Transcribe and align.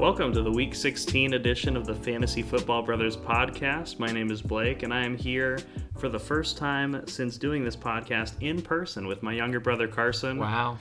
Welcome 0.00 0.32
to 0.32 0.40
the 0.40 0.50
Week 0.50 0.74
16 0.74 1.34
edition 1.34 1.76
of 1.76 1.84
the 1.84 1.94
Fantasy 1.94 2.40
Football 2.42 2.80
Brothers 2.82 3.18
podcast. 3.18 3.98
My 3.98 4.10
name 4.10 4.30
is 4.30 4.40
Blake, 4.40 4.82
and 4.82 4.94
I 4.94 5.04
am 5.04 5.14
here 5.14 5.58
for 5.98 6.08
the 6.08 6.18
first 6.18 6.56
time 6.56 7.06
since 7.06 7.36
doing 7.36 7.64
this 7.64 7.76
podcast 7.76 8.32
in 8.40 8.62
person 8.62 9.06
with 9.06 9.22
my 9.22 9.34
younger 9.34 9.60
brother 9.60 9.86
Carson. 9.86 10.38
Wow. 10.38 10.78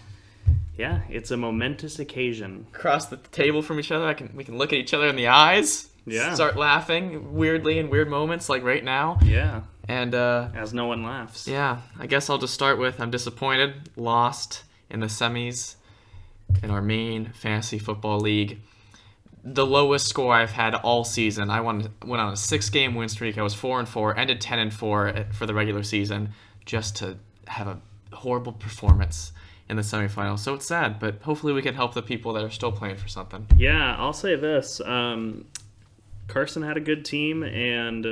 Yeah, 0.78 1.02
it's 1.10 1.32
a 1.32 1.38
momentous 1.38 2.00
occasion. 2.00 2.66
Across 2.74 3.08
the 3.08 3.18
table 3.18 3.62
from 3.62 3.78
each 3.82 3.92
other, 3.92 4.06
I 4.06 4.14
can 4.14 4.32
we 4.36 4.46
can 4.46 4.58
look 4.58 4.72
at 4.72 4.80
each 4.80 4.94
other 4.94 5.08
in 5.08 5.18
the 5.18 5.28
eyes. 5.28 5.90
Yeah. 6.06 6.34
Start 6.34 6.56
laughing 6.56 7.36
weirdly 7.36 7.78
in 7.78 7.90
weird 7.90 8.10
moments 8.10 8.48
like 8.48 8.64
right 8.64 8.84
now. 8.84 9.20
Yeah, 9.22 9.64
And 9.90 10.16
uh 10.16 10.48
as 10.56 10.74
no 10.74 10.86
one 10.88 11.04
laughs. 11.04 11.46
yeah, 11.46 11.82
I 12.00 12.08
guess 12.08 12.30
I'll 12.30 12.38
just 12.38 12.54
start 12.54 12.80
with 12.80 13.02
I'm 13.02 13.12
disappointed, 13.12 13.90
lost 13.98 14.64
in 14.90 15.02
the 15.02 15.08
semis 15.08 15.76
in 16.64 16.72
our 16.72 16.82
main 16.82 17.34
fantasy 17.34 17.78
football 17.80 18.22
league. 18.22 18.60
The 19.44 19.66
lowest 19.66 20.08
score 20.08 20.34
I've 20.34 20.52
had 20.52 20.76
all 20.76 21.04
season. 21.04 21.50
I 21.50 21.62
won, 21.62 21.90
went 22.06 22.22
on 22.22 22.34
a 22.34 22.38
six-game 22.38 22.96
win 22.96 23.10
streak. 23.10 23.38
I 23.38 23.42
was 23.42 23.54
four 23.54 23.80
and 23.80 23.88
four, 23.88 24.18
ended 24.18 24.42
ten 24.42 24.60
and 24.60 24.74
four 24.74 25.14
for 25.32 25.46
the 25.46 25.54
regular 25.54 25.84
season, 25.84 26.34
just 26.66 26.98
to 26.98 27.18
have 27.48 27.68
a 27.68 27.80
horrible 28.14 28.52
performance 28.52 29.32
in 29.70 29.76
the 29.78 29.82
semifinals. 29.84 30.40
So 30.40 30.56
it's 30.56 30.66
sad, 30.66 31.00
but 31.00 31.22
hopefully 31.22 31.54
we 31.54 31.62
can 31.62 31.76
help 31.76 31.94
the 31.94 32.02
people 32.02 32.34
that 32.34 32.44
are 32.44 32.50
still 32.50 32.72
playing 32.72 32.98
for 32.98 33.08
something. 33.08 33.46
Yeah, 33.56 33.96
I'll 33.98 34.14
say 34.14 34.36
this. 34.36 34.82
Um, 34.82 35.46
Carson 36.28 36.64
had 36.64 36.76
a 36.76 36.82
good 36.82 37.06
team, 37.06 37.44
and 37.44 38.06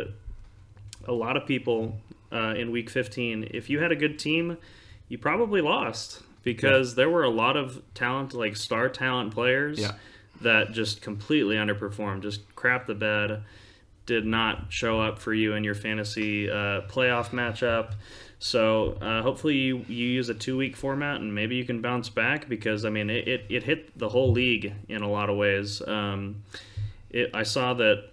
a 1.08 1.14
lot 1.14 1.36
of 1.36 1.46
people 1.46 1.98
uh, 2.32 2.54
in 2.56 2.72
week 2.72 2.90
15, 2.90 3.50
if 3.52 3.70
you 3.70 3.80
had 3.80 3.92
a 3.92 3.96
good 3.96 4.20
team, 4.20 4.58
you 5.10 5.18
probably 5.18 5.62
lost 5.62 6.22
because 6.44 6.96
there 6.96 7.10
were 7.10 7.24
a 7.24 7.30
lot 7.30 7.58
of 7.58 7.82
talent, 7.94 8.34
like 8.34 8.56
star 8.56 8.88
talent 8.90 9.34
players, 9.34 9.80
Yeah. 9.80 9.94
That 10.42 10.72
just 10.72 11.02
completely 11.02 11.56
underperformed, 11.56 12.22
just 12.22 12.56
crap 12.56 12.88
the 12.88 12.96
bed, 12.96 13.44
did 14.06 14.26
not 14.26 14.72
show 14.72 15.02
up 15.02 15.20
for 15.20 15.34
you 15.34 15.54
in 15.54 15.64
your 15.64 15.76
fantasy 15.76 16.50
uh, 16.50 16.82
playoff 16.88 17.30
matchup. 17.30 17.94
So 18.40 18.94
uh, 19.02 19.22
hopefully 19.24 19.56
you, 19.56 19.84
you 19.88 20.06
use 20.08 20.30
a 20.30 20.34
two 20.34 20.58
week 20.58 20.76
format 20.76 21.20
and 21.22 21.34
maybe 21.34 21.56
you 21.56 21.66
can 21.66 21.82
bounce 21.82 22.08
back 22.10 22.48
because 22.48 22.86
I 22.86 22.90
mean 22.90 23.10
it, 23.10 23.28
it, 23.28 23.46
it 23.50 23.64
hit 23.64 23.98
the 23.98 24.10
whole 24.10 24.32
league 24.32 24.74
in 24.88 25.02
a 25.02 25.10
lot 25.10 25.30
of 25.30 25.38
ways. 25.38 25.82
Um, 25.88 26.44
it, 27.10 27.32
I 27.34 27.44
saw 27.44 27.74
that 27.76 28.12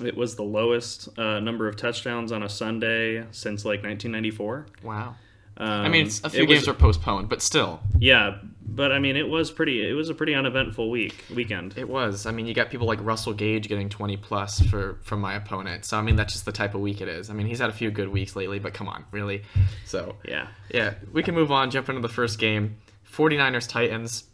it 0.00 0.16
was 0.16 0.36
the 0.36 0.42
lowest 0.44 1.08
uh, 1.18 1.40
number 1.40 1.66
of 1.66 1.76
touchdowns 1.76 2.30
on 2.30 2.42
a 2.42 2.48
Sunday 2.48 3.24
since 3.32 3.64
like 3.64 3.82
1994. 3.82 4.66
Wow. 4.82 5.16
Um, 5.56 5.68
I 5.68 5.88
mean, 5.88 6.06
it's, 6.06 6.22
a 6.22 6.30
few 6.30 6.42
it 6.44 6.48
was- 6.48 6.58
games 6.58 6.68
were 6.68 6.74
postponed, 6.74 7.28
but 7.28 7.42
still, 7.42 7.80
yeah, 7.98 8.38
but 8.68 8.92
I 8.92 8.98
mean 8.98 9.16
it 9.16 9.28
was 9.28 9.50
pretty. 9.50 9.88
It 9.88 9.94
was 9.94 10.10
a 10.10 10.14
pretty 10.14 10.34
uneventful 10.34 10.90
week 10.90 11.24
weekend. 11.34 11.74
it 11.76 11.88
was. 11.88 12.26
I 12.26 12.30
mean, 12.30 12.46
you 12.46 12.54
got 12.54 12.70
people 12.70 12.86
like 12.86 13.02
Russell 13.02 13.32
Gage 13.32 13.68
getting 13.68 13.88
20 13.88 14.16
plus 14.18 14.60
for 14.60 14.98
from 15.02 15.20
my 15.20 15.34
opponent. 15.34 15.84
So 15.84 15.98
I 15.98 16.02
mean, 16.02 16.16
that's 16.16 16.34
just 16.34 16.44
the 16.44 16.52
type 16.52 16.74
of 16.74 16.80
week 16.80 17.00
it 17.00 17.08
is. 17.08 17.30
I 17.30 17.32
mean, 17.34 17.46
he's 17.46 17.58
had 17.58 17.70
a 17.70 17.72
few 17.72 17.90
good 17.90 18.08
weeks 18.08 18.36
lately, 18.36 18.58
but 18.58 18.74
come 18.74 18.88
on, 18.88 19.04
really. 19.10 19.42
So 19.84 20.16
yeah. 20.24 20.48
yeah, 20.72 20.94
we 21.12 21.22
can 21.22 21.34
move 21.34 21.50
on. 21.50 21.70
Jump 21.70 21.88
into 21.88 22.00
the 22.00 22.08
first 22.08 22.38
game. 22.38 22.76
49ers 23.12 23.68
Titans. 23.68 24.24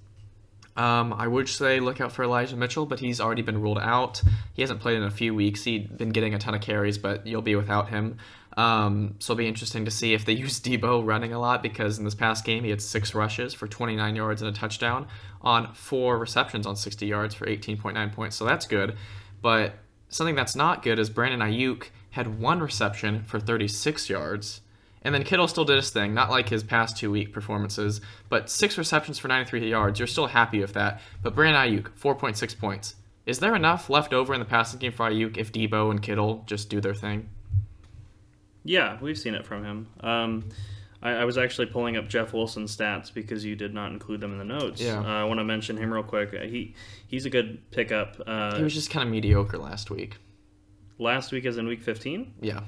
Um, 0.76 1.12
I 1.12 1.28
would 1.28 1.48
say 1.48 1.78
look 1.78 2.00
out 2.00 2.10
for 2.10 2.24
Elijah 2.24 2.56
Mitchell, 2.56 2.84
but 2.84 2.98
he's 2.98 3.20
already 3.20 3.42
been 3.42 3.60
ruled 3.60 3.78
out. 3.78 4.20
He 4.54 4.62
hasn't 4.62 4.80
played 4.80 4.96
in 4.96 5.04
a 5.04 5.10
few 5.10 5.32
weeks. 5.32 5.62
He'd 5.62 5.96
been 5.96 6.10
getting 6.10 6.34
a 6.34 6.38
ton 6.38 6.54
of 6.54 6.60
carries, 6.60 6.98
but 6.98 7.26
you'll 7.26 7.42
be 7.42 7.54
without 7.54 7.90
him. 7.90 8.18
Um, 8.56 9.16
so 9.18 9.32
it'll 9.32 9.38
be 9.38 9.48
interesting 9.48 9.84
to 9.84 9.90
see 9.90 10.14
if 10.14 10.24
they 10.24 10.32
use 10.46 10.60
Deebo 10.60 11.04
running 11.04 11.32
a 11.32 11.40
lot 11.40 11.62
because 11.62 11.98
in 11.98 12.04
this 12.04 12.14
past 12.14 12.44
game 12.44 12.64
he 12.64 12.70
had 12.70 12.80
six 12.80 13.14
rushes 13.14 13.52
for 13.54 13.66
29 13.66 14.16
yards 14.16 14.42
and 14.42 14.54
a 14.54 14.58
touchdown 14.58 15.06
on 15.42 15.72
four 15.74 16.18
receptions 16.18 16.66
on 16.66 16.76
60 16.76 17.06
yards 17.06 17.34
for 17.34 17.46
18.9 17.46 18.12
points. 18.12 18.36
So 18.36 18.44
that's 18.44 18.66
good. 18.66 18.96
But 19.42 19.74
something 20.08 20.34
that's 20.34 20.56
not 20.56 20.82
good 20.82 20.98
is 20.98 21.10
Brandon 21.10 21.40
Aiyuk 21.40 21.88
had 22.10 22.40
one 22.40 22.60
reception 22.60 23.24
for 23.24 23.40
36 23.40 24.08
yards. 24.08 24.60
And 25.02 25.14
then 25.14 25.24
Kittle 25.24 25.48
still 25.48 25.66
did 25.66 25.76
his 25.76 25.90
thing, 25.90 26.14
not 26.14 26.30
like 26.30 26.48
his 26.48 26.62
past 26.62 26.96
two 26.96 27.10
week 27.10 27.32
performances, 27.32 28.00
but 28.30 28.48
six 28.48 28.78
receptions 28.78 29.18
for 29.18 29.28
93 29.28 29.68
yards. 29.68 29.98
You're 29.98 30.06
still 30.06 30.28
happy 30.28 30.60
with 30.60 30.72
that. 30.72 31.02
But 31.22 31.34
Brandon 31.34 31.60
Aiyuk, 31.60 31.90
4.6 32.00 32.58
points. 32.58 32.94
Is 33.26 33.38
there 33.40 33.54
enough 33.54 33.90
left 33.90 34.14
over 34.14 34.32
in 34.32 34.40
the 34.40 34.46
passing 34.46 34.78
game 34.78 34.92
for 34.92 35.10
Aiyuk 35.10 35.36
if 35.36 35.52
Deebo 35.52 35.90
and 35.90 36.00
Kittle 36.00 36.44
just 36.46 36.70
do 36.70 36.80
their 36.80 36.94
thing? 36.94 37.28
Yeah, 38.64 38.98
we've 39.00 39.18
seen 39.18 39.34
it 39.34 39.44
from 39.46 39.62
him. 39.64 39.86
Um, 40.00 40.48
I, 41.02 41.10
I 41.10 41.24
was 41.24 41.36
actually 41.36 41.66
pulling 41.66 41.96
up 41.98 42.08
Jeff 42.08 42.32
Wilson's 42.32 42.74
stats 42.74 43.12
because 43.12 43.44
you 43.44 43.56
did 43.56 43.74
not 43.74 43.92
include 43.92 44.20
them 44.20 44.32
in 44.32 44.38
the 44.38 44.44
notes. 44.44 44.80
Yeah. 44.80 45.00
Uh, 45.00 45.04
I 45.04 45.24
want 45.24 45.38
to 45.38 45.44
mention 45.44 45.76
him 45.76 45.92
real 45.92 46.02
quick. 46.02 46.32
Uh, 46.34 46.44
He 46.46 46.74
he's 47.06 47.26
a 47.26 47.30
good 47.30 47.70
pickup. 47.70 48.20
Uh, 48.26 48.56
He 48.56 48.62
was 48.62 48.72
just 48.74 48.90
kind 48.90 49.06
of 49.06 49.12
mediocre 49.12 49.58
last 49.58 49.90
week. 49.90 50.16
last 50.98 51.30
week, 51.32 51.44
as 51.44 51.58
in 51.58 51.66
week 51.66 51.82
15, 51.82 52.34
Yeah. 52.40 52.60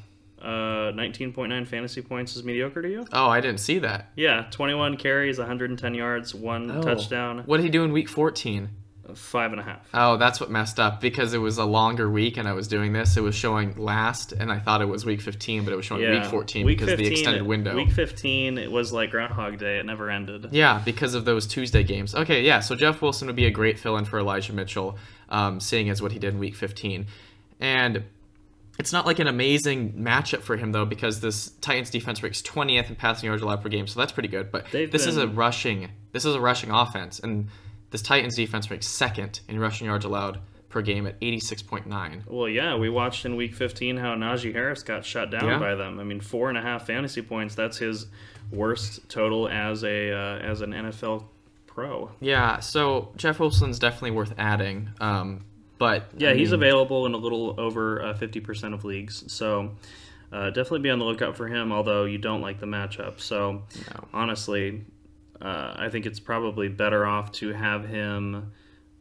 uh, 0.42 0.92
19.9 0.92 1.64
fantasy 1.66 2.02
points 2.02 2.36
is 2.36 2.42
mediocre 2.44 2.82
to 2.82 2.90
you. 2.90 3.06
Oh, 3.12 3.28
I 3.28 3.40
didn't 3.40 3.60
see 3.60 3.78
that. 3.78 4.10
Yeah, 4.16 4.46
21 4.50 4.96
carries, 4.96 5.38
110 5.38 5.94
yards, 5.94 6.34
one 6.34 6.70
Oh. 6.70 6.82
touchdown, 6.82 7.44
What 7.46 7.58
did 7.58 7.64
he 7.64 7.70
do 7.70 7.84
in 7.84 7.92
week 7.92 8.08
14? 8.08 8.68
Five 9.14 9.52
and 9.52 9.60
a 9.60 9.64
half. 9.64 9.88
Oh, 9.94 10.16
that's 10.16 10.40
what 10.40 10.50
messed 10.50 10.80
up 10.80 11.00
because 11.00 11.34
it 11.34 11.38
was 11.38 11.58
a 11.58 11.64
longer 11.64 12.10
week 12.10 12.36
and 12.36 12.48
I 12.48 12.52
was 12.52 12.68
doing 12.68 12.92
this. 12.92 13.16
It 13.16 13.22
was 13.22 13.34
showing 13.34 13.76
last, 13.76 14.32
and 14.32 14.50
I 14.50 14.58
thought 14.58 14.82
it 14.82 14.86
was 14.86 15.04
week 15.04 15.20
15, 15.20 15.64
but 15.64 15.72
it 15.72 15.76
was 15.76 15.84
showing 15.84 16.02
Yeah, 16.02 16.20
week 16.20 16.30
14 16.30 16.66
week 16.66 16.78
because 16.78 16.92
of 16.92 16.98
the 16.98 17.06
extended 17.06 17.42
window. 17.42 17.74
Week 17.76 17.92
15, 17.92 18.58
it 18.58 18.70
was 18.70 18.92
like 18.92 19.10
Groundhog 19.10 19.58
Day. 19.58 19.78
It 19.78 19.86
never 19.86 20.10
ended. 20.10 20.48
Yeah, 20.50 20.80
because 20.84 21.14
of 21.14 21.24
those 21.24 21.46
Tuesday 21.46 21.82
games. 21.82 22.14
Okay, 22.14 22.42
yeah, 22.42 22.60
so 22.60 22.74
Jeff 22.74 23.00
Wilson 23.02 23.26
would 23.26 23.36
be 23.36 23.46
a 23.46 23.50
great 23.50 23.78
fill 23.78 23.96
in 23.96 24.04
for 24.04 24.18
Elijah 24.18 24.52
Mitchell, 24.52 24.98
um, 25.28 25.60
seeing 25.60 25.90
as 25.90 26.02
what 26.02 26.12
he 26.12 26.18
did 26.18 26.34
in 26.34 26.40
week 26.40 26.54
15. 26.54 27.06
And 27.60 28.04
it's 28.78 28.92
not 28.92 29.06
like 29.06 29.18
an 29.18 29.26
amazing 29.26 29.94
matchup 29.94 30.42
for 30.42 30.56
him, 30.56 30.72
though, 30.72 30.84
because 30.84 31.20
this 31.20 31.50
Titans 31.60 31.90
defense 31.90 32.22
ranks 32.22 32.42
20th 32.42 32.90
in 32.90 32.96
passing 32.96 33.26
yards 33.26 33.42
allowed 33.42 33.62
per 33.62 33.68
game, 33.68 33.86
so 33.86 33.98
that's 33.98 34.12
pretty 34.12 34.28
good. 34.28 34.52
But 34.52 34.66
They've 34.70 34.90
this 34.90 35.06
is 35.06 35.16
a 35.16 35.26
rushing 35.26 35.90
this 36.12 36.24
is 36.24 36.34
a 36.34 36.40
rushing 36.40 36.70
offense, 36.70 37.18
and 37.18 37.48
this 37.90 38.02
Titans 38.02 38.34
defense 38.36 38.70
ranks 38.70 38.86
second 38.86 39.40
in 39.48 39.58
rushing 39.58 39.86
yards 39.86 40.04
allowed 40.04 40.40
per 40.68 40.82
game 40.82 41.06
at 41.06 41.18
86.9. 41.20 42.26
Well, 42.26 42.48
yeah, 42.48 42.76
we 42.76 42.90
watched 42.90 43.24
in 43.24 43.36
week 43.36 43.54
15 43.54 43.96
how 43.96 44.14
Najee 44.14 44.52
Harris 44.52 44.82
got 44.82 45.04
shut 45.04 45.30
down 45.30 45.44
Yeah. 45.46 45.58
by 45.58 45.74
them. 45.74 45.98
I 46.00 46.04
mean, 46.04 46.20
four 46.20 46.48
and 46.48 46.58
a 46.58 46.62
half 46.62 46.86
fantasy 46.86 47.22
points. 47.22 47.54
That's 47.54 47.78
his 47.78 48.06
worst 48.50 49.08
total 49.08 49.48
as 49.48 49.84
a 49.84 50.12
uh, 50.12 50.38
as 50.38 50.60
an 50.60 50.72
NFL 50.72 51.24
pro. 51.66 52.10
Yeah, 52.20 52.60
so 52.60 53.12
Jeff 53.16 53.38
Wilson's 53.38 53.78
definitely 53.78 54.10
worth 54.12 54.34
adding. 54.38 54.90
Um, 55.00 55.44
but 55.78 56.08
Yeah, 56.16 56.30
I 56.30 56.34
he's 56.34 56.52
available 56.52 57.06
in 57.06 57.14
a 57.14 57.18
little 57.18 57.54
over 57.58 58.02
uh, 58.02 58.14
50% 58.14 58.72
of 58.74 58.84
leagues. 58.84 59.24
So 59.32 59.72
uh, 60.32 60.46
definitely 60.50 60.80
be 60.80 60.90
on 60.90 60.98
the 60.98 61.04
lookout 61.04 61.36
for 61.36 61.46
him, 61.48 61.72
although 61.72 62.04
you 62.04 62.18
don't 62.18 62.40
like 62.40 62.60
the 62.60 62.66
matchup. 62.66 63.20
So 63.20 63.62
No. 63.94 64.08
honestly, 64.14 64.84
uh, 65.40 65.74
I 65.76 65.88
think 65.88 66.06
it's 66.06 66.20
probably 66.20 66.68
better 66.68 67.06
off 67.06 67.32
to 67.32 67.52
have 67.52 67.86
him, 67.86 68.52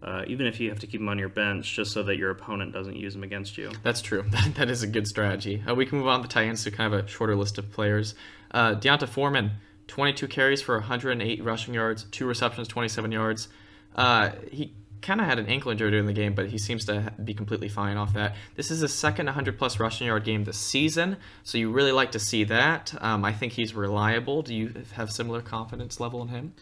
uh, 0.01 0.23
even 0.27 0.45
if 0.45 0.59
you 0.59 0.69
have 0.69 0.79
to 0.79 0.87
keep 0.87 1.01
him 1.01 1.09
on 1.09 1.17
your 1.17 1.29
bench, 1.29 1.75
just 1.75 1.91
so 1.91 2.03
that 2.03 2.17
your 2.17 2.31
opponent 2.31 2.73
doesn't 2.73 2.95
use 2.95 3.15
him 3.15 3.23
against 3.23 3.57
you. 3.57 3.71
That's 3.83 4.01
true. 4.01 4.25
that 4.55 4.69
is 4.69 4.83
a 4.83 4.87
good 4.87 5.07
strategy. 5.07 5.63
Uh, 5.67 5.75
we 5.75 5.85
can 5.85 5.99
move 5.99 6.07
on 6.07 6.21
to 6.21 6.27
Titans 6.27 6.63
to 6.63 6.71
kind 6.71 6.93
of 6.93 7.05
a 7.05 7.07
shorter 7.07 7.35
list 7.35 7.57
of 7.57 7.71
players. 7.71 8.15
Uh, 8.51 8.73
D'Onta 8.73 9.07
Foreman, 9.07 9.51
22 9.87 10.27
carries 10.27 10.61
for 10.61 10.75
108 10.75 11.43
rushing 11.43 11.73
yards, 11.73 12.05
two 12.11 12.25
receptions, 12.25 12.67
27 12.67 13.11
yards. 13.11 13.47
Uh, 13.95 14.31
he 14.51 14.73
kind 15.05 15.21
of 15.21 15.27
had 15.27 15.37
an 15.37 15.45
ankle 15.45 15.71
injury 15.71 15.91
during 15.91 16.07
the 16.07 16.13
game, 16.13 16.33
but 16.33 16.47
he 16.49 16.57
seems 16.57 16.83
to 16.85 17.13
be 17.23 17.33
completely 17.33 17.69
fine 17.69 17.95
off 17.95 18.13
that. 18.13 18.35
This 18.55 18.71
is 18.71 18.79
his 18.79 18.93
second 18.93 19.27
100 19.27 19.57
plus 19.57 19.79
rushing 19.79 20.07
yard 20.07 20.23
game 20.23 20.43
this 20.43 20.57
season, 20.57 21.17
so 21.43 21.57
you 21.57 21.71
really 21.71 21.91
like 21.91 22.11
to 22.13 22.19
see 22.19 22.43
that. 22.45 22.93
Um, 23.01 23.23
I 23.23 23.31
think 23.31 23.53
he's 23.53 23.75
reliable. 23.75 24.41
Do 24.41 24.55
you 24.55 24.73
have 24.93 25.11
similar 25.11 25.41
confidence 25.41 25.99
level 25.99 26.23
in 26.23 26.29
him? 26.29 26.53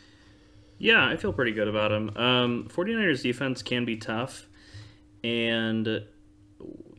Yeah, 0.77 1.07
I 1.07 1.15
feel 1.15 1.31
pretty 1.31 1.53
good 1.53 1.69
about 1.69 1.91
him. 1.91 2.09
Um, 2.17 2.67
49ers 2.69 3.23
defense 3.23 3.61
can 3.61 3.85
be 3.85 3.95
tough, 3.95 4.47
and 5.23 6.03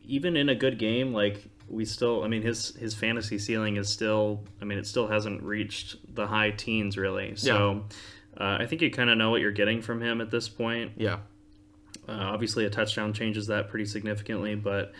even 0.03 0.35
in 0.35 0.49
a 0.49 0.55
good 0.55 0.79
game, 0.79 1.13
like 1.13 1.47
we 1.67 1.85
still, 1.85 2.23
I 2.23 2.27
mean, 2.27 2.41
his 2.41 2.75
his 2.75 2.95
fantasy 2.95 3.37
ceiling 3.37 3.77
is 3.77 3.87
still, 3.89 4.43
I 4.61 4.65
mean, 4.65 4.79
it 4.79 4.87
still 4.87 5.07
hasn't 5.07 5.43
reached 5.43 6.15
the 6.15 6.25
high 6.25 6.51
teens 6.51 6.97
really. 6.97 7.35
So 7.35 7.85
uh, 8.39 8.57
I 8.59 8.65
think 8.65 8.81
you 8.81 8.89
kind 8.89 9.09
of 9.09 9.17
know 9.17 9.29
what 9.29 9.41
you're 9.41 9.51
getting 9.51 9.81
from 9.81 10.01
him 10.01 10.21
at 10.21 10.31
this 10.31 10.49
point. 10.49 10.93
Yeah. 10.97 11.19
Uh, 12.07 12.13
obviously, 12.13 12.65
a 12.65 12.69
touchdown 12.69 13.13
changes 13.13 13.47
that 13.47 13.69
pretty 13.69 13.85
significantly, 13.85 14.55
but 14.55 14.93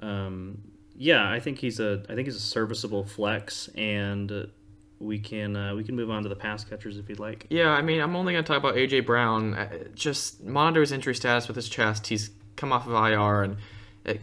um, 0.00 0.58
yeah, 0.96 1.30
I 1.30 1.40
think 1.40 1.58
he's 1.58 1.80
a 1.80 2.02
I 2.08 2.14
think 2.14 2.26
he's 2.26 2.36
a 2.36 2.40
serviceable 2.40 3.04
flex, 3.04 3.68
and 3.74 4.48
we 4.98 5.18
can 5.18 5.56
uh, 5.56 5.74
we 5.74 5.84
can 5.84 5.94
move 5.96 6.10
on 6.10 6.22
to 6.22 6.28
the 6.28 6.36
pass 6.36 6.64
catchers 6.64 6.96
if 6.96 7.08
you'd 7.08 7.18
like. 7.18 7.46
Yeah, 7.50 7.70
I 7.70 7.82
mean, 7.82 8.00
I'm 8.00 8.16
only 8.16 8.32
going 8.32 8.44
to 8.44 8.48
talk 8.48 8.58
about 8.58 8.76
AJ 8.76 9.04
Brown. 9.06 9.54
Uh, 9.54 9.68
Just 9.94 10.42
monitor 10.42 10.80
his 10.80 10.92
injury 10.92 11.14
status 11.14 11.48
with 11.48 11.56
his 11.56 11.68
chest. 11.68 12.06
He's 12.06 12.30
come 12.56 12.72
off 12.72 12.86
of 12.86 12.92
IR, 12.94 13.42
and 13.42 13.56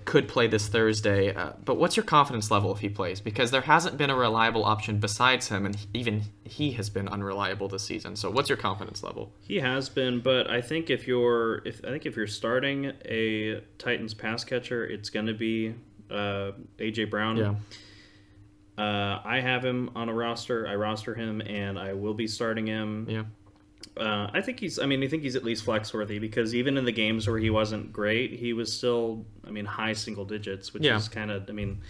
could 0.06 0.27
play 0.27 0.47
this 0.47 0.68
Thursday, 0.68 1.35
uh, 1.35 1.51
but 1.65 1.75
what's 1.75 1.97
your 1.97 2.06
confidence 2.06 2.50
level 2.50 2.74
if 2.74 2.80
he 2.80 2.88
plays? 2.88 3.19
Because 3.19 3.51
there 3.51 3.62
hasn't 3.62 3.97
been 3.97 4.09
a 4.09 4.15
reliable 4.15 4.63
option 4.63 5.00
besides 5.00 5.50
him, 5.50 5.65
and 5.65 5.77
even 5.94 6.24
he 6.45 6.71
has 6.71 6.89
been 6.89 7.07
unreliable 7.09 7.68
this 7.68 7.83
season. 7.83 8.15
So, 8.15 8.30
what's 8.31 8.47
your 8.47 8.57
confidence 8.57 9.03
level? 9.03 9.33
He 9.41 9.57
has 9.57 9.89
been, 9.89 10.21
but 10.21 10.50
I 10.50 10.62
think 10.62 10.89
if 10.89 11.06
you're 11.06 11.62
if 11.68 11.83
I 11.83 11.89
think 11.89 12.06
if 12.06 12.15
you're 12.15 12.27
starting 12.27 12.94
a 13.06 13.62
Titans 13.77 14.13
pass 14.13 14.45
catcher, 14.45 14.85
it's 14.85 15.09
going 15.09 15.25
to 15.25 15.33
be 15.33 15.75
uh, 16.09 16.51
AJ 16.79 17.09
Brown. 17.09 17.38
Yeah. 17.38 17.56
Uh, 18.77 19.21
I 19.24 19.39
have 19.41 19.63
him 19.63 19.91
on 19.95 20.07
a 20.07 20.13
roster. 20.13 20.68
I 20.68 20.75
roster 20.75 21.13
him, 21.13 21.41
and 21.41 21.77
I 21.77 21.94
will 21.94 22.13
be 22.13 22.27
starting 22.27 22.68
him. 22.68 23.06
Yeah. 23.09 23.24
Uh, 23.97 24.27
I 24.33 24.41
think 24.41 24.59
he's. 24.59 24.80
I 24.80 24.85
mean, 24.85 25.03
I 25.03 25.07
think 25.07 25.24
he's 25.24 25.35
at 25.35 25.44
least 25.44 25.63
flex 25.65 25.94
worthy 25.94 26.18
because 26.19 26.56
even 26.56 26.77
in 26.77 26.85
the 26.85 26.91
games 26.91 27.27
where 27.27 27.38
he 27.39 27.50
wasn't 27.50 27.94
great, 27.94 28.31
he 28.31 28.53
was 28.53 28.71
still. 28.75 29.25
I 29.45 29.51
mean, 29.51 29.65
high 29.65 29.94
single 29.94 30.25
digits, 30.25 30.74
which 30.74 30.83
Yeah. 30.83 30.97
is 30.97 31.07
kind 31.09 31.30
of. 31.30 31.47
I 31.50 31.51
mean, 31.53 31.81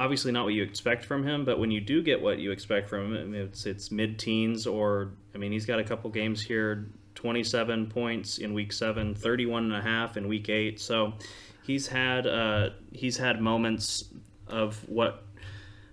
obviously 0.00 0.32
not 0.32 0.44
what 0.44 0.54
you 0.54 0.62
expect 0.62 1.04
from 1.04 1.26
him, 1.26 1.44
but 1.44 1.58
when 1.58 1.70
you 1.70 1.80
do 1.80 2.02
get 2.02 2.20
what 2.22 2.38
you 2.38 2.52
expect 2.52 2.88
from 2.88 3.14
him, 3.14 3.20
I 3.20 3.24
mean, 3.24 3.42
it's 3.42 3.66
it's 3.66 3.90
mid 3.90 4.18
teens 4.18 4.66
or. 4.66 5.10
I 5.34 5.38
mean, 5.38 5.52
he's 5.52 5.66
got 5.66 5.78
a 5.78 5.84
couple 5.84 6.08
games 6.10 6.40
here. 6.42 6.86
27 7.16 7.86
points 7.86 8.36
in 8.38 8.52
week 8.52 8.72
7 8.72 9.14
31 9.14 9.64
and 9.64 9.74
a 9.74 9.80
half 9.80 10.18
in 10.18 10.28
week 10.28 10.50
8 10.50 10.78
so 10.78 11.14
he's 11.62 11.86
had 11.88 12.26
uh, 12.26 12.68
he's 12.92 13.16
had 13.16 13.40
moments 13.40 14.04
of 14.48 14.76
what 14.86 15.24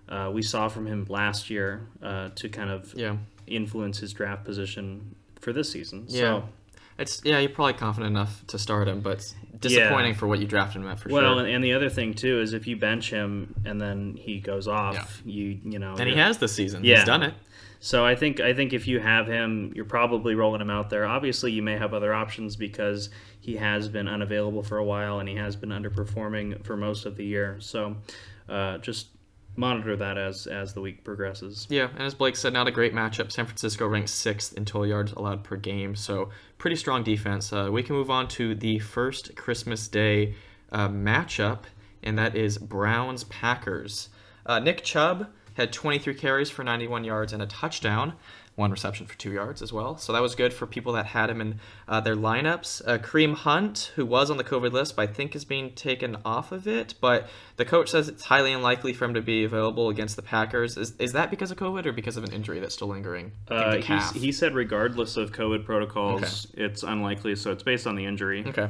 uh, 0.10 0.30
we 0.34 0.42
saw 0.42 0.68
from 0.68 0.86
him 0.86 1.06
last 1.08 1.50
year 1.50 1.88
uh, 2.02 2.28
to 2.36 2.50
kind 2.50 2.70
of 2.70 2.94
Yeah. 2.98 3.16
influence 3.48 4.00
his 4.00 4.12
draft 4.12 4.44
position 4.44 5.16
for 5.44 5.54
this 5.54 5.72
season. 5.72 6.06
Yeah. 6.08 6.22
So, 6.22 6.50
It's 6.98 7.22
yeah, 7.24 7.40
you're 7.40 7.50
probably 7.50 7.74
confident 7.74 8.12
enough 8.12 8.46
to 8.48 8.58
start 8.58 8.88
him, 8.88 9.02
but 9.02 9.34
disappointing 9.60 10.16
for 10.16 10.28
what 10.28 10.40
you 10.40 10.48
drafted 10.48 10.82
him 10.82 10.88
at 10.88 11.00
for 11.00 11.10
well, 11.10 11.36
sure. 11.36 11.46
and, 11.46 11.56
and 11.56 11.64
the 11.64 11.74
other 11.74 11.90
thing 11.90 12.14
too 12.14 12.42
is 12.42 12.54
if 12.54 12.68
you 12.68 12.76
bench 12.76 13.10
him 13.10 13.56
and 13.66 13.80
then 13.80 14.16
he 14.20 14.40
goes 14.40 14.68
off, 14.68 15.22
you 15.26 15.60
you 15.64 15.80
know, 15.80 15.96
And 15.96 16.10
he 16.10 16.16
has 16.16 16.38
this 16.38 16.54
season. 16.54 16.84
Yeah. 16.84 16.98
He's 16.98 17.06
done 17.06 17.24
it. 17.24 17.34
So 17.80 18.06
I 18.06 18.16
think 18.16 18.40
I 18.40 18.54
think 18.54 18.72
if 18.72 18.88
you 18.88 19.02
have 19.02 19.28
him, 19.28 19.74
you're 19.76 19.84
probably 19.84 20.36
rolling 20.36 20.62
him 20.62 20.70
out 20.70 20.90
there. 20.90 21.06
Obviously, 21.06 21.52
you 21.52 21.62
may 21.62 21.78
have 21.78 21.94
other 21.94 22.14
options 22.14 22.56
because 22.56 23.10
he 23.42 23.58
has 23.58 23.90
been 23.90 24.08
unavailable 24.08 24.64
for 24.64 24.78
a 24.78 24.86
while 24.86 25.20
and 25.20 25.28
he 25.28 25.36
has 25.36 25.58
been 25.58 25.70
underperforming 25.70 26.64
for 26.64 26.78
most 26.78 27.06
of 27.06 27.18
the 27.18 27.26
year. 27.26 27.58
So 27.60 27.98
uh, 28.48 28.78
just 28.78 29.08
monitor 29.56 29.96
that 29.96 30.18
as 30.18 30.48
as 30.48 30.74
the 30.74 30.82
week 30.82 31.04
progresses. 31.04 31.68
Yeah, 31.70 31.90
and 31.94 32.02
as 32.02 32.14
Blake 32.14 32.36
said, 32.36 32.54
not 32.54 32.68
a 32.68 32.72
great 32.72 32.94
matchup. 32.94 33.32
San 33.32 33.46
Francisco 33.46 33.88
ranks 33.88 34.12
sixth 34.12 34.54
in 34.58 34.66
total 34.66 34.88
yards 34.88 35.12
allowed 35.14 35.44
per 35.44 35.56
game, 35.56 35.96
so 35.96 36.30
pretty 36.58 36.76
strong 36.76 37.04
defense. 37.04 37.54
Uh, 37.54 37.70
we 37.72 37.84
can 37.84 37.96
move 37.96 38.10
on 38.10 38.28
to 38.30 38.56
the 38.56 38.80
first 38.80 39.36
Christmas 39.36 39.88
Day 39.88 40.36
uh, 40.72 40.90
matchup, 40.90 41.64
and 42.02 42.18
that 42.18 42.36
is 42.36 42.58
Browns 42.58 43.24
Packers. 43.26 44.10
Uh, 44.46 44.60
Nick 44.60 44.84
Chubb 44.84 45.28
had 45.54 45.72
23 45.72 46.16
carries 46.16 46.50
for 46.50 46.64
91 46.64 47.04
yards 47.04 47.32
and 47.32 47.42
a 47.42 47.46
touchdown, 47.46 48.14
one 48.56 48.70
reception 48.70 49.08
for 49.08 49.18
two 49.18 49.32
yards 49.32 49.62
as 49.62 49.74
well. 49.74 49.98
So 49.98 50.14
that 50.14 50.22
was 50.22 50.36
good 50.36 50.54
for 50.54 50.68
people 50.68 50.94
that 50.94 51.08
had 51.08 51.30
him 51.30 51.42
in 51.42 51.60
uh, 51.88 52.02
their 52.02 52.16
lineups. 52.16 52.88
Uh, 52.88 52.98
Kareem 53.00 53.34
Hunt, 53.34 53.92
who 53.96 54.06
was 54.06 54.30
on 54.30 54.38
the 54.38 54.44
COVID 54.44 54.72
list, 54.72 54.96
but 54.96 55.10
I 55.10 55.12
think 55.12 55.36
is 55.36 55.44
being 55.44 55.72
taken 55.72 56.18
off 56.24 56.52
of 56.52 56.68
it. 56.68 56.94
But 57.02 57.28
the 57.58 57.66
coach 57.66 57.90
says 57.90 58.08
it's 58.08 58.26
highly 58.26 58.54
unlikely 58.54 58.94
for 58.94 59.06
him 59.06 59.16
to 59.16 59.22
be 59.22 59.44
available 59.44 59.90
against 59.90 60.16
the 60.16 60.22
Packers. 60.22 60.78
Is, 60.78 60.94
is 61.00 61.14
that 61.14 61.32
because 61.32 61.50
of 61.50 61.58
COVID 61.58 61.88
or 61.88 61.94
because 61.94 62.16
of 62.16 62.24
an 62.24 62.32
injury 62.32 62.60
that's 62.60 62.76
still 62.76 62.90
lingering? 62.90 63.32
Uh, 63.48 63.78
he 64.14 64.32
said 64.32 64.54
regardless 64.54 65.18
of 65.18 65.32
COVID 65.32 65.66
protocols, 65.66 66.48
it's 66.54 66.84
unlikely. 66.84 67.36
So 67.36 67.52
it's 67.52 67.64
based 67.64 67.88
on 67.88 67.96
the 67.96 68.06
injury. 68.06 68.44
Okay. 68.46 68.70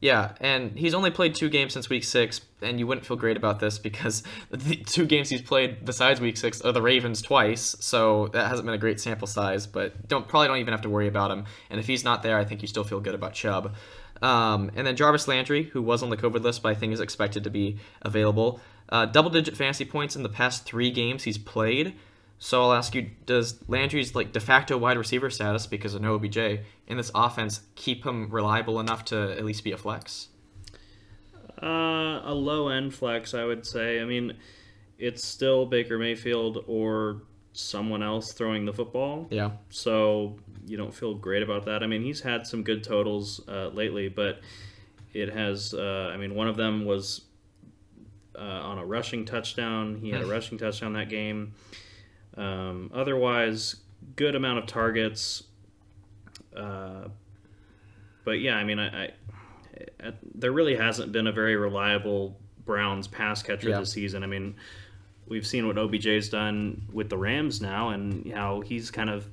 Yeah, 0.00 0.34
and 0.40 0.78
he's 0.78 0.94
only 0.94 1.10
played 1.10 1.34
two 1.34 1.48
games 1.48 1.72
since 1.72 1.88
week 1.88 2.04
six, 2.04 2.40
and 2.62 2.78
you 2.78 2.86
wouldn't 2.86 3.04
feel 3.04 3.16
great 3.16 3.36
about 3.36 3.58
this 3.58 3.78
because 3.78 4.22
the 4.50 4.76
two 4.76 5.06
games 5.06 5.28
he's 5.28 5.42
played 5.42 5.84
besides 5.84 6.20
week 6.20 6.36
six 6.36 6.60
are 6.60 6.72
the 6.72 6.82
Ravens 6.82 7.20
twice, 7.20 7.76
so 7.80 8.28
that 8.28 8.46
hasn't 8.46 8.66
been 8.66 8.74
a 8.74 8.78
great 8.78 9.00
sample 9.00 9.26
size. 9.26 9.66
But 9.66 10.06
don't 10.06 10.28
probably 10.28 10.48
don't 10.48 10.58
even 10.58 10.72
have 10.72 10.82
to 10.82 10.88
worry 10.88 11.08
about 11.08 11.30
him. 11.30 11.44
And 11.70 11.80
if 11.80 11.86
he's 11.86 12.04
not 12.04 12.22
there, 12.22 12.38
I 12.38 12.44
think 12.44 12.62
you 12.62 12.68
still 12.68 12.84
feel 12.84 13.00
good 13.00 13.14
about 13.14 13.34
Chubb. 13.34 13.74
Um, 14.22 14.70
and 14.74 14.86
then 14.86 14.96
Jarvis 14.96 15.28
Landry, 15.28 15.64
who 15.64 15.82
was 15.82 16.02
on 16.02 16.10
the 16.10 16.16
COVID 16.16 16.42
list, 16.42 16.62
but 16.62 16.70
I 16.70 16.74
think 16.74 16.92
is 16.92 17.00
expected 17.00 17.44
to 17.44 17.50
be 17.50 17.78
available. 18.02 18.60
Uh, 18.88 19.04
double-digit 19.04 19.56
fantasy 19.56 19.84
points 19.84 20.16
in 20.16 20.22
the 20.22 20.28
past 20.28 20.64
three 20.64 20.90
games 20.90 21.24
he's 21.24 21.38
played. 21.38 21.94
So 22.38 22.62
I'll 22.62 22.72
ask 22.72 22.94
you: 22.94 23.10
Does 23.26 23.58
Landry's 23.66 24.14
like 24.14 24.32
de 24.32 24.40
facto 24.40 24.78
wide 24.78 24.96
receiver 24.96 25.30
status 25.30 25.66
because 25.66 25.94
of 25.94 26.02
no 26.02 26.14
OBJ 26.14 26.36
in 26.86 26.96
this 26.96 27.10
offense 27.14 27.62
keep 27.74 28.04
him 28.06 28.30
reliable 28.30 28.78
enough 28.80 29.04
to 29.06 29.32
at 29.36 29.44
least 29.44 29.64
be 29.64 29.72
a 29.72 29.76
flex? 29.76 30.28
Uh, 31.60 32.22
a 32.24 32.32
low 32.34 32.68
end 32.68 32.94
flex, 32.94 33.34
I 33.34 33.44
would 33.44 33.66
say. 33.66 34.00
I 34.00 34.04
mean, 34.04 34.36
it's 34.98 35.24
still 35.24 35.66
Baker 35.66 35.98
Mayfield 35.98 36.64
or 36.68 37.22
someone 37.52 38.04
else 38.04 38.32
throwing 38.32 38.64
the 38.64 38.72
football. 38.72 39.26
Yeah, 39.30 39.50
so 39.70 40.36
you 40.64 40.76
don't 40.76 40.94
feel 40.94 41.14
great 41.14 41.42
about 41.42 41.64
that. 41.66 41.82
I 41.82 41.88
mean, 41.88 42.02
he's 42.02 42.20
had 42.20 42.46
some 42.46 42.62
good 42.62 42.84
totals 42.84 43.40
uh, 43.48 43.68
lately, 43.68 44.08
but 44.08 44.40
it 45.12 45.32
has. 45.32 45.74
Uh, 45.74 46.12
I 46.14 46.16
mean, 46.16 46.36
one 46.36 46.46
of 46.46 46.56
them 46.56 46.84
was 46.84 47.22
uh, 48.38 48.42
on 48.42 48.78
a 48.78 48.84
rushing 48.84 49.24
touchdown. 49.24 49.96
He 49.96 50.10
had 50.10 50.22
a 50.22 50.26
rushing 50.26 50.56
touchdown 50.56 50.92
that 50.92 51.08
game. 51.08 51.54
Um, 52.38 52.90
otherwise, 52.94 53.76
good 54.16 54.34
amount 54.34 54.58
of 54.60 54.66
targets. 54.66 55.42
Uh, 56.56 57.08
but 58.24 58.40
yeah, 58.40 58.54
I 58.56 58.64
mean, 58.64 58.78
I, 58.78 59.04
I, 59.06 59.10
I 60.02 60.12
there 60.34 60.52
really 60.52 60.76
hasn't 60.76 61.12
been 61.12 61.26
a 61.26 61.32
very 61.32 61.56
reliable 61.56 62.38
Browns 62.64 63.08
pass 63.08 63.42
catcher 63.42 63.70
Yeah. 63.70 63.80
this 63.80 63.92
season. 63.92 64.22
I 64.22 64.26
mean, 64.26 64.54
we've 65.26 65.46
seen 65.46 65.66
what 65.66 65.76
OBJ's 65.76 66.28
done 66.28 66.82
with 66.92 67.08
the 67.10 67.16
Rams 67.18 67.60
now, 67.60 67.90
and 67.90 68.30
how 68.32 68.60
he's 68.60 68.90
kind 68.90 69.10
of 69.10 69.26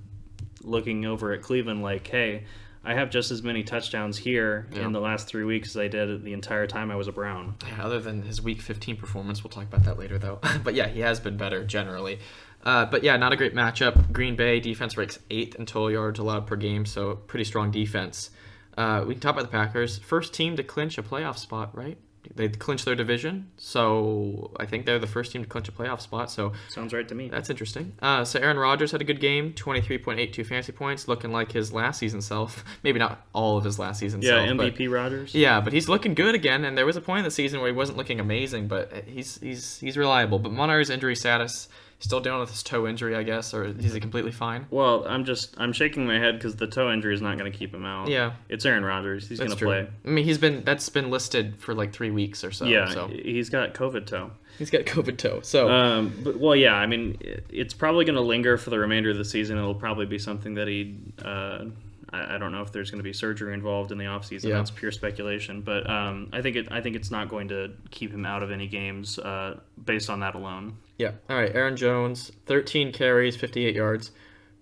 looking 0.63 1.05
over 1.05 1.31
at 1.31 1.41
Cleveland 1.41 1.83
like, 1.83 2.07
hey, 2.07 2.45
I 2.83 2.93
have 2.93 3.09
just 3.09 3.31
as 3.31 3.41
many 3.43 3.63
touchdowns 3.63 4.17
here 4.17 4.67
Yeah. 4.71 4.85
in 4.85 4.91
the 4.93 4.99
last 5.01 5.27
three 5.27 5.43
weeks 5.43 5.69
as 5.69 5.77
I 5.77 5.87
did 5.87 6.23
the 6.23 6.33
entire 6.33 6.65
time 6.67 6.89
I 6.91 6.95
was 6.95 7.07
a 7.07 7.11
Brown. 7.11 7.55
Yeah, 7.67 7.83
other 7.85 7.99
than 7.99 8.21
his 8.23 8.41
week 8.41 8.61
15 8.61 8.95
performance, 8.97 9.43
we'll 9.43 9.49
talk 9.51 9.63
about 9.63 9.83
that 9.85 9.97
later 9.99 10.17
though. 10.17 10.39
but 10.63 10.73
yeah, 10.75 10.87
he 10.87 10.99
has 11.01 11.19
been 11.19 11.35
better 11.37 11.63
generally. 11.63 12.19
Uh, 12.65 12.85
but 12.85 13.03
yeah, 13.03 13.15
not 13.17 13.31
a 13.31 13.35
great 13.35 13.53
matchup. 13.53 14.11
Green 14.11 14.35
Bay 14.35 14.59
defense 14.59 14.97
ranks 14.97 15.19
eighth 15.29 15.55
in 15.55 15.65
total 15.65 15.91
yards 15.91 16.19
allowed 16.19 16.47
per 16.47 16.55
game, 16.55 16.85
so 16.85 17.15
pretty 17.15 17.43
strong 17.45 17.69
defense. 17.71 18.31
Uh, 18.77 19.03
we 19.07 19.13
can 19.13 19.21
talk 19.21 19.33
about 19.33 19.43
the 19.43 19.51
Packers. 19.57 19.99
First 19.99 20.33
team 20.33 20.55
to 20.57 20.63
clinch 20.63 20.97
a 20.97 21.03
playoff 21.03 21.37
spot, 21.37 21.75
right? 21.77 21.97
They 22.33 22.49
clinched 22.49 22.85
their 22.85 22.95
division, 22.95 23.51
so 23.57 24.49
I 24.59 24.65
think 24.65 24.87
they're 24.87 24.97
the 24.97 25.05
first 25.05 25.31
team 25.31 25.43
to 25.43 25.47
clinch 25.47 25.69
a 25.69 25.71
playoff 25.71 26.01
spot. 26.01 26.31
So 26.31 26.53
Sounds 26.69 26.91
right 26.91 27.07
to 27.07 27.13
me. 27.13 27.29
that's 27.29 27.51
interesting. 27.51 27.93
Uh, 28.01 28.25
so 28.25 28.39
Aaron 28.39 28.57
Rodgers 28.57 28.91
had 28.91 28.99
a 28.99 29.03
good 29.03 29.19
game, 29.19 29.53
23.82 29.53 30.43
fantasy 30.43 30.71
points, 30.71 31.07
looking 31.07 31.31
like 31.31 31.51
his 31.51 31.71
last 31.71 31.99
season 31.99 32.21
self. 32.23 32.65
Maybe 32.83 32.97
not 32.97 33.27
all 33.31 33.57
of 33.59 33.63
his 33.63 33.77
last 33.77 33.99
season 33.99 34.23
yeah, 34.23 34.43
self. 34.43 34.57
but- 34.57 34.73
MVP 34.73 34.91
Rodgers. 34.91 35.35
yeah, 35.35 35.61
but 35.61 35.71
he's 35.71 35.87
looking 35.87 36.15
good 36.15 36.33
again, 36.33 36.65
and 36.65 36.75
there 36.75 36.87
was 36.87 36.95
a 36.97 37.01
point 37.01 37.19
in 37.19 37.25
the 37.25 37.31
season 37.31 37.59
where 37.59 37.69
he 37.69 37.75
wasn't 37.77 37.97
looking 37.99 38.19
amazing, 38.19 38.67
but 38.67 38.91
he's 39.05 39.37
he's 39.39 39.79
he's 39.79 39.95
reliable. 39.95 40.39
But 40.39 40.51
Monar's 40.51 40.89
injury 40.89 41.15
status, 41.15 41.67
still 42.05 42.21
dealing 42.21 42.39
with 42.39 42.51
his 42.51 42.63
toe 42.63 42.87
injury, 42.87 43.15
I 43.15 43.23
guess, 43.23 43.53
or 43.53 43.65
is 43.65 43.93
he 43.93 43.99
completely 43.99 44.31
fine? 44.31 44.67
Well, 44.69 45.05
I'm 45.07 45.25
just 45.25 45.55
I'm 45.59 45.73
shaking 45.73 46.05
my 46.07 46.17
head 46.19 46.35
because 46.35 46.55
the 46.55 46.67
toe 46.67 46.91
injury 46.91 47.13
is 47.13 47.21
not 47.21 47.37
going 47.37 47.51
to 47.51 47.57
keep 47.57 47.73
him 47.73 47.85
out. 47.85 48.07
Yeah. 48.07 48.33
it's 48.47 48.65
Aaron 48.65 48.85
Rodgers. 48.85 49.27
He's 49.27 49.39
going 49.39 49.51
to 49.51 49.57
play. 49.57 49.87
I 50.05 50.07
mean, 50.07 50.23
he's 50.23 50.37
been 50.37 50.63
that's 50.63 50.87
been 50.87 51.09
listed 51.09 51.55
for 51.59 51.73
like 51.73 51.91
three 51.91 52.11
weeks 52.11 52.43
or 52.43 52.51
so. 52.51 52.65
yeah, 52.65 52.89
so 52.89 53.07
he's 53.07 53.49
got 53.49 53.73
COVID 53.73 54.05
toe. 54.05 54.31
he's 54.57 54.69
got 54.69 54.81
COVID 54.85 55.17
toe. 55.17 55.41
So 55.41 55.69
Um, 55.69 56.13
but 56.23 56.39
well, 56.39 56.55
yeah, 56.55 56.75
I 56.75 56.85
mean, 56.85 57.17
it's 57.49 57.73
probably 57.73 58.05
going 58.05 58.15
to 58.15 58.21
linger 58.21 58.57
for 58.57 58.69
the 58.69 58.79
remainder 58.79 59.09
of 59.09 59.17
the 59.17 59.25
season. 59.25 59.57
It'll 59.57 59.75
probably 59.75 60.05
be 60.05 60.19
something 60.19 60.53
that 60.55 60.67
he. 60.67 60.95
Uh, 61.23 61.65
I, 62.13 62.35
I 62.35 62.37
don't 62.37 62.51
know 62.51 62.61
if 62.61 62.71
there's 62.71 62.91
going 62.91 62.99
to 62.99 63.03
be 63.03 63.13
surgery 63.13 63.53
involved 63.53 63.91
in 63.91 63.97
the 63.97 64.05
offseason. 64.05 64.45
Yeah. 64.49 64.57
That's 64.57 64.69
pure 64.71 64.91
speculation, 64.91 65.61
but 65.61 65.89
um, 65.89 66.29
I 66.31 66.41
think 66.43 66.55
it. 66.55 66.67
I 66.71 66.81
think 66.81 66.95
it's 66.95 67.09
not 67.09 67.29
going 67.29 67.47
to 67.47 67.71
keep 67.89 68.11
him 68.11 68.25
out 68.27 68.43
of 68.43 68.51
any 68.51 68.67
games 68.67 69.17
uh, 69.17 69.59
based 69.83 70.09
on 70.11 70.19
that 70.19 70.35
alone. 70.35 70.77
Yeah, 70.97 71.11
all 71.29 71.37
right. 71.37 71.53
Aaron 71.53 71.75
Jones, 71.75 72.31
13 72.45 72.91
carries, 72.91 73.35
58 73.35 73.75
yards. 73.75 74.11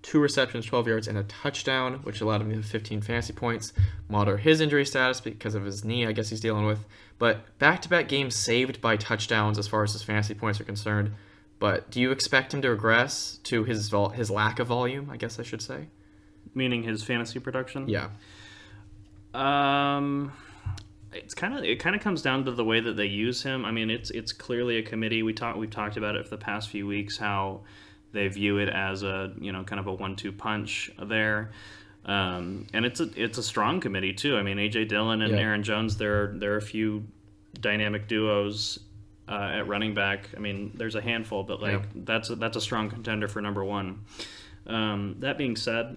Two 0.01 0.19
receptions, 0.19 0.65
12 0.65 0.87
yards, 0.87 1.07
and 1.07 1.17
a 1.17 1.23
touchdown, 1.23 1.99
which 2.03 2.19
allowed 2.19 2.41
him 2.41 2.49
to 2.49 2.57
have 2.57 2.65
15 2.65 3.01
fantasy 3.01 3.31
points. 3.31 3.71
Monitor 4.09 4.37
his 4.37 4.59
injury 4.59 4.85
status 4.85 5.21
because 5.21 5.55
of 5.55 5.63
his 5.63 5.85
knee, 5.85 6.05
I 6.05 6.11
guess 6.11 6.29
he's 6.29 6.41
dealing 6.41 6.65
with. 6.65 6.85
But 7.19 7.57
back 7.57 7.81
to 7.83 7.89
back 7.89 8.09
games 8.09 8.35
saved 8.35 8.81
by 8.81 8.97
touchdowns 8.97 9.57
as 9.57 9.67
far 9.67 9.83
as 9.83 9.93
his 9.93 10.03
fantasy 10.03 10.33
points 10.33 10.59
are 10.59 10.65
concerned. 10.65 11.13
But 11.57 11.89
do 11.89 12.01
you 12.01 12.11
expect 12.11 12.53
him 12.53 12.61
to 12.63 12.69
regress 12.71 13.39
to 13.43 13.63
his 13.63 13.87
vol- 13.87 14.09
his 14.09 14.29
lack 14.29 14.59
of 14.59 14.67
volume? 14.67 15.09
I 15.09 15.15
guess 15.15 15.39
I 15.39 15.43
should 15.43 15.61
say. 15.61 15.87
Meaning 16.53 16.83
his 16.83 17.03
fantasy 17.03 17.39
production. 17.39 17.87
Yeah. 17.87 18.09
Um, 19.33 20.33
it's 21.13 21.33
kind 21.33 21.57
of 21.57 21.63
it 21.63 21.79
kind 21.79 21.95
of 21.95 22.01
comes 22.01 22.21
down 22.21 22.45
to 22.45 22.51
the 22.51 22.63
way 22.65 22.79
that 22.79 22.95
they 22.97 23.05
use 23.05 23.43
him. 23.43 23.65
I 23.65 23.71
mean, 23.71 23.89
it's 23.89 24.09
it's 24.11 24.31
clearly 24.33 24.77
a 24.77 24.83
committee. 24.83 25.23
We 25.23 25.33
talked 25.33 25.57
we've 25.57 25.69
talked 25.69 25.97
about 25.97 26.15
it 26.15 26.23
for 26.25 26.31
the 26.31 26.43
past 26.43 26.69
few 26.69 26.85
weeks 26.87 27.17
how 27.17 27.61
they 28.11 28.27
view 28.27 28.57
it 28.59 28.69
as 28.69 29.03
a 29.03 29.33
you 29.39 29.51
know 29.51 29.63
kind 29.63 29.79
of 29.79 29.87
a 29.87 29.93
one-two 29.93 30.31
punch 30.31 30.91
there. 31.01 31.51
Um, 32.05 32.67
and 32.73 32.85
it's 32.85 32.99
a 32.99 33.09
it's 33.15 33.37
a 33.37 33.43
strong 33.43 33.79
committee 33.79 34.13
too. 34.13 34.37
I 34.37 34.43
mean, 34.43 34.57
AJ 34.57 34.89
Dillon 34.89 35.21
and 35.21 35.33
Yeah. 35.33 35.39
Aaron 35.39 35.63
Jones. 35.63 35.97
There 35.97 36.23
are, 36.23 36.33
there 36.37 36.53
are 36.53 36.57
a 36.57 36.61
few 36.61 37.05
dynamic 37.59 38.07
duos 38.07 38.79
uh, 39.29 39.51
at 39.53 39.67
running 39.67 39.93
back. 39.93 40.29
I 40.35 40.39
mean, 40.39 40.71
there's 40.75 40.95
a 40.95 41.01
handful, 41.01 41.43
but 41.43 41.61
like 41.61 41.71
Yeah. 41.73 41.85
that's 41.95 42.29
a, 42.29 42.35
that's 42.35 42.57
a 42.57 42.61
strong 42.61 42.89
contender 42.89 43.27
for 43.29 43.41
number 43.41 43.63
one. 43.63 44.03
Um, 44.67 45.15
that 45.19 45.37
being 45.37 45.55
said, 45.55 45.95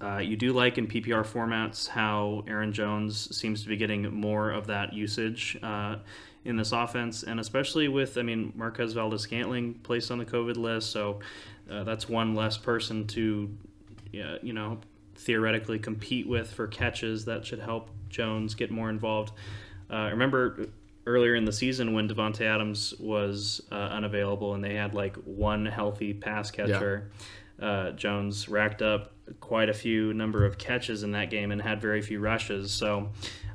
uh, 0.00 0.18
you 0.18 0.36
do 0.36 0.52
like 0.52 0.78
in 0.78 0.86
PPR 0.86 1.26
formats 1.26 1.88
how 1.88 2.44
Aaron 2.46 2.72
Jones 2.72 3.36
seems 3.36 3.62
to 3.62 3.68
be 3.68 3.76
getting 3.76 4.12
more 4.14 4.50
of 4.50 4.66
that 4.68 4.92
usage 4.92 5.58
uh, 5.62 5.96
in 6.44 6.56
this 6.56 6.72
offense, 6.72 7.24
and 7.24 7.40
especially 7.40 7.88
with, 7.88 8.16
I 8.16 8.22
mean, 8.22 8.52
Marquez 8.56 8.92
Valdes-Scantling 8.92 9.74
placed 9.82 10.10
on 10.10 10.18
the 10.18 10.24
COVID 10.24 10.56
list, 10.56 10.90
so 10.90 11.20
uh, 11.70 11.84
that's 11.84 12.08
one 12.08 12.34
less 12.34 12.56
person 12.56 13.06
to, 13.08 13.50
you 14.12 14.52
know, 14.52 14.78
theoretically 15.16 15.78
compete 15.78 16.28
with 16.28 16.50
for 16.50 16.66
catches. 16.66 17.24
That 17.24 17.44
should 17.44 17.58
help 17.58 17.90
Jones 18.08 18.54
get 18.54 18.70
more 18.70 18.90
involved. 18.90 19.32
Uh, 19.90 19.94
I 19.94 20.10
remember 20.10 20.68
earlier 21.06 21.34
in 21.34 21.44
the 21.44 21.52
season 21.52 21.92
when 21.94 22.08
Davante 22.08 22.42
Adams 22.42 22.94
was 23.00 23.62
uh, 23.72 23.74
unavailable 23.74 24.54
and 24.54 24.62
they 24.62 24.74
had 24.74 24.94
like 24.94 25.16
one 25.16 25.66
healthy 25.66 26.12
pass 26.12 26.50
catcher. 26.50 27.10
Uh, 27.60 27.90
Jones 27.92 28.48
racked 28.48 28.82
up 28.82 29.12
quite 29.40 29.68
a 29.68 29.74
few 29.74 30.12
number 30.14 30.44
of 30.44 30.58
catches 30.58 31.02
in 31.02 31.12
that 31.12 31.30
game 31.30 31.50
and 31.50 31.60
had 31.60 31.80
very 31.80 32.02
few 32.02 32.20
rushes. 32.20 32.72
So 32.72 33.10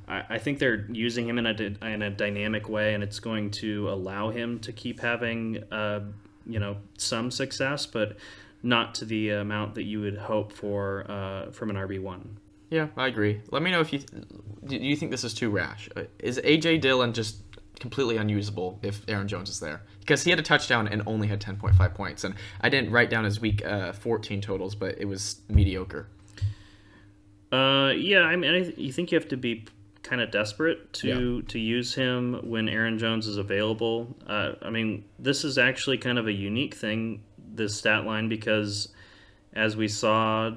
I, 0.07 0.23
I 0.31 0.37
think 0.37 0.59
they're 0.59 0.85
using 0.91 1.27
him 1.27 1.37
in 1.37 1.45
a 1.45 1.85
in 1.87 2.01
a 2.01 2.09
dynamic 2.09 2.69
way, 2.69 2.93
and 2.93 3.03
it's 3.03 3.19
going 3.19 3.51
to 3.51 3.89
allow 3.89 4.29
him 4.29 4.59
to 4.59 4.71
keep 4.71 4.99
having 4.99 5.63
uh, 5.71 6.01
you 6.45 6.59
know 6.59 6.77
some 6.97 7.31
success, 7.31 7.85
but 7.85 8.17
not 8.61 8.95
to 8.95 9.05
the 9.05 9.29
amount 9.31 9.75
that 9.75 9.83
you 9.83 10.01
would 10.01 10.17
hope 10.17 10.51
for 10.51 11.09
uh, 11.09 11.51
from 11.51 11.69
an 11.69 11.75
RB 11.75 12.01
one. 12.01 12.37
Yeah, 12.69 12.87
I 12.97 13.07
agree. 13.07 13.41
Let 13.51 13.61
me 13.61 13.69
know 13.69 13.81
if 13.81 13.93
you 13.93 13.99
do 14.65 14.75
you 14.75 14.95
think 14.95 15.11
this 15.11 15.23
is 15.23 15.33
too 15.33 15.49
rash. 15.49 15.89
Uh, 15.95 16.03
Is 16.19 16.39
AJ 16.39 16.81
Dillon 16.81 17.13
just 17.13 17.42
completely 17.83 18.15
unusable 18.17 18.79
if 18.81 19.03
Aaron 19.09 19.27
Jones 19.27 19.49
is 19.49 19.59
there? 19.59 19.81
Because 19.99 20.23
he 20.23 20.29
had 20.29 20.39
a 20.39 20.43
touchdown 20.43 20.87
and 20.87 21.03
only 21.05 21.27
had 21.27 21.39
10.5 21.41 21.93
points, 21.93 22.23
and 22.23 22.33
I 22.61 22.69
didn't 22.69 22.91
write 22.91 23.09
down 23.09 23.25
his 23.25 23.39
week 23.41 23.63
uh, 23.65 23.91
14 23.91 24.39
totals, 24.41 24.73
but 24.73 24.95
it 24.97 25.05
was 25.05 25.41
mediocre. 25.49 26.07
Uh, 27.51 27.91
yeah, 27.95 28.21
I 28.21 28.35
mean, 28.35 28.53
I 28.55 28.61
th- 28.63 28.77
you 28.77 28.91
think 28.91 29.11
you 29.11 29.19
have 29.19 29.27
to 29.29 29.37
be 29.37 29.65
kind 30.01 30.21
of 30.21 30.31
desperate 30.31 30.91
to 30.93 31.41
to 31.43 31.59
use 31.59 31.93
him 31.93 32.39
when 32.49 32.67
Aaron 32.67 32.97
Jones 32.97 33.27
is 33.27 33.37
available. 33.37 34.15
Uh, 34.25 34.53
I 34.61 34.69
mean, 34.69 35.03
this 35.19 35.43
is 35.43 35.57
actually 35.57 35.97
kind 35.97 36.17
of 36.17 36.25
a 36.27 36.31
unique 36.33 36.73
thing, 36.73 37.21
this 37.53 37.75
stat 37.75 38.05
line, 38.05 38.27
because 38.29 38.89
as 39.53 39.77
we 39.77 39.87
saw, 39.87 40.51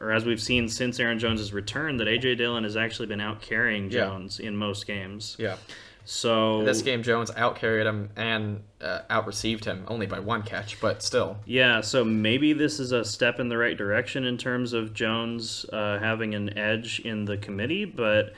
or 0.00 0.12
as 0.12 0.24
we've 0.24 0.40
seen 0.42 0.68
since 0.68 0.98
Aaron 0.98 1.18
Jones' 1.20 1.52
return, 1.52 1.98
that 1.98 2.08
AJ 2.08 2.38
Dillon 2.38 2.64
has 2.64 2.76
actually 2.76 3.06
been 3.06 3.20
out 3.20 3.40
carrying 3.40 3.84
Yeah. 3.90 4.06
Jones 4.06 4.40
in 4.40 4.56
most 4.56 4.86
games. 4.88 5.36
Yeah. 5.38 5.56
So 6.04 6.64
This 6.64 6.82
game, 6.82 7.02
Jones 7.02 7.30
outcarried 7.30 7.86
him 7.86 8.10
and 8.16 8.62
uh, 8.80 9.00
outreceived 9.10 9.64
him 9.64 9.84
only 9.88 10.06
by 10.06 10.20
one 10.20 10.42
catch, 10.42 10.80
but 10.80 11.02
still. 11.02 11.38
Yeah, 11.46 11.80
so 11.80 12.04
maybe 12.04 12.52
this 12.52 12.78
is 12.78 12.92
a 12.92 13.04
step 13.04 13.40
in 13.40 13.48
the 13.48 13.56
right 13.56 13.76
direction 13.76 14.24
in 14.24 14.36
terms 14.36 14.72
of 14.72 14.92
Jones 14.92 15.64
uh, 15.72 15.98
having 15.98 16.34
an 16.34 16.56
edge 16.58 17.00
in 17.00 17.24
the 17.24 17.38
committee, 17.38 17.84
but 17.86 18.34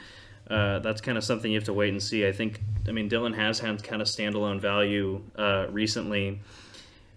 uh, 0.49 0.79
that's 0.79 1.01
kind 1.01 1.19
of 1.19 1.25
something 1.25 1.51
you 1.51 1.59
have 1.59 1.65
to 1.65 1.73
wait 1.73 1.91
and 1.91 2.03
see. 2.03 2.27
I 2.27 2.33
think, 2.33 2.61
I 2.87 2.93
mean, 2.93 3.09
Dillon 3.09 3.33
has 3.33 3.59
had 3.59 3.83
kind 3.83 4.01
of 4.01 4.07
standalone 4.07 4.61
value 4.61 5.23
uh, 5.37 5.67
recently. 5.71 6.41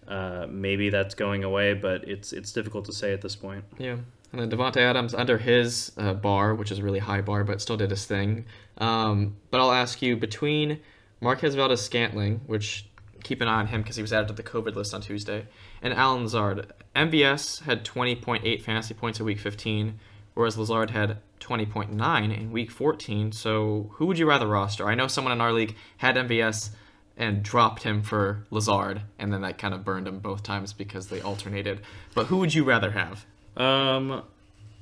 Uh, 0.08 0.48
maybe 0.50 0.90
that's 0.90 1.14
going 1.14 1.44
away, 1.44 1.76
but 1.76 2.04
it's 2.08 2.34
it's 2.34 2.52
difficult 2.52 2.86
to 2.86 2.92
say 2.92 3.14
at 3.14 3.22
this 3.22 3.36
point. 3.36 3.64
Yeah. 3.78 3.98
And 4.32 4.42
then 4.42 4.52
Davante 4.52 4.78
Adams 4.78 5.14
under 5.14 5.38
his 5.40 5.92
uh, 5.98 6.14
bar, 6.14 6.54
which 6.54 6.72
is 6.72 6.80
a 6.80 6.84
really 6.84 7.00
high 7.00 7.22
bar, 7.22 7.44
but 7.44 7.62
still 7.62 7.78
did 7.78 7.90
his 7.90 8.06
thing. 8.06 8.46
Um, 8.78 9.38
but 9.50 9.60
I'll 9.60 9.72
ask 9.72 10.02
you 10.02 10.16
between 10.16 10.80
Marquez 11.20 11.56
Valdes-Scantling, 11.56 12.42
which 12.46 12.86
keep 13.24 13.42
an 13.42 13.48
eye 13.48 13.60
on 13.60 13.68
him 13.68 13.82
because 13.82 13.96
he 13.96 14.02
was 14.02 14.14
added 14.14 14.28
to 14.28 14.34
the 14.34 14.44
COVID 14.44 14.76
list 14.76 14.94
on 14.94 15.02
Tuesday, 15.02 15.46
and 15.82 15.94
Allen 15.94 16.24
Lazard. 16.24 16.72
MVS 16.96 17.64
had 17.64 17.84
20.8 17.84 18.62
fantasy 18.62 18.94
points 18.94 19.20
in 19.20 19.26
week 19.26 19.40
15, 19.40 20.00
whereas 20.34 20.58
Lazard 20.58 20.92
had 20.92 21.18
20.9 21.40 22.38
in 22.38 22.52
week 22.52 22.72
14. 22.72 23.32
So 23.32 23.90
who 23.94 24.06
would 24.06 24.20
you 24.20 24.28
rather 24.28 24.48
roster? 24.48 24.88
I 24.88 24.96
know 24.96 25.08
someone 25.08 25.34
in 25.34 25.42
our 25.42 25.54
league 25.54 25.76
had 25.98 26.16
MVS 26.16 26.70
and 27.18 27.44
dropped 27.44 27.84
him 27.84 28.02
for 28.02 28.46
Lazard, 28.50 29.02
and 29.18 29.34
then 29.34 29.42
that 29.42 29.58
kind 29.58 29.74
of 29.74 29.84
burned 29.84 30.08
him 30.08 30.20
both 30.20 30.42
times 30.42 30.72
because 30.72 31.08
they 31.08 31.20
alternated. 31.20 31.82
But 32.14 32.28
who 32.28 32.38
would 32.38 32.54
you 32.54 32.64
rather 32.64 32.92
have? 32.92 33.26
Um, 33.60 34.24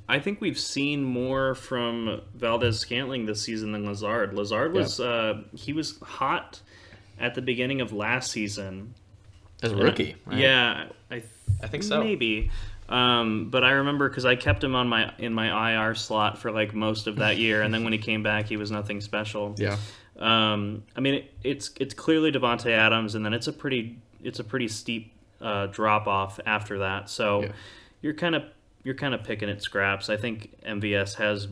I 0.09 0.19
think 0.19 0.39
we've 0.39 0.59
seen 0.59 1.03
more 1.03 1.55
from 1.55 2.21
Valdes-Scantling 2.35 3.25
this 3.25 3.41
season 3.41 3.71
than 3.73 3.85
Lazard. 3.85 4.33
Lazard 4.33 4.73
was 4.73 4.99
uh, 4.99 5.41
he 5.53 5.73
was 5.73 5.97
hot 5.99 6.61
at 7.19 7.35
the 7.35 7.41
beginning 7.41 7.81
of 7.81 7.91
last 7.91 8.31
season. 8.31 8.93
As 9.63 9.71
a 9.71 9.75
rookie, 9.75 10.15
right? 10.25 10.37
Yeah, 10.37 10.85
I, 11.11 11.23
I 11.63 11.67
think 11.67 11.83
so. 11.83 12.01
Maybe. 12.03 12.51
Um, 12.89 13.49
but 13.49 13.63
I 13.65 13.71
remember 13.71 14.07
because 14.07 14.23
I 14.23 14.35
kept 14.35 14.63
him 14.63 14.75
on 14.75 14.87
my 14.87 15.11
in 15.17 15.33
my 15.33 15.73
IR 15.73 15.95
slot 15.95 16.37
for 16.37 16.51
like 16.51 16.73
most 16.73 17.07
of 17.07 17.17
that 17.17 17.37
year, 17.37 17.63
and 17.63 17.73
then 17.73 17.83
when 17.83 17.91
he 17.91 17.99
came 17.99 18.23
back, 18.23 18.45
he 18.45 18.55
was 18.55 18.71
nothing 18.71 19.01
special. 19.01 19.55
Yeah. 19.57 19.75
Um, 20.19 20.83
I 20.95 21.01
mean, 21.01 21.15
it, 21.15 21.33
it's 21.43 21.71
it's 21.79 21.93
clearly 21.93 22.31
Davante 22.31 22.71
Adams, 22.71 23.15
and 23.15 23.25
then 23.25 23.33
it's 23.33 23.47
a 23.47 23.53
pretty 23.53 23.97
it's 24.23 24.39
a 24.39 24.43
pretty 24.43 24.67
steep 24.69 25.11
uh, 25.41 25.65
drop 25.67 26.07
off 26.07 26.39
after 26.45 26.79
that. 26.79 27.09
So 27.09 27.41
Yeah. 27.41 27.51
you're 28.01 28.13
kind 28.13 28.35
of 28.35 28.43
you're 28.87 28.95
kind 28.95 29.13
of 29.13 29.21
picking 29.21 29.49
at 29.49 29.61
scraps. 29.61 30.09
I 30.09 30.15
think 30.15 30.55
MVS 30.65 31.15
has 31.15 31.49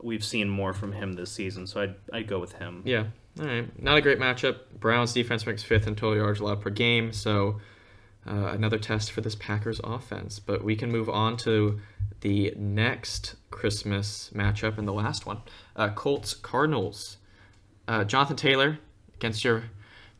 we've 0.00 0.24
seen 0.24 0.48
more 0.48 0.72
from 0.72 0.92
him 0.92 1.14
this 1.14 1.32
season, 1.32 1.66
so 1.66 1.80
I'd 1.80 1.96
I'd 2.12 2.28
go 2.28 2.38
with 2.38 2.52
him. 2.52 2.82
Yeah. 2.84 3.06
All 3.40 3.46
right. 3.46 3.82
Not 3.82 3.98
a 3.98 4.00
great 4.00 4.20
matchup. 4.20 4.58
Browns 4.78 5.12
defense 5.12 5.44
ranks 5.48 5.64
fifth 5.64 5.88
in 5.88 5.96
total 5.96 6.16
yards 6.16 6.38
allowed 6.38 6.60
per 6.60 6.70
game, 6.70 7.12
so 7.12 7.60
uh, 8.24 8.52
another 8.52 8.78
test 8.78 9.10
for 9.10 9.20
this 9.20 9.34
Packers 9.34 9.80
offense. 9.82 10.38
But 10.38 10.62
we 10.62 10.76
can 10.76 10.92
move 10.92 11.10
on 11.10 11.36
to 11.38 11.80
the 12.20 12.54
next 12.56 13.34
Christmas 13.50 14.30
matchup 14.32 14.78
and 14.78 14.86
the 14.86 14.92
last 14.92 15.26
one 15.26 15.40
uh, 15.74 15.88
Colts 15.88 16.34
Cardinals. 16.34 17.16
Uh, 17.88 18.04
Jonathan 18.04 18.36
Taylor 18.36 18.78
against 19.16 19.42
your 19.44 19.64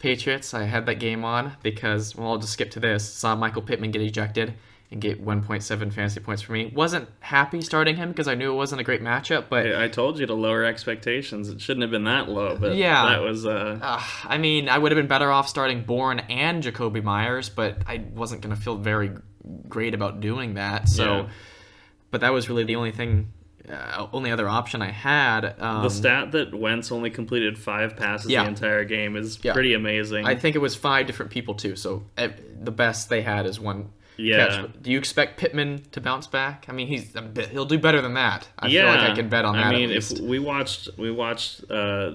Patriots. 0.01 0.53
I 0.53 0.65
had 0.65 0.85
that 0.87 0.97
game 0.97 1.25
on 1.25 1.53
because, 1.63 2.17
well, 2.17 2.33
I'll 2.33 2.39
just 2.39 2.55
skip 2.55 2.73
to 2.73 2.81
this. 2.81 3.09
Saw 3.09 3.37
Michael 3.37 3.63
Pittman 3.63 3.93
get 3.93 4.03
ejected 4.03 4.55
and 4.90 5.00
get 5.00 5.25
1.7 5.25 5.93
fantasy 5.93 6.21
points 6.21 6.43
for 6.43 6.52
me. 6.52 6.71
Wasn't 6.75 7.09
happy 7.21 7.61
starting 7.61 7.97
him 7.97 8.11
because 8.11 8.28
I 8.28 8.35
knew 8.37 8.52
it 8.52 8.57
wasn't 8.57 8.81
a 8.81 8.85
great 8.85 9.02
matchup, 9.02 9.47
but 9.50 9.66
I 9.66 9.85
I 9.85 9.88
told 9.88 10.19
you 10.19 10.26
to 10.26 10.35
lower 10.35 10.64
expectations. 10.64 11.49
It 11.49 11.61
shouldn't 11.61 11.83
have 11.83 11.90
been 11.90 12.05
that 12.05 12.28
low, 12.28 12.57
but 12.57 12.76
Yeah. 12.76 13.05
that 13.11 13.23
was 13.23 13.45
uh, 13.47 13.78
Uh, 13.83 14.00
I 14.25 14.38
mean, 14.38 14.69
I 14.69 14.78
would 14.78 14.93
have 14.93 14.97
been 14.97 15.09
better 15.09 15.31
off 15.31 15.49
starting 15.49 15.83
Bourne 15.83 16.21
and 16.21 16.62
Jakobi 16.62 17.02
Meyers, 17.02 17.49
but 17.49 17.78
I 17.87 18.05
wasn't 18.14 18.43
going 18.43 18.55
to 18.55 18.61
feel 18.61 18.76
very 18.76 19.11
great 19.69 19.95
about 19.95 20.21
doing 20.21 20.55
that. 20.55 20.88
So, 20.88 21.05
Yeah. 21.05 21.26
but 22.11 22.21
that 22.21 22.33
was 22.33 22.49
really 22.49 22.64
the 22.64 22.76
only 22.76 22.93
thing, 22.93 23.33
uh, 23.69 24.07
only 24.12 24.31
other 24.31 24.49
option 24.49 24.83
I 24.83 24.90
had. 24.93 25.55
Um, 25.61 25.83
the 25.83 25.90
stat 25.90 26.31
that 26.33 26.55
Wentz 26.55 26.93
only 26.93 27.11
completed 27.11 27.59
five 27.59 27.97
passes 27.97 28.31
Yeah. 28.31 28.43
the 28.45 28.49
entire 28.50 28.85
game 28.85 29.16
is 29.16 29.38
Yeah. 29.43 29.52
pretty 29.52 29.75
amazing. 29.75 30.26
I 30.26 30.37
think 30.37 30.55
it 30.57 30.61
was 30.61 30.76
five 30.76 31.07
different 31.07 31.33
people 31.33 31.55
too. 31.55 31.75
So 31.76 32.05
eh, 32.16 32.28
the 32.61 32.71
best 32.73 33.09
they 33.09 33.23
had 33.23 33.47
is 33.47 33.59
one. 33.59 33.90
Yeah. 34.17 34.63
Catch. 34.63 34.83
Do 34.83 34.91
you 34.91 34.99
expect 34.99 35.39
Pittman 35.39 35.83
to 35.93 36.01
bounce 36.01 36.27
back? 36.27 36.67
I 36.69 36.73
mean, 36.73 36.87
he's 36.87 37.15
a 37.15 37.23
bit, 37.23 37.49
he'll 37.49 37.65
do 37.65 37.79
better 37.79 38.01
than 38.01 38.15
that. 38.15 38.49
I 38.59 38.69
yeah, 38.69 38.83
feel 38.83 39.03
like 39.03 39.11
I 39.11 39.15
can 39.15 39.29
bet 39.29 39.45
on 39.45 39.57
that. 39.57 39.67
I 39.67 39.71
mean, 39.71 39.91
if 39.91 40.11
we 40.19 40.39
watched, 40.39 40.89
we 40.97 41.11
watched, 41.11 41.65
uh, 41.71 42.13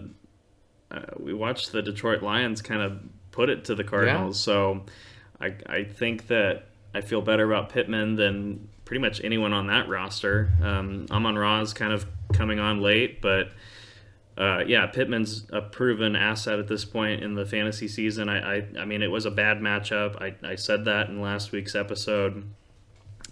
uh, 0.89 1.00
we 1.17 1.34
watched 1.34 1.72
the 1.72 1.81
Detroit 1.81 2.22
Lions 2.22 2.62
kind 2.62 2.81
of 2.81 3.00
put 3.31 3.50
it 3.50 3.65
to 3.65 3.75
the 3.75 3.84
Cardinals. 3.84 4.39
So, 4.39 4.86
I 5.39 5.53
I 5.67 5.84
think 5.84 6.27
that 6.27 6.67
I 6.93 7.01
feel 7.01 7.22
better 7.22 7.46
about 7.46 7.70
Pittman 7.70 8.15
than 8.15 8.67
pretty 8.86 9.01
much 9.01 9.22
anyone 9.24 9.53
on 9.53 9.67
that 9.67 9.88
roster. 9.88 10.51
Um, 10.62 11.05
Amon 11.12 11.38
Ra 11.38 11.62
is 11.62 11.74
kind 11.74 11.93
of 11.93 12.05
coming 12.34 12.60
on 12.60 12.81
late, 12.81 13.22
but. 13.22 13.51
Uh, 14.38 14.63
yeah, 14.65 14.88
Pittman's 14.88 15.45
a 15.51 15.61
proven 15.61 16.15
asset 16.15 16.57
at 16.57 16.67
this 16.67 16.85
point 16.85 17.21
in 17.21 17.35
the 17.35 17.45
fantasy 17.45 17.88
season. 17.88 18.29
I, 18.29 18.57
I, 18.57 18.67
I 18.79 18.85
mean, 18.85 19.01
it 19.01 19.11
was 19.11 19.25
a 19.25 19.31
bad 19.31 19.59
matchup. 19.59 20.21
I, 20.21 20.35
I 20.47 20.55
said 20.55 20.85
that 20.85 21.09
in 21.09 21.21
last 21.21 21.51
week's 21.51 21.75
episode. 21.75 22.45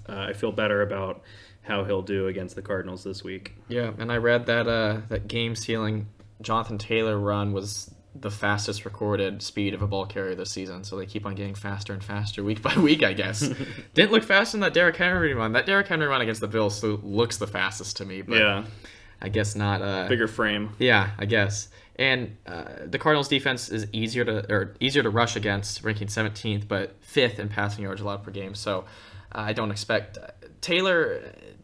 Uh, 0.07 0.27
I 0.29 0.33
feel 0.33 0.51
better 0.51 0.81
about 0.81 1.23
how 1.61 1.83
he'll 1.83 2.01
do 2.01 2.27
against 2.27 2.55
the 2.55 2.61
Cardinals 2.61 3.03
this 3.03 3.23
week. 3.23 3.53
Yeah, 3.67 3.91
and 3.97 4.11
I 4.11 4.17
read 4.17 4.45
that 4.47 4.67
uh, 4.67 5.01
that 5.09 5.27
game 5.27 5.55
sealing 5.55 6.07
Jonathan 6.41 6.77
Taylor 6.77 7.17
run 7.17 7.53
was 7.53 7.93
the 8.15 8.31
fastest 8.31 8.85
recorded 8.85 9.41
speed 9.41 9.73
of 9.73 9.81
a 9.81 9.87
ball 9.87 10.05
carrier 10.05 10.35
this 10.35 10.51
season. 10.51 10.83
So 10.83 10.97
they 10.97 11.05
keep 11.05 11.25
on 11.25 11.35
getting 11.35 11.55
faster 11.55 11.93
and 11.93 12.03
faster 12.03 12.43
week 12.43 12.61
by 12.63 12.75
week, 12.75 13.03
I 13.03 13.13
guess. 13.13 13.39
Didn't 13.93 14.11
look 14.11 14.23
faster 14.23 14.53
than 14.53 14.61
that 14.61 14.73
Derrick 14.73 14.97
Henry 14.97 15.33
run. 15.33 15.53
That 15.53 15.65
Derrick 15.65 15.87
Henry 15.87 16.07
run 16.07 16.21
against 16.21 16.41
the 16.41 16.47
Bills 16.47 16.83
looks 16.83 17.37
the 17.37 17.47
fastest 17.47 17.97
to 17.97 18.05
me, 18.05 18.21
but 18.21 18.37
yeah, 18.37 18.65
I 19.21 19.29
guess 19.29 19.55
not. 19.55 19.81
Uh, 19.81 20.07
bigger 20.07 20.27
frame. 20.27 20.71
Yeah, 20.79 21.11
I 21.17 21.25
guess. 21.25 21.69
And 21.97 22.37
uh, 22.47 22.63
the 22.85 22.97
Cardinals' 22.97 23.27
defense 23.27 23.69
is 23.69 23.85
easier 23.91 24.23
to 24.23 24.51
or 24.51 24.75
easier 24.79 25.03
to 25.03 25.09
rush 25.09 25.35
against, 25.35 25.83
ranking 25.83 26.07
17th, 26.07 26.67
but 26.67 26.95
fifth 27.01 27.39
in 27.39 27.49
passing 27.49 27.83
yards 27.83 27.99
allowed 28.01 28.23
per 28.23 28.31
game. 28.31 28.55
So 28.55 28.85
uh, 29.33 29.39
I 29.41 29.53
don't 29.53 29.71
expect 29.71 30.17
uh, 30.17 30.27
Taylor. 30.61 31.21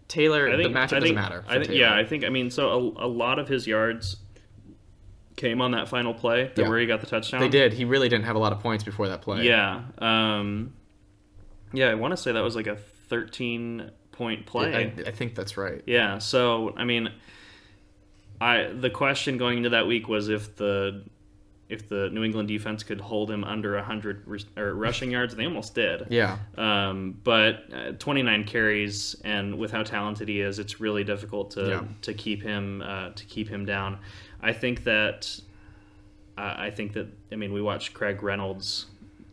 Taylor, 0.10 0.48
I 0.50 0.58
think 0.58 0.74
the 0.74 0.80
matchup 0.80 0.98
I 0.98 1.00
doesn't 1.00 1.16
matter. 1.16 1.46
I 1.48 1.54
think, 1.54 1.66
Taylor. 1.68 1.80
yeah, 1.80 1.96
I 1.96 2.04
think 2.06 2.24
I 2.26 2.30
mean 2.30 2.52
so 2.52 2.70
a, 2.98 3.06
a 3.06 3.08
lot 3.08 3.40
of 3.40 3.48
his 3.48 3.66
yards 3.66 4.18
came 5.36 5.62
on 5.62 5.72
that 5.72 5.88
final 5.90 6.14
play 6.14 6.52
that 6.56 6.62
Yeah. 6.62 6.70
where 6.70 6.80
he 6.80 6.86
got 6.86 7.00
the 7.02 7.08
touchdown. 7.08 7.40
They 7.42 7.50
did. 7.50 7.74
He 7.74 7.86
really 7.86 8.08
didn't 8.10 8.26
have 8.26 8.36
a 8.36 8.40
lot 8.40 8.52
of 8.54 8.60
points 8.60 8.84
before 8.84 9.08
that 9.08 9.22
play. 9.22 9.44
Yeah. 9.44 9.82
Um, 9.98 10.74
yeah, 11.74 11.88
I 11.90 11.96
want 11.96 12.12
to 12.12 12.18
say 12.18 12.32
that 12.34 12.44
was 12.44 12.56
like 12.56 12.68
a 12.68 12.76
13 13.10 13.90
point 14.12 14.46
play. 14.46 14.76
I, 14.76 15.08
I 15.08 15.12
think 15.12 15.36
that's 15.36 15.58
right. 15.58 15.82
Yeah. 15.86 16.20
So 16.20 16.74
I 16.78 16.84
mean, 16.86 17.10
I 18.46 18.72
the 18.72 18.90
question 18.90 19.38
going 19.38 19.58
into 19.58 19.70
that 19.70 19.88
week 19.88 20.08
was 20.08 20.30
if 20.30 20.56
the 20.56 21.04
if 21.68 21.90
the 21.90 22.10
New 22.12 22.24
England 22.24 22.48
defense 22.48 22.84
could 22.84 23.02
hold 23.02 23.32
him 23.32 23.44
under 23.44 23.74
100 23.76 24.28
re- 24.28 24.40
or 24.56 24.76
rushing 24.76 25.10
yards, 25.10 25.34
and 25.34 25.40
they 25.42 25.46
almost 25.48 25.74
did. 25.74 26.06
Yeah. 26.12 26.38
Um, 26.60 27.20
but 27.24 27.64
uh, 27.74 27.92
29 27.98 28.44
carries, 28.44 29.16
and 29.24 29.58
with 29.58 29.72
how 29.72 29.82
talented 29.82 30.28
he 30.28 30.42
is, 30.42 30.60
it's 30.60 30.80
really 30.80 31.04
difficult 31.04 31.52
to 31.52 31.68
Yeah. 31.68 31.84
to 32.04 32.14
keep 32.14 32.44
him 32.44 32.84
uh, 32.86 33.10
to 33.16 33.26
keep 33.26 33.50
him 33.50 33.66
down. 33.66 33.98
I 34.42 34.54
think 34.54 34.84
that 34.84 35.40
uh, 36.38 36.54
I 36.58 36.70
think 36.70 36.94
that 36.94 37.08
I 37.32 37.36
mean 37.36 37.52
we 37.52 37.62
watched 37.64 37.94
Craig 37.96 38.22
Reynolds 38.22 38.86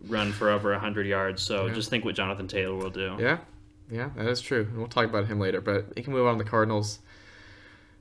run 0.08 0.32
for 0.32 0.48
over 0.50 0.70
100 0.72 1.06
yards, 1.06 1.42
so 1.42 1.66
Yeah. 1.66 1.74
just 1.74 1.90
think 1.90 2.04
what 2.04 2.14
Jonathan 2.14 2.48
Taylor 2.48 2.74
will 2.76 2.90
do. 2.90 3.16
Yeah, 3.20 3.38
yeah, 3.90 4.08
that 4.16 4.26
is 4.26 4.40
true. 4.40 4.62
And 4.70 4.78
We'll 4.78 4.86
talk 4.88 5.04
about 5.04 5.26
him 5.26 5.38
later, 5.38 5.60
but 5.60 5.92
he 5.96 6.02
can 6.02 6.12
move 6.14 6.26
on 6.26 6.38
to 6.38 6.42
the 6.44 6.48
Cardinals. 6.50 6.98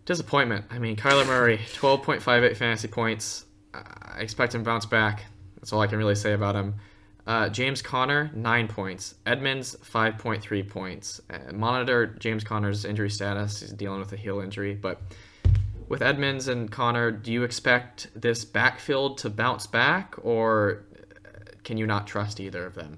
Disappointment. 0.05 0.65
I 0.69 0.79
mean, 0.79 0.95
Kyler 0.95 1.25
Murray, 1.27 1.59
12.58 1.75 2.55
fantasy 2.57 2.87
points. 2.87 3.45
I 3.73 4.19
expect 4.19 4.55
him 4.55 4.61
to 4.61 4.65
bounce 4.65 4.85
back. 4.85 5.25
That's 5.55 5.71
all 5.71 5.81
I 5.81 5.87
can 5.87 5.97
really 5.97 6.15
say 6.15 6.33
about 6.33 6.55
him. 6.55 6.75
Uh, 7.27 7.49
James 7.49 7.81
Conner, 7.81 8.31
9 8.33 8.67
points. 8.67 9.15
Edmonds, 9.25 9.75
5.3 9.83 10.67
points. 10.67 11.21
Uh, 11.29 11.53
monitor 11.53 12.07
James 12.07 12.43
Conner's 12.43 12.83
injury 12.83 13.09
status. 13.11 13.59
He's 13.61 13.71
dealing 13.71 13.99
with 13.99 14.11
a 14.11 14.17
heel 14.17 14.39
injury. 14.39 14.73
But 14.73 15.01
with 15.87 16.01
Edmonds 16.01 16.47
and 16.47 16.71
Conner, 16.71 17.11
do 17.11 17.31
you 17.31 17.43
expect 17.43 18.07
this 18.15 18.43
backfield 18.43 19.19
to 19.19 19.29
bounce 19.29 19.67
back, 19.67 20.15
or 20.23 20.83
can 21.63 21.77
you 21.77 21.85
not 21.85 22.07
trust 22.07 22.39
either 22.39 22.65
of 22.65 22.73
them? 22.73 22.97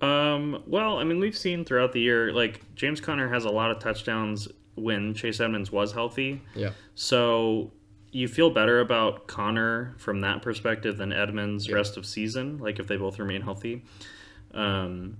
Um, 0.00 0.62
well, 0.66 0.98
I 0.98 1.04
mean, 1.04 1.18
we've 1.18 1.36
seen 1.36 1.64
throughout 1.64 1.92
the 1.92 2.00
year, 2.00 2.32
like 2.32 2.60
James 2.74 3.00
Conner 3.00 3.28
has 3.28 3.44
a 3.44 3.50
lot 3.50 3.70
of 3.70 3.80
touchdowns 3.80 4.46
when 4.76 5.14
Chase 5.14 5.40
Edmonds 5.40 5.70
was 5.72 5.92
healthy. 5.92 6.40
Yeah. 6.54 6.70
So 6.94 7.72
you 8.12 8.28
feel 8.28 8.50
better 8.50 8.80
about 8.80 9.26
Conner 9.26 9.94
from 9.98 10.20
that 10.20 10.40
perspective 10.42 10.96
than 10.96 11.12
Edmonds 11.12 11.68
Yeah. 11.68 11.74
rest 11.76 11.96
of 11.96 12.06
season, 12.06 12.58
like 12.58 12.78
if 12.78 12.86
they 12.86 12.96
both 12.96 13.18
remain 13.18 13.42
healthy. 13.42 13.82
Um, 14.52 15.18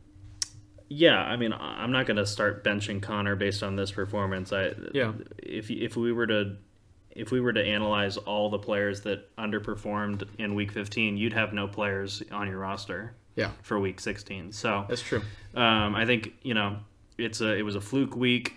yeah, 0.88 1.18
I 1.22 1.36
mean, 1.36 1.52
I'm 1.52 1.90
not 1.92 2.06
going 2.06 2.18
to 2.18 2.26
start 2.26 2.62
benching 2.62 3.00
Conner 3.02 3.34
based 3.36 3.62
on 3.62 3.74
this 3.76 3.90
performance. 3.90 4.52
I 4.52 4.72
Yeah. 4.92 5.12
If 5.42 5.70
if 5.70 5.96
we 5.96 6.12
were 6.12 6.26
to 6.26 6.56
if 7.10 7.30
we 7.30 7.40
were 7.40 7.52
to 7.52 7.64
analyze 7.64 8.16
all 8.16 8.50
the 8.50 8.58
players 8.58 9.02
that 9.02 9.34
underperformed 9.36 10.24
in 10.38 10.54
Week 10.56 10.72
15, 10.72 11.16
you'd 11.16 11.32
have 11.32 11.52
no 11.52 11.68
players 11.68 12.22
on 12.32 12.48
your 12.48 12.58
roster 12.58 13.14
Yeah, 13.36 13.50
for 13.62 13.78
Week 13.78 14.00
16. 14.00 14.50
So 14.52 14.84
that's 14.88 15.00
true. 15.00 15.22
um, 15.54 15.94
I 15.94 16.06
think 16.06 16.32
you 16.42 16.54
know 16.54 16.78
it's 17.18 17.40
a 17.40 17.54
it 17.56 17.62
was 17.62 17.76
a 17.76 17.80
fluke 17.80 18.14
week, 18.16 18.54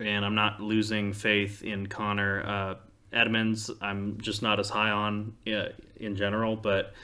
and 0.00 0.24
I'm 0.24 0.34
not 0.34 0.60
losing 0.60 1.12
faith 1.12 1.62
in 1.62 1.86
Conner 1.86 2.42
uh, 2.42 2.74
Edmonds. 3.12 3.70
I'm 3.80 4.18
just 4.20 4.42
not 4.42 4.58
as 4.58 4.68
high 4.68 4.90
on 4.90 5.34
uh, 5.46 5.68
in 5.96 6.16
general, 6.16 6.56
but 6.56 6.94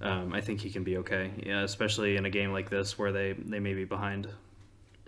um, 0.00 0.32
I 0.32 0.40
think 0.40 0.60
he 0.60 0.70
can 0.70 0.84
be 0.84 0.98
okay, 0.98 1.30
yeah, 1.44 1.62
especially 1.62 2.16
in 2.16 2.26
a 2.26 2.30
game 2.30 2.52
like 2.52 2.70
this 2.70 2.98
where 2.98 3.12
they 3.12 3.32
they 3.32 3.60
may 3.60 3.74
be 3.74 3.84
behind. 3.84 4.28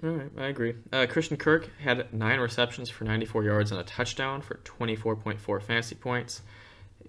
All 0.03 0.11
right, 0.11 0.31
I 0.39 0.47
agree. 0.47 0.75
Uh, 0.93 1.07
Christian 1.09 1.37
Kirk 1.37 1.69
had 1.81 2.13
nine 2.15 2.39
receptions 2.39 2.89
for 2.89 3.03
94 3.03 3.43
yards 3.43 3.73
and 3.73 3.81
a 3.81 3.85
touchdown 3.85 4.43
for 4.43 4.61
24.4 4.65 5.61
fantasy 5.61 5.97
points. 5.97 6.43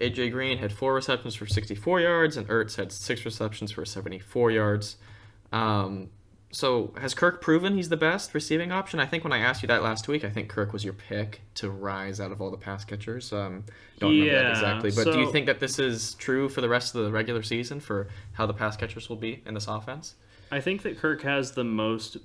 AJ 0.00 0.32
Green 0.32 0.58
had 0.58 0.72
four 0.72 0.94
receptions 0.94 1.36
for 1.36 1.46
64 1.46 2.00
yards, 2.00 2.36
and 2.36 2.48
Ertz 2.48 2.76
had 2.76 2.90
six 2.90 3.24
receptions 3.24 3.70
for 3.70 3.84
74 3.84 4.50
yards. 4.50 4.96
Um, 5.52 6.08
so 6.52 6.92
has 6.98 7.14
Kirk 7.14 7.40
proven 7.40 7.76
he's 7.76 7.88
the 7.88 7.96
best 7.96 8.34
receiving 8.34 8.72
option? 8.72 8.98
I 8.98 9.06
think 9.06 9.22
when 9.22 9.32
I 9.32 9.38
asked 9.38 9.62
you 9.62 9.68
that 9.68 9.82
last 9.82 10.08
week, 10.08 10.24
I 10.24 10.30
think 10.30 10.48
Kirk 10.48 10.72
was 10.72 10.84
your 10.84 10.94
pick 10.94 11.42
to 11.54 11.70
rise 11.70 12.20
out 12.20 12.32
of 12.32 12.40
all 12.40 12.50
the 12.50 12.56
pass 12.56 12.84
catchers. 12.84 13.32
Um, 13.32 13.64
don't 13.98 14.10
remember 14.10 14.42
that 14.42 14.50
exactly, 14.50 14.90
but 14.90 15.12
do 15.12 15.20
you 15.20 15.30
think 15.30 15.46
that 15.46 15.60
this 15.60 15.78
is 15.78 16.14
true 16.14 16.48
for 16.48 16.60
the 16.60 16.68
rest 16.68 16.94
of 16.94 17.04
the 17.04 17.10
regular 17.10 17.42
season 17.42 17.78
for 17.78 18.08
how 18.32 18.46
the 18.46 18.54
pass 18.54 18.76
catchers 18.76 19.08
will 19.08 19.16
be 19.16 19.42
in 19.46 19.54
this 19.54 19.68
offense? 19.68 20.14
I 20.50 20.60
think 20.60 20.82
that 20.82 20.98
Kirk 20.98 21.22
has 21.22 21.52
the 21.52 21.64
most 21.64 22.16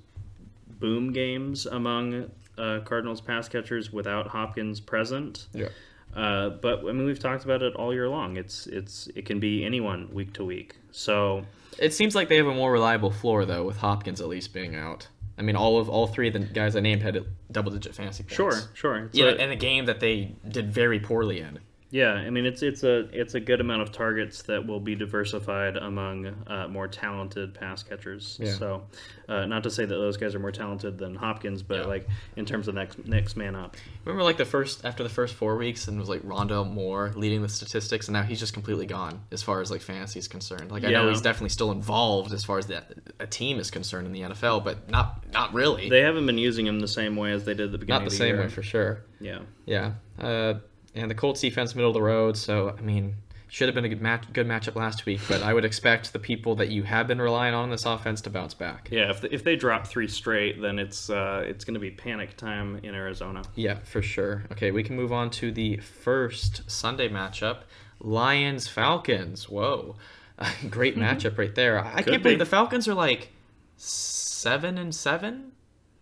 boom 0.80 1.12
games 1.12 1.66
among 1.66 2.30
uh, 2.58 2.80
Cardinals 2.84 3.20
pass 3.20 3.48
catchers 3.48 3.92
without 3.92 4.26
Hopkins 4.28 4.80
present. 4.80 5.46
Yeah. 5.52 5.68
Uh, 6.16 6.48
but 6.48 6.80
I 6.80 6.92
mean, 6.92 7.04
we've 7.04 7.18
talked 7.18 7.44
about 7.44 7.62
it 7.62 7.74
all 7.76 7.92
year 7.92 8.08
long. 8.08 8.36
It's 8.36 8.66
it's 8.66 9.08
it 9.14 9.26
can 9.26 9.38
be 9.38 9.64
anyone 9.64 10.08
week 10.12 10.32
to 10.34 10.44
week. 10.44 10.76
So 10.90 11.44
It 11.78 11.92
seems 11.92 12.14
like 12.14 12.28
they 12.28 12.36
have 12.36 12.46
a 12.46 12.54
more 12.54 12.72
reliable 12.72 13.10
floor 13.10 13.44
though, 13.44 13.64
with 13.64 13.76
Hopkins 13.76 14.20
at 14.20 14.28
least 14.28 14.54
being 14.54 14.74
out. 14.74 15.08
I 15.38 15.42
mean, 15.42 15.54
all 15.56 15.78
of 15.78 15.90
all 15.90 16.06
three 16.06 16.28
of 16.28 16.32
the 16.32 16.38
guys 16.40 16.74
I 16.76 16.80
named 16.80 17.02
had 17.02 17.22
double-digit 17.52 17.94
fantasy 17.94 18.22
points. 18.22 18.34
sure, 18.34 18.52
sure. 18.72 18.96
It's 19.04 19.18
Yeah, 19.18 19.32
in 19.32 19.50
a 19.50 19.56
game 19.56 19.84
that 19.84 20.00
they 20.00 20.34
did 20.48 20.72
very 20.72 20.98
poorly 20.98 21.40
in. 21.40 21.58
Yeah. 21.90 22.14
I 22.14 22.30
mean, 22.30 22.46
it's 22.46 22.62
it's 22.62 22.82
a 22.82 23.08
it's 23.12 23.34
a 23.34 23.40
good 23.40 23.60
amount 23.60 23.82
of 23.82 23.92
targets 23.92 24.42
that 24.42 24.66
will 24.66 24.80
be 24.80 24.94
diversified 24.94 25.76
among 25.76 26.26
uh, 26.46 26.66
more 26.68 26.88
talented 26.88 27.54
pass 27.54 27.82
catchers. 27.82 28.38
Yeah. 28.40 28.52
So, 28.54 28.82
uh, 29.28 29.46
not 29.46 29.62
to 29.62 29.70
say 29.70 29.84
that 29.84 29.94
those 29.94 30.16
guys 30.16 30.34
are 30.34 30.38
more 30.40 30.50
talented 30.52 30.98
than 30.98 31.14
Hopkins, 31.14 31.62
but 31.62 31.80
Yeah. 31.80 31.86
like 31.86 32.08
in 32.36 32.44
terms 32.44 32.66
of 32.68 32.74
next 32.74 33.06
next 33.06 33.36
man 33.36 33.54
up. 33.54 33.76
Remember, 34.04 34.24
like 34.24 34.36
the 34.36 34.44
first 34.44 34.84
after 34.84 35.02
the 35.02 35.08
first 35.08 35.34
four 35.34 35.56
weeks, 35.56 35.86
and 35.88 35.96
it 35.96 36.00
was 36.00 36.08
like 36.08 36.22
Rondale 36.22 36.68
Moore 36.68 37.12
leading 37.14 37.40
the 37.42 37.48
statistics, 37.48 38.08
and 38.08 38.14
now 38.14 38.22
he's 38.24 38.40
just 38.40 38.52
completely 38.52 38.86
gone 38.86 39.20
as 39.30 39.42
far 39.42 39.60
as 39.60 39.70
like 39.70 39.80
fantasy 39.80 40.18
is 40.18 40.28
concerned. 40.28 40.70
Like 40.72 40.84
I 40.84 40.90
know 40.90 41.08
he's 41.08 41.20
definitely 41.22 41.50
still 41.50 41.70
involved 41.70 42.32
as 42.32 42.44
far 42.44 42.58
as 42.58 42.66
the, 42.66 42.82
a 43.20 43.26
team 43.26 43.58
is 43.58 43.70
concerned 43.70 44.06
in 44.06 44.12
the 44.12 44.22
NFL, 44.22 44.64
but 44.64 44.90
not 44.90 45.24
not 45.32 45.54
really. 45.54 45.88
They 45.88 46.00
haven't 46.00 46.26
been 46.26 46.38
using 46.38 46.66
him 46.66 46.80
the 46.80 46.88
same 46.88 47.14
way 47.16 47.30
as 47.32 47.44
they 47.44 47.54
did 47.54 47.66
at 47.66 47.72
the 47.72 47.78
beginning. 47.78 48.02
not 48.02 48.04
the 48.04 48.10
the 48.10 48.16
same 48.16 48.34
year. 48.34 48.40
way 48.44 48.48
for 48.48 48.62
sure. 48.62 49.02
Yeah. 49.20 49.40
Yeah. 49.66 49.92
Uh, 50.20 50.54
and 50.96 51.10
the 51.10 51.14
Colts 51.14 51.40
defense 51.40 51.74
middle 51.74 51.90
of 51.90 51.94
the 51.94 52.02
road, 52.02 52.36
so 52.36 52.74
I 52.76 52.80
mean, 52.80 53.16
should 53.48 53.68
have 53.68 53.74
been 53.74 53.84
a 53.84 53.88
good 53.88 54.02
match 54.02 54.24
good 54.32 54.46
matchup 54.46 54.74
last 54.74 55.06
week, 55.06 55.20
but 55.28 55.42
I 55.42 55.54
would 55.54 55.64
expect 55.64 56.12
the 56.12 56.18
people 56.18 56.56
that 56.56 56.68
you 56.68 56.82
have 56.82 57.06
been 57.06 57.20
relying 57.20 57.54
on 57.54 57.64
in 57.64 57.70
this 57.70 57.84
offense 57.84 58.20
to 58.22 58.30
bounce 58.30 58.54
back. 58.54 58.88
Yeah, 58.90 59.10
if, 59.10 59.24
if 59.24 59.44
they 59.44 59.56
drop 59.56 59.86
three 59.86 60.08
straight, 60.08 60.60
then 60.60 60.78
it's 60.78 61.08
uh, 61.10 61.44
it's 61.46 61.64
going 61.64 61.74
to 61.74 61.80
be 61.80 61.90
panic 61.90 62.36
time 62.36 62.80
in 62.82 62.94
Arizona. 62.94 63.42
Yeah, 63.54 63.78
for 63.84 64.02
sure. 64.02 64.44
Okay, 64.52 64.70
we 64.72 64.82
can 64.82 64.96
move 64.96 65.12
on 65.12 65.30
to 65.32 65.52
the 65.52 65.76
first 65.78 66.68
Sunday 66.70 67.08
matchup 67.08 67.58
Lions 68.00 68.68
Falcons. 68.68 69.48
Whoa. 69.48 69.96
Great 70.70 70.96
matchup 70.96 71.38
right 71.38 71.54
there. 71.54 71.78
I 71.82 72.02
Could 72.02 72.10
can't 72.10 72.22
believe 72.22 72.38
be. 72.38 72.44
the 72.44 72.50
Falcons 72.50 72.86
are 72.86 72.94
like 72.94 73.30
seven 73.76 74.76
and 74.78 74.94
seven, 74.94 75.52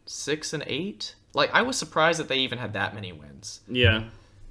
six 0.06 0.52
and 0.52 0.64
eight. 0.66 1.14
Like 1.34 1.50
I 1.52 1.62
was 1.62 1.76
surprised 1.76 2.18
that 2.20 2.28
they 2.28 2.38
even 2.38 2.58
had 2.58 2.72
that 2.72 2.94
many 2.94 3.12
wins. 3.12 3.60
Yeah, 3.68 4.04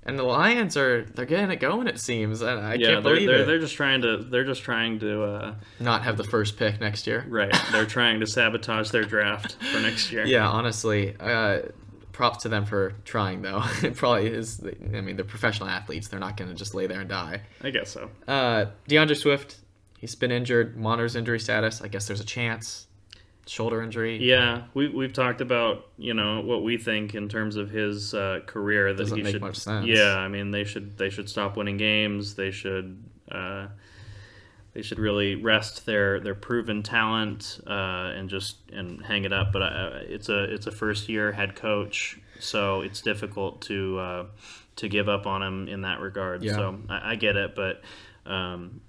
And 0.06 0.20
the 0.20 0.24
Lions 0.24 0.76
are 0.76 1.06
they're 1.06 1.26
getting 1.26 1.50
it 1.52 1.58
going. 1.62 1.88
It 1.88 2.00
seems. 2.00 2.42
And 2.42 2.60
I 2.60 2.74
yeah, 2.74 2.88
can't 2.94 3.04
they're, 3.04 3.14
believe 3.14 3.28
they're, 3.28 3.42
it. 3.42 3.46
they're 3.46 3.60
just 3.60 3.76
trying 3.76 4.02
to 4.02 4.18
they're 4.18 4.44
just 4.44 4.62
trying 4.62 5.00
to 5.00 5.24
uh, 5.24 5.56
Not 5.80 6.04
have 6.04 6.18
the 6.18 6.24
first 6.26 6.58
pick 6.58 6.82
next 6.82 7.08
year. 7.08 7.26
right. 7.30 7.54
They're 7.72 7.86
trying 7.86 8.20
to 8.20 8.28
sabotage 8.28 8.92
their 8.92 9.04
draft 9.04 9.54
for 9.72 9.80
next 9.80 10.12
year. 10.12 10.26
Yeah, 10.26 10.48
honestly, 10.50 11.16
uh, 11.20 11.62
props 12.12 12.44
to 12.44 12.50
them 12.50 12.66
for 12.66 12.96
trying 13.06 13.42
though. 13.44 13.64
it 13.82 13.96
probably 13.96 14.28
is. 14.28 14.62
I 14.94 15.02
mean, 15.02 15.16
they're 15.16 15.26
professional 15.26 15.70
athletes. 15.70 16.10
They're 16.10 16.20
not 16.20 16.36
going 16.38 16.50
to 16.50 16.56
just 16.56 16.76
lay 16.76 16.86
there 16.88 17.00
and 17.00 17.10
die. 17.10 17.42
I 17.62 17.70
guess 17.70 17.90
so. 17.92 18.10
Uh, 18.28 18.66
D'Andre 18.88 19.16
Swift, 19.16 19.58
he's 19.98 20.16
been 20.16 20.32
injured. 20.32 20.76
Monitors 20.76 21.16
injury 21.16 21.40
status. 21.40 21.82
I 21.82 21.88
guess 21.88 22.08
there's 22.08 22.20
a 22.22 22.26
chance. 22.26 22.88
Shoulder 23.46 23.82
injury. 23.82 24.18
Yeah, 24.18 24.64
we 24.74 24.88
we've 24.88 25.14
talked 25.14 25.42
about 25.42 25.88
you 25.98 26.14
know 26.14 26.42
what 26.42 26.64
we 26.64 26.78
think 26.78 27.14
in 27.14 27.28
terms 27.28 27.56
of 27.56 27.70
his 27.70 28.14
uh, 28.14 28.40
career 28.46 28.94
that 28.94 29.04
Doesn't 29.04 29.18
he 29.18 29.24
make 29.24 29.34
should. 29.34 29.42
much 29.42 29.58
sense. 29.58 29.86
Yeah, 29.86 30.18
I 30.18 30.28
mean 30.30 30.52
they 30.52 30.64
should 30.64 30.98
they 30.98 31.10
should 31.10 31.30
stop 31.30 31.58
winning 31.58 31.78
games. 31.78 32.36
They 32.36 32.52
should. 32.52 33.04
Uh, 33.30 33.68
they 34.74 34.82
should 34.82 34.98
really 34.98 35.36
rest 35.36 35.86
their, 35.86 36.20
their 36.20 36.34
proven 36.34 36.82
talent 36.82 37.60
uh, 37.68 38.12
and 38.16 38.28
just 38.28 38.58
and 38.72 39.06
hang 39.06 39.24
it 39.24 39.32
up. 39.32 39.54
But 39.54 39.62
uh, 39.62 39.90
it's 40.02 40.30
a 40.30 40.46
it's 40.46 40.66
a 40.66 40.72
first 40.72 41.10
year 41.10 41.32
head 41.32 41.56
coach, 41.56 42.20
so 42.40 42.82
it's 42.82 43.02
difficult 43.02 43.62
to 43.64 44.00
uh, 44.00 44.26
to 44.78 44.90
give 44.90 45.08
up 45.08 45.28
on 45.28 45.44
him 45.44 45.68
in 45.68 45.82
that 45.82 46.00
regard. 46.00 46.44
Yeah. 46.44 46.54
So 46.54 46.80
I, 46.90 47.12
I 47.12 47.16
get 47.16 47.36
it, 47.36 47.54
but 47.56 47.82
um, 48.26 48.82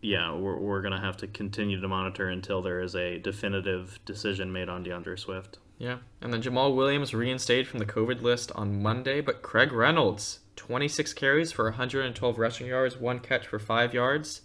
yeah, 0.00 0.34
we're, 0.34 0.56
we're 0.56 0.82
gonna 0.82 1.00
have 1.00 1.16
to 1.18 1.26
continue 1.26 1.80
to 1.80 1.88
monitor 1.88 2.28
until 2.28 2.62
there 2.62 2.80
is 2.80 2.94
a 2.94 3.18
definitive 3.18 3.98
decision 4.04 4.52
made 4.52 4.68
on 4.68 4.82
D'Andre 4.82 5.16
Swift. 5.16 5.58
Yeah. 5.78 5.98
And 6.20 6.32
then 6.32 6.42
Jamaal 6.42 6.74
Williams 6.74 7.14
reinstated 7.14 7.68
from 7.68 7.80
the 7.80 7.86
COVID 7.86 8.22
list 8.22 8.50
on 8.54 8.82
Monday, 8.82 9.20
but 9.20 9.42
Craig 9.42 9.72
Reynolds, 9.72 10.40
26 10.56 11.12
carries 11.12 11.52
for 11.52 11.64
112 11.64 12.38
rushing 12.38 12.66
yards, 12.66 12.96
one 12.96 13.20
catch 13.20 13.46
for 13.46 13.58
five 13.58 13.92
yards. 13.92 14.42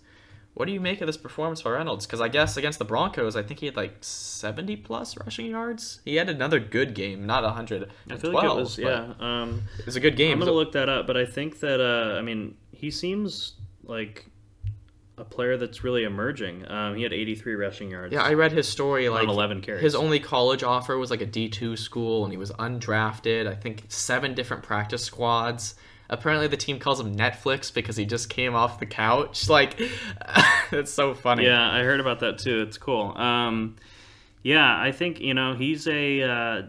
what 0.53 0.65
do 0.65 0.73
you 0.73 0.81
make 0.81 0.99
of 0.99 1.07
this 1.07 1.15
performance 1.15 1.61
by 1.61 1.69
Reynolds? 1.69 2.05
Because 2.05 2.19
I 2.19 2.27
guess 2.27 2.57
against 2.57 2.77
the 2.77 2.83
Broncos, 2.85 3.37
I 3.37 3.43
think 3.43 3.61
he 3.61 3.67
had 3.67 3.77
like 3.77 3.95
70 4.01 4.75
plus 4.77 5.15
rushing 5.17 5.45
yards. 5.45 6.01
He 6.03 6.15
had 6.15 6.27
another 6.27 6.59
good 6.59 6.93
game, 6.93 7.25
not 7.25 7.43
100. 7.43 7.89
I 8.09 8.17
feel 8.17 8.31
like 8.31 8.43
it 8.43 8.55
was 8.55 8.77
yeah. 8.77 9.13
Um, 9.21 9.63
it 9.79 9.85
was 9.85 9.95
a 9.95 10.01
good 10.01 10.17
game. 10.17 10.33
I'm 10.33 10.39
gonna 10.39 10.51
look 10.51 10.73
that 10.73 10.89
up, 10.89 11.07
but 11.07 11.15
I 11.15 11.25
think 11.25 11.61
that 11.61 11.79
uh, 11.79 12.17
I 12.17 12.21
mean 12.21 12.57
he 12.73 12.91
seems 12.91 13.53
like 13.83 14.25
a 15.17 15.23
player 15.23 15.57
that's 15.57 15.83
really 15.83 16.03
emerging. 16.03 16.69
Um, 16.69 16.95
he 16.95 17.03
had 17.03 17.13
83 17.13 17.53
rushing 17.55 17.91
yards. 17.91 18.13
Yeah, 18.13 18.23
I 18.23 18.33
read 18.33 18.51
his 18.51 18.67
story. 18.67 19.09
Like 19.09 19.27
11 19.27 19.61
carries. 19.61 19.83
His 19.83 19.95
only 19.95 20.19
college 20.19 20.63
offer 20.63 20.97
was 20.97 21.11
like 21.11 21.21
a 21.21 21.27
D2 21.27 21.77
school, 21.77 22.23
and 22.23 22.33
he 22.33 22.37
was 22.37 22.51
undrafted. 22.51 23.47
I 23.47 23.55
think 23.55 23.85
seven 23.89 24.33
different 24.33 24.63
practice 24.63 25.03
squads. 25.03 25.75
Apparently, 26.09 26.47
the 26.47 26.57
team 26.57 26.77
calls 26.77 26.99
him 26.99 27.15
Netflix 27.15 27.73
because 27.73 27.95
he 27.95 28.05
just 28.05 28.29
came 28.29 28.53
off 28.53 28.79
the 28.79 28.85
couch. 28.85 29.47
Like, 29.49 29.79
it's 30.71 30.91
so 30.91 31.13
funny. 31.13 31.45
Yeah, 31.45 31.69
I 31.71 31.83
heard 31.83 31.99
about 31.99 32.19
that 32.21 32.37
too. 32.37 32.61
It's 32.61 32.77
cool. 32.77 33.17
Um, 33.17 33.77
yeah, 34.43 34.79
I 34.79 34.91
think 34.91 35.19
you 35.19 35.33
know 35.33 35.53
he's 35.53 35.87
a 35.87 36.21
uh, 36.21 36.61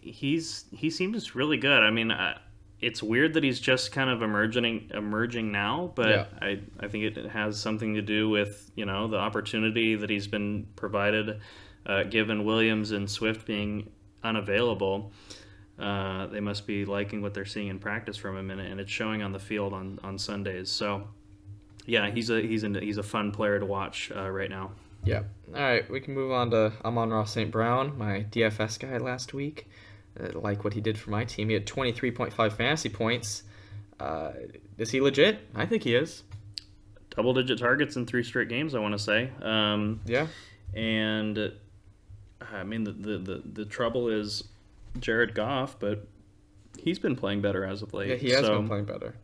he's 0.00 0.64
he 0.72 0.90
seems 0.90 1.34
really 1.34 1.56
good. 1.56 1.82
I 1.82 1.90
mean, 1.90 2.10
uh, 2.10 2.38
it's 2.86 3.02
weird 3.02 3.34
that 3.34 3.42
he's 3.42 3.58
just 3.58 3.90
kind 3.90 4.08
of 4.08 4.22
emerging 4.22 4.90
emerging 4.94 5.50
now, 5.50 5.92
but 5.96 6.08
Yeah. 6.08 6.26
I 6.40 6.60
I 6.78 6.88
think 6.88 7.04
it 7.04 7.16
has 7.30 7.58
something 7.60 7.94
to 7.94 8.02
do 8.02 8.28
with 8.28 8.70
you 8.76 8.86
know 8.86 9.08
the 9.08 9.18
opportunity 9.18 9.96
that 9.96 10.08
he's 10.08 10.28
been 10.28 10.66
provided, 10.76 11.40
uh, 11.84 12.04
given 12.04 12.44
Williams 12.44 12.92
and 12.92 13.10
Swift 13.10 13.44
being 13.46 13.90
unavailable. 14.22 15.12
Uh, 15.78 16.26
they 16.28 16.40
must 16.40 16.66
be 16.66 16.84
liking 16.86 17.20
what 17.22 17.34
they're 17.34 17.44
seeing 17.44 17.68
in 17.68 17.78
practice 17.78 18.16
from 18.16 18.36
him, 18.38 18.50
and, 18.50 18.60
and 18.60 18.80
it's 18.80 18.90
showing 18.90 19.22
on 19.22 19.32
the 19.32 19.38
field 19.38 19.74
on, 19.74 19.98
on 20.02 20.16
Sundays. 20.18 20.70
So, 20.70 21.06
yeah, 21.84 22.10
he's 22.10 22.30
a 22.30 22.40
he's 22.40 22.64
a 22.64 22.68
he's 22.80 22.98
a 22.98 23.02
fun 23.02 23.30
player 23.32 23.58
to 23.58 23.66
watch 23.66 24.10
uh, 24.14 24.30
right 24.30 24.48
now. 24.48 24.70
Yeah. 25.04 25.22
All 25.54 25.60
right, 25.60 25.88
we 25.90 26.00
can 26.00 26.14
move 26.14 26.32
on 26.32 26.50
to 26.50 26.72
Amon-Ra 26.84 27.24
St. 27.24 27.50
Brown, 27.50 27.96
my 27.98 28.26
DFS 28.30 28.78
guy 28.78 28.96
last 28.98 29.34
week. 29.34 29.68
Uh, 30.18 30.38
like 30.40 30.64
what 30.64 30.72
he 30.72 30.80
did 30.80 30.98
for 30.98 31.10
my 31.10 31.24
team. 31.24 31.48
He 31.48 31.54
had 31.54 31.66
23.5 31.66 32.52
fantasy 32.52 32.88
points. 32.88 33.42
Uh, 34.00 34.32
is 34.78 34.90
he 34.90 35.00
legit? 35.00 35.40
I 35.54 35.66
think 35.66 35.82
he 35.82 35.94
is. 35.94 36.22
Double 37.10 37.32
digit 37.34 37.58
targets 37.58 37.96
in 37.96 38.06
three 38.06 38.22
straight 38.22 38.48
games, 38.48 38.74
I 38.74 38.78
want 38.78 38.92
to 38.92 38.98
say. 38.98 39.30
Um, 39.42 40.00
Yeah. 40.06 40.26
and 40.74 41.38
uh, 41.38 41.48
I 42.52 42.64
mean 42.64 42.84
the, 42.84 42.92
the 42.92 43.18
the 43.18 43.42
the 43.52 43.64
trouble 43.64 44.08
is 44.08 44.44
Jared 45.00 45.34
Goff, 45.34 45.78
but 45.78 46.06
he's 46.78 46.98
been 46.98 47.16
playing 47.16 47.40
better 47.40 47.64
as 47.64 47.82
of 47.82 47.94
late. 47.94 48.08
Yeah, 48.10 48.16
he 48.16 48.30
has 48.30 48.44
so, 48.44 48.58
been 48.58 48.68
playing 48.68 48.84
better. 48.84 49.14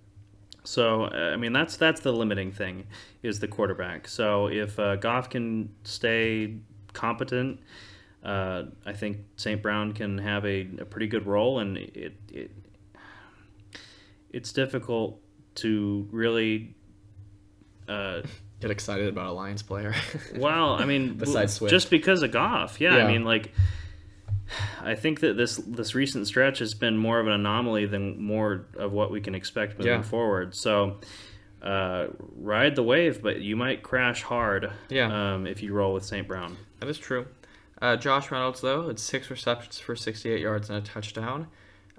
So 0.64 1.04
uh, 1.04 1.32
I 1.32 1.36
mean 1.36 1.52
that's 1.52 1.76
that's 1.76 2.00
the 2.00 2.12
limiting 2.12 2.52
thing 2.52 2.84
is 3.22 3.40
the 3.40 3.48
quarterback. 3.48 4.08
So 4.08 4.46
if 4.48 4.78
uh, 4.78 4.96
Goff 4.96 5.28
can 5.28 5.68
stay 5.84 6.56
competent, 6.94 7.60
uh, 8.22 8.64
I 8.86 8.92
think 8.92 9.18
St. 9.36 9.60
Brown 9.62 9.92
can 9.92 10.18
have 10.18 10.44
a, 10.44 10.68
a 10.78 10.84
pretty 10.84 11.06
good 11.08 11.26
role, 11.26 11.58
and 11.58 11.76
it, 11.76 12.14
it 12.32 12.50
it's 14.30 14.52
difficult 14.52 15.20
to 15.56 16.08
really. 16.10 16.74
Uh, 17.88 18.22
Get 18.60 18.70
excited 18.70 19.08
about 19.08 19.26
a 19.26 19.32
Lions 19.32 19.62
player. 19.62 19.92
well, 20.36 20.74
I 20.74 20.84
mean, 20.84 21.14
Besides 21.14 21.54
Swift. 21.54 21.70
just 21.70 21.90
because 21.90 22.22
of 22.22 22.30
Goff, 22.30 22.80
yeah, 22.80 22.96
Yeah. 22.96 23.04
I 23.04 23.10
mean, 23.12 23.24
like, 23.24 23.50
I 24.80 24.94
think 24.94 25.18
that 25.20 25.36
this 25.36 25.56
this 25.56 25.94
recent 25.96 26.28
stretch 26.28 26.60
has 26.60 26.72
been 26.74 26.96
more 26.96 27.18
of 27.18 27.26
an 27.26 27.32
anomaly 27.32 27.86
than 27.86 28.22
more 28.22 28.66
of 28.76 28.92
what 28.92 29.10
we 29.10 29.20
can 29.20 29.34
expect 29.34 29.78
moving 29.78 29.92
Yeah. 29.94 30.02
forward. 30.02 30.54
So, 30.54 31.00
uh, 31.60 32.06
ride 32.36 32.76
the 32.76 32.82
wave, 32.84 33.20
but 33.20 33.40
you 33.40 33.56
might 33.56 33.82
crash 33.82 34.22
hard. 34.22 34.70
Yeah. 34.88 35.34
Um, 35.34 35.46
if 35.48 35.60
you 35.62 35.72
roll 35.74 35.92
with 35.92 36.04
St. 36.04 36.26
Brown. 36.28 36.56
That 36.78 36.88
is 36.88 36.98
true. 36.98 37.26
Uh, 37.82 37.96
Josh 37.96 38.30
Reynolds, 38.30 38.60
though, 38.62 38.86
had 38.86 38.98
six 38.98 39.28
receptions 39.28 39.78
for 39.78 39.94
68 39.96 40.40
yards 40.40 40.70
and 40.70 40.78
a 40.78 40.80
touchdown. 40.80 41.48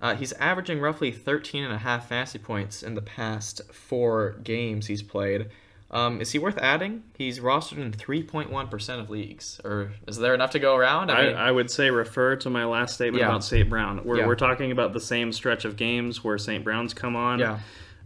Uh, 0.01 0.15
he's 0.15 0.31
averaging 0.33 0.79
roughly 0.79 1.11
13 1.11 1.63
and 1.63 1.73
a 1.73 1.77
half 1.77 2.07
fantasy 2.09 2.39
points 2.39 2.81
in 2.83 2.95
the 2.95 3.01
past 3.01 3.61
four 3.71 4.37
games 4.43 4.87
he's 4.87 5.03
played. 5.03 5.49
Um, 5.91 6.19
is 6.21 6.31
he 6.31 6.39
worth 6.39 6.57
adding? 6.57 7.03
He's 7.17 7.39
rostered 7.39 7.77
in 7.77 7.91
3.1% 7.91 8.99
of 8.99 9.09
leagues. 9.11 9.61
Or 9.63 9.91
is 10.07 10.17
there 10.17 10.33
enough 10.33 10.49
to 10.51 10.59
go 10.59 10.75
around? 10.75 11.11
I, 11.11 11.25
mean, 11.27 11.35
I 11.35 11.51
would 11.51 11.69
say 11.69 11.91
refer 11.91 12.35
to 12.37 12.49
my 12.49 12.65
last 12.65 12.95
statement 12.95 13.21
Yeah. 13.21 13.27
about 13.29 13.43
St. 13.43 13.69
Brown. 13.69 14.01
We're, 14.03 14.19
Yeah. 14.19 14.27
we're 14.27 14.35
talking 14.35 14.71
about 14.71 14.93
the 14.93 14.99
same 14.99 15.31
stretch 15.31 15.65
of 15.65 15.75
games 15.77 16.23
where 16.23 16.37
St. 16.39 16.63
Brown's 16.63 16.93
come 16.95 17.15
on. 17.15 17.39
yeah. 17.39 17.59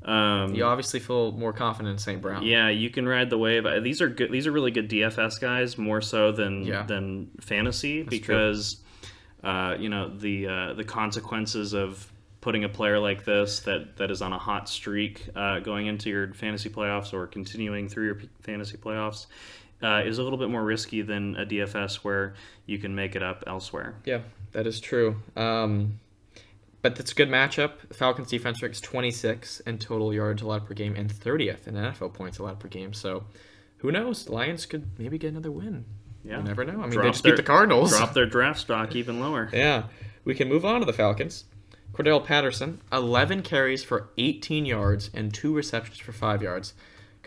Um, 0.08 0.56
You 0.56 0.63
obviously 0.63 1.00
feel 1.02 1.32
more 1.34 1.52
confident 1.54 1.91
in 1.93 1.98
St. 2.00 2.22
Brown. 2.22 2.43
Yeah, 2.43 2.70
you 2.70 2.89
can 2.89 3.08
ride 3.08 3.30
the 3.30 3.38
wave. 3.38 3.65
Uh, 3.65 3.80
These 3.82 4.02
are 4.02 4.08
good. 4.10 4.32
These 4.32 4.48
are 4.48 4.52
really 4.52 4.72
good 4.72 4.89
DFS 4.89 5.39
guys, 5.39 5.78
more 5.78 6.02
so 6.02 6.32
than 6.32 6.63
Yeah. 6.65 6.84
than 6.84 7.30
fantasy, 7.41 8.02
true. 8.04 8.10
because 8.10 8.78
uh, 9.43 9.76
you 9.80 9.89
know 9.89 10.08
the 10.10 10.48
uh, 10.48 10.74
the 10.74 10.84
consequences 10.84 11.74
of 11.74 12.12
putting 12.39 12.63
a 12.63 12.70
player 12.70 13.00
like 13.00 13.26
this 13.26 13.60
that 13.62 13.98
that 13.98 14.10
is 14.10 14.22
on 14.22 14.32
a 14.32 14.38
hot 14.39 14.70
streak 14.70 15.28
uh, 15.36 15.60
going 15.60 15.88
into 15.88 16.10
your 16.10 16.34
fantasy 16.34 16.70
playoffs 16.70 17.13
or 17.13 17.28
continuing 17.28 17.89
through 17.89 18.06
your 18.06 18.17
fantasy 18.41 18.78
playoffs 18.78 19.26
uh, 19.84 20.02
is 20.06 20.17
a 20.17 20.24
little 20.24 20.39
bit 20.39 20.50
more 20.50 20.63
risky 20.63 21.02
than 21.02 21.36
a 21.36 21.46
DFS 21.46 21.96
where 21.98 22.34
you 22.65 22.78
can 22.78 22.96
make 22.96 23.15
it 23.15 23.22
up 23.24 23.43
elsewhere. 23.46 23.96
Yeah, 24.06 24.22
that 24.54 24.65
is 24.65 24.80
true. 24.80 25.17
Um, 25.36 26.00
but 26.89 26.97
that's 26.97 27.12
a 27.12 27.15
good 27.15 27.30
matchup. 27.30 27.71
Falcons 27.93 28.30
defense 28.30 28.62
ranks 28.62 28.80
26 28.82 29.60
in 29.62 29.78
total 29.78 30.13
yards 30.13 30.41
allowed 30.41 30.65
per 30.65 30.73
game 30.73 30.95
and 30.95 31.10
30th 31.13 31.67
in 31.67 31.76
NFL 31.76 32.13
points 32.13 32.39
allowed 32.39 32.60
per 32.60 32.67
game. 32.67 32.93
So 32.93 33.23
who 33.78 33.91
knows? 33.91 34.30
Lions 34.30 34.65
could 34.65 34.88
maybe 35.00 35.17
get 35.17 35.32
another 35.32 35.52
win. 35.52 35.86
Yeah. 36.23 36.38
You 36.38 36.43
never 36.43 36.65
know. 36.65 36.73
I 36.73 36.88
mean, 36.88 36.89
Drop 36.91 37.04
they 37.06 37.10
just 37.12 37.23
their- 37.23 37.34
beat 37.34 37.38
the 37.38 37.43
Cardinals. 37.43 37.91
Drop 37.91 38.13
their 38.13 38.26
draft 38.26 38.60
stock 38.60 38.95
even 38.95 39.19
lower. 39.19 39.50
Yeah. 39.54 39.84
We 40.26 40.36
can 40.36 40.50
move 40.50 40.65
on 40.65 40.82
to 40.82 40.86
the 40.86 40.91
Falcons. 40.93 41.45
Cordarrelle 41.93 42.23
Patterson, 42.26 42.82
11 42.91 43.41
carries 43.43 43.84
for 43.84 44.10
18 44.17 44.65
yards 44.65 45.10
and 45.13 45.34
two 45.34 45.56
receptions 45.56 45.97
for 46.00 46.12
5 46.12 46.41
yards. 46.43 46.73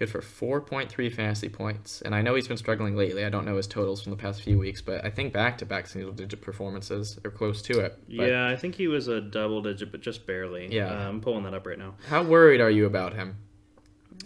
Good 0.01 0.09
for 0.09 0.23
4.3 0.23 1.13
fantasy 1.13 1.51
points. 1.51 2.01
And 2.01 2.15
I 2.15 2.23
know 2.23 2.35
he's 2.35 2.49
been 2.49 2.57
struggling 2.57 2.97
lately. 2.97 3.23
I 3.23 3.29
don't 3.29 3.45
know 3.45 3.59
his 3.59 3.67
totals 3.67 4.01
from 4.01 4.13
the 4.13 4.17
past 4.17 4.41
few 4.41 4.59
weeks, 4.59 4.81
but 4.81 5.05
I 5.05 5.11
think 5.11 5.35
back 5.35 5.59
to 5.59 5.67
back 5.67 5.87
single 5.87 6.11
digit 6.11 6.41
performances 6.41 7.19
or 7.23 7.31
close 7.31 7.61
to 7.61 7.81
it. 7.81 7.99
But 8.09 8.31
yeah, 8.31 8.49
I 8.49 8.57
think 8.57 8.77
he 8.77 8.89
was 8.89 9.09
a 9.09 9.21
double 9.21 9.61
digit, 9.61 9.93
but 9.93 10.01
just 10.01 10.27
barely. 10.27 10.75
Yeah. 10.75 10.87
Uh, 10.87 11.07
I'm 11.07 11.21
pulling 11.21 11.45
that 11.45 11.53
up 11.53 11.67
right 11.67 11.79
now. 11.79 11.97
How 12.09 12.23
worried 12.23 12.63
are 12.63 12.71
you 12.71 12.87
about 12.87 13.13
him? 13.13 13.37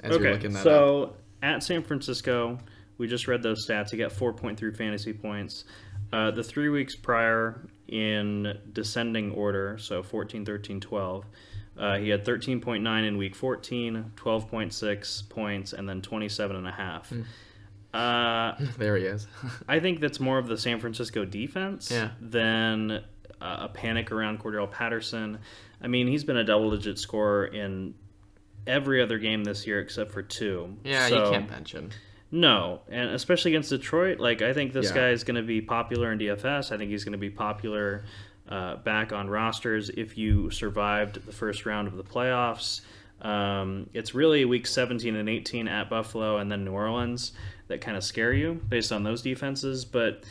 As 0.01 0.11
you're 0.11 0.21
okay, 0.21 0.33
looking 0.33 0.53
that 0.53 0.61
up. 0.61 0.63
so 0.63 1.17
at 1.43 1.65
San 1.65 1.83
Francisco, 1.83 2.61
we 2.97 3.09
just 3.09 3.27
read 3.27 3.43
those 3.43 3.67
stats. 3.69 3.91
He 3.91 3.97
got 3.97 4.13
4.3 4.13 4.77
fantasy 4.77 5.13
points. 5.13 5.65
Uh, 6.13 6.31
the 6.31 6.45
three 6.45 6.69
weeks 6.69 6.95
prior 6.95 7.67
in 7.89 8.57
descending 8.73 9.33
order, 9.33 9.77
so 9.79 10.05
14, 10.05 10.45
13, 10.45 10.81
12, 10.81 11.25
uh, 11.79 11.97
he 11.99 12.09
had 12.09 12.25
13.9 12.25 13.07
in 13.09 13.17
week 13.17 13.35
14, 13.35 14.13
12.6 14.17 15.29
points, 15.29 15.73
and 15.73 15.89
then 15.89 16.01
27.5. 16.01 17.07
Hmm. 17.07 17.23
Uh, 17.93 18.55
There 18.79 18.97
he 18.97 19.05
is. 19.05 19.27
I 19.69 19.81
think 19.81 20.01
that's 20.01 20.21
more 20.21 20.39
of 20.39 20.47
the 20.47 20.57
San 20.59 20.81
Francisco 20.81 21.25
defense 21.25 21.91
Yeah. 21.91 22.11
than 22.21 22.91
uh, 23.41 23.57
a 23.61 23.69
panic 23.69 24.11
around 24.13 24.41
Cordarrelle 24.41 24.71
Patterson. 24.71 25.39
I 25.83 25.89
mean, 25.89 26.07
he's 26.07 26.25
been 26.25 26.37
a 26.37 26.45
double 26.45 26.71
digit 26.71 26.99
scorer 26.99 27.47
in 27.47 27.95
every 28.67 29.03
other 29.03 29.19
game 29.19 29.45
this 29.45 29.67
year 29.67 29.81
except 29.81 30.11
for 30.13 30.23
two. 30.23 30.77
yeah, 30.85 31.09
So- 31.09 31.25
you 31.27 31.31
can't 31.31 31.49
bench 31.49 31.73
him. 31.73 31.91
No, 32.31 32.81
and 32.89 33.11
especially 33.11 33.53
against 33.53 33.71
Detroit, 33.71 34.19
like 34.19 34.43
I 34.43 34.53
think 34.53 34.73
this 34.73 34.89
Yeah. 34.89 34.95
guy 34.95 35.09
is 35.11 35.23
going 35.23 35.37
to 35.37 35.43
be 35.43 35.61
popular 35.61 36.11
in 36.11 36.19
DFS. 36.19 36.73
I 36.73 36.79
think 36.79 36.91
he's 36.91 37.05
going 37.05 37.13
to 37.13 37.19
be 37.19 37.31
popular 37.31 38.05
uh, 38.49 38.77
back 38.77 39.13
on 39.13 39.29
rosters 39.29 39.91
if 39.91 40.19
you 40.19 40.51
survived 40.51 41.25
the 41.27 41.33
first 41.33 41.67
round 41.67 41.89
of 41.89 41.97
the 41.97 42.05
playoffs. 42.05 42.83
Um, 43.23 43.89
it's 43.95 44.15
really 44.15 44.45
week 44.45 44.67
17 44.67 45.17
and 45.17 45.29
18 45.29 45.67
at 45.67 45.89
Buffalo 45.89 46.37
and 46.39 46.53
then 46.53 46.65
New 46.65 46.73
Orleans 46.73 47.33
that 47.69 47.81
kind 47.81 47.97
of 47.97 48.05
scare 48.05 48.33
you 48.33 48.61
based 48.69 48.93
on 48.93 49.03
those 49.03 49.23
defenses. 49.23 49.85
But 49.85 50.25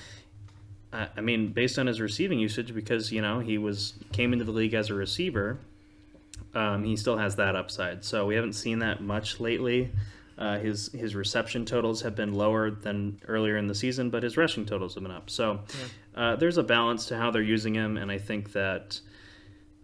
I 0.93 1.21
mean, 1.21 1.47
based 1.53 1.79
on 1.79 1.87
his 1.87 1.99
receiving 1.99 2.37
usage, 2.37 2.73
because 2.73 3.11
you 3.11 3.21
know 3.21 3.39
he 3.39 3.57
was 3.57 3.93
came 4.11 4.31
into 4.31 4.45
the 4.45 4.51
league 4.51 4.75
as 4.75 4.91
a 4.91 4.93
receiver, 4.93 5.57
um, 6.53 6.83
he 6.83 6.95
still 6.95 7.17
has 7.17 7.35
that 7.37 7.55
upside. 7.55 8.05
So 8.05 8.27
we 8.27 8.35
haven't 8.35 8.53
seen 8.53 8.79
that 8.79 9.01
much 9.01 9.39
lately. 9.39 9.91
Uh, 10.37 10.59
his 10.59 10.91
his 10.93 11.15
reception 11.15 11.65
totals 11.65 12.01
have 12.03 12.15
been 12.15 12.33
lower 12.33 12.69
than 12.69 13.19
earlier 13.27 13.57
in 13.57 13.67
the 13.67 13.75
season, 13.75 14.11
but 14.11 14.21
his 14.21 14.37
rushing 14.37 14.65
totals 14.65 14.93
have 14.93 15.01
been 15.03 15.11
up. 15.11 15.31
So 15.31 15.61
uh, 16.15 16.35
there's 16.35 16.57
a 16.57 16.63
balance 16.63 17.05
to 17.07 17.17
how 17.17 17.31
they're 17.31 17.41
using 17.41 17.73
him, 17.75 17.97
and 17.97 18.11
I 18.11 18.17
think 18.17 18.51
that 18.53 18.99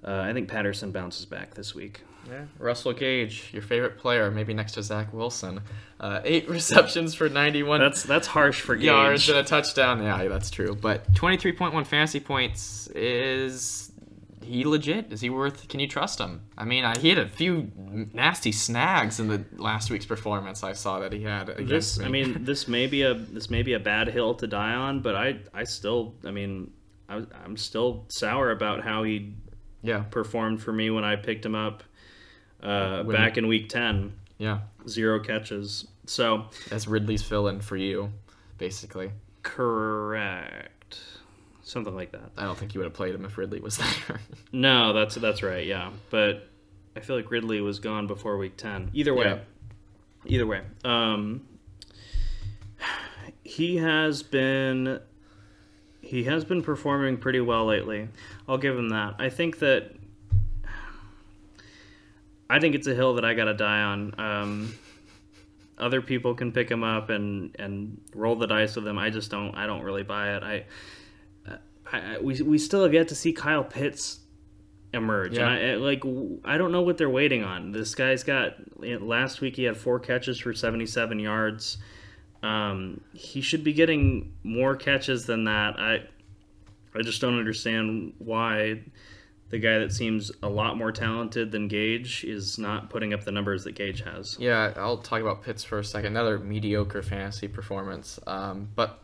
uh, 0.04 0.20
I 0.22 0.34
think 0.34 0.48
Patterson 0.50 0.92
bounces 0.92 1.26
back 1.26 1.54
this 1.56 1.74
week. 1.76 2.02
Yeah. 2.30 2.46
Russell 2.60 2.94
Gage, 2.94 3.50
your 3.54 3.62
favorite 3.62 3.98
player, 3.98 4.30
maybe 4.30 4.54
next 4.54 4.74
to 4.74 4.84
Zach 4.84 5.12
Wilson. 5.14 5.62
Uh, 6.00 6.22
eight 6.24 6.48
receptions 6.50 7.16
for 7.16 7.28
91 7.30 7.80
That's 7.80 8.04
that's 8.04 8.28
harsh 8.28 8.62
for 8.62 8.76
yards 8.76 9.26
Gage. 9.26 9.30
and 9.36 9.40
a 9.40 9.44
touchdown. 9.48 10.04
Yeah, 10.04 10.28
that's 10.28 10.52
true. 10.52 10.78
But 10.80 11.12
23.1 11.14 11.86
fantasy 11.88 12.20
points 12.20 12.88
is 12.94 13.89
he 14.44 14.66
legit? 14.66 15.12
Is 15.12 15.22
he 15.22 15.30
worth? 15.30 15.68
Can 15.68 15.80
you 15.80 15.88
trust 15.88 16.20
him? 16.20 16.42
I 16.58 16.66
mean, 16.66 16.84
I, 16.86 16.98
he 16.98 17.10
had 17.10 17.18
a 17.18 17.28
few 17.28 17.72
nasty 18.14 18.52
snags 18.52 19.20
in 19.20 19.28
the 19.28 19.44
last 19.58 19.90
week's 19.92 20.06
performance. 20.06 20.64
I 20.64 20.74
saw 20.74 21.00
that 21.00 21.14
he 21.14 21.24
had 21.24 21.48
this. 21.48 22.00
me. 22.00 22.06
I 22.06 22.08
mean, 22.10 22.44
this 22.46 22.68
may 22.68 22.88
be 22.88 23.02
a 23.04 23.14
this 23.14 23.50
may 23.50 23.64
be 23.64 23.74
a 23.74 23.80
bad 23.80 24.08
hill 24.08 24.34
to 24.36 24.48
die 24.48 24.74
on, 24.74 25.02
but 25.02 25.16
I 25.16 25.40
I 25.54 25.64
still 25.66 26.16
I 26.26 26.32
mean 26.32 26.72
I, 27.08 27.24
I'm 27.44 27.58
still 27.58 28.06
sour 28.10 28.52
about 28.52 28.84
how 28.84 29.04
he 29.04 29.34
yeah, 29.82 30.00
performed 30.04 30.62
for 30.62 30.72
me 30.74 30.90
when 30.90 31.04
I 31.04 31.16
picked 31.16 31.46
him 31.46 31.56
up 31.56 31.84
uh, 32.62 33.04
When- 33.04 33.16
back 33.16 33.38
in 33.38 33.48
week 33.48 33.70
ten. 33.70 34.14
yeah. 34.38 34.60
Zero 34.88 35.20
catches. 35.20 35.88
So 36.06 36.46
That's 36.70 36.88
Ridley's 36.88 37.22
fill-in 37.24 37.62
for 37.62 37.78
you, 37.78 38.12
basically. 38.58 39.12
correct. 39.44 41.00
Something 41.70 41.94
like 41.94 42.12
that. 42.14 42.32
I 42.36 42.46
don't 42.46 42.58
think 42.58 42.74
you 42.74 42.80
would 42.80 42.86
have 42.86 42.94
played 42.94 43.14
him 43.14 43.26
if 43.26 43.38
Ridley 43.38 43.60
was 43.60 43.78
there. 44.08 44.20
No, 44.52 44.92
that's 44.94 45.14
that's 45.16 45.44
right. 45.44 45.66
Yeah, 45.68 45.92
but 46.10 46.48
I 46.96 47.00
feel 47.02 47.16
like 47.16 47.30
Ridley 47.30 47.62
was 47.62 47.78
gone 47.80 48.08
before 48.08 48.38
week 48.38 48.58
ten. 48.58 48.90
Either 48.94 49.14
way, 49.14 49.26
Yeah. 49.26 49.40
either 50.26 50.48
way, 50.48 50.62
um, 50.84 51.42
he 53.44 53.78
has 53.78 54.24
been 54.24 55.00
he 56.02 56.24
has 56.24 56.44
been 56.44 56.64
performing 56.64 57.18
pretty 57.18 57.40
well 57.42 57.66
lately. 57.66 58.08
I'll 58.48 58.58
give 58.58 58.76
him 58.78 58.90
that. 58.90 59.16
I 59.20 59.30
think 59.30 59.60
that 59.60 59.92
I 62.50 62.60
think 62.60 62.74
it's 62.76 62.88
a 62.88 62.96
hill 62.96 63.14
that 63.16 63.26
I 63.26 63.34
got 63.36 63.46
to 63.46 63.54
die 63.54 63.82
on. 63.82 64.16
Um, 64.20 64.74
other 65.78 66.02
people 66.02 66.34
can 66.34 66.52
pick 66.52 66.70
him 66.70 66.84
up 66.84 67.10
and 67.10 67.56
and 67.60 68.02
roll 68.16 68.36
the 68.36 68.48
dice 68.48 68.76
with 68.76 68.88
him. 68.88 68.98
I 68.98 69.10
just 69.12 69.30
don't. 69.30 69.54
I 69.56 69.68
don't 69.68 69.84
really 69.84 70.04
buy 70.04 70.36
it. 70.36 70.44
I, 70.44 70.66
I, 71.92 72.18
we 72.20 72.42
we 72.42 72.58
still 72.58 72.84
have 72.84 72.94
yet 72.94 73.08
to 73.10 73.16
see 73.16 73.34
Kyle 73.34 73.64
Pitts 73.64 74.20
emerge. 74.94 75.38
Yeah. 75.38 75.50
And 75.50 75.50
I, 75.50 75.72
I- 75.74 75.76
like 75.76 76.04
I 76.46 76.58
don't 76.58 76.72
know 76.72 76.82
what 76.82 76.98
they're 76.98 77.10
waiting 77.10 77.44
on. 77.44 77.72
This 77.72 77.96
guy's 77.96 78.24
got 78.24 78.56
last 78.80 79.42
week 79.42 79.56
he 79.56 79.64
had 79.64 79.78
four 79.78 80.00
catches 80.00 80.40
for 80.40 80.54
77 80.54 81.20
yards. 81.20 81.78
Um, 82.42 83.02
he 83.14 83.42
should 83.42 83.64
be 83.64 83.74
getting 83.74 84.34
more 84.44 84.76
catches 84.76 85.26
than 85.26 85.44
that. 85.46 85.80
I 85.80 86.08
I 86.96 87.02
just 87.02 87.22
don't 87.22 87.38
understand 87.38 88.14
why 88.18 88.82
the 89.50 89.58
guy 89.60 89.80
that 89.80 89.92
seems 89.92 90.32
a 90.44 90.48
lot 90.50 90.78
more 90.78 90.92
talented 90.92 91.52
than 91.52 91.68
Gage 91.68 92.24
is 92.24 92.58
not 92.60 92.90
putting 92.90 93.14
up 93.14 93.24
the 93.24 93.32
numbers 93.32 93.64
that 93.64 93.74
Gage 93.74 94.02
has. 94.04 94.38
Yeah, 94.40 94.74
I'll 94.76 94.98
talk 94.98 95.22
about 95.22 95.44
Pitts 95.44 95.64
for 95.64 95.80
a 95.80 95.84
second. 95.84 96.08
Another 96.14 96.38
mediocre 96.40 97.02
fantasy 97.02 97.48
performance. 97.48 98.20
Um, 98.28 98.70
but 98.76 99.02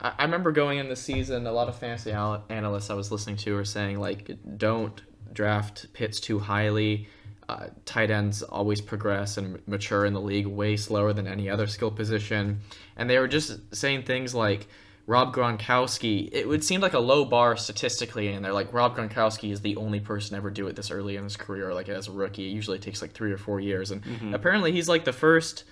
I, 0.00 0.12
I 0.18 0.22
remember 0.24 0.52
going 0.52 0.78
in 0.78 0.88
the 0.88 0.96
season, 0.96 1.46
a 1.46 1.52
lot 1.52 1.68
of 1.68 1.78
fantasy 1.78 2.12
al- 2.12 2.44
analysts 2.48 2.90
I 2.90 2.94
was 2.94 3.10
listening 3.10 3.36
to 3.38 3.54
were 3.54 3.64
saying, 3.64 3.98
like, 3.98 4.30
don't 4.56 5.00
draft 5.32 5.92
Pitts 5.92 6.20
too 6.20 6.38
highly. 6.38 7.08
Uh, 7.48 7.66
tight 7.84 8.10
ends 8.10 8.42
always 8.42 8.80
progress 8.80 9.36
and 9.36 9.60
mature 9.66 10.06
in 10.06 10.14
the 10.14 10.20
league 10.20 10.46
way 10.46 10.76
slower 10.76 11.12
than 11.12 11.26
any 11.26 11.50
other 11.50 11.66
skill 11.66 11.90
position. 11.90 12.60
And 12.96 13.10
they 13.10 13.18
were 13.18 13.28
just 13.28 13.74
saying 13.74 14.04
things 14.04 14.34
like, 14.34 14.66
Rob 15.06 15.34
Gronkowski, 15.34 16.30
it 16.32 16.48
would 16.48 16.64
seem 16.64 16.80
like 16.80 16.94
a 16.94 16.98
low 16.98 17.26
bar 17.26 17.58
statistically, 17.58 18.28
and 18.28 18.42
they're 18.42 18.54
like, 18.54 18.72
Rob 18.72 18.96
Gronkowski 18.96 19.52
is 19.52 19.60
the 19.60 19.76
only 19.76 20.00
person 20.00 20.30
to 20.30 20.36
ever 20.38 20.50
do 20.50 20.66
it 20.66 20.76
this 20.76 20.90
early 20.90 21.16
in 21.16 21.24
his 21.24 21.36
career, 21.36 21.74
like 21.74 21.90
as 21.90 22.08
a 22.08 22.12
rookie. 22.12 22.46
It 22.46 22.52
usually 22.52 22.78
takes 22.78 23.02
like 23.02 23.12
three 23.12 23.30
or 23.30 23.36
four 23.36 23.60
years. 23.60 23.90
And 23.90 24.02
apparently, 24.34 24.72
he's 24.72 24.88
like 24.88 25.04
the 25.04 25.12
first 25.12 25.64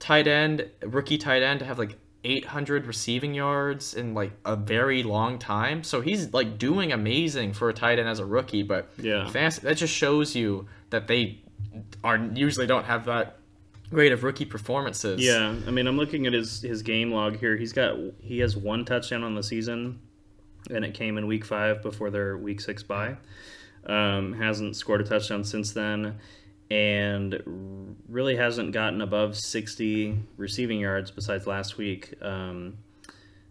tight 0.00 0.26
end, 0.26 0.68
rookie 0.82 1.18
tight 1.18 1.44
end, 1.44 1.60
to 1.60 1.66
have 1.66 1.78
like 1.78 1.96
800 2.24 2.86
receiving 2.86 3.34
yards 3.34 3.94
in 3.94 4.14
like 4.14 4.32
a 4.44 4.56
very 4.56 5.02
long 5.02 5.38
time. 5.38 5.84
So 5.84 6.00
he's 6.00 6.32
like 6.32 6.58
doing 6.58 6.92
amazing 6.92 7.52
for 7.52 7.68
a 7.68 7.74
tight 7.74 7.98
end 7.98 8.08
as 8.08 8.18
a 8.18 8.24
rookie, 8.24 8.62
but 8.62 8.88
Yeah. 8.98 9.28
fantasy, 9.28 9.60
that 9.62 9.76
just 9.76 9.94
shows 9.94 10.34
you 10.34 10.66
that 10.90 11.06
they 11.06 11.40
are 12.02 12.16
usually 12.34 12.66
don't 12.66 12.84
have 12.84 13.04
that 13.06 13.38
great 13.90 14.12
of 14.12 14.22
rookie 14.24 14.44
performances. 14.44 15.20
Yeah, 15.20 15.54
I 15.66 15.70
mean, 15.70 15.86
I'm 15.86 15.96
looking 15.96 16.26
at 16.26 16.32
his 16.32 16.62
his 16.62 16.82
game 16.82 17.12
log 17.12 17.38
here. 17.38 17.56
He's 17.56 17.72
got 17.72 17.96
he 18.20 18.38
has 18.40 18.56
one 18.56 18.84
touchdown 18.84 19.22
on 19.22 19.34
the 19.34 19.42
season, 19.42 19.98
and 20.70 20.84
it 20.84 20.94
came 20.94 21.18
in 21.18 21.26
week 21.26 21.44
five 21.44 21.82
before 21.82 22.10
their 22.10 22.36
week 22.38 22.60
six 22.60 22.82
bye. 22.82 23.16
Um, 23.86 24.32
hasn't 24.32 24.76
scored 24.76 25.02
a 25.02 25.04
touchdown 25.04 25.44
since 25.44 25.72
then, 25.72 26.14
and 26.70 27.96
really 28.08 28.36
hasn't 28.36 28.72
gotten 28.72 29.00
above 29.00 29.36
60 29.36 30.18
receiving 30.36 30.80
yards 30.80 31.10
besides 31.10 31.46
last 31.46 31.76
week 31.76 32.14
um, 32.22 32.78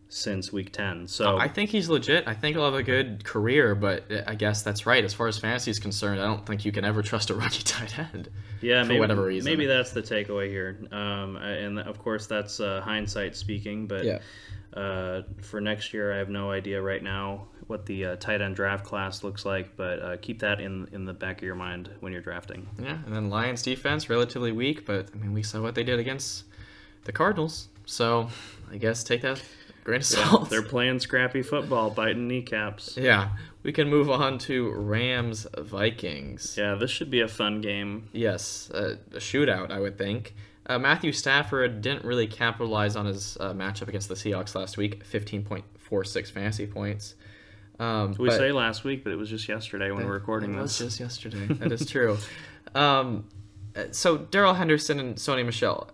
since 0.09 0.51
week 0.51 0.71
10. 0.71 1.07
So 1.07 1.37
I 1.37 1.47
think 1.47 1.69
he's 1.69 1.89
legit. 1.89 2.27
I 2.27 2.33
think 2.33 2.55
he'll 2.55 2.65
have 2.65 2.73
a 2.73 2.83
good 2.83 3.23
career, 3.23 3.75
but 3.75 4.05
I 4.27 4.35
guess 4.35 4.63
that's 4.63 4.85
right. 4.85 5.03
As 5.03 5.13
far 5.13 5.27
as 5.27 5.37
fantasy 5.37 5.71
is 5.71 5.79
concerned, 5.79 6.21
I 6.21 6.25
don't 6.25 6.45
think 6.45 6.65
you 6.65 6.71
can 6.71 6.85
ever 6.85 7.01
trust 7.01 7.29
a 7.29 7.33
rookie 7.35 7.63
tight 7.63 7.97
end. 7.97 8.29
yeah, 8.61 8.83
for 8.83 8.89
maybe, 8.89 8.99
whatever 8.99 9.23
reason. 9.25 9.49
maybe 9.49 9.65
that's 9.65 9.91
the 9.91 10.01
takeaway 10.01 10.49
here. 10.49 10.79
Um, 10.91 11.37
and 11.37 11.79
of 11.79 11.99
course, 11.99 12.25
that's 12.27 12.59
uh, 12.59 12.81
hindsight 12.81 13.35
speaking, 13.35 13.87
but. 13.87 14.05
Yeah. 14.05 14.19
Uh, 14.75 15.21
for 15.43 15.61
next 15.61 15.93
year, 15.93 16.11
I 16.11 16.17
have 16.17 16.29
no 16.29 16.49
idea 16.49 16.81
right 16.81 17.03
now 17.03 17.45
what 17.67 17.85
the 17.85 18.05
uh, 18.05 18.15
tight 18.17 18.41
end 18.41 18.55
draft 18.55 18.85
class 18.85 19.23
looks 19.23 19.45
like, 19.45 19.75
but 19.77 19.99
uh, 20.01 20.17
keep 20.21 20.39
that 20.39 20.59
in 20.59 20.87
in 20.91 21.05
the 21.05 21.13
back 21.13 21.37
of 21.37 21.43
your 21.43 21.55
mind 21.55 21.89
when 22.01 22.11
you're 22.13 22.21
drafting. 22.21 22.67
Yeah, 22.81 22.97
and 23.05 23.15
then 23.15 23.29
Lions 23.29 23.61
defense 23.61 24.09
relatively 24.09 24.51
weak, 24.51 24.85
but 24.85 25.09
I 25.13 25.17
mean 25.17 25.33
we 25.33 25.43
saw 25.43 25.61
what 25.61 25.75
they 25.75 25.83
did 25.83 25.99
against 25.99 26.43
the 27.05 27.11
Cardinals, 27.11 27.67
so 27.85 28.29
I 28.71 28.77
guess 28.77 29.03
take 29.03 29.21
that 29.21 29.41
grain 29.83 30.01
of 30.01 30.09
Yeah, 30.11 30.29
salt. 30.29 30.49
they're 30.49 30.61
playing 30.61 30.99
scrappy 30.99 31.41
football, 31.41 31.89
biting 31.89 32.27
kneecaps. 32.27 32.95
yeah, 32.97 33.29
we 33.63 33.71
can 33.73 33.89
move 33.89 34.09
on 34.09 34.37
to 34.39 34.71
Rams 34.71 35.45
Vikings. 35.57 36.55
Yeah, 36.57 36.75
this 36.75 36.91
should 36.91 37.09
be 37.11 37.19
a 37.21 37.27
fun 37.27 37.61
game. 37.61 38.07
Yes, 38.13 38.71
uh, 38.73 38.95
a 39.13 39.17
shootout, 39.17 39.71
I 39.71 39.79
would 39.79 39.97
think. 39.97 40.33
Uh, 40.65 40.79
Matthew 40.79 41.11
Stafford 41.11 41.81
didn't 41.81 42.05
really 42.05 42.25
capitalize 42.27 42.95
on 42.95 43.05
his 43.05 43.35
uh, 43.41 43.51
matchup 43.53 43.89
against 43.89 44.07
the 44.07 44.15
Seahawks 44.15 44.55
last 44.55 44.77
week, 44.77 45.03
15.46 45.05 46.31
fantasy 46.31 46.65
points. 46.65 47.15
Um, 47.79 48.15
We 48.19 48.29
but- 48.29 48.37
say 48.37 48.51
last 48.51 48.83
week, 48.83 49.03
but 49.03 49.11
it 49.11 49.15
was 49.17 49.29
just 49.29 49.47
yesterday 49.49 49.91
when 49.91 50.05
we're 50.05 50.13
recording 50.13 50.53
it 50.53 50.61
was 50.61 50.77
this. 50.77 50.97
just 50.97 50.99
yesterday. 50.99 51.45
that 51.53 51.71
is 51.71 51.85
true. 51.85 52.17
Um, 52.75 53.25
uh, 53.75 53.85
so 53.91 54.17
Darrell 54.17 54.53
Henderson 54.53 54.99
and 54.99 55.15
Sony 55.15 55.45
Michel. 55.45 55.89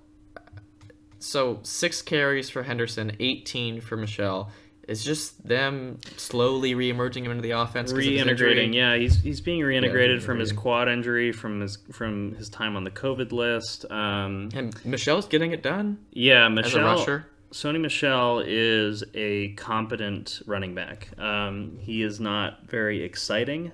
So 1.19 1.59
six 1.63 2.01
carries 2.01 2.49
for 2.49 2.63
Henderson, 2.63 3.15
18 3.19 3.81
for 3.81 3.97
Michel. 3.97 4.51
It's 4.87 5.03
just 5.03 5.47
them 5.47 5.99
slowly 6.17 6.73
re-emerging 6.73 7.23
him 7.25 7.31
into 7.31 7.43
the 7.43 7.51
offense. 7.51 7.93
Reintegrating, 7.93 8.73
yeah, 8.73 8.95
he's 8.95 9.21
he's 9.21 9.39
being 9.39 9.61
reintegrated 9.61 10.19
from 10.23 10.39
his 10.39 10.51
quad 10.51 10.89
injury, 10.89 11.31
from 11.31 11.61
his 11.61 11.77
from 11.91 12.33
his 12.35 12.49
time 12.49 12.75
on 12.75 12.83
the 12.85 12.89
COVID 12.89 13.31
list. 13.31 13.85
Um, 13.91 14.49
And 14.55 14.73
Michel's 14.85 15.27
getting 15.27 15.51
it 15.51 15.61
done 15.61 15.99
yeah, 16.11 16.45
as 16.45 16.73
a 16.73 16.79
Michel. 16.79 17.23
Sony 17.51 17.79
Michel 17.79 18.43
is 18.45 19.03
a 19.15 19.49
competent 19.53 20.41
running 20.45 20.75
back. 20.75 21.09
Um, 21.17 21.79
he 21.81 22.03
is 22.03 22.19
not 22.19 22.67
very 22.67 23.03
exciting, 23.03 23.71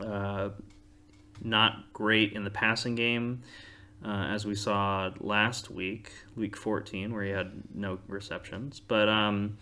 uh, 0.00 0.50
not 1.40 1.92
great 1.92 2.32
in 2.32 2.42
the 2.42 2.50
passing 2.50 2.96
game, 2.96 3.42
uh, 4.04 4.26
as 4.30 4.44
we 4.44 4.56
saw 4.56 5.10
last 5.20 5.70
week, 5.70 6.10
week 6.34 6.56
14, 6.56 7.12
where 7.12 7.22
he 7.22 7.30
had 7.30 7.52
no 7.72 8.00
receptions. 8.08 8.80
But 8.80 9.08
um, 9.08 9.58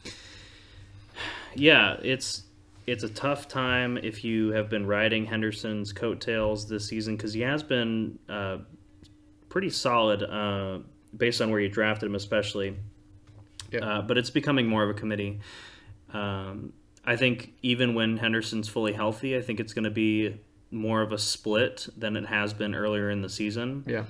yeah, 1.55 1.97
it's 2.03 2.45
it's 2.87 3.05
a 3.05 3.09
tough 3.09 3.47
time 3.47 3.99
if 3.99 4.25
you 4.25 4.53
have 4.53 4.71
been 4.71 4.87
riding 4.87 5.27
Henderson's 5.27 5.93
coattails 5.93 6.69
this 6.69 6.87
season 6.87 7.17
because 7.17 7.35
he 7.35 7.43
has 7.43 7.63
been 7.63 8.19
uh, 8.31 8.59
pretty 9.51 9.69
solid 9.69 10.23
uh, 10.23 10.79
based 11.15 11.43
on 11.43 11.51
where 11.51 11.61
you 11.61 11.69
drafted 11.69 12.09
him, 12.09 12.15
especially. 12.15 12.77
Yeah. 13.71 13.81
Uh, 13.81 14.03
but 14.03 14.19
it's 14.19 14.31
becoming 14.31 14.67
more 14.67 14.83
of 14.83 14.91
a 14.91 14.95
committee. 14.95 15.41
Um, 16.13 16.73
I 17.05 17.17
think 17.17 17.53
even 17.63 17.95
when 17.95 18.17
Henderson's 18.19 18.69
fully 18.69 18.93
healthy, 18.93 19.37
I 19.37 19.43
think 19.43 19.61
it's 19.61 19.73
going 19.73 19.85
to 19.85 19.91
be 19.91 20.37
more 20.71 21.03
of 21.03 21.13
a 21.13 21.19
split 21.19 21.89
than 21.97 22.17
it 22.17 22.27
has 22.27 22.53
been 22.53 22.75
earlier 22.75 23.11
in 23.11 23.23
the 23.23 23.29
season. 23.29 23.85
Yeah. 23.87 24.05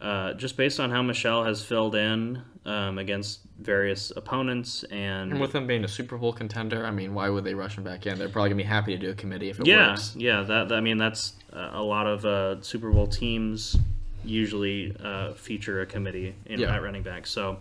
Uh, 0.00 0.34
just 0.34 0.56
based 0.56 0.78
on 0.78 0.90
how 0.90 1.02
Michel 1.02 1.44
has 1.44 1.64
filled 1.64 1.94
in 1.94 2.42
um, 2.66 2.98
against 2.98 3.40
various 3.58 4.12
opponents 4.14 4.84
and, 4.90 5.32
And 5.32 5.40
with 5.40 5.52
them 5.52 5.66
being 5.66 5.84
a 5.84 5.88
Super 5.88 6.18
Bowl 6.18 6.32
contender, 6.34 6.84
I 6.84 6.90
mean, 6.90 7.14
why 7.14 7.30
would 7.30 7.44
they 7.44 7.54
rush 7.54 7.78
him 7.78 7.84
back 7.84 8.06
in? 8.06 8.18
They're 8.18 8.28
probably 8.28 8.50
gonna 8.50 8.58
be 8.62 8.68
happy 8.68 8.92
to 8.92 8.98
do 8.98 9.10
a 9.10 9.14
committee 9.14 9.48
if 9.48 9.58
it 9.58 9.66
yeah, 9.66 9.90
works. 9.92 10.14
yeah, 10.14 10.42
that 10.42 10.70
I 10.72 10.80
mean 10.82 10.98
that's 10.98 11.32
uh, 11.52 11.70
a 11.72 11.82
lot 11.82 12.06
of 12.06 12.26
uh, 12.26 12.60
Super 12.60 12.90
Bowl 12.90 13.06
teams 13.06 13.78
usually 14.22 14.94
uh, 15.02 15.32
feature 15.32 15.80
a 15.80 15.86
committee 15.86 16.34
in 16.44 16.60
Yeah. 16.60 16.74
at 16.74 16.82
running 16.82 17.02
back. 17.02 17.26
So 17.26 17.58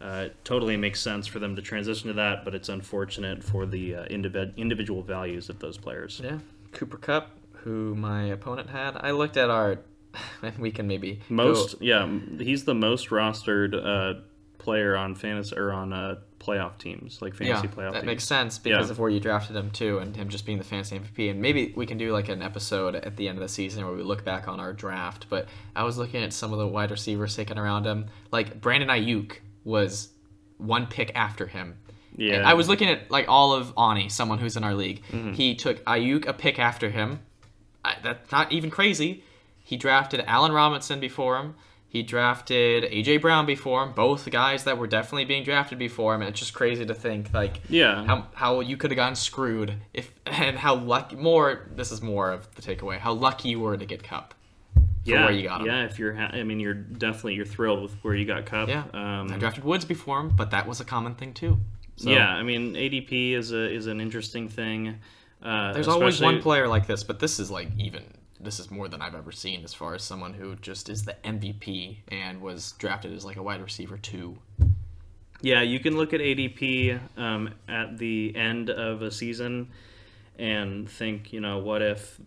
uh, 0.00 0.24
it 0.26 0.36
totally 0.44 0.76
makes 0.76 1.00
sense 1.00 1.26
for 1.26 1.38
them 1.38 1.56
to 1.56 1.62
transition 1.62 2.08
to 2.08 2.14
that, 2.14 2.44
but 2.44 2.54
it's 2.54 2.68
unfortunate 2.68 3.42
for 3.42 3.64
the 3.66 3.94
uh, 3.96 4.04
individ- 4.06 4.56
individual 4.56 5.02
values 5.02 5.48
of 5.48 5.58
those 5.60 5.78
players. 5.78 6.20
Yeah. 6.22 6.38
Cooper 6.72 6.98
Kupp, 6.98 7.30
who 7.52 7.94
my 7.94 8.24
opponent 8.24 8.70
had, 8.70 8.96
I 8.96 9.12
looked 9.12 9.36
at 9.36 9.50
our. 9.50 9.78
We 10.58 10.70
can 10.70 10.86
maybe 10.86 11.14
go- 11.28 11.34
Most, 11.34 11.76
yeah, 11.80 12.08
he's 12.38 12.64
the 12.64 12.74
most 12.74 13.08
rostered 13.10 13.74
uh, 13.74 14.20
player 14.58 14.96
on 14.96 15.14
fantasy 15.14 15.56
or 15.56 15.72
on 15.72 15.92
uh, 15.92 16.16
playoff 16.38 16.78
teams, 16.78 17.20
like 17.22 17.34
fantasy 17.34 17.66
yeah, 17.66 17.72
playoff 17.74 17.92
that 17.92 18.00
teams. 18.00 18.04
makes 18.06 18.24
sense 18.24 18.58
because 18.58 18.86
Yeah. 18.86 18.92
of 18.92 18.98
where 18.98 19.10
you 19.10 19.18
drafted 19.18 19.56
him 19.56 19.70
too, 19.70 19.98
and 19.98 20.14
him 20.14 20.28
just 20.28 20.46
being 20.46 20.58
the 20.58 20.64
fantasy 20.64 20.98
MVP. 20.98 21.30
And 21.30 21.40
maybe 21.40 21.72
we 21.74 21.84
can 21.86 21.98
do 21.98 22.12
like 22.12 22.28
an 22.28 22.42
episode 22.42 22.94
at 22.94 23.16
the 23.16 23.28
end 23.28 23.38
of 23.38 23.42
the 23.42 23.48
season 23.48 23.84
where 23.84 23.94
we 23.94 24.02
look 24.02 24.24
back 24.24 24.46
on 24.46 24.60
our 24.60 24.72
draft. 24.72 25.26
But 25.28 25.48
I 25.74 25.82
was 25.84 25.98
looking 25.98 26.22
at 26.22 26.32
some 26.32 26.52
of 26.52 26.58
the 26.58 26.66
wide 26.68 26.90
receivers 26.90 27.34
taken 27.34 27.58
around 27.58 27.84
him. 27.86 28.06
Like 28.30 28.60
Brandon 28.60 28.90
Aiyuk 28.90 29.38
was 29.64 30.08
one 30.58 30.86
pick 30.86 31.12
after 31.14 31.46
him. 31.46 31.76
Yeah. 32.16 32.48
I 32.48 32.54
was 32.54 32.68
looking 32.68 32.88
at 32.88 33.10
like 33.10 33.28
all 33.28 33.52
of 33.52 33.72
Ani, 33.76 34.08
someone 34.08 34.38
who's 34.38 34.56
in 34.56 34.62
our 34.64 34.74
league. 34.74 35.02
Mm-hmm. 35.10 35.32
He 35.32 35.54
took 35.56 35.84
Aiyuk 35.84 36.26
a 36.26 36.32
pick 36.32 36.58
after 36.58 36.90
him. 36.90 37.20
I, 37.84 37.96
that's 38.02 38.30
not 38.30 38.52
even 38.52 38.70
crazy. 38.70 39.24
He 39.64 39.76
drafted 39.76 40.22
Allen 40.26 40.52
Robinson 40.52 41.00
before 41.00 41.38
him. 41.38 41.54
He 41.88 42.02
drafted 42.02 42.84
AJ 42.90 43.20
Brown 43.20 43.46
before 43.46 43.82
him. 43.84 43.92
Both 43.92 44.28
guys 44.30 44.64
that 44.64 44.78
were 44.78 44.86
definitely 44.88 45.26
being 45.26 45.44
drafted 45.44 45.78
before 45.78 46.14
him. 46.14 46.22
And 46.22 46.30
it's 46.30 46.40
just 46.40 46.52
crazy 46.54 46.84
to 46.86 46.94
think 46.94 47.32
like 47.32 47.60
Yeah. 47.68 48.04
how 48.04 48.26
how 48.34 48.60
you 48.60 48.76
could 48.76 48.90
have 48.90 48.96
gotten 48.96 49.14
screwed 49.16 49.74
if 49.92 50.12
and 50.26 50.56
how 50.58 50.74
lucky 50.76 51.16
more. 51.16 51.68
This 51.74 51.90
is 51.92 52.02
more 52.02 52.30
of 52.32 52.52
the 52.54 52.62
takeaway. 52.62 52.98
How 52.98 53.12
lucky 53.12 53.48
you 53.50 53.60
were 53.60 53.76
to 53.76 53.86
get 53.86 54.02
Kupp. 54.02 54.34
For 55.04 55.10
yeah, 55.10 55.24
where 55.24 55.32
you 55.34 55.42
got 55.42 55.60
him. 55.60 55.66
yeah. 55.66 55.84
If 55.84 55.98
you're, 55.98 56.14
ha- 56.14 56.30
I 56.32 56.42
mean, 56.44 56.60
you're 56.60 56.74
definitely 56.74 57.34
you're 57.34 57.44
thrilled 57.44 57.82
with 57.82 57.92
where 58.02 58.14
you 58.14 58.24
got 58.24 58.46
Kupp. 58.46 58.68
Yeah. 58.68 58.84
Um, 58.94 59.30
I 59.32 59.36
drafted 59.36 59.62
Woods 59.64 59.84
before 59.84 60.18
him, 60.20 60.30
but 60.34 60.50
that 60.52 60.66
was 60.66 60.80
a 60.80 60.84
common 60.84 61.14
thing 61.14 61.34
too. 61.34 61.58
So, 61.96 62.10
Yeah, 62.10 62.28
I 62.28 62.42
mean, 62.42 62.74
ADP 62.74 63.32
is 63.34 63.52
a 63.52 63.70
is 63.70 63.86
an 63.86 64.00
interesting 64.00 64.48
thing. 64.48 64.96
Uh, 65.42 65.72
There's 65.74 65.88
always 65.88 66.20
one 66.20 66.40
player 66.40 66.66
like 66.68 66.86
this, 66.86 67.04
but 67.04 67.18
this 67.18 67.38
is 67.38 67.50
like 67.50 67.68
even 67.78 68.02
this 68.40 68.58
is 68.58 68.70
more 68.70 68.88
than 68.88 69.00
I've 69.02 69.14
ever 69.14 69.30
seen 69.32 69.62
as 69.64 69.72
far 69.74 69.94
as 69.94 70.02
someone 70.02 70.32
who 70.34 70.56
just 70.56 70.88
is 70.88 71.04
the 71.04 71.16
MVP 71.24 71.98
and 72.08 72.40
was 72.40 72.72
drafted 72.72 73.12
as 73.12 73.24
like 73.24 73.36
a 73.36 73.42
wide 73.42 73.62
receiver 73.62 73.96
too. 73.98 74.38
Yeah, 75.40 75.60
you 75.60 75.78
can 75.80 75.96
look 75.96 76.14
at 76.14 76.20
ADP 76.20 76.98
um, 77.18 77.50
at 77.68 77.98
the 77.98 78.34
end 78.34 78.70
of 78.70 79.02
a 79.02 79.10
season 79.10 79.68
and 80.38 80.88
think, 80.88 81.32
you 81.32 81.40
know, 81.40 81.58
what 81.58 81.82
if, 81.82 82.18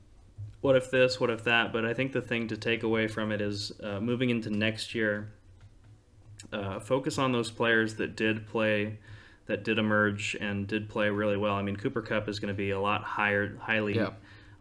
what 0.67 0.75
if 0.75 0.91
this, 0.91 1.17
what 1.17 1.29
if 1.29 1.45
that. 1.45 1.71
But 1.71 1.85
I 1.85 1.93
think 1.93 2.11
the 2.11 2.21
thing 2.21 2.49
to 2.49 2.57
take 2.57 2.83
away 2.83 3.07
from 3.07 3.31
it 3.31 3.39
is 3.39 3.71
uh, 3.81 4.01
moving 4.01 4.29
into 4.29 4.49
next 4.49 4.93
year. 4.93 5.31
Uh, 6.51 6.79
focus 6.81 7.17
on 7.17 7.31
those 7.31 7.49
players 7.49 7.95
that 7.95 8.17
did 8.17 8.45
play, 8.47 8.99
that 9.45 9.63
did 9.63 9.79
emerge 9.79 10.35
and 10.41 10.67
did 10.67 10.89
play 10.89 11.09
really 11.09 11.37
well. 11.37 11.55
I 11.55 11.61
mean, 11.61 11.77
Cooper 11.77 12.01
Kupp 12.01 12.27
is 12.27 12.39
going 12.39 12.53
to 12.53 12.57
be 12.57 12.71
a 12.71 12.79
lot 12.79 13.01
higher, 13.03 13.55
highly, 13.61 13.95
Yeah. 13.95 14.09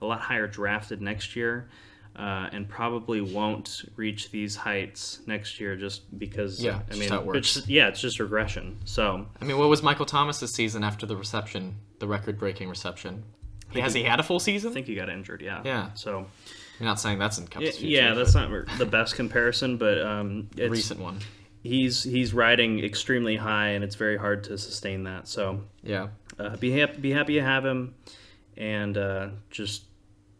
a 0.00 0.06
lot 0.06 0.20
higher 0.20 0.46
drafted 0.46 1.02
next 1.02 1.34
year. 1.34 1.68
Uh, 2.14 2.48
and 2.52 2.66
probably 2.66 3.20
won't 3.20 3.82
reach 3.96 4.30
these 4.30 4.54
heights 4.56 5.20
next 5.26 5.60
year 5.60 5.76
just 5.76 6.18
because 6.18 6.62
Yeah, 6.64 6.80
I 6.90 6.94
mean 6.94 7.10
how 7.10 7.18
it 7.20 7.26
works. 7.26 7.38
it's 7.38 7.54
just- 7.54 7.68
yeah 7.68 7.88
it's 7.88 8.00
just 8.00 8.18
regression 8.18 8.78
so 8.86 9.26
I 9.38 9.44
mean, 9.44 9.58
what 9.58 9.68
was 9.68 9.82
Michael 9.82 10.06
Thomas's 10.06 10.50
season 10.50 10.82
after 10.82 11.04
the 11.04 11.14
reception, 11.14 11.74
the 11.98 12.06
record-breaking 12.06 12.70
reception? 12.70 13.24
He, 13.70 13.80
has 13.80 13.94
he 13.94 14.02
had 14.04 14.20
a 14.20 14.22
full 14.22 14.40
season? 14.40 14.70
I 14.70 14.74
think 14.74 14.86
he 14.86 14.94
got 14.94 15.08
injured. 15.08 15.42
Yeah. 15.42 15.60
Yeah. 15.64 15.90
So 15.94 16.26
I'm 16.80 16.86
not 16.86 17.00
saying 17.00 17.18
that's 17.18 17.38
in 17.38 17.46
Kupp's 17.48 17.64
yeah, 17.64 17.70
future. 17.72 17.86
yeah 17.86 18.14
that's 18.14 18.34
not 18.34 18.50
the 18.78 18.86
best 18.86 19.14
comparison, 19.16 19.76
but 19.76 20.00
um, 20.00 20.48
it's, 20.56 20.70
recent 20.70 21.00
one. 21.00 21.18
he's 21.62 22.02
he's 22.02 22.32
riding 22.34 22.82
extremely 22.84 23.36
high, 23.36 23.68
and 23.68 23.82
it's 23.84 23.96
very 23.96 24.16
hard 24.16 24.44
to 24.44 24.56
sustain 24.58 25.04
that. 25.04 25.26
So 25.28 25.60
Yeah. 25.82 26.08
uh, 26.38 26.56
be 26.56 26.70
happy, 26.72 26.98
be 27.00 27.10
happy 27.10 27.34
to 27.34 27.42
have 27.42 27.64
him, 27.64 27.94
and 28.56 28.96
uh, 28.96 29.28
just 29.50 29.82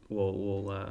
we'll 0.09 0.33
we'll 0.33 0.71
uh, 0.71 0.91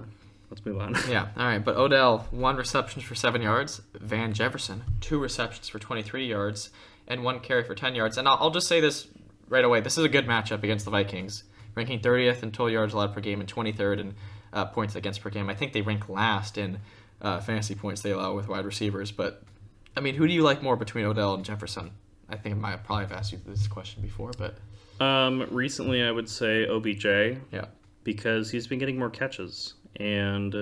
let's 0.49 0.65
move 0.65 0.79
on. 0.79 0.95
Yeah, 1.09 1.27
all 1.37 1.45
right. 1.45 1.63
But 1.63 1.77
Odell, 1.77 2.27
one 2.31 2.55
reception 2.57 3.01
for 3.01 3.15
seven 3.15 3.41
yards. 3.41 3.81
Van 3.93 4.33
Jefferson, 4.33 4.83
two 4.99 5.19
receptions 5.19 5.69
for 5.69 5.79
23 5.79 6.27
yards, 6.27 6.69
and 7.07 7.23
one 7.23 7.39
carry 7.39 7.63
for 7.63 7.75
10 7.75 7.95
yards. 7.95 8.17
And 8.17 8.27
I'll, 8.27 8.37
I'll 8.39 8.51
just 8.51 8.67
say 8.67 8.79
this 8.81 9.07
right 9.47 9.63
away. 9.63 9.79
This 9.81 9.97
is 9.97 10.03
a 10.03 10.09
good 10.09 10.27
matchup 10.27 10.63
against 10.63 10.85
the 10.85 10.91
Vikings, 10.91 11.43
ranking 11.75 11.99
30th 11.99 12.41
in 12.43 12.51
total 12.51 12.71
yards 12.71 12.93
allowed 12.93 13.13
per 13.13 13.19
game 13.21 13.39
and 13.41 13.53
23rd 13.53 13.99
in 13.99 14.15
uh, 14.53 14.65
points 14.65 14.95
against 14.95 15.21
per 15.21 15.29
game. 15.29 15.49
I 15.49 15.55
think 15.55 15.73
they 15.73 15.81
rank 15.81 16.09
last 16.09 16.57
in 16.57 16.79
uh, 17.21 17.39
fantasy 17.41 17.75
points 17.75 18.01
they 18.01 18.11
allow 18.11 18.33
with 18.33 18.47
wide 18.47 18.65
receivers. 18.65 19.11
But 19.11 19.43
I 19.95 19.99
mean, 19.99 20.15
who 20.15 20.27
do 20.27 20.33
you 20.33 20.41
like 20.41 20.61
more 20.63 20.75
between 20.75 21.05
Odell 21.05 21.33
and 21.33 21.43
Jefferson? 21.43 21.91
I 22.29 22.37
think 22.37 22.55
I 22.55 22.57
might 22.57 22.83
probably 22.83 23.05
have 23.05 23.11
asked 23.11 23.31
you 23.31 23.39
this 23.45 23.67
question 23.67 24.01
before, 24.01 24.31
but 24.37 24.57
Um, 25.03 25.45
recently, 25.51 26.01
I 26.01 26.09
would 26.11 26.29
say 26.29 26.65
OBJ 26.67 27.05
yeah, 27.51 27.65
because 28.03 28.49
he's 28.49 28.65
been 28.67 28.79
getting 28.79 28.97
more 28.97 29.09
catches, 29.09 29.73
and 29.97 30.55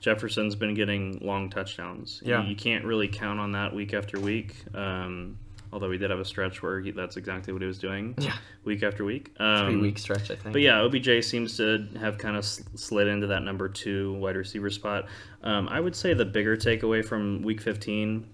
Jefferson's 0.00 0.54
been 0.54 0.74
getting 0.74 1.18
long 1.20 1.50
touchdowns. 1.50 2.22
Yeah. 2.24 2.42
you, 2.42 2.50
you 2.50 2.56
can't 2.56 2.84
really 2.84 3.08
count 3.08 3.40
on 3.40 3.52
that 3.52 3.74
week 3.74 3.92
after 3.92 4.18
week. 4.20 4.54
Um, 4.74 5.38
although 5.76 5.90
we 5.90 5.98
did 5.98 6.08
have 6.08 6.18
a 6.18 6.24
stretch 6.24 6.62
where 6.62 6.80
he, 6.80 6.90
that's 6.90 7.18
exactly 7.18 7.52
what 7.52 7.60
he 7.60 7.68
was 7.68 7.78
doing. 7.78 8.14
Yeah. 8.16 8.32
week 8.64 8.82
after 8.82 9.04
week. 9.04 9.30
Um, 9.38 9.66
three 9.66 9.76
week 9.82 9.98
stretch, 9.98 10.30
I 10.30 10.36
think. 10.36 10.54
But 10.54 10.62
yeah, 10.62 10.80
OBJ 10.80 11.22
seems 11.22 11.58
to 11.58 11.86
have 12.00 12.16
kind 12.16 12.34
of 12.34 12.46
slid 12.46 13.08
into 13.08 13.26
that 13.26 13.42
number 13.42 13.68
two 13.68 14.14
wide 14.14 14.36
receiver 14.36 14.70
spot. 14.70 15.04
Um, 15.42 15.68
I 15.68 15.78
would 15.78 15.94
say 15.94 16.14
the 16.14 16.24
bigger 16.24 16.56
takeaway 16.56 17.04
from 17.04 17.42
Week 17.42 17.60
15, 17.60 18.26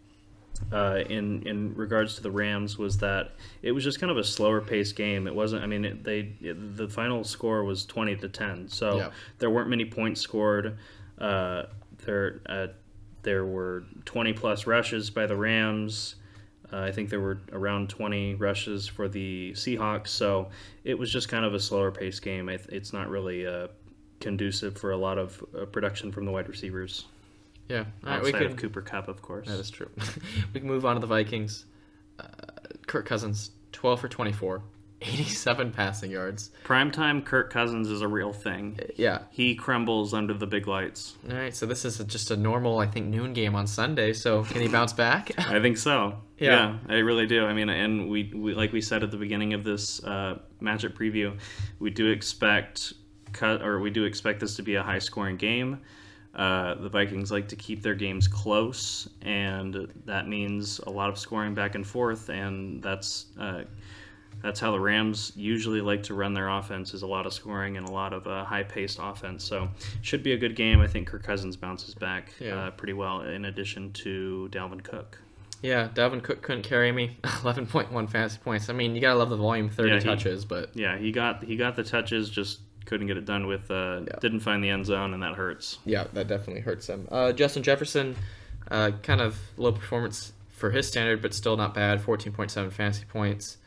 uh, 0.72 1.00
in 1.10 1.42
in 1.48 1.74
regards 1.74 2.14
to 2.14 2.22
the 2.22 2.30
Rams, 2.30 2.78
was 2.78 2.98
that 2.98 3.32
it 3.62 3.72
was 3.72 3.82
just 3.82 3.98
kind 3.98 4.12
of 4.12 4.18
a 4.18 4.22
slower 4.24 4.60
paced 4.60 4.94
game. 4.94 5.26
It 5.26 5.34
wasn't. 5.34 5.64
I 5.64 5.66
mean, 5.66 5.84
it, 5.84 6.04
they 6.04 6.34
it, 6.40 6.76
the 6.76 6.88
final 6.88 7.24
score 7.24 7.64
was 7.64 7.84
20 7.86 8.14
to 8.18 8.28
10, 8.28 8.68
so 8.68 8.98
Yeah. 8.98 9.10
there 9.40 9.50
weren't 9.50 9.68
many 9.68 9.84
points 9.84 10.20
scored. 10.20 10.78
Uh, 11.18 11.64
there 12.06 12.40
uh, 12.46 12.66
there 13.24 13.44
were 13.44 13.82
20 14.04 14.32
plus 14.34 14.64
rushes 14.68 15.10
by 15.10 15.26
the 15.26 15.36
Rams. 15.36 16.14
Uh, 16.72 16.80
I 16.80 16.92
think 16.92 17.10
there 17.10 17.20
were 17.20 17.38
around 17.52 17.90
20 17.90 18.36
rushes 18.36 18.86
for 18.88 19.08
the 19.08 19.52
Seahawks, 19.52 20.08
so 20.08 20.48
it 20.84 20.98
was 20.98 21.12
just 21.12 21.28
kind 21.28 21.44
of 21.44 21.52
a 21.54 21.60
slower 21.60 21.90
paced 21.90 22.22
game. 22.22 22.48
It, 22.48 22.66
it's 22.70 22.92
not 22.92 23.10
really 23.10 23.46
uh, 23.46 23.68
conducive 24.20 24.78
for 24.78 24.92
a 24.92 24.96
lot 24.96 25.18
of 25.18 25.44
uh, 25.54 25.66
production 25.66 26.12
from 26.12 26.24
the 26.24 26.32
wide 26.32 26.48
receivers. 26.48 27.04
yeah, 27.68 27.84
all 28.04 28.10
right, 28.10 28.18
Outside 28.18 28.24
we 28.24 28.32
could 28.32 28.46
of 28.52 28.56
Cooper 28.56 28.80
Kupp, 28.80 29.08
of 29.08 29.20
course. 29.20 29.48
That 29.48 29.58
is 29.58 29.70
true. 29.70 29.90
we 30.54 30.60
can 30.60 30.68
move 30.68 30.86
on 30.86 30.94
to 30.94 31.00
the 31.00 31.06
Vikings. 31.06 31.66
Uh, 32.18 32.24
Kirk 32.86 33.06
Cousins, 33.06 33.50
12 33.72 34.00
for 34.00 34.08
24, 34.08 34.62
87 35.02 35.72
passing 35.72 36.10
yards. 36.10 36.50
Primetime 36.64 37.24
Kirk 37.24 37.50
Cousins 37.50 37.88
is 37.88 38.00
a 38.02 38.08
real 38.08 38.32
thing. 38.32 38.78
Yeah. 38.96 39.20
He 39.30 39.54
crumbles 39.54 40.14
under 40.14 40.34
the 40.34 40.46
big 40.46 40.66
lights. 40.66 41.16
All 41.28 41.36
right, 41.36 41.54
so 41.54 41.66
this 41.66 41.84
is 41.84 41.98
just 42.04 42.30
a 42.30 42.36
normal, 42.36 42.78
I 42.78 42.86
think, 42.86 43.06
noon 43.06 43.32
game 43.32 43.54
on 43.54 43.66
Sunday. 43.66 44.12
So 44.12 44.44
can 44.44 44.60
he 44.60 44.68
bounce 44.68 44.92
back? 44.92 45.32
I 45.38 45.60
think 45.60 45.78
so. 45.78 46.18
Yeah. 46.44 46.78
I 46.88 46.98
really 46.98 47.26
do. 47.26 47.44
I 47.46 47.52
mean, 47.54 47.68
and 47.68 48.08
we, 48.08 48.32
we 48.34 48.54
like 48.54 48.72
we 48.72 48.80
said 48.80 49.02
at 49.02 49.10
the 49.10 49.16
beginning 49.16 49.54
of 49.54 49.64
this 49.64 50.02
uh, 50.04 50.38
matchup 50.60 50.94
preview, 50.94 51.38
we 51.78 51.90
do 51.90 52.08
expect 52.08 52.92
cut 53.32 53.62
or 53.62 53.80
we 53.80 53.90
do 53.90 54.04
expect 54.04 54.40
this 54.40 54.56
to 54.56 54.62
be 54.62 54.74
a 54.74 54.82
high 54.82 54.98
scoring 54.98 55.36
game. 55.36 55.80
Uh, 56.34 56.74
the 56.76 56.88
Vikings 56.88 57.30
like 57.30 57.48
to 57.48 57.56
keep 57.56 57.82
their 57.82 57.94
games 57.94 58.26
close, 58.26 59.06
and 59.20 59.86
that 60.06 60.28
means 60.28 60.78
a 60.80 60.90
lot 60.90 61.10
of 61.10 61.18
scoring 61.18 61.54
back 61.54 61.74
and 61.74 61.86
forth, 61.86 62.30
and 62.30 62.82
that's 62.82 63.26
uh, 63.38 63.64
that's 64.42 64.58
how 64.58 64.72
the 64.72 64.80
Rams 64.80 65.32
usually 65.36 65.82
like 65.82 66.02
to 66.04 66.14
run 66.14 66.32
their 66.32 66.48
offense 66.48 66.94
is 66.94 67.02
a 67.02 67.06
lot 67.06 67.26
of 67.26 67.34
scoring 67.34 67.76
and 67.76 67.86
a 67.86 67.92
lot 67.92 68.14
of 68.14 68.26
uh, 68.26 68.44
high 68.44 68.62
paced 68.62 68.98
offense. 69.00 69.44
So 69.44 69.68
should 70.00 70.22
be 70.22 70.32
a 70.32 70.38
good 70.38 70.56
game. 70.56 70.80
I 70.80 70.86
think 70.86 71.06
Kirk 71.06 71.22
Cousins 71.22 71.54
bounces 71.54 71.94
back 71.94 72.32
Yeah. 72.40 72.54
uh, 72.56 72.70
pretty 72.70 72.94
well. 72.94 73.20
In 73.20 73.44
addition 73.44 73.92
to 73.92 74.48
Dalvin 74.50 74.82
Cook. 74.82 75.18
Yeah, 75.62 75.88
Dalvin 75.94 76.22
Cook 76.22 76.42
couldn't 76.42 76.62
carry 76.62 76.92
me. 76.92 77.18
11.1 77.22 78.10
fantasy 78.10 78.38
points. 78.42 78.68
I 78.68 78.72
mean, 78.72 78.94
you 78.94 79.00
gotta 79.00 79.18
love 79.18 79.30
the 79.30 79.36
volume, 79.36 79.70
30 79.70 79.88
Yeah, 79.90 79.98
he- 79.98 80.04
touches, 80.04 80.44
but 80.44 80.70
Yeah, 80.76 80.98
he 80.98 81.12
got 81.12 81.44
he 81.44 81.56
got 81.56 81.76
the 81.76 81.84
touches, 81.84 82.28
just 82.30 82.60
couldn't 82.84 83.06
get 83.06 83.16
it 83.16 83.24
done 83.24 83.46
with. 83.46 83.70
Uh, 83.70 84.00
Yeah. 84.06 84.18
Didn't 84.20 84.40
find 84.40 84.62
the 84.62 84.68
end 84.70 84.86
zone, 84.86 85.14
and 85.14 85.22
that 85.22 85.34
hurts. 85.34 85.78
yeah, 85.84 86.04
that 86.14 86.26
definitely 86.28 86.62
hurts 86.62 86.88
him. 86.88 87.06
Uh, 87.10 87.32
Justin 87.32 87.62
Jefferson, 87.62 88.16
uh, 88.70 88.90
kind 89.02 89.20
of 89.20 89.38
low 89.56 89.72
performance 89.72 90.32
for 90.50 90.70
his 90.70 90.86
standard, 90.86 91.22
but 91.22 91.32
still 91.34 91.56
not 91.56 91.74
bad. 91.74 92.00
14.7 92.00 92.70
fantasy 92.72 93.04
points. 93.04 93.58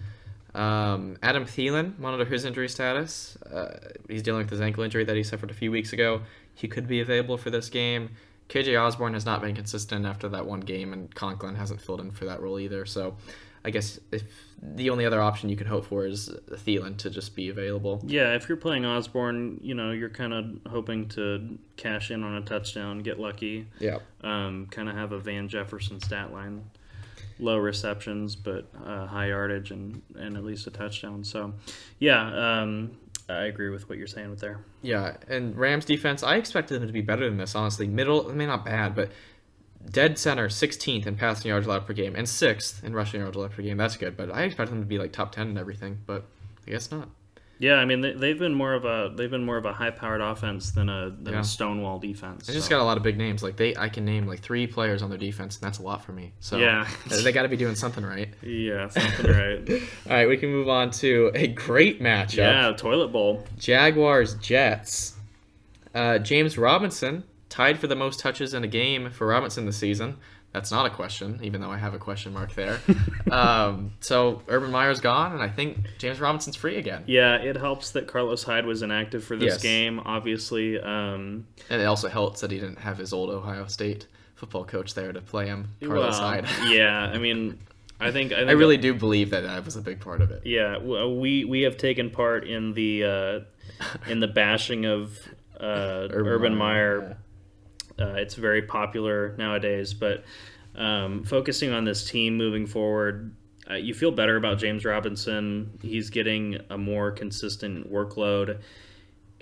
Um, 0.53 1.17
Adam 1.21 1.45
Thielen, 1.45 1.97
monitor 1.99 2.23
his 2.25 2.45
injury 2.45 2.69
status. 2.69 3.37
Uh, 3.43 3.77
he's 4.07 4.23
dealing 4.23 4.43
with 4.43 4.49
his 4.51 4.61
ankle 4.61 4.83
injury 4.83 5.03
that 5.03 5.15
he 5.15 5.23
suffered 5.23 5.51
a 5.51 5.53
few 5.53 5.69
weeks 5.71 5.91
ago. 5.91 6.21
He 6.53 6.67
could 6.69 6.87
be 6.87 7.01
available 7.01 7.37
for 7.37 7.49
this 7.49 7.67
game. 7.69 8.11
KJ 8.49 8.79
Osborne 8.79 9.13
has 9.13 9.25
not 9.25 9.41
been 9.41 9.55
consistent 9.55 10.05
after 10.05 10.29
that 10.29 10.45
one 10.45 10.59
game, 10.59 10.93
and 10.93 11.13
Conklin 11.13 11.55
hasn't 11.55 11.81
filled 11.81 11.99
in 12.01 12.11
for 12.11 12.25
that 12.25 12.41
role 12.41 12.59
either. 12.59 12.85
So, 12.85 13.17
I 13.63 13.71
guess 13.71 13.99
if 14.11 14.23
the 14.61 14.91
only 14.91 15.05
other 15.05 15.19
option 15.21 15.49
you 15.49 15.55
can 15.55 15.65
hope 15.65 15.85
for 15.87 16.05
is 16.05 16.29
Thielen 16.51 16.97
to 16.97 17.09
just 17.09 17.35
be 17.35 17.49
available. 17.49 17.99
Yeah, 18.05 18.35
if 18.35 18.47
you're 18.47 18.57
playing 18.57 18.85
Osborne, 18.85 19.59
you 19.63 19.73
know 19.73 19.91
you're 19.91 20.09
kind 20.09 20.33
of 20.33 20.45
hoping 20.71 21.07
to 21.09 21.57
cash 21.75 22.11
in 22.11 22.23
on 22.23 22.35
a 22.35 22.41
touchdown, 22.41 22.99
get 22.99 23.19
lucky, 23.19 23.65
Yeah. 23.79 23.97
um, 24.21 24.67
kind 24.69 24.87
of 24.89 24.95
have 24.95 25.11
a 25.11 25.19
Van 25.19 25.47
Jefferson 25.49 25.99
stat 25.99 26.31
line, 26.31 26.63
low 27.39 27.57
receptions 27.57 28.35
but 28.35 28.67
uh, 28.85 29.07
high 29.07 29.29
yardage 29.29 29.71
and 29.71 30.01
and 30.17 30.37
at 30.37 30.43
least 30.43 30.67
a 30.67 30.71
touchdown. 30.71 31.23
So, 31.23 31.53
yeah, 31.97 32.61
um, 32.61 32.91
I 33.27 33.45
agree 33.45 33.69
with 33.69 33.89
what 33.89 33.97
you're 33.97 34.07
saying 34.07 34.29
with 34.29 34.39
there. 34.39 34.59
Yeah, 34.81 35.17
and 35.27 35.55
Rams 35.57 35.85
defense, 35.85 36.21
I 36.21 36.35
expected 36.35 36.75
them 36.75 36.87
to 36.87 36.93
be 36.93 37.01
better 37.01 37.27
than 37.27 37.37
this, 37.37 37.55
honestly. 37.55 37.87
Middle, 37.87 38.29
I 38.29 38.33
mean, 38.33 38.47
not 38.47 38.65
bad, 38.65 38.95
but 38.95 39.09
dead 39.89 40.19
center, 40.19 40.47
16th 40.47 41.07
in 41.07 41.15
passing 41.15 41.49
yards 41.49 41.65
allowed 41.65 41.87
per 41.87 41.93
game, 41.93 42.15
and 42.15 42.29
sixth 42.29 42.83
in 42.83 42.93
rushing 42.93 43.21
yards 43.21 43.35
allowed 43.35 43.51
per 43.51 43.63
game. 43.63 43.77
That's 43.77 43.97
good, 43.97 44.15
but 44.15 44.31
I 44.31 44.43
expect 44.43 44.69
them 44.69 44.79
to 44.79 44.85
be 44.85 44.99
like 44.99 45.11
top 45.11 45.31
10 45.31 45.47
and 45.47 45.57
everything, 45.57 45.99
but 46.05 46.25
I 46.67 46.71
guess 46.71 46.91
not. 46.91 47.09
Yeah, 47.57 47.75
I 47.75 47.85
mean 47.85 48.01
they, 48.01 48.11
they've 48.11 48.37
been 48.37 48.53
more 48.53 48.73
of 48.73 48.83
a 48.83 49.13
they've 49.15 49.31
been 49.31 49.45
more 49.45 49.55
of 49.57 49.65
a 49.65 49.71
high 49.71 49.89
powered 49.91 50.19
offense 50.21 50.71
than 50.71 50.89
a 50.89 51.09
than 51.09 51.33
Yeah. 51.35 51.39
a 51.39 51.43
stonewall 51.43 51.99
defense. 51.99 52.47
They 52.47 52.53
just 52.53 52.69
got 52.69 52.81
a 52.81 52.83
lot 52.83 52.97
of 52.97 53.03
big 53.03 53.17
names. 53.17 53.41
Like 53.43 53.55
they, 53.55 53.75
I 53.77 53.87
can 53.87 54.03
name 54.03 54.27
like 54.27 54.41
three 54.41 54.67
players 54.67 55.01
on 55.01 55.09
their 55.09 55.17
defense, 55.17 55.55
and 55.55 55.63
that's 55.63 55.79
a 55.79 55.83
lot 55.83 56.03
for 56.03 56.11
me. 56.11 56.33
So 56.41 56.57
Yeah. 56.57 56.85
they 57.23 57.31
got 57.31 57.43
to 57.43 57.49
be 57.49 57.55
doing 57.57 57.75
something 57.75 58.03
right. 58.05 58.27
yeah, 58.41 58.89
something 58.89 59.31
right. 59.31 59.69
All 60.09 60.15
right, 60.15 60.27
we 60.27 60.35
can 60.37 60.49
move 60.51 60.67
on 60.67 60.91
to 60.91 61.31
a 61.33 61.47
great 61.47 62.01
matchup. 62.01 62.37
yeah, 62.37 62.73
toilet 62.75 63.09
bowl. 63.09 63.45
Jaguars 63.57 64.33
Jets. 64.35 65.13
Uh, 65.93 66.17
James 66.19 66.57
Robinson 66.57 67.23
tied 67.47 67.79
for 67.79 67.87
the 67.87 67.95
most 67.95 68.19
touches 68.19 68.53
in 68.53 68.65
a 68.65 68.67
game 68.67 69.09
for 69.11 69.27
Robinson 69.27 69.65
this 69.65 69.77
season. 69.77 70.17
That's 70.55 70.71
not 70.71 70.85
a 70.85 70.89
question, 70.89 71.41
even 71.43 71.59
though 71.59 71.69
I 71.69 71.75
have 71.75 71.93
a 71.93 71.97
question 71.99 72.31
mark 72.31 72.55
there. 72.55 72.79
um, 73.29 73.91
so 73.99 74.41
Urban 74.47 74.71
Meyer's 74.71 75.01
gone, 75.01 75.33
and 75.33 75.43
I 75.43 75.49
think 75.49 75.79
James 75.97 76.17
Robinson's 76.17 76.55
free 76.55 76.77
again. 76.77 77.03
Yeah, 77.07 77.35
it 77.35 77.57
helps 77.57 77.91
that 77.91 78.07
Carlos 78.07 78.41
Hyde 78.41 78.65
was 78.65 78.81
inactive 78.81 79.21
for 79.25 79.35
this 79.35 79.55
Yes. 79.55 79.61
game. 79.61 79.99
Obviously, 79.99 80.79
um, 80.79 81.45
And 81.69 81.81
it 81.81 81.83
also 81.83 82.07
helps 82.07 82.39
that 82.39 82.51
he 82.51 82.57
didn't 82.57 82.79
have 82.79 82.97
his 82.97 83.11
old 83.11 83.31
Ohio 83.31 83.67
State 83.67 84.07
football 84.35 84.63
coach 84.63 84.93
there 84.93 85.11
to 85.11 85.19
play 85.19 85.47
him, 85.47 85.67
Carlos 85.83 86.17
well, 86.17 86.29
Hyde. 86.29 86.47
yeah, 86.69 87.11
I 87.13 87.17
mean, 87.17 87.59
I 87.99 88.13
think 88.13 88.31
I, 88.31 88.35
think 88.37 88.49
I 88.49 88.53
really 88.53 88.77
do 88.77 88.93
believe 88.93 89.31
that 89.31 89.41
that 89.41 89.65
was 89.65 89.75
a 89.75 89.81
big 89.81 89.99
part 89.99 90.21
of 90.21 90.31
it. 90.31 90.43
Yeah, 90.45 90.77
we 90.77 91.43
we 91.43 91.63
have 91.63 91.75
taken 91.75 92.11
part 92.11 92.47
in 92.47 92.71
the 92.71 93.03
uh, 93.03 93.39
in 94.09 94.21
the 94.21 94.29
bashing 94.29 94.85
of 94.85 95.19
uh, 95.59 96.07
Urban, 96.11 96.55
Meyer. 96.55 97.17
Uh, 97.99 98.13
it's 98.15 98.35
very 98.35 98.61
popular 98.61 99.35
nowadays, 99.37 99.93
but 99.93 100.23
um, 100.75 101.23
focusing 101.23 101.71
on 101.71 101.85
this 101.85 102.09
team 102.09 102.35
moving 102.35 102.65
forward, 102.65 103.33
uh, 103.69 103.75
you 103.75 103.93
feel 103.93 104.11
better 104.11 104.35
about 104.35 104.57
James 104.59 104.83
Robinson. 104.85 105.79
He's 105.81 106.09
getting 106.09 106.59
a 106.69 106.77
more 106.77 107.11
consistent 107.11 107.91
workload, 107.91 108.59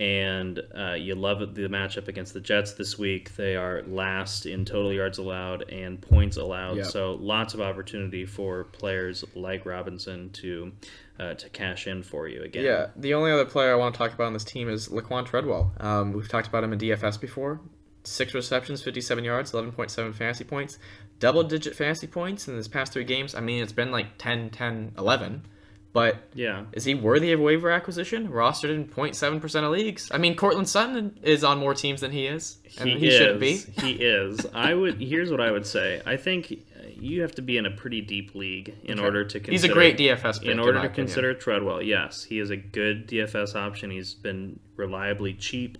and 0.00 0.60
uh, 0.76 0.92
you 0.94 1.14
love 1.14 1.38
the 1.54 1.62
matchup 1.68 2.08
against 2.08 2.34
the 2.34 2.40
Jets 2.40 2.72
this 2.72 2.98
week. 2.98 3.34
They 3.36 3.54
are 3.56 3.82
last 3.86 4.46
in 4.46 4.64
total 4.64 4.92
yards 4.92 5.18
allowed 5.18 5.68
and 5.70 6.00
points 6.00 6.36
allowed, 6.36 6.78
Yep. 6.78 6.86
so 6.86 7.14
lots 7.14 7.54
of 7.54 7.60
opportunity 7.60 8.24
for 8.26 8.64
players 8.64 9.24
like 9.34 9.66
Robinson 9.66 10.30
to 10.30 10.72
uh, 11.20 11.34
to 11.34 11.48
cash 11.50 11.86
in 11.86 12.02
for 12.02 12.26
you 12.26 12.42
again. 12.42 12.64
Yeah, 12.64 12.86
the 12.96 13.14
only 13.14 13.30
other 13.30 13.44
player 13.44 13.72
I 13.72 13.76
want 13.76 13.94
to 13.94 13.98
talk 13.98 14.12
about 14.12 14.24
on 14.26 14.32
this 14.32 14.42
team 14.44 14.68
is 14.68 14.88
Laquan 14.88 15.24
Treadwell. 15.26 15.72
Um, 15.78 16.12
we've 16.12 16.28
talked 16.28 16.48
about 16.48 16.64
him 16.64 16.72
in 16.72 16.78
DFS 16.80 17.20
before. 17.20 17.60
Six 18.04 18.34
receptions, 18.34 18.82
57 18.82 19.24
yards, 19.24 19.52
11.7 19.52 20.14
fantasy 20.14 20.44
points, 20.44 20.78
double 21.20 21.42
digit 21.42 21.74
fantasy 21.74 22.06
points 22.06 22.48
in 22.48 22.54
his 22.56 22.68
past 22.68 22.92
three 22.92 23.04
games. 23.04 23.34
I 23.34 23.40
mean, 23.40 23.62
it's 23.62 23.72
been 23.72 23.90
like 23.90 24.18
10, 24.18 24.50
10, 24.50 24.92
11. 24.98 25.46
But 25.94 26.16
yeah. 26.34 26.64
is 26.72 26.84
he 26.84 26.94
worthy 26.96 27.30
of 27.30 27.38
waiver 27.38 27.70
acquisition? 27.70 28.28
Rostered 28.28 28.74
in 28.74 28.88
0.7% 28.88 29.64
of 29.64 29.70
leagues. 29.70 30.10
I 30.12 30.18
mean, 30.18 30.34
Courtland 30.34 30.68
Sutton 30.68 31.18
is 31.22 31.44
on 31.44 31.58
more 31.58 31.72
teams 31.72 32.00
than 32.00 32.10
he 32.10 32.26
is. 32.26 32.58
And 32.78 32.90
he, 32.90 33.06
is. 33.06 33.14
shouldn't 33.16 33.38
be. 33.40 33.58
He 33.80 33.92
is. 33.92 34.44
I 34.52 34.74
would. 34.74 35.00
Here's 35.00 35.30
what 35.30 35.40
I 35.40 35.52
would 35.52 35.64
say. 35.64 36.02
I 36.04 36.16
think 36.16 36.64
you 36.96 37.22
have 37.22 37.36
to 37.36 37.42
be 37.42 37.56
in 37.58 37.64
a 37.64 37.70
pretty 37.70 38.00
deep 38.00 38.34
league 38.34 38.74
in 38.82 38.98
Okay. 38.98 39.04
order 39.04 39.24
to 39.24 39.38
consider. 39.38 39.52
He's 39.52 39.64
a 39.64 39.68
great 39.68 39.96
DFS 39.96 40.40
pick. 40.40 40.50
In 40.50 40.58
order 40.58 40.72
to 40.72 40.78
opinion. 40.80 40.94
consider 40.94 41.32
Treadwell, 41.32 41.80
yes, 41.80 42.24
he 42.24 42.40
is 42.40 42.50
a 42.50 42.56
good 42.56 43.06
DFS 43.06 43.54
option. 43.54 43.92
He's 43.92 44.14
been 44.14 44.58
reliably 44.76 45.32
cheap 45.32 45.78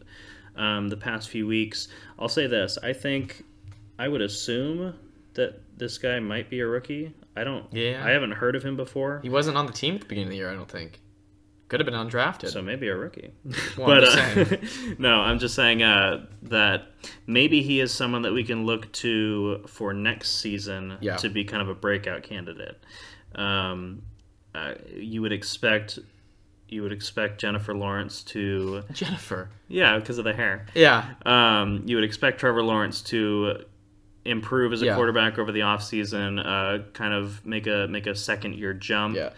um, 0.57 0.89
the 0.89 0.97
past 0.97 1.29
few 1.29 1.47
weeks. 1.47 1.89
I'll 2.19 2.29
say 2.29 2.47
this: 2.47 2.79
I 2.83 2.93
think 2.93 3.45
I 3.99 4.09
would 4.09 4.21
assume 4.23 4.95
that 5.35 5.61
this 5.77 5.99
guy 5.99 6.21
might 6.21 6.49
be 6.51 6.61
a 6.61 6.67
rookie. 6.67 7.13
I 7.37 7.43
don't. 7.45 7.67
Yeah. 7.73 8.03
I 8.05 8.11
haven't 8.11 8.33
heard 8.33 8.55
of 8.55 8.63
him 8.63 8.77
before, 8.77 9.21
He 9.23 9.29
wasn't 9.29 9.57
on 9.57 9.67
the 9.67 9.73
team 9.73 9.97
at 9.97 10.03
the 10.03 10.07
beginning 10.07 10.29
of 10.29 10.31
the 10.31 10.37
year, 10.37 10.51
I 10.51 10.55
don't 10.55 10.71
think. 10.71 11.01
Could 11.67 11.81
have 11.81 11.87
been 11.87 11.95
undrafted. 11.95 12.51
so 12.51 12.63
maybe 12.63 12.87
a 12.89 12.95
rookie. 12.97 13.33
Well, 13.77 13.91
I'm 13.91 14.35
but 14.35 14.53
uh, 14.53 14.57
no, 14.99 15.15
I'm 15.17 15.41
just 15.41 15.57
saying 15.57 15.83
uh, 15.83 16.27
that 16.43 16.93
maybe 17.27 17.63
he 17.63 17.81
is 17.81 17.93
someone 17.93 18.23
that 18.23 18.33
we 18.33 18.45
can 18.45 18.65
look 18.67 18.93
to 18.93 19.65
for 19.67 19.93
next 19.93 20.41
season 20.41 20.99
Yeah. 21.01 21.17
to 21.17 21.29
be 21.29 21.43
kind 21.45 21.63
of 21.63 21.69
a 21.69 21.75
breakout 21.75 22.23
candidate. 22.23 22.79
Um, 23.35 24.03
uh, 24.55 24.75
you 24.95 25.21
would 25.23 25.33
expect 25.33 25.99
you 26.75 26.83
would 26.83 26.93
expect 26.93 27.41
Jennifer 27.41 27.75
Lawrence 27.75 28.23
to 28.25 28.83
Jennifer. 28.93 29.49
yeah 29.69 29.99
because 29.99 30.19
of 30.19 30.25
the 30.25 30.35
hair. 30.35 30.67
Yeah. 30.75 31.15
Um, 31.25 31.83
you 31.87 31.97
would 31.97 32.05
expect 32.05 32.41
Trevor 32.41 32.63
Lawrence 32.63 33.01
to 33.03 33.65
improve 34.25 34.73
as 34.73 34.83
a 34.83 34.87
Yeah. 34.87 34.95
quarterback 34.97 35.39
over 35.39 35.53
the 35.53 35.61
offseason, 35.61 36.41
uh, 36.45 36.83
kind 36.93 37.13
of 37.15 37.45
make 37.45 37.67
a 37.67 37.87
make 37.89 38.07
a 38.07 38.15
second 38.15 38.55
year 38.55 38.73
jump. 38.75 39.17
Yeah. 39.17 39.31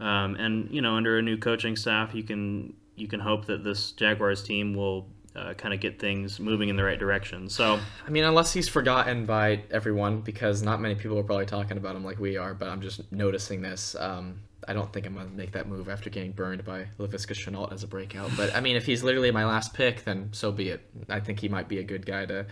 Um, 0.00 0.34
and 0.36 0.70
you 0.70 0.82
know, 0.82 0.94
under 0.96 1.18
a 1.18 1.22
new 1.22 1.36
coaching 1.36 1.76
staff, 1.76 2.14
you 2.14 2.22
can 2.24 2.74
you 2.96 3.08
can 3.08 3.20
hope 3.20 3.46
that 3.46 3.64
this 3.64 3.92
Jaguars 3.92 4.42
team 4.42 4.74
will 4.74 5.08
uh, 5.34 5.54
kind 5.54 5.72
of 5.72 5.80
get 5.80 5.98
things 5.98 6.38
moving 6.38 6.68
in 6.68 6.76
the 6.76 6.84
right 6.84 6.98
direction. 6.98 7.48
So 7.48 7.78
I 8.06 8.10
mean, 8.10 8.24
unless 8.24 8.52
he's 8.52 8.68
forgotten 8.68 9.24
by 9.24 9.62
everyone, 9.70 10.20
because 10.20 10.62
not 10.62 10.80
many 10.80 10.94
people 10.94 11.18
are 11.18 11.22
probably 11.22 11.46
talking 11.46 11.76
about 11.78 11.96
him 11.96 12.04
like 12.04 12.18
we 12.18 12.36
are, 12.36 12.52
but 12.52 12.68
I'm 12.68 12.82
just 12.82 13.10
noticing 13.12 13.62
this. 13.62 13.96
Um, 13.98 14.40
I 14.68 14.72
don't 14.72 14.92
think 14.92 15.06
I'm 15.06 15.14
going 15.14 15.28
to 15.28 15.36
make 15.36 15.52
that 15.52 15.66
move 15.68 15.88
after 15.88 16.08
getting 16.10 16.32
burned 16.32 16.64
by 16.64 16.86
Laviska 16.98 17.34
Shenault 17.34 17.72
as 17.72 17.82
a 17.82 17.86
breakout. 17.86 18.30
But 18.36 18.54
I 18.54 18.60
mean, 18.60 18.76
if 18.76 18.86
he's 18.86 19.02
literally 19.02 19.30
my 19.30 19.44
last 19.44 19.74
pick, 19.74 20.04
then 20.04 20.28
so 20.32 20.52
be 20.52 20.68
it. 20.68 20.80
I 21.08 21.20
think 21.20 21.40
he 21.40 21.48
might 21.48 21.68
be 21.68 21.78
a 21.78 21.82
good 21.82 22.06
guy 22.06 22.26
to 22.26 22.46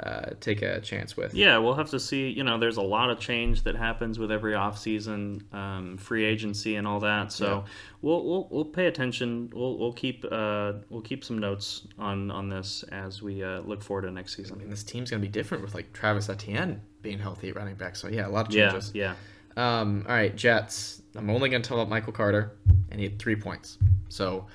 uh, 0.00 0.30
take 0.40 0.62
a 0.62 0.80
chance 0.80 1.16
with. 1.16 1.32
yeah, 1.34 1.58
we'll 1.58 1.74
have 1.74 1.90
to 1.90 2.00
see. 2.00 2.28
You 2.30 2.42
know, 2.42 2.58
there's 2.58 2.78
a 2.78 2.82
lot 2.82 3.10
of 3.10 3.20
change 3.20 3.62
that 3.62 3.76
happens 3.76 4.18
with 4.18 4.32
every 4.32 4.54
offseason, 4.54 5.52
um, 5.54 5.96
free 5.96 6.24
agency 6.24 6.74
and 6.74 6.88
all 6.88 6.98
that. 7.00 7.30
So 7.30 7.46
Yeah. 7.46 7.72
we'll, 8.00 8.24
we'll 8.24 8.48
we'll 8.50 8.64
pay 8.64 8.86
attention. 8.86 9.50
We'll 9.54 9.78
we'll 9.78 9.92
keep 9.92 10.24
uh, 10.28 10.72
we'll 10.90 11.02
keep 11.02 11.22
some 11.22 11.38
notes 11.38 11.86
on 11.98 12.32
on 12.32 12.48
this 12.48 12.82
as 12.90 13.22
we 13.22 13.44
uh, 13.44 13.60
look 13.60 13.82
forward 13.82 14.02
to 14.02 14.10
next 14.10 14.34
season. 14.34 14.56
I 14.56 14.58
mean, 14.58 14.70
this 14.70 14.82
team's 14.82 15.10
going 15.10 15.20
to 15.22 15.28
be 15.28 15.30
different 15.32 15.62
with 15.62 15.74
like 15.74 15.92
Travis 15.92 16.28
Etienne 16.28 16.80
being 17.02 17.20
healthy 17.20 17.50
at 17.50 17.56
running 17.56 17.76
back. 17.76 17.94
So 17.94 18.08
yeah, 18.08 18.26
a 18.26 18.30
lot 18.30 18.46
of 18.48 18.52
changes. 18.52 18.90
Yeah, 18.94 19.08
changes. 19.12 19.16
yeah. 19.56 19.80
Um, 19.80 20.04
all 20.08 20.14
right, 20.14 20.34
Jets. 20.34 21.01
I'm 21.16 21.28
only 21.30 21.48
going 21.50 21.62
to 21.62 21.68
tell 21.68 21.78
about 21.78 21.90
Michael 21.90 22.12
Carter, 22.12 22.52
and 22.90 22.98
he 23.00 23.06
had 23.06 23.18
three 23.18 23.36
points. 23.36 23.78
So 24.08 24.46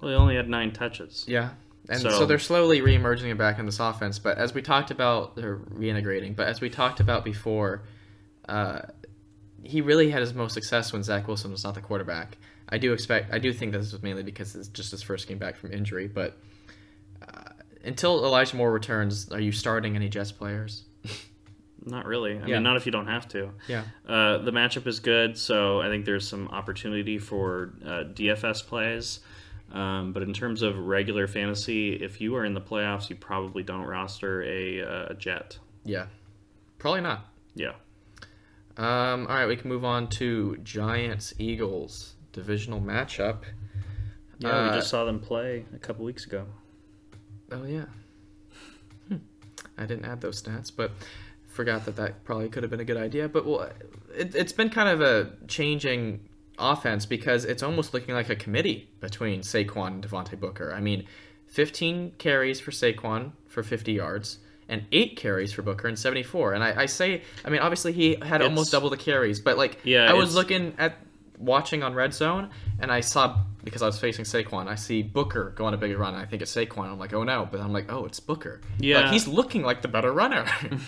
Well, 0.00 0.10
he 0.10 0.16
only 0.16 0.36
had 0.36 0.48
nine 0.48 0.72
touches. 0.72 1.24
Yeah. 1.26 1.50
And 1.88 2.00
so, 2.00 2.10
So- 2.10 2.26
they're 2.26 2.38
slowly 2.38 2.80
reemerging 2.80 3.30
it 3.30 3.38
back 3.38 3.58
in 3.58 3.66
this 3.66 3.80
offense. 3.80 4.18
But 4.18 4.38
as 4.38 4.54
we 4.54 4.62
talked 4.62 4.90
about, 4.90 5.36
they're 5.36 5.56
reintegrating. 5.56 6.34
But 6.36 6.48
as 6.48 6.60
we 6.60 6.70
talked 6.70 7.00
about 7.00 7.24
before, 7.24 7.82
uh, 8.48 8.80
he 9.62 9.80
really 9.80 10.10
had 10.10 10.20
his 10.20 10.34
most 10.34 10.54
success 10.54 10.92
when 10.92 11.02
Zach 11.02 11.26
Wilson 11.26 11.50
was 11.50 11.64
not 11.64 11.74
the 11.74 11.80
quarterback. 11.80 12.36
I 12.68 12.78
do 12.78 12.92
expect, 12.92 13.32
I 13.32 13.38
do 13.38 13.52
think 13.52 13.72
this 13.72 13.92
was 13.92 14.02
mainly 14.02 14.22
because 14.22 14.54
it's 14.56 14.68
just 14.68 14.90
his 14.90 15.02
first 15.02 15.28
game 15.28 15.38
back 15.38 15.56
from 15.56 15.72
injury. 15.72 16.06
But 16.06 16.38
uh, 17.22 17.50
until 17.84 18.24
Elijah 18.24 18.56
Moore 18.56 18.72
returns, 18.72 19.30
are 19.30 19.40
you 19.40 19.52
starting 19.52 19.96
any 19.96 20.08
Jets 20.08 20.32
players? 20.32 20.84
Not 21.86 22.06
really. 22.06 22.38
I 22.38 22.46
Yeah. 22.46 22.54
mean, 22.54 22.62
not 22.62 22.76
if 22.76 22.86
you 22.86 22.92
don't 22.92 23.08
have 23.08 23.28
to. 23.28 23.50
Yeah. 23.68 23.84
Uh, 24.08 24.38
the 24.38 24.50
matchup 24.52 24.86
is 24.86 25.00
good, 25.00 25.36
so 25.36 25.80
I 25.80 25.88
think 25.88 26.04
there's 26.06 26.26
some 26.26 26.48
opportunity 26.48 27.18
for 27.18 27.74
uh, 27.84 28.04
DFS 28.12 28.66
plays. 28.66 29.20
Um, 29.72 30.12
but 30.12 30.22
in 30.22 30.32
terms 30.32 30.62
of 30.62 30.78
regular 30.78 31.26
fantasy, 31.26 31.94
if 31.94 32.20
you 32.20 32.36
are 32.36 32.44
in 32.44 32.54
the 32.54 32.60
playoffs, 32.60 33.10
you 33.10 33.16
probably 33.16 33.62
don't 33.62 33.84
roster 33.86 34.42
a, 34.42 34.80
uh, 34.82 35.06
a 35.10 35.14
Jet. 35.14 35.58
Yeah. 35.84 36.06
Probably 36.78 37.00
not. 37.00 37.26
Yeah. 37.54 37.72
Um, 38.76 39.26
all 39.26 39.34
right, 39.34 39.46
we 39.46 39.56
can 39.56 39.68
move 39.68 39.84
on 39.84 40.08
to 40.10 40.56
Giants 40.62 41.34
Eagles 41.38 42.14
divisional 42.32 42.80
matchup. 42.80 43.42
Yeah, 44.38 44.48
Uh, 44.50 44.70
we 44.70 44.76
just 44.78 44.90
saw 44.90 45.04
them 45.04 45.20
play 45.20 45.64
a 45.74 45.78
couple 45.78 46.04
weeks 46.04 46.26
ago. 46.26 46.46
Oh 47.52 47.64
yeah. 47.64 47.84
Hmm. 49.08 49.16
I 49.78 49.86
didn't 49.86 50.04
add 50.06 50.20
those 50.20 50.42
stats, 50.42 50.72
but 50.74 50.90
forgot 51.54 51.84
that 51.86 51.96
that 51.96 52.24
probably 52.24 52.48
could 52.48 52.62
have 52.62 52.70
been 52.70 52.80
a 52.80 52.84
good 52.84 52.96
idea. 52.96 53.28
But 53.28 53.46
well, 53.46 53.70
it, 54.14 54.34
it's 54.34 54.52
been 54.52 54.70
kind 54.70 54.88
of 54.88 55.00
a 55.00 55.30
changing 55.48 56.20
offense 56.58 57.06
because 57.06 57.44
it's 57.44 57.62
almost 57.62 57.94
looking 57.94 58.14
like 58.14 58.28
a 58.28 58.36
committee 58.36 58.88
between 59.00 59.40
Saquon 59.40 59.86
and 59.88 60.06
Devontae 60.06 60.38
Booker. 60.38 60.72
I 60.72 60.80
mean, 60.80 61.04
15 61.46 62.12
carries 62.18 62.60
for 62.60 62.70
Saquon 62.70 63.32
for 63.48 63.62
50 63.62 63.92
yards. 63.92 64.38
And 64.66 64.84
eight 64.92 65.16
carries 65.16 65.52
for 65.52 65.60
Booker 65.60 65.88
and 65.88 65.98
74. 65.98 66.54
And 66.54 66.64
I, 66.64 66.82
I 66.82 66.86
say, 66.86 67.20
I 67.44 67.50
mean, 67.50 67.60
obviously 67.60 67.92
he 67.92 68.14
had 68.14 68.36
It's- 68.40 68.48
almost 68.48 68.72
double 68.72 68.88
the 68.88 68.96
carries, 68.96 69.38
but 69.38 69.58
like, 69.58 69.78
Yeah, 69.84 70.10
I 70.10 70.14
was 70.14 70.30
it's- 70.30 70.34
looking 70.34 70.74
at 70.78 70.96
watching 71.38 71.82
on 71.82 71.92
Red 71.94 72.14
Zone, 72.14 72.48
and 72.80 72.90
I 72.92 73.00
saw 73.00 73.36
because 73.62 73.82
I 73.82 73.86
was 73.86 73.98
facing 73.98 74.24
Saquon, 74.24 74.66
I 74.68 74.74
see 74.76 75.02
Booker 75.02 75.52
go 75.56 75.66
on 75.66 75.74
a 75.74 75.76
big 75.76 75.98
run. 75.98 76.14
And 76.14 76.22
I 76.22 76.26
think 76.26 76.40
it's 76.42 76.54
Saquon. 76.54 76.86
I'm 76.90 76.98
like, 76.98 77.12
oh 77.12 77.24
no, 77.24 77.46
but 77.50 77.60
I'm 77.60 77.72
like, 77.74 77.92
oh, 77.92 78.04
it's 78.06 78.20
Booker. 78.20 78.60
Yeah. 78.78 79.00
like, 79.00 79.12
he's 79.12 79.26
looking 79.28 79.62
like 79.62 79.82
the 79.82 79.88
better 79.88 80.12
runner. 80.12 80.46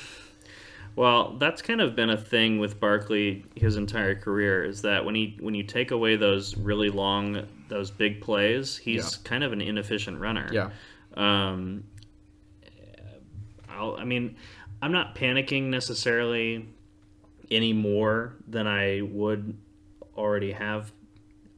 Well, 0.97 1.36
that's 1.38 1.61
kind 1.62 1.80
of 1.82 1.94
been 1.94 2.09
a 2.11 2.16
thing 2.16 2.59
with 2.59 2.80
Barkley 2.80 3.44
his 3.55 3.76
entire 3.76 4.14
career 4.14 4.64
is 4.64 4.80
that 4.82 5.05
when 5.05 5.14
he 5.14 5.36
when 5.40 5.55
you 5.55 5.62
take 5.62 5.90
away 5.90 6.16
those 6.16 6.57
really 6.57 6.88
long 6.90 7.47
those 7.68 7.90
big 7.90 8.20
plays, 8.22 8.76
he's 8.78 9.18
Yeah. 9.18 9.28
kind 9.28 9.44
of 9.44 9.53
an 9.53 9.61
inefficient 9.61 10.18
runner. 10.20 10.49
yeah, 10.53 10.70
Um, 11.14 11.84
I'll, 13.68 13.97
I 13.97 14.05
mean, 14.05 14.36
I'm 14.82 14.92
not 14.92 15.14
panicking 15.14 15.64
necessarily 15.64 16.66
any 17.51 17.72
more 17.72 18.36
than 18.49 18.66
I 18.66 19.03
would 19.03 19.57
already 20.16 20.53
have 20.53 20.92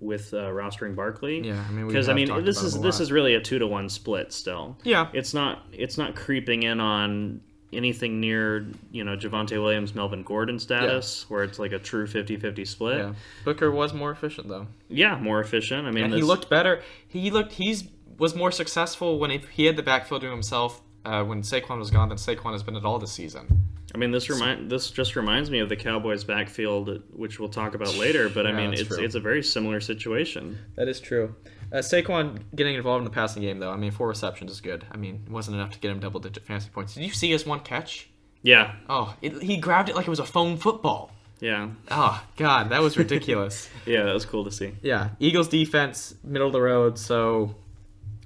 with 0.01 0.33
uh, 0.35 0.39
rostering 0.49 0.95
Barkley. 0.95 1.47
Yeah, 1.47 1.65
I 1.69 1.73
mean, 1.73 1.87
because 1.87 2.09
I 2.09 2.15
mean 2.15 2.45
this 2.45 2.63
is 2.63 2.81
this 2.81 3.01
is 3.01 3.11
really 3.13 3.35
a 3.35 3.41
two 3.41 3.59
to 3.59 3.67
one 3.67 3.89
split 3.89 4.33
still. 4.33 4.79
Yeah. 4.85 5.09
it's 5.13 5.35
not 5.35 5.65
it's 5.73 5.99
not 5.99 6.15
creeping 6.15 6.63
in 6.65 6.81
on 6.81 7.41
anything 7.73 8.21
near 8.21 8.67
you 8.91 9.05
know 9.05 9.17
Javonte 9.17 9.53
Williams, 9.63 9.95
Melvin 9.95 10.23
Gordon 10.23 10.59
status 10.59 11.29
where 11.29 11.43
it's 11.43 11.59
like 11.59 11.73
a 11.73 11.79
true 11.79 12.07
50-50 12.07 12.67
split. 12.67 12.99
Yeah. 12.99 13.15
Booker 13.45 13.71
was 13.71 13.93
more 13.93 14.11
efficient 14.11 14.49
though. 14.49 14.67
Yeah, 14.89 15.19
more 15.19 15.41
efficient. 15.41 15.87
I 15.87 15.91
mean, 15.91 16.05
And 16.05 16.15
he 16.15 16.23
looked 16.23 16.49
better. 16.49 16.83
He 17.07 17.31
looked. 17.31 17.53
He's 17.53 17.85
was 18.19 18.35
more 18.35 18.51
successful 18.51 19.19
when 19.19 19.31
he, 19.31 19.39
he 19.53 19.65
had 19.67 19.77
the 19.77 19.83
backfield 19.83 20.23
to 20.23 20.31
himself 20.31 20.81
uh, 21.05 21.23
when 21.23 21.43
Saquon 21.43 21.79
was 21.79 21.91
gone 21.91 22.09
than 22.09 22.19
Saquon 22.19 22.53
has 22.53 22.63
been 22.65 22.75
at 22.75 22.85
all 22.85 22.99
this 22.99 23.13
season. 23.13 23.65
I 23.95 23.99
mean, 23.99 24.11
this 24.11 24.29
remind 24.29 24.71
this 24.71 24.91
just 24.91 25.17
reminds 25.17 25.51
me 25.51 25.61
of 25.61 25.69
the 25.69 25.77
Cowboys' 25.77 26.25
backfield, 26.25 27.03
which 27.13 27.39
we'll 27.41 27.49
talk 27.49 27.75
about 27.75 27.95
later. 27.97 28.29
But 28.29 28.47
I 28.47 28.51
Yeah, 28.51 28.57
mean, 28.57 28.73
it's 28.75 28.85
true. 28.89 29.03
it's 29.03 29.15
a 29.15 29.21
very 29.21 29.43
similar 29.43 29.81
situation. 29.81 30.59
That 30.77 30.89
is 30.89 31.01
true. 31.01 31.35
Uh, 31.73 31.77
Saquon 31.79 32.41
getting 32.55 32.75
involved 32.77 33.01
in 33.01 33.05
the 33.05 33.11
passing 33.11 33.43
game 33.43 33.59
though. 33.59 33.71
I 33.71 33.77
mean, 33.77 33.91
four 33.91 34.09
receptions 34.09 34.51
is 34.51 34.61
good. 34.61 34.85
I 34.91 34.97
mean, 34.97 35.23
it 35.27 35.31
wasn't 35.33 35.57
enough 35.57 35.71
to 35.73 35.79
get 35.79 35.91
him 35.91 36.01
double 36.01 36.21
digit 36.21 36.45
fantasy 36.47 36.71
points. 36.71 36.95
Did 36.95 37.05
you 37.05 37.11
see 37.13 37.31
his 37.31 37.45
one 37.47 37.61
catch? 37.61 38.09
Yeah, 38.43 38.77
Oh, 38.89 39.15
it, 39.21 39.43
he 39.43 39.57
grabbed 39.57 39.89
it 39.89 39.97
like 39.97 40.07
it 40.07 40.11
was 40.11 40.21
a 40.21 40.25
foam 40.25 40.57
football. 40.57 41.11
yeah, 41.41 41.71
Oh 41.91 42.23
God, 42.37 42.71
that 42.71 42.81
was 42.81 42.97
ridiculous. 42.97 43.69
yeah. 43.87 44.05
That 44.05 44.15
was 44.15 44.25
cool 44.25 44.45
to 44.45 44.51
see. 44.53 44.73
yeah, 44.83 45.11
Eagles 45.19 45.49
defense 45.49 46.15
middle 46.23 46.47
of 46.47 46.53
the 46.53 46.61
road, 46.63 46.99
so 46.99 47.55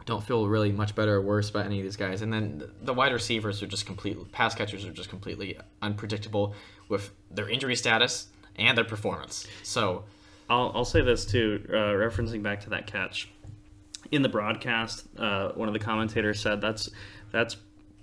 don't 0.05 0.22
feel 0.22 0.47
really 0.49 0.70
much 0.72 0.95
better 0.95 1.14
or 1.14 1.20
worse 1.22 1.49
about 1.49 1.64
any 1.64 1.78
of 1.78 1.84
these 1.84 1.97
guys. 1.97 2.22
And 2.22 2.32
then 2.32 2.59
the- 2.59 2.70
the 2.82 2.93
wide 2.93 3.12
receivers 3.12 3.62
are 3.62 3.66
just 3.66 3.86
completely 3.86 4.24
pass 4.32 4.55
catchers 4.55 4.84
are 4.84 4.93
just 4.93 5.09
completely 5.09 5.57
unpredictable 5.80 6.55
with 6.88 7.11
their 7.30 7.49
injury 7.49 7.76
status 7.76 8.26
and 8.57 8.76
their 8.76 8.84
performance. 8.84 9.47
So 9.62 10.05
I'll 10.53 10.72
I'll 10.74 10.84
say 10.84 11.00
this 11.00 11.24
too, 11.24 11.64
uh, 11.70 11.94
referencing 11.96 12.42
back 12.42 12.61
to 12.61 12.70
that 12.70 12.86
catch 12.86 13.30
in 14.11 14.20
the 14.20 14.28
broadcast. 14.28 15.07
Uh, 15.18 15.53
one 15.53 15.68
of 15.68 15.72
the 15.72 15.80
commentators 15.80 16.40
said 16.40 16.61
that's 16.61 16.90
that's 17.30 17.57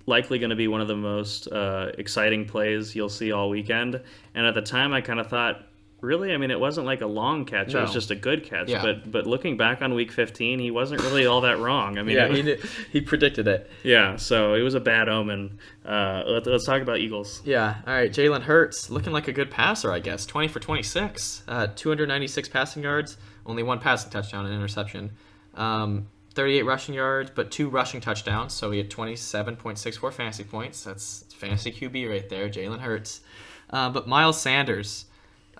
likely 0.07 0.39
going 0.39 0.49
to 0.49 0.55
be 0.55 0.67
one 0.67 0.81
of 0.81 0.87
the 0.87 0.95
most 0.95 1.47
uh, 1.51 1.91
exciting 1.99 2.45
plays 2.45 2.95
you'll 2.95 3.07
see 3.09 3.31
all 3.31 3.49
weekend. 3.49 4.01
And 4.33 4.47
at 4.47 4.55
the 4.55 4.61
time, 4.63 4.93
I 4.93 5.01
kind 5.01 5.19
of 5.19 5.27
thought. 5.27 5.65
Really, 6.01 6.33
I 6.33 6.37
mean, 6.37 6.49
it 6.49 6.59
wasn't 6.59 6.85
like 6.85 7.01
a 7.01 7.05
long 7.07 7.43
catch; 7.45 7.73
it 7.73 7.81
was 7.81 7.91
just 7.93 8.09
a 8.11 8.15
good 8.15 8.43
catch. 8.45 8.69
Yeah. 8.69 8.81
But 8.81 9.11
but 9.11 9.27
looking 9.27 9.57
back 9.57 9.81
on 9.81 9.93
Week 9.93 10.11
15, 10.11 10.59
he 10.59 10.71
wasn't 10.71 11.01
really 11.03 11.25
all 11.25 11.41
that 11.41 11.59
wrong. 11.59 11.97
I 11.97 12.03
mean, 12.03 12.15
yeah, 12.15 12.25
it- 12.27 12.35
he 12.35 12.41
did, 12.43 12.59
he 12.91 13.01
predicted 13.01 13.47
it. 13.47 13.69
Yeah, 13.83 14.15
so 14.15 14.53
it 14.53 14.61
was 14.61 14.75
a 14.75 14.79
bad 14.79 15.09
omen. 15.09 15.57
Uh, 15.85 16.23
let, 16.25 16.47
let's 16.47 16.65
talk 16.65 16.81
about 16.81 16.99
Eagles. 16.99 17.41
Yeah. 17.43 17.75
All 17.85 17.93
right. 17.93 18.11
Jalen 18.11 18.43
Hurts 18.43 18.89
looking 18.89 19.11
like 19.11 19.27
a 19.27 19.33
good 19.33 19.51
passer, 19.51 19.91
I 19.91 19.99
guess. 19.99 20.25
20 20.25 20.47
for 20.47 20.59
26, 20.59 21.43
uh, 21.47 21.67
296 21.75 22.47
passing 22.49 22.83
yards, 22.83 23.17
only 23.45 23.63
one 23.63 23.79
passing 23.79 24.09
touchdown 24.11 24.45
and 24.45 24.53
interception. 24.55 25.11
Um, 25.55 26.07
38 26.35 26.61
rushing 26.63 26.93
yards, 26.95 27.31
but 27.35 27.51
two 27.51 27.67
rushing 27.69 27.99
touchdowns. 27.99 28.53
So 28.53 28.71
he 28.71 28.77
had 28.77 28.89
27.64 28.89 30.13
fantasy 30.13 30.43
points. 30.43 30.83
That's 30.83 31.25
fantasy 31.35 31.71
QB 31.71 32.09
right 32.09 32.29
there, 32.29 32.47
Jalen 32.49 32.79
Hurts. 32.79 33.21
Uh, 33.69 33.89
but 33.89 34.07
Miles 34.07 34.39
Sanders, 34.39 35.05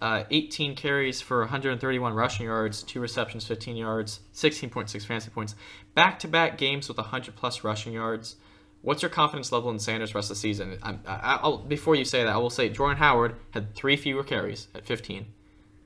uh, 0.02 0.24
18 0.32 0.76
carries 0.76 1.22
for 1.22 1.40
131 1.42 2.14
rushing 2.14 2.46
yards, 2.46 2.84
two 2.84 3.02
receptions, 3.02 3.46
15 3.46 3.76
yards, 3.76 4.22
16.6 4.34 5.06
fantasy 5.06 5.30
points. 5.30 5.56
Back 5.94 6.20
to 6.20 6.28
back 6.28 6.58
games 6.58 6.88
with 6.88 6.98
100 6.98 7.36
plus 7.36 7.64
rushing 7.64 7.94
yards. 7.94 8.38
What's 8.82 9.02
your 9.02 9.10
confidence 9.10 9.52
level 9.52 9.70
in 9.72 9.80
Sanders 9.80 10.16
rest 10.16 10.32
of 10.32 10.38
the 10.38 10.40
season? 10.40 10.78
I, 10.82 10.96
I'll, 11.06 11.58
before 11.58 11.96
you 11.96 12.06
say 12.06 12.24
that, 12.24 12.34
I 12.34 12.38
will 12.38 12.50
say 12.50 12.70
Jordan 12.70 12.98
Howard 12.98 13.36
had 13.52 13.76
three 13.76 13.98
fewer 13.98 14.24
carries 14.24 14.70
at 14.74 14.86
15, 14.86 15.26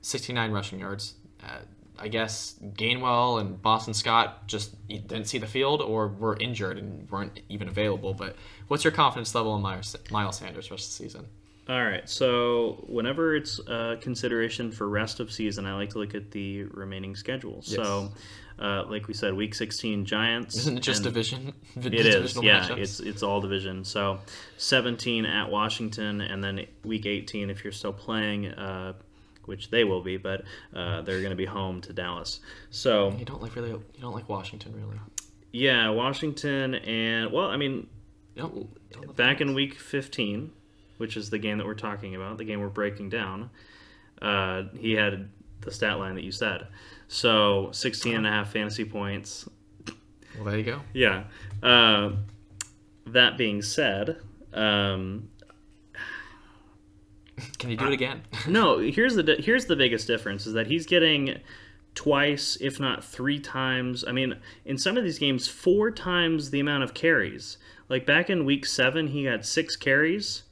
69 0.00 0.52
rushing 0.52 0.78
yards. 0.78 1.14
Uh, 1.42 1.58
I 1.98 2.08
guess 2.08 2.56
Gainwell 2.62 3.40
and 3.40 3.60
Boston 3.60 3.94
Scott 3.94 4.46
just 4.46 4.86
didn't 4.88 5.24
see 5.24 5.38
the 5.38 5.46
field 5.46 5.80
or 5.80 6.08
were 6.08 6.36
injured 6.36 6.78
and 6.78 7.10
weren't 7.10 7.40
even 7.48 7.68
available. 7.68 8.14
But 8.14 8.36
what's 8.68 8.84
your 8.84 8.92
confidence 8.92 9.34
level 9.34 9.56
in 9.56 9.62
Miles, 9.62 9.96
Miles 10.10 10.38
Sanders 10.38 10.70
rest 10.70 10.84
of 10.84 10.90
the 10.90 11.04
season? 11.04 11.26
All 11.66 11.82
right, 11.82 12.06
so 12.06 12.84
whenever 12.88 13.34
it's 13.34 13.58
uh, 13.60 13.96
consideration 13.98 14.70
for 14.70 14.86
rest 14.86 15.18
of 15.18 15.32
season, 15.32 15.64
I 15.64 15.74
like 15.74 15.90
to 15.90 15.98
look 15.98 16.14
at 16.14 16.30
the 16.30 16.64
remaining 16.64 17.16
schedule. 17.16 17.62
So, 17.62 18.12
uh, 18.58 18.84
like 18.90 19.08
we 19.08 19.14
said, 19.14 19.32
Week 19.32 19.54
16 19.54 20.04
Giants. 20.04 20.56
Isn't 20.58 20.76
it 20.76 20.80
just 20.82 21.02
division? 21.04 21.54
It 21.76 21.94
is, 21.94 22.36
yeah. 22.42 22.60
matchups? 22.68 22.78
It's 22.78 23.00
it's 23.00 23.22
all 23.22 23.40
division. 23.40 23.82
So, 23.84 24.20
17 24.58 25.24
at 25.24 25.50
Washington, 25.50 26.20
and 26.20 26.44
then 26.44 26.66
Week 26.84 27.06
18 27.06 27.48
if 27.48 27.64
you're 27.64 27.72
still 27.72 27.94
playing, 27.94 28.48
uh, 28.48 28.92
which 29.46 29.70
they 29.70 29.84
will 29.84 30.02
be, 30.02 30.18
but 30.18 30.42
uh, 30.74 31.00
they're 31.00 31.20
going 31.20 31.30
to 31.30 31.36
be 31.36 31.46
home 31.46 31.80
to 31.82 31.94
Dallas. 31.94 32.40
So, 32.68 33.12
You 33.18 33.24
don't 33.24 33.40
like 33.40 33.56
really. 33.56 33.70
You 33.70 33.82
don't 34.02 34.14
like 34.14 34.28
Washington 34.28 34.74
really. 34.76 35.00
yeah, 35.50 35.88
Washington, 35.88 36.74
and 36.74 37.32
well, 37.32 37.46
I 37.46 37.56
mean, 37.56 37.86
don't, 38.36 38.68
don't 38.90 39.16
back 39.16 39.40
in 39.40 39.54
week 39.54 39.78
15 39.78 40.50
which 40.98 41.16
is 41.16 41.30
the 41.30 41.38
game 41.38 41.58
that 41.58 41.66
we're 41.66 41.74
talking 41.74 42.14
about 42.14 42.38
the 42.38 42.44
game 42.44 42.60
we're 42.60 42.68
breaking 42.68 43.08
down 43.08 43.50
uh, 44.22 44.64
he 44.78 44.92
had 44.92 45.28
the 45.60 45.70
stat 45.70 45.98
line 45.98 46.14
that 46.14 46.24
you 46.24 46.32
said. 46.32 46.66
So 47.08 47.70
16 47.72 48.16
and 48.16 48.26
a 48.26 48.30
half 48.30 48.52
fantasy 48.52 48.84
points. 48.84 49.48
Well, 50.36 50.44
there 50.44 50.58
you 50.58 50.64
go. 50.64 50.80
yeah. 50.92 51.24
Uh, 51.62 52.12
that 53.06 53.36
being 53.36 53.62
said 53.62 54.18
um, 54.52 55.28
Can 57.58 57.70
you 57.70 57.76
do 57.76 57.86
it 57.86 57.92
again? 57.92 58.22
no 58.48 58.78
here's 58.78 59.14
the 59.14 59.36
here's 59.38 59.66
the 59.66 59.76
biggest 59.76 60.06
difference 60.06 60.46
is 60.46 60.54
that 60.54 60.66
he's 60.66 60.86
getting 60.86 61.38
twice 61.94 62.56
if 62.60 62.80
not 62.80 63.04
three 63.04 63.38
times 63.38 64.04
i 64.08 64.12
mean 64.12 64.34
in 64.64 64.76
some 64.78 64.96
of 64.96 65.04
these 65.04 65.18
games 65.18 65.46
four 65.46 65.90
times 65.90 66.50
the 66.50 66.60
amount 66.60 66.82
of 66.82 66.94
carries. 66.94 67.58
Like 67.88 68.06
back 68.06 68.30
in 68.30 68.44
week 68.44 68.64
seven 68.64 69.08
he 69.08 69.24
had 69.24 69.44
six 69.44 69.76
carries 69.76 70.44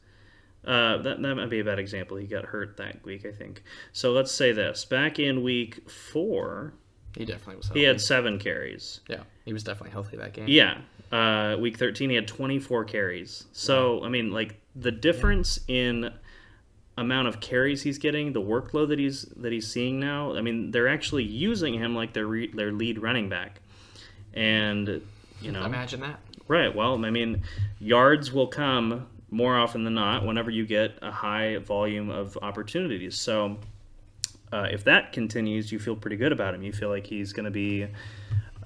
uh, 0.67 0.99
that, 0.99 1.21
that 1.21 1.35
might 1.35 1.51
be 1.51 1.61
a 1.61 1.65
bad 1.65 1.79
example 1.79 2.17
he 2.17 2.27
got 2.27 2.45
hurt 2.47 2.77
that 2.77 3.03
week 3.05 3.25
i 3.27 3.33
think 3.33 3.63
so 3.93 4.13
let's 4.13 4.31
say 4.33 4.53
this 4.53 4.85
back 4.85 5.19
in 5.19 5.43
week 5.43 5.89
four 5.91 6.73
he 7.17 7.25
definitely 7.27 7.57
was. 7.57 7.67
Healthy. 7.67 7.81
he 7.81 7.85
had 7.87 8.01
seven 8.01 8.39
carries 8.39 9.01
Yeah, 9.09 9.25
he 9.45 9.53
was 9.53 9.63
definitely 9.65 9.91
healthy 9.91 10.17
that 10.17 10.33
game. 10.33 10.47
yeah 10.49 10.79
uh, 11.11 11.57
week 11.61 11.77
13 11.77 12.09
he 12.11 12.17
had 12.17 12.27
24 12.27 12.85
carries 12.85 13.45
so 13.53 14.03
i 14.05 14.09
mean 14.09 14.31
like 14.31 14.61
the 14.75 14.91
difference 14.93 15.59
in 15.69 16.11
amount 16.97 17.27
of 17.29 17.41
carries 17.41 17.83
he's 17.83 17.99
getting 17.99 18.33
the 18.33 18.41
workload 18.41 18.89
that 18.89 18.99
he's 18.99 19.23
that 19.37 19.51
he's 19.53 19.71
seeing 19.71 19.99
now 20.01 20.35
i 20.37 20.41
mean 20.41 20.71
they're 20.71 20.89
actually 20.89 21.25
using 21.25 21.75
him 21.75 21.95
like 21.95 22.13
their 22.15 22.27
re, 22.27 22.51
their 22.55 22.71
lead 22.73 22.99
running 22.99 23.29
back 23.29 23.61
and 24.35 25.03
you 25.41 25.51
know 25.53 25.65
Imagine 25.65 26.01
that. 26.01 26.21
right 26.49 26.75
well 26.75 27.03
i 27.05 27.11
mean 27.11 27.43
yards 27.79 28.33
will 28.33 28.47
come 28.47 29.07
more 29.33 29.59
often 29.59 29.83
than 29.83 29.95
not 29.95 30.25
whenever 30.25 30.51
you 30.51 30.65
get 30.65 30.97
a 31.03 31.11
high 31.11 31.57
volume 31.57 32.11
of 32.11 32.39
opportunities 32.41 33.19
so 33.19 33.59
uh, 34.53 34.69
if 34.71 34.85
that 34.85 35.13
continues, 35.13 35.73
you 35.73 35.79
feel 35.79 35.97
pretty 35.97 36.17
good 36.17 36.31
about 36.31 36.55
him. 36.55 36.63
You 36.63 36.73
feel 36.73 36.91
like 36.91 37.07
he's 37.07 37.33
going 37.33 37.47
to 37.47 37.51
be 37.51 37.87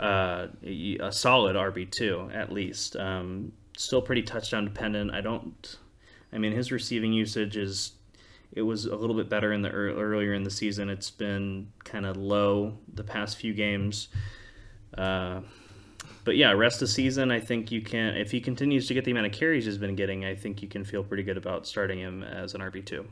uh, 0.01 0.49
a 0.65 1.13
solid 1.13 1.55
RB 1.55 1.91
two 1.91 2.29
at 2.35 2.53
least. 2.53 2.97
Um, 2.97 3.53
still 3.77 4.03
pretty 4.03 4.23
touchdown 4.23 4.65
dependent. 4.65 5.13
I 5.13 5.21
don't. 5.21 5.79
I 6.33 6.39
mean, 6.39 6.53
his 6.53 6.73
receiving 6.73 7.13
usage 7.13 7.57
is. 7.57 7.93
It 8.53 8.63
was 8.63 8.87
a 8.87 8.97
little 8.97 9.15
bit 9.15 9.29
better 9.29 9.53
in 9.53 9.61
the 9.61 9.71
earlier 9.71 10.33
in 10.33 10.43
the 10.43 10.51
season. 10.51 10.89
It's 10.89 11.11
been 11.11 11.71
kind 11.85 12.07
of 12.07 12.17
low 12.17 12.79
the 12.95 13.05
past 13.05 13.37
few 13.37 13.53
games. 13.53 14.09
Uh, 14.97 15.41
but 16.27 16.37
yeah, 16.37 16.53
rest 16.53 16.83
of 16.83 16.91
season, 16.91 17.31
I 17.31 17.41
think 17.41 17.73
you 17.73 17.81
can. 17.81 18.15
If 18.17 18.31
he 18.33 18.41
continues 18.43 18.87
to 18.89 18.95
get 18.95 19.07
the 19.07 19.13
amount 19.13 19.27
of 19.27 19.33
carries 19.33 19.65
he's 19.65 19.79
been 19.79 19.97
getting, 19.97 20.27
I 20.27 20.35
think 20.35 20.61
you 20.61 20.69
can 20.69 20.85
feel 20.85 21.03
pretty 21.03 21.23
good 21.23 21.39
about 21.39 21.67
starting 21.67 21.99
him 22.01 22.23
as 22.23 22.55
an 22.55 22.61
RB 22.61 22.85
two. 22.85 23.07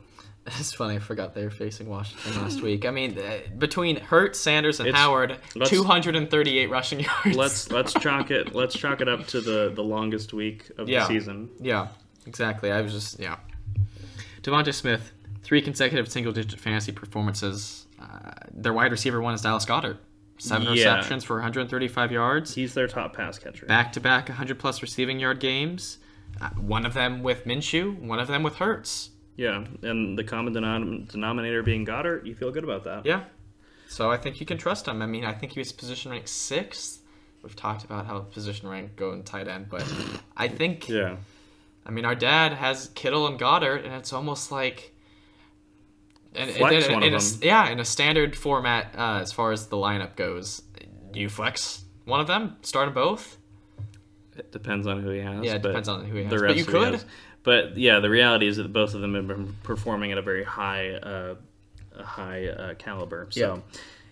It's 0.45 0.73
funny. 0.73 0.97
I 0.97 0.99
forgot 0.99 1.33
they 1.33 1.43
were 1.43 1.49
facing 1.49 1.89
Washington 1.89 2.39
last 2.43 2.61
week. 2.61 2.85
I 2.85 2.91
mean, 2.91 3.17
uh, 3.17 3.37
between 3.57 3.95
Hurt, 3.95 4.35
Sanders, 4.35 4.79
and 4.79 4.87
It's- 4.89 5.01
Howard, 5.01 5.37
238 5.65 6.69
rushing 6.69 6.99
yards. 6.99 7.35
let's 7.35 7.71
let's 7.71 7.93
chalk 7.99 8.29
it 8.29 8.53
let's 8.53 8.75
chalk 8.77 9.01
it 9.01 9.07
up 9.09 9.25
to 9.27 9.41
the 9.41 9.71
the 9.73 9.81
longest 9.83 10.33
week 10.33 10.69
of 10.77 10.87
Yeah. 10.87 10.99
the 10.99 11.05
season. 11.07 11.49
Yeah, 11.59 11.87
exactly. 12.27 12.71
I 12.71 12.81
was 12.81 12.91
just 12.93 13.19
yeah. 13.19 13.37
Devonta 14.43 14.71
Smith, 14.73 15.11
three 15.41 15.61
consecutive 15.61 16.11
single-digit 16.11 16.59
fantasy 16.59 16.91
performances. 16.91 17.87
Uh, 17.99 18.31
their 18.53 18.73
wide 18.73 18.91
receiver 18.91 19.19
one 19.21 19.33
is 19.33 19.41
Dallas 19.41 19.65
Goedert, 19.65 19.97
seven 20.37 20.67
Yeah. 20.67 20.71
receptions 20.73 21.23
for 21.23 21.35
135 21.35 22.11
yards. 22.11 22.55
He's 22.55 22.73
their 22.73 22.87
top 22.87 23.15
pass 23.15 23.39
catcher. 23.39 23.65
Back-to-back 23.65 24.27
100-plus 24.29 24.81
receiving 24.81 25.19
yard 25.19 25.39
games. 25.39 25.97
Uh, 26.41 26.49
one 26.51 26.85
of 26.85 26.93
them 26.93 27.23
with 27.23 27.45
Minshew, 27.45 27.97
one 27.99 28.19
of 28.19 28.27
them 28.27 28.43
with 28.43 28.55
Hurts. 28.55 29.11
Yeah, 29.37 29.65
and 29.81 30.17
the 30.17 30.23
common 30.23 30.53
denom- 30.53 31.09
denominator 31.11 31.61
being 31.63 31.85
Goedert, 31.85 32.25
you 32.25 32.35
feel 32.35 32.51
good 32.51 32.63
about 32.63 32.83
that. 32.85 33.05
Yeah. 33.05 33.23
So 33.87 34.11
I 34.11 34.17
think 34.17 34.39
you 34.39 34.45
can 34.45 34.57
trust 34.57 34.87
him. 34.87 35.01
I 35.01 35.05
mean, 35.05 35.23
I 35.25 35.33
think 35.33 35.53
he 35.53 35.59
was 35.59 35.71
position 35.71 36.11
ranked 36.11 36.29
sixth. 36.29 37.01
We've 37.43 37.55
talked 37.55 37.83
about 37.83 38.05
how 38.07 38.19
position 38.19 38.67
rank 38.67 38.95
go 38.95 39.11
in 39.13 39.23
tight 39.23 39.47
end, 39.47 39.67
but 39.69 39.83
I 40.35 40.47
think 40.47 40.89
Yeah. 40.89 41.17
I 41.85 41.91
mean, 41.91 42.03
our 42.03 42.15
dad 42.15 42.53
has 42.53 42.89
Kittle 42.95 43.27
and 43.27 43.37
Goedert, 43.39 43.85
and 43.85 43.93
it's 43.93 44.11
almost 44.11 44.51
like. 44.51 44.91
And, 46.37 46.51
Flex 46.51 46.85
and- 46.85 46.93
one 46.93 47.03
in 47.03 47.13
of 47.13 47.21
a 47.21 47.25
them. 47.25 47.39
yeah, 47.43 47.69
in 47.69 47.79
a 47.79 47.85
standard 47.85 48.35
format, 48.35 48.93
uh, 48.97 49.19
as 49.21 49.31
far 49.31 49.51
as 49.51 49.67
the 49.67 49.77
lineup 49.77 50.15
goes, 50.15 50.61
you 51.13 51.29
flex 51.29 51.83
one 52.05 52.19
of 52.19 52.27
them, 52.27 52.57
start 52.61 52.87
them 52.87 52.93
both. 52.93 53.37
It 54.37 54.51
depends 54.51 54.85
on 54.85 55.01
who 55.01 55.09
he 55.09 55.19
has. 55.19 55.45
Yeah, 55.45 55.55
it 55.55 55.61
depends 55.61 55.87
on 55.87 56.05
who 56.05 56.17
he 56.17 56.23
has. 56.23 56.29
The 56.29 56.39
rest 56.39 56.51
But 56.51 56.57
you 56.57 56.65
could. 56.65 57.03
But 57.43 57.77
yeah, 57.77 57.99
the 57.99 58.09
reality 58.09 58.47
is 58.47 58.57
that 58.57 58.71
both 58.73 58.93
of 58.95 59.01
them 59.01 59.13
have 59.15 59.27
been 59.27 59.55
performing 59.63 60.11
at 60.11 60.17
a 60.17 60.21
very 60.21 60.43
high, 60.43 60.91
uh, 60.95 61.35
high 62.03 62.47
uh, 62.47 62.73
caliber. 62.73 63.27
So, 63.29 63.61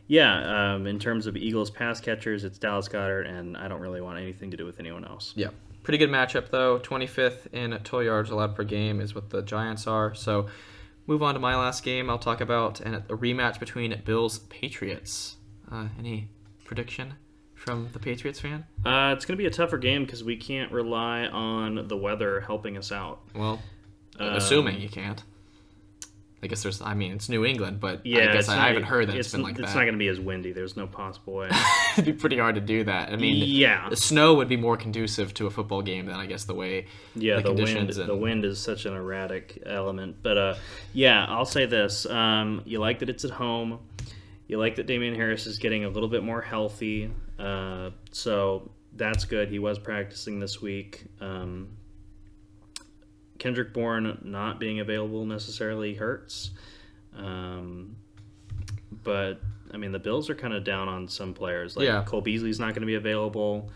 yeah, 0.08 0.76
um, 0.76 0.88
in 0.88 1.00
terms 1.00 1.26
of 1.28 1.36
Eagles 1.36 1.70
pass 1.72 2.00
catchers, 2.00 2.44
it's 2.44 2.58
Dallas 2.58 2.88
Goedert, 2.88 3.28
and 3.28 3.58
I 3.58 3.68
don't 3.68 3.82
really 3.82 4.02
want 4.02 4.20
anything 4.20 4.52
to 4.52 4.58
do 4.58 4.66
with 4.66 4.80
anyone 4.80 5.04
else. 5.04 5.34
Yeah. 5.36 5.50
Pretty 5.82 5.98
good 5.98 6.10
matchup, 6.12 6.50
though. 6.50 6.80
25th 6.80 7.48
in 7.52 7.72
total 7.72 8.04
yards 8.04 8.30
allowed 8.30 8.56
per 8.56 8.64
game 8.64 9.02
is 9.02 9.14
what 9.16 9.30
the 9.32 9.42
Giants 9.42 9.88
are. 9.88 10.14
So, 10.16 10.48
move 11.08 11.22
on 11.24 11.34
to 11.34 11.40
my 11.40 11.56
last 11.56 11.84
game. 11.84 12.10
I'll 12.10 12.20
talk 12.20 12.42
about 12.42 12.80
an, 12.82 12.96
a 12.96 13.16
rematch 13.16 13.60
between 13.60 14.00
Bills 14.06 14.40
Patriots. 14.40 15.38
Uh, 15.72 15.88
any 15.98 16.30
prediction 16.66 17.16
from 17.56 17.90
the 17.94 18.00
Patriots 18.00 18.40
fan? 18.40 18.66
Uh, 18.86 19.14
it's 19.16 19.26
going 19.26 19.38
to 19.38 19.42
be 19.42 19.46
a 19.48 19.52
tougher 19.52 19.78
game 19.78 20.06
because 20.06 20.24
we 20.24 20.36
can't 20.38 20.72
rely 20.72 21.26
on 21.26 21.88
the 21.88 21.98
weather 21.98 22.42
helping 22.42 22.78
us 22.78 22.92
out. 22.92 23.22
Well, 23.36 23.62
Um, 24.20 24.34
assuming 24.36 24.80
you 24.82 24.90
can't. 24.90 25.24
I 26.44 26.48
guess 26.48 26.62
there's. 26.64 26.82
I 26.82 26.94
mean, 26.94 27.14
it's 27.14 27.30
New 27.30 27.46
England, 27.46 27.80
but 27.80 28.06
Yeah, 28.06 28.30
I 28.30 28.34
guess 28.34 28.50
I, 28.50 28.58
not- 28.58 28.68
haven't 28.68 28.84
heard 28.84 29.08
that 29.08 29.16
it's 29.16 29.32
been 29.32 29.42
like 29.42 29.58
It's 29.58 29.62
that. 29.70 29.76
not 29.76 29.82
going 29.84 29.94
to 29.94 29.98
be 29.98 30.10
as 30.10 30.20
windy. 30.20 30.52
There's 30.52 30.76
no 30.76 30.86
possible 30.88 31.34
way. 31.36 31.50
It'd 31.94 32.06
be 32.06 32.14
pretty 32.14 32.38
hard 32.38 32.56
to 32.56 32.62
do 32.62 32.84
that. 32.84 33.12
I 33.12 33.16
mean, 33.16 33.36
yeah, 33.48 33.88
the 33.90 33.96
snow 33.96 34.34
would 34.36 34.50
be 34.50 34.58
more 34.58 34.76
conducive 34.78 35.34
to 35.36 35.48
a 35.48 35.50
football 35.50 35.82
game 35.82 36.08
than 36.08 36.16
I 36.18 36.26
guess 36.26 36.44
the 36.44 36.54
way 36.54 36.88
yeah. 37.16 37.38
the 37.38 37.54
The, 37.54 37.64
wind, 37.64 37.90
and- 37.92 38.10
the 38.10 38.16
wind 38.16 38.46
is 38.46 38.60
such 38.60 38.86
an 38.86 38.94
erratic 38.94 39.64
element. 39.66 40.18
But 40.22 40.38
uh, 40.38 40.56
yeah, 40.94 41.26
I'll 41.30 41.46
say 41.46 41.66
this: 41.66 42.06
um, 42.06 42.62
you 42.66 42.80
like 42.80 43.00
that 43.00 43.10
it's 43.10 43.24
at 43.26 43.32
home. 43.32 43.80
You 44.48 44.60
like 44.60 44.76
that 44.76 44.86
Damien 44.88 45.16
Harris 45.16 45.48
is 45.48 45.58
getting 45.58 45.86
a 45.86 45.90
little 45.90 46.10
bit 46.10 46.24
more 46.24 46.42
healthy. 46.42 47.10
Uh, 47.40 47.92
so 48.12 48.70
that's 48.96 49.26
good. 49.26 49.48
He 49.50 49.58
was 49.58 49.80
practicing 49.80 50.40
this 50.40 50.62
week. 50.62 51.06
Um, 51.22 51.70
Kendrick 53.44 53.74
Bourne 53.74 54.18
not 54.24 54.58
being 54.58 54.80
available 54.80 55.26
necessarily 55.26 55.94
hurts. 55.94 56.52
Um, 57.14 57.98
but 59.04 59.42
I 59.74 59.76
mean, 59.76 59.92
the 59.92 60.00
Bills 60.00 60.30
are 60.30 60.36
kind 60.36 60.54
of 60.54 60.64
down 60.64 60.88
on 60.88 61.10
some 61.10 61.34
players. 61.34 61.76
Like 61.76 61.86
Yeah. 61.88 62.04
Cole 62.06 62.22
Beasley's 62.22 62.58
not 62.58 62.70
going 62.70 62.84
to 62.84 62.88
be 62.88 62.96
available. 62.96 63.70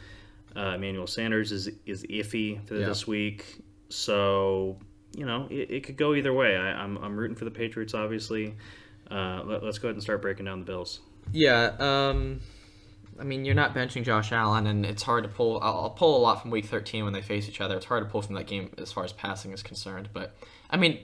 Uh, 0.55 0.75
Emmanuel 0.75 1.05
Sanders 1.05 1.51
is 1.51 1.69
is 1.85 2.03
iffy 2.03 2.65
for 2.65 2.75
Yeah. 2.75 2.85
this 2.85 3.05
week. 3.05 3.57
So 3.89 4.77
you 5.17 5.25
know, 5.25 5.47
it, 5.49 5.69
it 5.69 5.83
could 5.83 5.97
go 5.97 6.13
either 6.13 6.31
way. 6.33 6.55
I, 6.55 6.71
I'm 6.81 6.95
I'm 6.99 7.17
rooting 7.17 7.35
for 7.35 7.43
the 7.43 7.51
Patriots, 7.51 7.93
obviously. 7.93 8.55
Uh, 9.11 9.41
let, 9.43 9.63
us 9.63 9.79
go 9.79 9.89
ahead 9.89 9.95
and 9.95 10.03
start 10.03 10.21
breaking 10.21 10.45
down 10.45 10.59
the 10.59 10.65
Bills. 10.65 11.01
Yeah, 11.33 11.73
um, 11.79 12.39
I 13.19 13.23
mean, 13.23 13.45
you're 13.45 13.55
not 13.55 13.73
benching 13.73 14.03
Josh 14.03 14.31
Allen, 14.31 14.67
and 14.67 14.85
it's 14.85 15.03
hard 15.03 15.23
to 15.23 15.29
pull. 15.29 15.59
I'll, 15.61 15.79
I'll 15.79 15.89
pull 15.89 16.17
a 16.17 16.21
lot 16.21 16.41
from 16.41 16.51
Week 16.51 16.65
13 16.65 17.03
when 17.03 17.13
they 17.13 17.21
face 17.21 17.47
each 17.49 17.61
other. 17.61 17.75
It's 17.75 17.85
hard 17.85 18.03
to 18.03 18.09
pull 18.09 18.21
from 18.21 18.35
that 18.35 18.47
game 18.47 18.71
as 18.77 18.91
far 18.91 19.03
as 19.03 19.13
passing 19.13 19.51
is 19.51 19.63
concerned. 19.63 20.09
But 20.13 20.35
I 20.69 20.77
mean, 20.77 20.99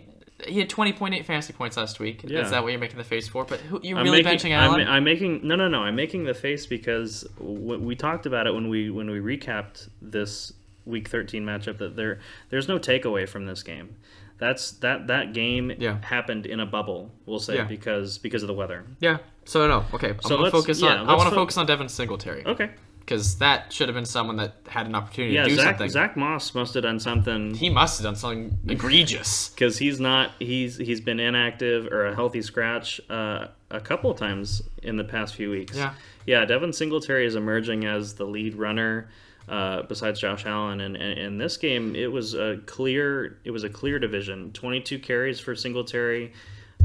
he 0.48 0.60
had 0.60 0.70
20.8 0.70 1.26
fantasy 1.26 1.54
points 1.54 1.78
last 1.78 2.00
week. 2.00 2.24
Yeah. 2.24 2.42
Is 2.42 2.52
that 2.52 2.64
what 2.64 2.72
you're 2.72 2.80
making 2.80 2.98
the 2.98 3.04
face 3.04 3.28
for? 3.28 3.46
But 3.46 3.60
who, 3.62 3.80
you're 3.84 3.98
I'm 3.98 4.04
really 4.04 4.24
making, 4.24 4.52
benching 4.52 4.58
I'm, 4.58 4.72
Allen? 4.72 4.88
I'm 4.88 5.04
making 5.04 5.48
no, 5.48 5.56
no, 5.56 5.68
no. 5.68 5.80
I'm 5.80 5.96
making 5.96 6.26
the 6.26 6.34
face 6.34 6.66
because 6.66 7.24
w- 7.38 7.80
we 7.80 7.96
talked 7.96 8.26
about 8.26 8.48
it 8.48 8.54
when 8.54 8.70
we 8.70 8.90
when 8.90 9.10
we 9.10 9.20
recapped 9.20 9.90
this 10.02 10.54
Week 10.86 11.08
13 11.08 11.44
matchup. 11.44 11.78
That 11.78 11.96
there 11.96 12.20
there's 12.50 12.68
no 12.68 12.78
takeaway 12.78 13.28
from 13.28 13.46
this 13.46 13.64
game. 13.64 13.96
That's 14.44 14.72
that 14.84 15.08
that 15.08 15.34
game 15.34 15.72
Yeah. 15.80 15.98
happened 16.02 16.46
in 16.46 16.60
a 16.60 16.66
bubble. 16.66 17.12
We'll 17.26 17.40
say 17.40 17.56
Yeah. 17.56 17.64
because 17.76 18.18
because 18.18 18.44
of 18.44 18.48
the 18.48 18.54
weather. 18.62 18.84
yeah. 19.00 19.18
So 19.46 19.68
no, 19.68 19.86
okay. 19.94 20.10
I'm 20.12 20.22
So 20.22 20.36
let's- 20.38 20.52
focus 20.52 20.82
yeah, 20.82 20.90
on. 20.90 20.98
I 20.98 21.00
let's 21.02 21.10
want 21.20 21.22
to 21.30 21.30
fo- 21.32 21.36
focus 21.44 21.58
on 21.58 21.66
Devin 21.66 21.90
Singletary 21.90 22.44
Okay. 22.46 22.70
because 23.02 23.38
that 23.40 23.74
should 23.74 23.88
have 23.90 23.96
been 23.96 24.06
someone 24.06 24.38
that 24.38 24.52
had 24.68 24.86
an 24.88 24.96
opportunity 24.96 25.36
Yeah, 25.36 25.44
to 25.44 25.50
do 25.50 25.56
Zach 25.56 25.66
something. 25.66 25.90
Zach 25.90 26.16
Moss 26.18 26.56
must 26.56 26.74
have 26.76 26.84
done 26.84 27.00
something 27.00 27.54
He 27.56 27.70
must 27.70 27.98
have 28.00 28.06
done 28.06 28.16
something 28.16 28.58
egregious. 28.68 29.50
because 29.56 29.78
he's 29.80 30.00
not 30.00 30.32
he's 30.40 30.78
he's 30.78 31.02
been 31.02 31.20
inactive 31.20 31.88
or 31.88 32.06
a 32.08 32.16
healthy 32.16 32.42
scratch 32.42 33.02
uh, 33.10 33.48
a 33.72 33.80
couple 33.82 34.10
of 34.12 34.18
times 34.18 34.62
in 34.82 34.96
the 34.98 35.04
past 35.04 35.36
few 35.36 35.50
weeks. 35.50 35.76
Yeah. 35.78 35.92
yeah. 36.26 36.46
Devin 36.46 36.72
Singletary 36.74 37.26
is 37.26 37.36
emerging 37.36 37.86
as 37.86 38.16
the 38.16 38.26
lead 38.26 38.56
runner 38.56 39.10
uh, 39.48 39.84
besides 39.84 40.20
Josh 40.20 40.46
Allen, 40.46 40.82
and, 40.82 40.96
in 40.96 41.38
this 41.38 41.58
game 41.58 41.96
it 41.96 42.12
was 42.12 42.34
a 42.34 42.60
clear 42.66 43.40
it 43.44 43.52
was 43.52 43.64
a 43.64 43.70
clear 43.70 44.00
division. 44.00 44.52
Twenty 44.54 44.80
two 44.82 45.00
carries 45.00 45.40
for 45.40 45.56
Singletary. 45.56 46.34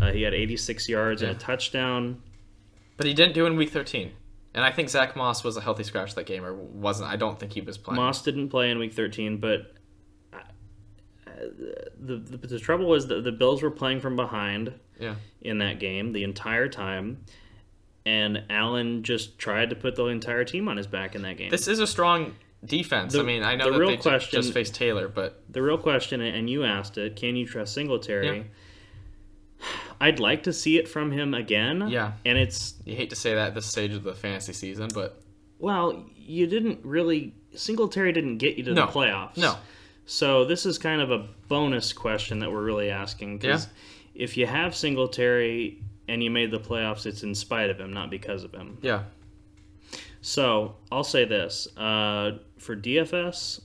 Uh, 0.00 0.12
he 0.12 0.22
had 0.22 0.32
86 0.32 0.88
yards 0.88 1.22
and 1.22 1.32
a 1.32 1.34
touchdown. 1.34 2.22
But 2.96 3.06
he 3.06 3.14
didn't 3.14 3.34
do 3.34 3.46
in 3.46 3.56
Week 3.56 3.70
13. 3.70 4.12
And 4.54 4.64
I 4.64 4.70
think 4.70 4.88
Zach 4.88 5.16
Moss 5.16 5.44
was 5.44 5.56
a 5.56 5.60
healthy 5.60 5.82
scratch 5.82 6.14
that 6.14 6.26
game, 6.26 6.44
or 6.44 6.54
wasn't. 6.54 7.10
I 7.10 7.16
don't 7.16 7.38
think 7.38 7.52
he 7.52 7.60
was 7.60 7.78
playing. 7.78 7.96
Moss 7.96 8.22
didn't 8.22 8.48
play 8.48 8.70
in 8.70 8.78
Week 8.78 8.92
13, 8.92 9.38
but 9.38 9.72
uh, 10.32 10.38
the, 12.00 12.16
the 12.16 12.36
the 12.46 12.58
trouble 12.58 12.86
was 12.86 13.06
that 13.08 13.24
the 13.24 13.32
Bills 13.32 13.62
were 13.62 13.70
playing 13.70 14.00
from 14.00 14.16
behind. 14.16 14.72
Yeah. 15.00 15.14
in 15.40 15.58
that 15.58 15.78
game 15.78 16.12
the 16.12 16.24
entire 16.24 16.68
time, 16.68 17.24
and 18.04 18.42
Allen 18.50 19.04
just 19.04 19.38
tried 19.38 19.70
to 19.70 19.76
put 19.76 19.94
the 19.94 20.06
entire 20.06 20.42
team 20.44 20.66
on 20.66 20.76
his 20.76 20.88
back 20.88 21.14
in 21.14 21.22
that 21.22 21.36
game. 21.36 21.50
This 21.50 21.68
is 21.68 21.78
a 21.78 21.86
strong 21.86 22.34
defense. 22.64 23.12
The- 23.12 23.20
I 23.20 23.22
mean, 23.22 23.42
I 23.42 23.54
know 23.56 23.66
the 23.66 23.72
that 23.72 23.78
real 23.78 23.88
they 23.90 23.96
question- 23.96 24.40
just 24.42 24.52
faced 24.52 24.74
Taylor, 24.74 25.08
but 25.08 25.42
the 25.48 25.62
real 25.62 25.78
question, 25.78 26.20
and 26.20 26.48
you 26.50 26.64
asked 26.64 26.98
it, 26.98 27.16
can 27.16 27.36
you 27.36 27.46
trust 27.46 27.74
Singletary? 27.74 28.36
Yeah. 28.38 28.42
I'd 30.00 30.20
like 30.20 30.44
to 30.44 30.52
see 30.52 30.78
it 30.78 30.88
from 30.88 31.10
him 31.10 31.34
again. 31.34 31.88
Yeah. 31.88 32.12
and 32.24 32.38
it's 32.38 32.74
you 32.84 32.94
hate 32.94 33.10
to 33.10 33.16
say 33.16 33.34
that 33.34 33.48
at 33.48 33.54
this 33.54 33.66
stage 33.66 33.92
of 33.92 34.04
the 34.04 34.14
fantasy 34.14 34.52
season, 34.52 34.88
but 34.94 35.20
well, 35.58 36.04
you 36.16 36.46
didn't 36.46 36.84
really 36.84 37.34
Singletary 37.54 38.12
didn't 38.12 38.38
get 38.38 38.56
you 38.56 38.64
to 38.64 38.74
No. 38.74 38.86
the 38.86 38.92
playoffs. 38.92 39.36
no. 39.36 39.56
So 40.06 40.44
this 40.44 40.64
is 40.64 40.78
kind 40.78 41.00
of 41.02 41.10
a 41.10 41.28
bonus 41.48 41.92
question 41.92 42.38
that 42.38 42.50
we're 42.52 42.62
really 42.62 42.90
asking. 42.90 43.40
'cause 43.40 43.66
If 44.14 44.36
you 44.36 44.46
have 44.46 44.74
Singletary 44.74 45.78
and 46.08 46.22
you 46.24 46.30
made 46.30 46.50
the 46.50 46.58
playoffs, 46.60 47.04
it's 47.06 47.22
in 47.22 47.34
spite 47.34 47.68
of 47.70 47.78
him, 47.80 47.92
not 47.92 48.10
because 48.10 48.42
of 48.44 48.52
him. 48.54 48.78
Yeah. 48.82 49.02
So 50.20 50.76
I'll 50.90 51.04
say 51.04 51.24
this: 51.24 51.68
uh, 51.76 52.38
for 52.58 52.76
DFS, 52.76 53.60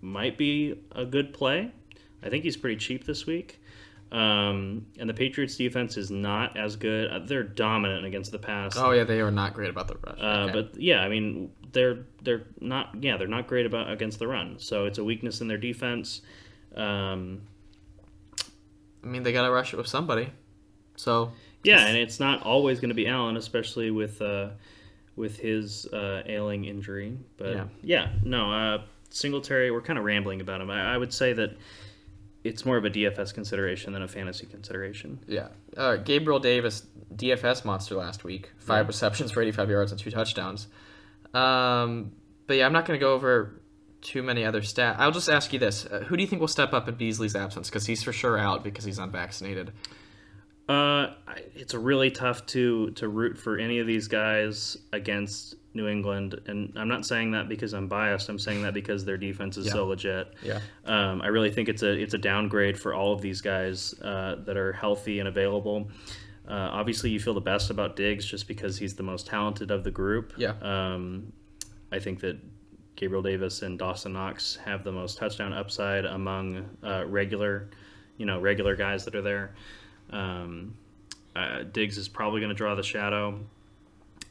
might 0.00 0.38
be 0.38 0.80
a 0.92 1.04
good 1.04 1.32
play. 1.32 1.70
I 2.22 2.28
think 2.28 2.44
he's 2.44 2.56
pretty 2.56 2.76
cheap 2.76 3.04
this 3.04 3.26
week. 3.26 3.60
Um, 4.10 4.86
and 4.98 5.08
the 5.08 5.12
Patriots 5.14 5.56
defense 5.56 5.98
is 5.98 6.10
not 6.10 6.56
as 6.56 6.76
good. 6.76 7.10
Uh, 7.10 7.18
they're 7.18 7.42
dominant 7.42 8.06
against 8.06 8.32
the 8.32 8.38
pass. 8.38 8.74
Oh 8.76 8.92
yeah, 8.92 9.04
they 9.04 9.20
are 9.20 9.30
not 9.30 9.52
great 9.52 9.68
about 9.68 9.88
the 9.88 9.96
rush. 9.96 10.18
Uh, 10.18 10.44
Okay. 10.48 10.52
But 10.52 10.80
yeah, 10.80 11.00
I 11.02 11.08
mean 11.10 11.52
they're 11.72 12.06
they're 12.22 12.44
not 12.60 12.94
yeah 13.02 13.18
they're 13.18 13.28
not 13.28 13.46
great 13.46 13.66
about 13.66 13.90
against 13.90 14.18
the 14.18 14.26
run. 14.26 14.58
So 14.58 14.86
it's 14.86 14.96
a 14.98 15.04
weakness 15.04 15.42
in 15.42 15.48
their 15.48 15.58
defense. 15.58 16.22
Um, 16.74 17.42
I 19.04 19.06
mean, 19.06 19.22
they 19.22 19.32
got 19.32 19.42
to 19.42 19.50
rush 19.50 19.72
it 19.72 19.76
with 19.76 19.86
somebody. 19.86 20.30
So 20.96 21.32
yeah, 21.62 21.86
and 21.86 21.96
it's 21.96 22.18
not 22.18 22.42
always 22.42 22.80
going 22.80 22.88
to 22.88 22.94
be 22.94 23.06
Allen, 23.06 23.36
especially 23.36 23.90
with 23.90 24.22
uh, 24.22 24.48
with 25.18 25.38
his 25.38 25.84
uh, 25.86 26.22
ailing 26.26 26.64
injury. 26.64 27.18
But 27.36 27.54
Yeah. 27.56 27.64
yeah, 27.82 28.08
no, 28.24 28.52
uh, 28.52 28.82
Singletary. 29.10 29.70
We're 29.70 29.82
kind 29.82 29.98
of 29.98 30.04
rambling 30.04 30.40
about 30.40 30.60
him. 30.60 30.70
I, 30.70 30.94
I 30.94 30.96
would 30.96 31.12
say 31.12 31.32
that 31.34 31.56
it's 32.44 32.64
more 32.64 32.76
of 32.76 32.84
a 32.84 32.90
DFS 32.90 33.34
consideration 33.34 33.92
than 33.92 34.02
a 34.02 34.08
fantasy 34.08 34.46
consideration. 34.46 35.18
yeah, 35.26 35.48
uh, 35.76 35.96
Gabriel 35.96 36.38
Davis, 36.38 36.86
DFS 37.14 37.64
monster 37.64 37.94
last 37.96 38.22
week, 38.24 38.50
five 38.58 38.86
receptions 38.86 39.32
for 39.32 39.42
85 39.42 39.70
yards 39.70 39.92
and 39.92 40.00
two 40.00 40.10
touchdowns. 40.10 40.68
Um, 41.34 42.12
but 42.46 42.56
yeah, 42.56 42.66
I'm 42.66 42.72
not 42.72 42.86
going 42.86 42.98
to 42.98 43.04
go 43.04 43.12
over 43.12 43.60
too 44.00 44.22
many 44.22 44.44
other 44.44 44.60
stats. 44.62 44.96
I'll 44.98 45.10
just 45.10 45.28
ask 45.28 45.52
you 45.52 45.58
this: 45.58 45.84
uh, 45.86 46.04
Who 46.06 46.16
do 46.16 46.22
you 46.22 46.28
think 46.28 46.40
will 46.40 46.48
step 46.48 46.72
up 46.72 46.88
in 46.88 46.94
Beasley's 46.94 47.34
absence? 47.36 47.68
Because 47.68 47.86
he's 47.86 48.02
for 48.02 48.12
sure 48.12 48.38
out 48.38 48.62
because 48.64 48.84
he's 48.84 48.98
unvaccinated. 48.98 49.72
Uh, 50.68 51.14
it's 51.54 51.72
really 51.74 52.10
tough 52.10 52.44
to 52.46 52.90
to 52.92 53.08
root 53.08 53.38
for 53.38 53.56
any 53.58 53.78
of 53.78 53.86
these 53.86 54.06
guys 54.08 54.76
against 54.92 55.54
New 55.72 55.88
England, 55.88 56.38
and 56.46 56.72
I'm 56.76 56.88
not 56.88 57.06
saying 57.06 57.30
that 57.30 57.48
because 57.48 57.72
I'm 57.72 57.88
biased. 57.88 58.28
I'm 58.28 58.38
saying 58.38 58.62
that 58.62 58.74
because 58.74 59.04
their 59.04 59.16
defense 59.16 59.56
is 59.56 59.66
Yeah. 59.66 59.72
so 59.72 59.86
legit. 59.86 60.34
Yeah. 60.42 60.60
Um, 60.84 61.22
I 61.22 61.28
really 61.28 61.50
think 61.50 61.68
it's 61.68 61.82
a 61.82 61.90
it's 61.92 62.14
a 62.14 62.18
downgrade 62.18 62.78
for 62.78 62.92
all 62.92 63.12
of 63.14 63.20
these 63.22 63.40
guys 63.40 63.94
uh, 64.02 64.36
that 64.44 64.56
are 64.58 64.72
healthy 64.72 65.20
and 65.20 65.28
available. 65.28 65.90
Uh, 66.46 66.68
obviously, 66.72 67.10
you 67.10 67.20
feel 67.20 67.34
the 67.34 67.40
best 67.40 67.70
about 67.70 67.96
Diggs 67.96 68.24
just 68.26 68.48
because 68.48 68.78
he's 68.78 68.94
the 68.94 69.02
most 69.02 69.26
talented 69.26 69.70
of 69.70 69.84
the 69.84 69.90
group. 69.90 70.32
Yeah. 70.36 70.54
Um, 70.62 71.32
I 71.92 71.98
think 71.98 72.20
that 72.20 72.38
Gabriel 72.96 73.22
Davis 73.22 73.62
and 73.62 73.78
Dawson 73.78 74.12
Knox 74.14 74.56
have 74.64 74.82
the 74.84 74.92
most 74.92 75.16
touchdown 75.18 75.52
upside 75.52 76.04
among 76.04 76.68
uh, 76.82 77.04
regular, 77.06 77.70
you 78.16 78.26
know, 78.26 78.40
regular 78.40 78.76
guys 78.76 79.04
that 79.04 79.14
are 79.14 79.22
there. 79.22 79.54
Um, 80.10 80.74
uh, 81.36 81.62
Diggs 81.72 81.98
is 81.98 82.08
probably 82.08 82.40
going 82.40 82.50
to 82.50 82.54
draw 82.54 82.74
the 82.74 82.82
shadow 82.82 83.38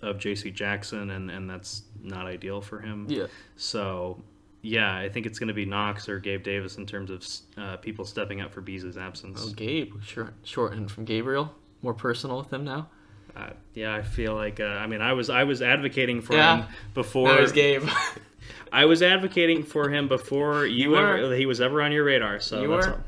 of 0.02 0.20
J.C. 0.20 0.52
Jackson, 0.52 1.12
and, 1.12 1.32
and 1.32 1.50
that's 1.50 1.84
not 2.04 2.26
ideal 2.26 2.62
for 2.62 2.80
him. 2.80 3.06
Yeah. 3.10 3.28
So, 3.56 4.22
yeah, 4.62 4.96
I 4.96 5.10
think 5.10 5.26
it's 5.26 5.40
going 5.40 5.48
to 5.48 5.54
be 5.54 5.66
Knox 5.66 6.10
or 6.10 6.20
Gabe 6.20 6.44
Davis 6.44 6.78
in 6.78 6.86
terms 6.86 7.10
of 7.10 7.26
uh, 7.64 7.78
people 7.78 8.06
stepping 8.06 8.42
up 8.42 8.52
for 8.54 8.62
Beasley's 8.62 8.98
absence. 8.98 9.44
Oh, 9.48 9.54
Gabe, 9.54 9.94
short, 10.04 10.34
shortened 10.44 10.92
from 10.92 11.06
Gabriel. 11.06 11.54
More 11.82 11.94
personal 11.94 12.38
with 12.40 12.52
him 12.52 12.64
now. 12.66 12.90
Uh, 13.36 13.52
yeah, 13.76 13.96
I 13.96 14.02
feel 14.02 14.34
like 14.34 14.60
uh, 14.60 14.64
I 14.64 14.88
mean 14.88 15.00
I 15.00 15.14
was 15.14 15.30
I 15.30 15.44
was 15.44 15.62
advocating 15.62 16.22
for 16.22 16.34
Yeah. 16.34 16.64
him 16.64 16.66
before. 16.96 17.28
Now 17.28 17.40
he's 17.42 17.52
Gabe. 17.52 17.88
I 18.74 18.86
was 18.86 19.04
advocating 19.04 19.62
for 19.62 19.90
him 19.90 20.08
before 20.08 20.66
you, 20.66 20.92
You 20.94 20.98
ever, 20.98 21.36
he 21.36 21.46
was 21.46 21.62
ever 21.62 21.84
on 21.84 21.92
your 21.92 22.04
radar. 22.04 22.40
So 22.40 22.62
You 22.64 22.68
that's 22.70 22.88
were? 22.88 22.94
all. 22.94 23.00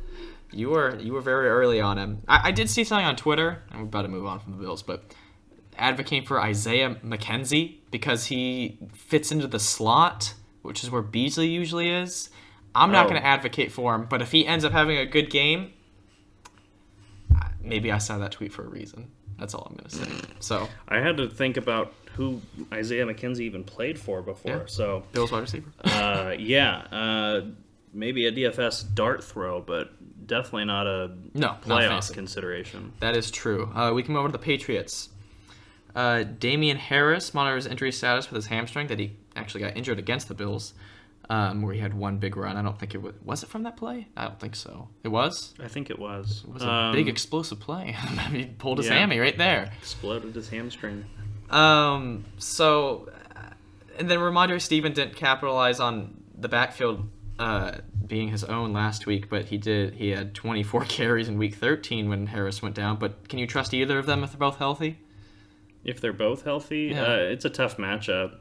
You 0.52 0.70
were 0.70 0.98
you 1.00 1.14
were 1.14 1.22
very 1.22 1.48
early 1.48 1.80
on 1.80 1.98
him. 1.98 2.22
I, 2.28 2.50
I 2.50 2.52
did 2.52 2.70
see 2.70 2.84
something 2.84 3.06
on 3.06 3.16
Twitter. 3.16 3.64
I'm 3.72 3.82
about 3.84 4.02
to 4.04 4.08
move 4.08 4.26
on 4.26 4.40
from 4.40 4.54
the 4.54 4.58
Bills, 4.58 4.82
but 4.82 5.04
advocating 5.78 6.26
for 6.28 6.42
Isaiah 6.42 6.96
McKenzie 7.06 7.78
because 7.92 8.26
he 8.26 8.80
fits 8.94 9.32
into 9.32 9.48
the 9.48 9.60
slot, 9.60 10.34
which 10.62 10.84
is 10.84 10.90
where 10.92 11.02
Beasley 11.04 11.48
usually 11.48 11.90
is. 11.90 12.30
I'm 12.76 12.92
not 12.92 13.06
Oh. 13.06 13.10
going 13.10 13.22
to 13.22 13.26
advocate 13.28 13.72
for 13.72 13.96
him, 13.96 14.06
but 14.10 14.22
if 14.22 14.32
he 14.32 14.46
ends 14.46 14.64
up 14.66 14.72
having 14.72 14.98
a 14.98 15.06
good 15.06 15.30
game, 15.30 15.72
maybe 17.62 17.92
I 17.92 17.98
saw 17.98 18.18
that 18.18 18.32
tweet 18.32 18.52
for 18.54 18.64
a 18.64 18.68
reason. 18.68 19.10
That's 19.38 19.54
all 19.54 19.68
I'm 19.70 19.76
going 19.78 19.90
to 19.90 19.96
say. 19.96 20.28
So, 20.40 20.68
I 20.88 20.98
had 21.00 21.18
to 21.18 21.30
think 21.30 21.56
about 21.58 21.94
who 22.16 22.42
Isaiah 22.74 23.06
McKenzie 23.06 23.42
even 23.42 23.64
played 23.64 23.98
for 23.98 24.22
before. 24.22 24.52
Yeah. 24.52 24.64
So 24.66 25.04
Bills 25.14 25.32
wide 25.32 25.42
receiver. 25.42 25.72
uh, 25.86 26.34
yeah, 26.38 26.80
uh, 26.92 27.42
maybe 27.94 28.26
a 28.28 28.32
DFS 28.32 28.94
dart 28.94 29.24
throw, 29.24 29.62
but 29.62 29.92
definitely 30.30 30.66
not 30.66 30.88
a 30.88 31.10
No, 31.34 31.48
not 31.48 31.62
playoff 31.64 31.88
fantasy. 31.90 32.14
consideration. 32.14 32.94
That 33.02 33.18
is 33.18 33.30
true. 33.30 33.70
Uh, 33.76 33.92
we 33.94 34.02
can 34.04 34.14
move 34.14 34.22
over 34.22 34.30
to 34.30 34.32
the 34.32 34.38
Patriots. 34.40 35.10
Uh, 35.94 36.24
Damien 36.24 36.78
Harris 36.78 37.34
monitors 37.34 37.66
injury 37.66 37.92
status 37.92 38.30
with 38.30 38.36
his 38.38 38.46
hamstring 38.46 38.88
that 38.88 39.00
he 39.00 39.18
actually 39.36 39.60
got 39.62 39.76
injured 39.76 40.00
against 40.00 40.28
the 40.30 40.34
Bills, 40.36 40.74
um, 41.30 41.62
where 41.64 41.74
he 41.74 41.80
had 41.80 41.94
one 41.94 42.18
big 42.18 42.38
run. 42.38 42.56
I 42.56 42.62
don't 42.62 42.80
think 42.80 42.94
it 42.96 43.02
was. 43.02 43.14
Was 43.26 43.44
it 43.44 43.50
from 43.50 43.64
that 43.64 43.76
play? 43.76 44.08
I 44.16 44.24
don't 44.26 44.40
think 44.40 44.56
so. 44.56 44.88
It 45.04 45.10
was. 45.10 45.54
I 45.62 45.68
think 45.68 45.90
it 45.90 46.00
was. 46.00 46.44
It 46.48 46.54
was 46.54 46.64
a 46.64 46.70
Um, 46.72 46.94
big 46.96 47.08
explosive 47.10 47.60
play. 47.60 47.92
he 48.32 48.46
pulled 48.46 48.78
his 48.78 48.88
yeah. 48.88 49.00
hammy 49.00 49.20
right 49.20 49.38
there. 49.38 49.72
exploded 49.80 50.36
his 50.36 50.50
hamstring. 50.50 51.06
Um. 51.50 52.26
So, 52.38 53.10
uh, 53.36 53.40
and 53.98 54.10
then 54.10 54.20
Rhamondre 54.20 54.62
Steven 54.62 54.94
didn't 54.94 55.16
capitalize 55.16 55.80
on 55.80 56.24
the 56.38 56.48
backfield 56.48 57.10
uh, 57.40 57.78
being 58.06 58.28
his 58.28 58.44
own 58.44 58.74
last 58.74 59.06
week, 59.06 59.30
but 59.30 59.46
he 59.46 59.58
did. 59.58 59.96
He 59.96 60.10
had 60.10 60.36
24 60.36 60.86
carries 60.86 61.28
in 61.28 61.38
Week 61.38 61.56
13 61.56 62.10
when 62.10 62.28
Harris 62.28 62.62
went 62.62 62.76
down. 62.76 62.98
But 62.98 63.28
can 63.30 63.40
you 63.40 63.48
trust 63.48 63.74
either 63.74 63.98
of 63.98 64.06
them 64.06 64.24
if 64.24 64.32
they're 64.32 64.40
both 64.40 64.58
healthy? 64.58 65.00
If 65.84 66.02
they're 66.02 66.14
both 66.14 66.44
healthy, 66.44 66.92
Yeah. 66.94 67.04
uh, 67.04 67.16
it's 67.16 67.46
a 67.46 67.50
tough 67.50 67.78
matchup. 67.78 68.36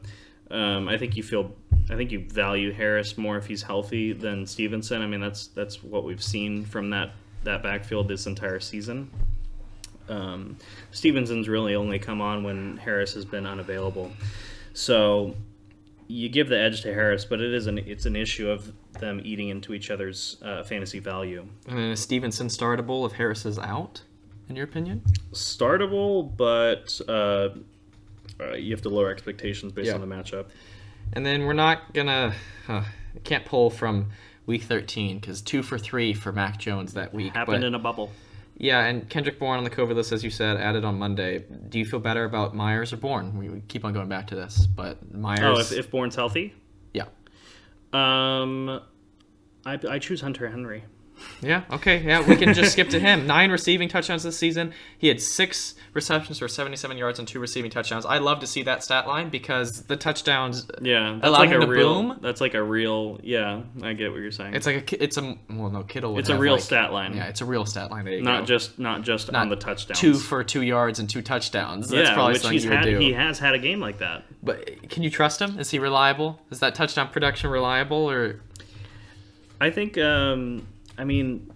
Um, 0.50 0.88
I 0.88 0.98
think 0.98 1.16
you 1.16 1.22
feel, 1.22 1.54
I 1.90 1.94
think 1.94 2.10
you 2.10 2.26
value 2.28 2.72
Harris 2.72 3.16
more 3.16 3.36
if 3.36 3.46
he's 3.46 3.62
healthy 3.62 4.12
than 4.12 4.46
Stevenson. 4.46 5.02
I 5.02 5.06
mean, 5.06 5.20
that's 5.20 5.46
that's 5.48 5.82
what 5.82 6.04
we've 6.04 6.22
seen 6.22 6.64
from 6.64 6.90
that 6.90 7.12
that 7.44 7.62
backfield 7.62 8.08
this 8.08 8.26
entire 8.26 8.58
season. 8.58 9.10
Um, 10.08 10.56
Stevenson's 10.90 11.48
really 11.48 11.74
only 11.74 11.98
come 11.98 12.20
on 12.22 12.42
when 12.42 12.78
Harris 12.78 13.12
has 13.12 13.26
been 13.26 13.46
unavailable, 13.46 14.10
so 14.72 15.34
you 16.08 16.28
give 16.28 16.48
the 16.48 16.58
edge 16.58 16.82
to 16.82 16.92
Harris, 16.92 17.24
but 17.24 17.40
it 17.40 17.52
is 17.52 17.66
an 17.66 17.78
it's 17.78 18.06
an 18.06 18.16
issue 18.16 18.48
of 18.50 18.72
them 18.94 19.20
eating 19.22 19.50
into 19.50 19.74
each 19.74 19.90
other's 19.90 20.38
uh, 20.42 20.62
fantasy 20.64 20.98
value. 20.98 21.46
And 21.68 21.78
then 21.78 21.90
is 21.90 22.00
Stevenson 22.00 22.48
startable 22.48 23.06
if 23.06 23.12
Harris 23.12 23.44
is 23.44 23.58
out, 23.58 24.02
in 24.48 24.56
your 24.56 24.64
opinion? 24.64 25.02
Startable, 25.32 26.34
but 26.36 26.98
uh, 27.08 27.50
uh, 28.42 28.54
you 28.54 28.72
have 28.72 28.82
to 28.82 28.88
lower 28.88 29.10
expectations 29.10 29.72
based 29.72 29.88
Yeah. 29.88 29.94
on 29.94 30.00
the 30.00 30.06
matchup. 30.06 30.46
And 31.12 31.24
then 31.24 31.44
we're 31.44 31.52
not 31.52 31.92
gonna 31.94 32.34
uh, 32.68 32.84
can't 33.24 33.44
pull 33.44 33.70
from 33.70 34.10
week 34.46 34.62
13 34.62 35.18
because 35.18 35.42
two 35.42 35.62
for 35.62 35.78
three 35.78 36.14
for 36.14 36.32
Mac 36.32 36.58
Jones 36.58 36.94
that 36.94 37.12
week. 37.12 37.34
Happened 37.34 37.60
but, 37.60 37.66
in 37.66 37.74
a 37.74 37.78
bubble. 37.78 38.10
Yeah, 38.58 38.84
and 38.84 39.08
Kendrick 39.08 39.38
Bourne 39.38 39.58
on 39.58 39.64
the 39.64 39.70
COVID 39.70 39.94
list, 39.94 40.10
as 40.10 40.24
you 40.24 40.30
said, 40.30 40.56
added 40.56 40.84
on 40.84 40.98
Monday. 40.98 41.44
Do 41.68 41.78
you 41.78 41.84
feel 41.84 42.00
better 42.00 42.24
about 42.24 42.56
Meyers 42.56 42.92
or 42.92 42.96
Bourne? 42.96 43.38
We, 43.38 43.60
keep 43.68 43.84
on 43.84 43.92
going 43.92 44.08
back 44.08 44.26
to 44.28 44.34
this, 44.34 44.66
but 44.66 45.14
Meyers. 45.14 45.40
Oh, 45.40 45.60
if, 45.60 45.72
if 45.72 45.90
Bourne's 45.92 46.16
healthy, 46.16 46.54
yeah, 46.92 47.04
um, 47.92 48.80
I, 49.64 49.78
I 49.88 49.98
choose 50.00 50.20
Hunter 50.20 50.48
Henry. 50.48 50.84
Yeah, 51.40 51.64
okay, 51.70 52.02
yeah, 52.02 52.26
we 52.26 52.36
can 52.36 52.54
just 52.54 52.72
skip 52.72 52.88
to 52.90 52.98
him. 53.00 53.26
Nine 53.28 53.50
receiving 53.50 53.88
touchdowns 53.88 54.22
this 54.22 54.38
season. 54.38 54.72
He 54.98 55.08
had 55.08 55.20
six 55.20 55.74
receptions 55.94 56.38
for 56.38 56.48
77 56.48 56.96
yards 56.96 57.18
and 57.18 57.26
two 57.26 57.40
receiving 57.40 57.70
touchdowns. 57.70 58.04
I 58.06 58.18
love 58.18 58.40
to 58.40 58.46
see 58.46 58.62
that 58.64 58.84
stat 58.84 59.06
line 59.06 59.28
because 59.30 59.82
the 59.84 59.96
touchdowns. 59.96 60.66
Yeah, 60.82 61.14
that's 61.14 61.26
Allow 61.28 61.38
like 61.38 61.50
him 61.50 61.62
a 61.62 61.66
to 61.66 61.70
real. 61.70 62.02
boom? 62.02 62.18
That's 62.20 62.40
like 62.40 62.54
a 62.54 62.62
real. 62.62 63.18
Yeah, 63.22 63.62
I 63.82 63.92
get 63.94 64.10
what 64.12 64.20
you're 64.20 64.30
saying. 64.30 64.54
It's 64.54 64.66
like 64.66 64.92
a, 64.92 65.02
it's 65.02 65.16
a 65.16 65.36
well, 65.50 65.70
no, 65.70 65.82
Kittle. 65.82 66.12
would 66.14 66.20
It's 66.20 66.28
a 66.28 66.32
have, 66.32 66.40
real 66.40 66.54
like- 66.54 66.62
stat 66.62 66.92
line. 66.92 67.14
Yeah, 67.16 67.26
it's 67.28 67.40
a 67.40 67.44
real 67.44 67.64
stat 67.66 67.90
line. 67.90 68.04
There 68.04 68.14
you 68.14 68.22
not 68.22 68.40
go. 68.40 68.46
just 68.46 68.78
not 68.78 69.02
just 69.02 69.32
on 69.34 69.48
the 69.48 69.56
touchdowns. 69.56 69.98
two 69.98 70.14
for 70.14 70.44
two 70.44 70.62
yards 70.62 70.98
and 70.98 71.08
two 71.08 71.22
touchdowns. 71.22 71.88
That's 71.88 72.08
yeah, 72.08 72.14
probably 72.14 72.34
which 72.34 72.42
something 72.42 72.54
he's 72.54 72.64
you 72.64 72.70
would 72.70 72.78
had. 72.78 72.84
do. 72.86 72.98
He 72.98 73.12
has 73.12 73.38
had 73.38 73.54
a 73.54 73.58
game 73.58 73.80
like 73.80 73.98
that. 73.98 74.24
But 74.42 74.88
can 74.90 75.02
you 75.02 75.10
trust 75.10 75.40
him? 75.42 75.58
Is 75.58 75.70
he 75.70 75.78
reliable? 75.78 76.40
Is 76.50 76.60
that 76.60 76.74
touchdown 76.74 77.08
production 77.08 77.50
reliable 77.50 78.08
or? 78.10 78.40
I 79.60 79.70
think. 79.70 79.98
Um, 79.98 80.66
I 80.98 81.04
mean, 81.04 81.50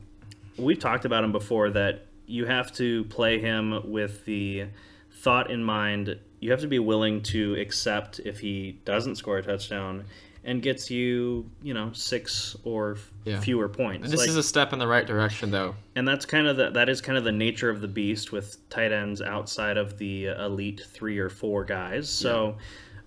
we've 0.56 0.78
talked 0.78 1.04
about 1.04 1.24
him 1.24 1.32
before 1.32 1.70
that 1.70 2.06
you 2.26 2.46
have 2.46 2.72
to 2.76 3.04
play 3.04 3.38
him 3.40 3.90
with 3.90 4.24
the 4.24 4.66
thought 5.10 5.50
in 5.50 5.62
mind. 5.62 6.16
You 6.40 6.50
have 6.52 6.60
to 6.60 6.68
be 6.68 6.78
willing 6.78 7.22
to 7.24 7.54
accept 7.60 8.20
if 8.20 8.40
he 8.40 8.78
doesn't 8.84 9.16
score 9.16 9.38
a 9.38 9.42
touchdown 9.42 10.04
and 10.44 10.60
gets 10.60 10.90
you, 10.90 11.48
you 11.62 11.72
know, 11.72 11.90
six 11.92 12.56
or 12.64 12.92
f- 12.94 13.12
Yeah. 13.24 13.40
fewer 13.40 13.68
points. 13.68 14.10
This 14.10 14.20
Like- 14.20 14.28
is 14.28 14.36
a 14.36 14.42
step 14.42 14.72
in 14.72 14.78
the 14.80 14.88
right 14.88 15.06
direction, 15.06 15.50
though. 15.52 15.76
and 15.94 16.06
that's 16.06 16.26
kind 16.26 16.46
of 16.48 16.56
the 16.56 16.70
that 16.70 16.88
is 16.88 17.00
kind 17.00 17.16
of 17.16 17.22
the 17.22 17.30
nature 17.32 17.70
of 17.70 17.80
the 17.80 17.86
beast 17.86 18.32
with 18.32 18.56
tight 18.68 18.90
ends 18.90 19.22
outside 19.22 19.76
of 19.76 19.98
the 19.98 20.26
elite 20.26 20.82
three 20.88 21.18
or 21.18 21.28
four 21.28 21.64
guys. 21.64 22.08
So, 22.08 22.56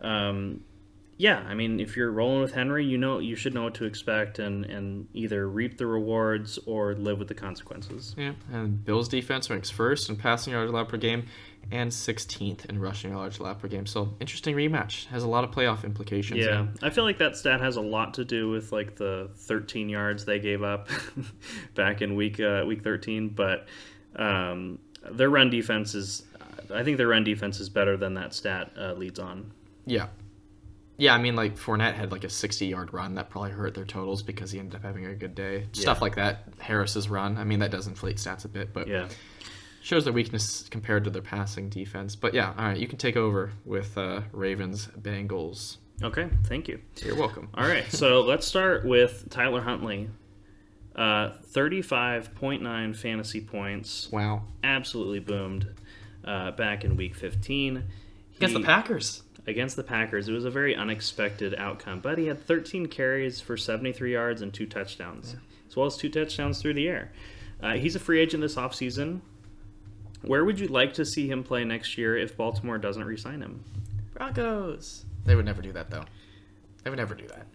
um, 0.02 0.62
yeah, 1.18 1.40
I 1.48 1.54
mean, 1.54 1.80
if 1.80 1.96
you're 1.96 2.12
rolling 2.12 2.42
with 2.42 2.54
Henry, 2.54 2.86
you 2.86 2.98
know 2.98 3.20
you 3.20 3.38
should 3.38 3.54
know 3.54 3.64
what 3.64 3.76
to 3.76 3.86
expect 3.86 4.38
and 4.40 4.66
and 4.66 5.08
either 5.14 5.48
reap 5.48 5.78
the 5.78 5.88
rewards 5.88 6.60
or 6.66 6.94
live 6.96 7.20
with 7.20 7.30
the 7.30 7.34
consequences. 7.34 8.14
Yeah. 8.18 8.34
And 8.52 8.84
Bills 8.84 9.08
defense 9.08 9.50
ranks 9.50 9.70
first 9.70 10.10
in 10.10 10.18
passing 10.18 10.52
yards 10.52 10.70
allowed 10.70 10.90
per 10.90 10.98
game, 10.98 11.28
and 11.72 11.90
16th 11.90 12.66
in 12.66 12.80
rushing 12.80 13.12
yards 13.12 13.40
allowed 13.40 13.60
per 13.60 13.70
game. 13.70 13.86
So 13.86 14.14
interesting 14.20 14.58
rematch 14.58 15.06
has 15.08 15.24
a 15.24 15.28
lot 15.28 15.46
of 15.46 15.52
playoff 15.52 15.86
implications. 15.86 16.42
Yeah, 16.42 16.68
I 16.84 16.90
feel 16.90 17.06
like 17.06 17.20
that 17.20 17.38
stat 17.38 17.62
has 17.62 17.78
a 17.78 17.82
lot 17.82 18.16
to 18.16 18.26
do 18.26 18.50
with 18.50 18.74
like 18.74 18.98
the 18.98 19.30
13 19.36 19.88
yards 19.88 20.26
they 20.26 20.40
gave 20.40 20.64
up 20.64 20.90
back 21.76 22.02
in 22.02 22.16
week 22.16 22.42
uh, 22.42 22.66
week 22.68 22.84
13, 22.84 23.30
but 23.30 23.68
um, 24.18 24.80
their 25.12 25.30
run 25.30 25.50
defense 25.50 25.96
is. 25.96 26.24
I 26.74 26.84
think 26.84 26.98
their 26.98 27.08
run 27.08 27.24
defense 27.24 27.60
is 27.60 27.70
better 27.70 27.96
than 27.96 28.16
that 28.16 28.34
stat 28.34 28.72
uh, 28.76 28.94
leads 28.94 29.20
on. 29.20 29.52
Yeah. 29.86 30.08
Yeah, 30.98 31.14
I 31.14 31.18
mean, 31.18 31.36
like 31.36 31.58
Fournette 31.58 31.94
had 31.96 32.12
like 32.12 32.24
a 32.24 32.30
60 32.30 32.66
yard 32.68 32.94
run 32.94 33.16
that 33.16 33.30
probably 33.30 33.52
hurt 33.52 33.74
their 33.74 33.84
totals 33.86 34.24
because 34.24 34.52
he 34.52 34.60
ended 34.60 34.76
up 34.76 34.84
having 34.84 35.06
a 35.06 35.14
good 35.14 35.36
day. 35.36 35.66
Stuff 35.74 36.02
like 36.02 36.16
that. 36.16 36.46
Harris's 36.60 37.10
run. 37.10 37.38
I 37.38 37.44
mean, 37.44 37.60
that 37.60 37.72
does 37.72 37.88
inflate 37.88 38.18
stats 38.18 38.46
a 38.46 38.48
bit, 38.48 38.72
but 38.74 38.88
Yeah. 38.88 39.08
shows 39.82 40.06
their 40.06 40.14
weakness 40.14 40.68
compared 40.70 41.04
to 41.04 41.10
their 41.10 41.22
passing 41.22 41.68
defense. 41.70 42.16
But 42.16 42.34
yeah, 42.34 42.54
all 42.58 42.66
right, 42.66 42.78
you 42.78 42.88
can 42.88 42.98
take 42.98 43.18
over 43.18 43.52
with 43.66 43.98
uh, 43.98 44.22
Ravens 44.32 44.88
Bengals. 45.00 45.78
Okay, 46.02 46.30
thank 46.46 46.68
you. 46.68 46.80
You're 47.04 47.16
welcome. 47.18 47.50
All 47.56 47.68
right, 47.68 47.90
so 47.92 48.22
let's 48.26 48.48
start 48.48 48.86
with 48.86 49.30
Tyler 49.30 49.62
Huntley. 49.62 50.10
Uh, 50.96 51.32
35.9 51.52 52.96
fantasy 52.96 53.42
points. 53.42 54.10
Wow. 54.12 54.44
Absolutely 54.64 55.20
boomed 55.20 55.68
uh, 56.24 56.52
back 56.52 56.84
in 56.86 56.96
week 56.96 57.16
15. 57.16 57.84
Against 58.38 58.56
He- 58.56 58.62
the 58.62 58.66
Packers. 58.66 59.24
Against 59.48 59.76
the 59.76 59.84
Packers. 59.84 60.28
It 60.28 60.34
was 60.34 60.46
a 60.46 60.50
very 60.50 60.76
unexpected 60.76 61.54
outcome, 61.56 62.00
but 62.00 62.18
he 62.18 62.26
had 62.26 62.44
13 62.46 62.88
carries 62.88 63.40
for 63.40 63.56
73 63.58 64.12
yards 64.12 64.42
and 64.42 64.54
two 64.54 64.66
touchdowns, 64.66 65.36
as 65.68 65.76
well 65.76 65.86
as 65.86 65.98
two 65.98 66.10
touchdowns 66.10 66.62
through 66.62 66.74
the 66.74 66.88
air. 66.88 67.12
Uh, 67.62 67.74
he's 67.74 67.96
a 67.96 68.00
free 68.00 68.20
agent 68.20 68.42
this 68.42 68.56
offseason. 68.56 69.22
Where 70.22 70.44
would 70.44 70.60
you 70.60 70.68
like 70.68 70.94
to 70.94 71.06
see 71.06 71.30
him 71.30 71.44
play 71.44 71.64
next 71.64 71.98
year 71.98 72.18
if 72.18 72.36
Baltimore 72.36 72.80
doesn't 72.80 73.04
re 73.04 73.18
sign 73.18 73.42
him? 73.42 73.64
Broncos. 74.14 75.06
They 75.26 75.36
would 75.36 75.46
never 75.46 75.62
do 75.62 75.72
that 75.74 75.92
though. 75.92 76.06
They 76.84 76.90
would 76.90 76.98
never 76.98 77.16
do 77.16 77.28
that. 77.28 77.46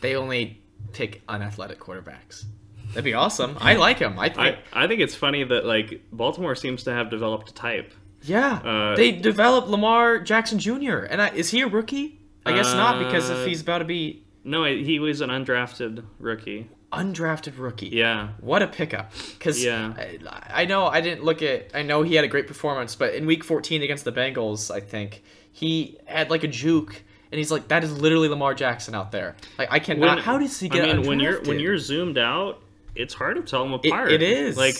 They 0.00 0.16
only 0.16 0.60
pick 0.92 1.22
unathletic 1.28 1.78
quarterbacks. 1.78 2.44
That'd 2.88 3.04
be 3.04 3.14
awesome. 3.14 3.56
I 3.60 3.74
like 3.74 3.98
him. 3.98 4.18
I 4.18 4.28
think. 4.28 4.58
I, 4.72 4.84
I 4.84 4.86
think 4.86 5.00
it's 5.00 5.14
funny 5.14 5.44
that 5.44 5.64
like 5.64 6.02
Baltimore 6.12 6.54
seems 6.54 6.84
to 6.84 6.92
have 6.92 7.10
developed 7.10 7.50
a 7.50 7.54
type. 7.54 7.92
Yeah. 8.22 8.54
Uh, 8.64 8.96
they 8.96 9.12
developed 9.12 9.68
Lamar 9.68 10.18
Jackson 10.20 10.58
Jr. 10.58 10.98
And 11.10 11.20
I, 11.22 11.28
is 11.30 11.50
he 11.50 11.60
a 11.62 11.66
rookie? 11.68 12.18
I 12.44 12.52
guess 12.52 12.72
not 12.74 12.98
because 12.98 13.30
Uh, 13.30 13.34
if 13.34 13.46
he's 13.46 13.60
about 13.62 13.78
to 13.78 13.84
be 13.84 14.22
No, 14.44 14.64
he 14.64 14.98
was 14.98 15.20
an 15.20 15.30
undrafted 15.30 16.04
rookie. 16.18 16.68
undrafted 16.92 17.54
rookie. 17.58 17.88
Yeah, 17.88 18.30
What 18.40 18.62
a 18.62 18.66
pickup! 18.66 19.12
Because 19.38 19.64
Yeah. 19.64 19.94
I, 19.96 20.62
I 20.62 20.64
know 20.64 20.86
I 20.86 21.00
didn't 21.00 21.24
look 21.24 21.40
at. 21.42 21.70
I 21.74 21.82
know 21.82 22.02
he 22.02 22.14
had 22.16 22.24
a 22.24 22.28
great 22.28 22.46
performance, 22.46 22.96
but 22.96 23.14
in 23.14 23.26
Week 23.26 23.44
14 23.44 23.82
against 23.82 24.04
the 24.04 24.12
Bengals, 24.12 24.70
I 24.70 24.80
think 24.80 25.22
he 25.52 25.98
had 26.06 26.30
like 26.30 26.42
a 26.44 26.48
juke, 26.48 27.02
and 27.30 27.38
he's 27.38 27.50
like, 27.52 27.68
that 27.68 27.84
is 27.84 27.96
literally 27.98 28.28
Lamar 28.28 28.54
Jackson 28.54 28.94
out 28.94 29.12
there. 29.12 29.36
Like 29.58 29.68
I 29.70 29.78
cannot. 29.78 30.16
When- 30.16 30.18
how 30.24 30.38
does 30.38 30.58
he 30.60 30.68
get? 30.68 30.84
I 30.88 30.94
mean, 30.94 31.06
when 31.06 31.20
you're 31.20 31.40
when 31.42 31.60
you're 31.60 31.78
zoomed 31.78 32.18
out, 32.18 32.60
it's 32.94 33.14
hard 33.14 33.36
to 33.36 33.42
tell 33.42 33.62
them 33.64 33.72
It- 33.82 33.86
apart. 33.88 34.10
it 34.12 34.22
is. 34.22 34.56
like, 34.56 34.76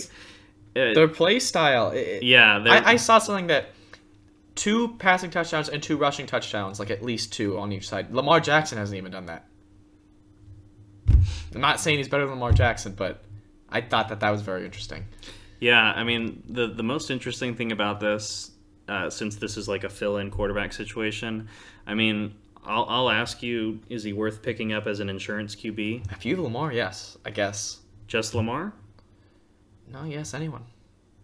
uh, 0.77 0.95
their 0.95 1.09
play 1.09 1.39
style. 1.39 1.91
it- 1.91 2.23
yeah, 2.23 2.63
I, 2.67 2.93
I 2.93 2.97
saw 2.97 3.19
something 3.19 3.49
that 3.49 3.71
two 4.55 4.97
passing 4.99 5.31
touchdowns 5.31 5.69
and 5.69 5.83
two 5.83 5.97
rushing 5.97 6.27
touchdowns, 6.27 6.79
like 6.79 6.91
at 6.91 7.03
least 7.03 7.33
two 7.33 7.59
on 7.59 7.73
each 7.73 7.89
side. 7.89 8.13
Lamar 8.15 8.41
Jackson 8.41 8.79
hasn't 8.79 8.97
even 8.99 9.11
done 9.13 9.27
that. 9.27 9.47
I'm 11.55 11.61
not 11.61 11.81
saying 11.81 11.99
he's 11.99 12.09
better 12.09 12.25
than 12.25 12.35
Lamar 12.35 12.53
Jackson, 12.53 12.93
but 12.95 13.23
I 13.69 13.81
thought 13.81 14.09
that 14.09 14.21
that 14.21 14.31
was 14.31 14.43
very 14.43 14.65
interesting. 14.65 15.05
Yeah, 15.61 15.81
I 15.81 16.05
mean 16.05 16.43
the 16.49 16.69
the 16.69 16.83
most 16.83 17.11
interesting 17.11 17.55
thing 17.55 17.73
about 17.73 18.01
this, 18.01 18.51
uh, 18.89 19.11
since 19.11 19.37
this 19.37 19.57
is 19.57 19.69
like 19.69 19.85
a 19.85 19.89
fill-in 19.89 20.31
quarterback 20.31 20.73
situation, 20.73 21.49
I 21.87 21.95
mean, 21.95 22.35
I'll 22.65 22.87
I'll 22.89 23.11
ask 23.11 23.43
you: 23.43 23.81
Is 23.89 24.03
he 24.03 24.13
worth 24.13 24.43
picking 24.43 24.73
up 24.73 24.87
as 24.87 25.01
an 25.01 25.09
insurance 25.09 25.55
QB? 25.55 26.11
If 26.13 26.25
you 26.25 26.35
have 26.37 26.45
Lamar, 26.45 26.73
yes, 26.73 27.17
I 27.25 27.31
guess. 27.31 27.79
Just 28.09 28.35
Lamar? 28.35 28.73
No, 29.93 30.05
yes, 30.05 30.35
anyone. 30.35 30.65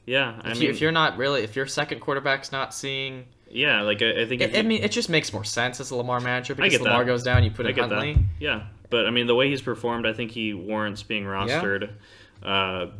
Yeah, 0.06 0.40
I 0.42 0.50
If, 0.52 0.54
mean, 0.54 0.62
you, 0.64 0.70
if 0.70 0.80
you're 0.80 0.92
not 0.92 1.16
really, 1.18 1.42
if 1.42 1.54
your 1.56 1.66
second 1.66 2.00
quarterback's 2.00 2.50
not 2.52 2.72
seeing, 2.74 3.26
yeah, 3.50 3.82
like 3.82 4.00
I, 4.02 4.22
I 4.22 4.26
think 4.26 4.40
it, 4.42 4.56
I 4.56 4.62
mean, 4.62 4.82
it 4.82 4.90
just 4.92 5.08
makes 5.08 5.32
more 5.32 5.44
sense 5.44 5.80
as 5.80 5.90
a 5.90 5.96
Lamar 5.96 6.20
manager 6.20 6.54
because 6.54 6.72
get 6.72 6.80
Lamar 6.82 7.04
that. 7.04 7.06
goes 7.10 7.22
down, 7.22 7.44
you 7.44 7.50
put 7.50 7.66
I 7.66 7.70
in 7.70 7.74
get 7.74 7.88
Huntley. 7.90 8.14
that. 8.14 8.22
Yeah, 8.40 8.62
but 8.90 9.06
I 9.06 9.10
mean 9.10 9.26
the 9.26 9.34
way 9.34 9.48
he's 9.50 9.62
performed, 9.62 10.06
I 10.06 10.12
think 10.12 10.30
he 10.30 10.54
warrants 10.54 11.02
being 11.02 11.24
rostered. 11.24 11.90
Yeah. 12.42 12.48
Uh, 12.48 12.90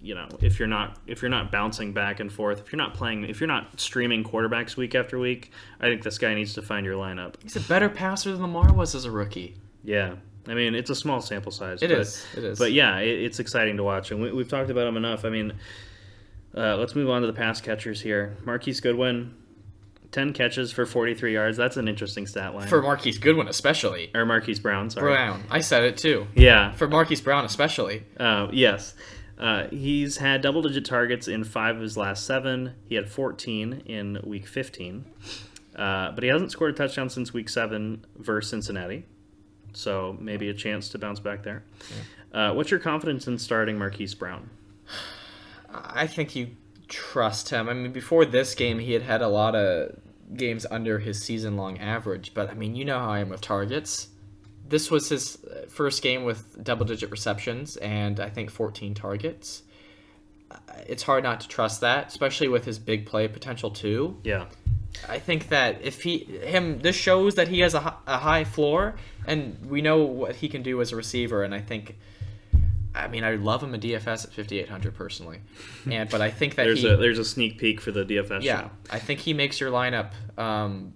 you 0.00 0.14
know, 0.16 0.28
if 0.40 0.58
you're 0.58 0.68
not 0.68 0.98
if 1.06 1.22
you're 1.22 1.28
not 1.30 1.50
bouncing 1.52 1.92
back 1.92 2.18
and 2.20 2.32
forth, 2.32 2.60
if 2.60 2.72
you're 2.72 2.78
not 2.78 2.94
playing, 2.94 3.24
if 3.24 3.40
you're 3.40 3.46
not 3.48 3.78
streaming 3.80 4.24
quarterbacks 4.24 4.76
week 4.76 4.94
after 4.96 5.18
week, 5.18 5.50
I 5.80 5.86
think 5.86 6.02
this 6.02 6.18
guy 6.18 6.34
needs 6.34 6.54
to 6.54 6.62
find 6.62 6.84
your 6.84 6.96
lineup. 6.96 7.34
He's 7.42 7.56
a 7.56 7.60
better 7.60 7.88
passer 7.88 8.32
than 8.32 8.42
Lamar 8.42 8.72
was 8.72 8.94
as 8.96 9.04
a 9.04 9.10
rookie. 9.12 9.56
Yeah, 9.84 10.14
I 10.46 10.54
mean 10.54 10.74
it's 10.74 10.90
a 10.90 10.94
small 10.94 11.20
sample 11.20 11.52
size. 11.52 11.82
It 11.82 11.88
but, 11.88 11.98
is. 11.98 12.26
It 12.36 12.44
is. 12.44 12.58
But 12.58 12.72
yeah, 12.72 12.98
it, 12.98 13.20
it's 13.20 13.40
exciting 13.40 13.76
to 13.76 13.84
watch, 13.84 14.10
and 14.10 14.22
we, 14.22 14.32
we've 14.32 14.48
talked 14.48 14.70
about 14.70 14.86
him 14.86 14.96
enough. 14.96 15.24
I 15.24 15.30
mean, 15.30 15.52
uh, 16.56 16.76
let's 16.76 16.94
move 16.94 17.10
on 17.10 17.22
to 17.22 17.26
the 17.26 17.32
pass 17.32 17.60
catchers 17.60 18.00
here. 18.00 18.36
Marquise 18.44 18.80
Goodwin, 18.80 19.34
ten 20.10 20.32
catches 20.32 20.72
for 20.72 20.86
43 20.86 21.32
yards. 21.32 21.56
That's 21.56 21.76
an 21.76 21.88
interesting 21.88 22.26
stat 22.26 22.54
line. 22.54 22.68
for 22.68 22.82
Marquise 22.82 23.18
Goodwin, 23.18 23.48
especially 23.48 24.10
or 24.14 24.24
Marquise 24.24 24.60
Brown, 24.60 24.90
sorry. 24.90 25.12
Brown, 25.12 25.44
I 25.50 25.60
said 25.60 25.84
it 25.84 25.96
too. 25.96 26.26
Yeah. 26.34 26.72
For 26.72 26.88
Marquise 26.88 27.20
Brown, 27.20 27.44
especially. 27.44 28.04
Uh, 28.18 28.48
yes. 28.52 28.94
Uh, 29.38 29.66
he's 29.68 30.18
had 30.18 30.40
double 30.40 30.62
digit 30.62 30.84
targets 30.84 31.26
in 31.26 31.42
five 31.42 31.76
of 31.76 31.82
his 31.82 31.96
last 31.96 32.26
seven. 32.26 32.74
He 32.86 32.94
had 32.94 33.08
14 33.10 33.82
in 33.86 34.20
week 34.22 34.46
15. 34.46 35.04
Uh, 35.74 36.12
but 36.12 36.22
he 36.22 36.28
hasn't 36.28 36.52
scored 36.52 36.74
a 36.74 36.76
touchdown 36.76 37.08
since 37.08 37.32
week 37.32 37.48
seven 37.48 38.04
versus 38.16 38.50
Cincinnati. 38.50 39.04
So 39.74 40.16
maybe 40.20 40.48
a 40.48 40.54
chance 40.54 40.88
to 40.90 40.98
bounce 40.98 41.20
back 41.20 41.42
there. 41.42 41.64
Uh, 42.32 42.52
what's 42.54 42.70
your 42.70 42.80
confidence 42.80 43.26
in 43.26 43.38
starting 43.38 43.78
Marquise 43.78 44.14
Brown? 44.14 44.50
I 45.72 46.06
think 46.06 46.36
you 46.36 46.48
trust 46.88 47.48
him. 47.50 47.68
I 47.68 47.74
mean, 47.74 47.92
before 47.92 48.24
this 48.24 48.54
game, 48.54 48.78
he 48.78 48.92
had 48.92 49.02
had 49.02 49.22
a 49.22 49.28
lot 49.28 49.54
of 49.54 49.98
games 50.36 50.66
under 50.70 50.98
his 50.98 51.22
season 51.22 51.56
long 51.56 51.78
average, 51.78 52.32
but 52.34 52.50
I 52.50 52.54
mean, 52.54 52.74
you 52.74 52.84
know 52.84 52.98
how 52.98 53.10
I 53.10 53.20
am 53.20 53.28
with 53.28 53.40
targets. 53.40 54.08
This 54.68 54.90
was 54.90 55.08
his 55.08 55.42
uh, 55.44 55.66
first 55.68 56.02
game 56.02 56.24
with 56.24 56.62
double 56.64 56.86
digit 56.86 57.10
receptions 57.10 57.76
and 57.76 58.18
I 58.20 58.30
think 58.30 58.50
14 58.50 58.94
targets. 58.94 59.62
Uh, 60.50 60.56
It's 60.86 61.02
hard 61.02 61.24
not 61.24 61.40
to 61.40 61.48
trust 61.48 61.80
that, 61.82 62.08
especially 62.08 62.48
with 62.48 62.64
his 62.64 62.78
big 62.78 63.04
play 63.06 63.28
potential 63.28 63.70
too. 63.70 64.18
Yeah. 64.24 64.46
I 65.08 65.18
think 65.18 65.48
that 65.48 65.82
if 65.82 66.02
he 66.02 66.18
him 66.18 66.80
this 66.80 66.96
shows 66.96 67.34
that 67.36 67.48
he 67.48 67.60
has 67.60 67.74
a, 67.74 67.96
a 68.06 68.18
high 68.18 68.44
floor 68.44 68.94
and 69.26 69.58
we 69.66 69.82
know 69.82 70.02
what 70.02 70.36
he 70.36 70.48
can 70.48 70.62
do 70.62 70.80
as 70.80 70.92
a 70.92 70.96
receiver 70.96 71.42
and 71.42 71.54
I 71.54 71.60
think 71.60 71.96
I 72.94 73.08
mean 73.08 73.24
I 73.24 73.34
love 73.34 73.62
him 73.62 73.74
in 73.74 73.80
DFS 73.80 74.24
at 74.26 74.32
5800 74.32 74.94
personally. 74.94 75.40
And 75.90 76.08
but 76.08 76.20
I 76.20 76.30
think 76.30 76.54
that 76.56 76.64
There's 76.64 76.82
he 76.82 76.88
a 76.88 76.96
there's 76.96 77.18
a 77.18 77.24
sneak 77.24 77.58
peek 77.58 77.80
for 77.80 77.90
the 77.90 78.04
DFS 78.04 78.42
yeah, 78.42 78.62
show. 78.62 78.70
I 78.90 78.98
think 78.98 79.20
he 79.20 79.34
makes 79.34 79.60
your 79.60 79.70
lineup 79.70 80.12
um 80.38 80.94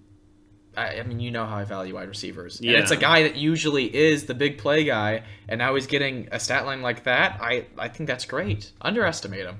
I, 0.75 0.99
I 0.99 1.03
mean, 1.03 1.19
you 1.19 1.31
know 1.31 1.43
how 1.43 1.57
I 1.57 1.63
value 1.63 1.95
wide 1.95 2.07
receivers. 2.07 2.59
And 2.59 2.69
Yeah. 2.69 2.77
it's 2.77 2.91
a 2.91 2.97
guy 2.97 3.23
that 3.23 3.35
usually 3.35 3.93
is 3.93 4.25
the 4.25 4.35
big 4.35 4.59
play 4.59 4.83
guy, 4.83 5.23
and 5.49 5.57
now 5.57 5.73
he's 5.73 5.87
getting 5.87 6.29
a 6.31 6.39
stat 6.39 6.67
line 6.67 6.83
like 6.83 7.05
that. 7.05 7.39
I, 7.41 7.65
I 7.79 7.87
think 7.87 8.07
that's 8.07 8.25
great. 8.25 8.71
Underestimate 8.79 9.47
him 9.47 9.57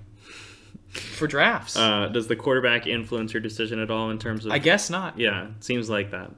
for 0.89 1.27
drafts. 1.27 1.75
Uh, 1.75 2.07
does 2.07 2.27
the 2.27 2.35
quarterback 2.35 2.87
influence 2.87 3.33
your 3.33 3.41
decision 3.41 3.79
at 3.79 3.91
all 3.91 4.09
in 4.09 4.19
terms 4.19 4.45
of 4.45 4.51
I 4.51 4.59
guess 4.59 4.89
not. 4.89 5.19
Yeah, 5.19 5.47
it 5.47 5.63
seems 5.63 5.89
like 5.89 6.11
that. 6.11 6.31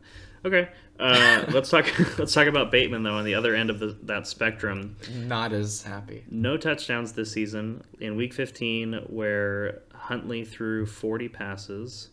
Okay, 0.45 0.69
uh, 0.99 1.45
let's 1.49 1.69
talk. 1.69 1.85
Let's 2.17 2.33
talk 2.33 2.47
about 2.47 2.71
Bateman 2.71 3.03
though 3.03 3.15
on 3.15 3.25
the 3.25 3.35
other 3.35 3.55
end 3.55 3.69
of 3.69 3.79
the, 3.79 3.97
that 4.03 4.27
spectrum. 4.27 4.95
Not 5.13 5.53
as 5.53 5.81
happy. 5.83 6.23
No 6.29 6.57
touchdowns 6.57 7.13
this 7.13 7.31
season 7.31 7.83
in 7.99 8.15
Week 8.15 8.33
15, 8.33 9.05
where 9.07 9.81
Huntley 9.93 10.45
threw 10.45 10.85
40 10.85 11.29
passes. 11.29 12.09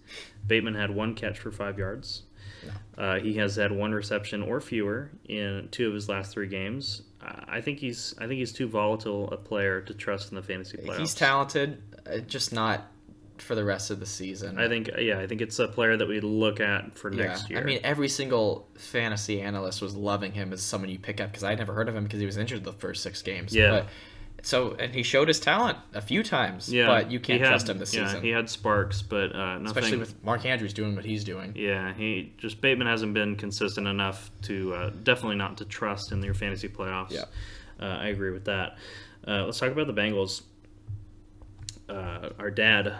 Bateman 0.46 0.74
had 0.74 0.90
one 0.90 1.14
catch 1.14 1.38
for 1.38 1.50
five 1.50 1.78
yards. 1.78 2.22
Uh, 2.98 3.18
he 3.18 3.34
has 3.34 3.56
had 3.56 3.70
one 3.70 3.92
reception 3.92 4.42
or 4.42 4.60
fewer 4.60 5.10
in 5.28 5.68
two 5.70 5.86
of 5.86 5.94
his 5.94 6.08
last 6.08 6.32
three 6.32 6.48
games. 6.48 7.02
I 7.48 7.60
think 7.60 7.80
he's 7.80 8.14
I 8.18 8.26
think 8.26 8.38
he's 8.38 8.52
too 8.52 8.68
volatile 8.68 9.30
a 9.32 9.36
player 9.36 9.80
to 9.80 9.94
trust 9.94 10.30
in 10.30 10.36
the 10.36 10.42
fantasy 10.42 10.76
playoffs. 10.78 10.98
He's 10.98 11.14
talented, 11.14 11.82
just 12.26 12.52
not 12.52 12.86
for 13.38 13.54
the 13.54 13.64
rest 13.64 13.90
of 13.90 14.00
the 14.00 14.06
season. 14.06 14.58
I 14.58 14.66
think 14.68 14.90
yeah, 14.98 15.18
I 15.18 15.26
think 15.26 15.40
it's 15.42 15.58
a 15.58 15.68
player 15.68 15.96
that 15.96 16.08
we 16.08 16.20
look 16.20 16.58
at 16.60 16.96
for 16.98 17.10
next 17.10 17.50
year. 17.50 17.60
I 17.60 17.64
mean, 17.64 17.80
every 17.84 18.08
single 18.08 18.66
fantasy 18.76 19.42
analyst 19.42 19.82
was 19.82 19.94
loving 19.94 20.32
him 20.32 20.52
as 20.52 20.62
someone 20.62 20.88
you 20.90 20.98
pick 20.98 21.20
up 21.20 21.30
because 21.32 21.44
I 21.44 21.54
never 21.54 21.74
heard 21.74 21.88
of 21.88 21.94
him 21.96 22.04
because 22.04 22.20
he 22.20 22.26
was 22.26 22.36
injured 22.38 22.64
the 22.64 22.72
first 22.72 23.02
six 23.02 23.20
games. 23.22 23.54
Yeah. 23.54 23.70
But, 23.70 23.86
so 24.42 24.76
and 24.78 24.94
he 24.94 25.02
showed 25.02 25.28
his 25.28 25.40
talent 25.40 25.76
a 25.92 26.00
few 26.00 26.22
times. 26.22 26.72
yeah, 26.72 26.86
But 26.86 27.10
you 27.10 27.18
can't 27.18 27.40
had- 27.40 27.48
trust 27.48 27.68
him 27.68 27.78
this 27.78 27.92
yeah, 27.94 28.06
season, 28.06 28.22
he 28.22 28.30
had 28.30 28.48
sparks, 28.48 29.02
but 29.02 29.34
uh, 29.34 29.58
nothing. 29.58 29.66
especially 29.66 29.96
with 29.98 30.22
Mark 30.24 30.44
Andrews 30.46 30.72
doing 30.72 30.94
what 30.94 31.04
he's 31.04 31.24
doing. 31.24 31.52
Yeah, 31.56 31.92
he 31.94 32.32
just 32.38 32.60
Bateman 32.60 32.86
hasn't 32.86 33.12
been 33.12 33.36
consistent 33.36 33.86
enough 33.88 34.30
to 34.42 34.72
uh, 34.74 34.90
definitely 35.02 35.36
not 35.36 35.58
to 35.58 35.64
trust 35.64 36.12
in 36.12 36.22
your 36.22 36.34
fantasy 36.34 36.68
playoffs. 36.68 37.10
Yeah. 37.10 37.24
uh, 37.80 37.84
I 38.00 38.08
agree 38.08 38.30
with 38.30 38.44
that. 38.44 38.76
Uh, 39.26 39.44
let's 39.44 39.58
talk 39.58 39.72
about 39.72 39.88
the 39.88 39.92
Bengals. 39.94 40.42
Uh, 41.88 42.30
our 42.38 42.50
dad 42.50 42.94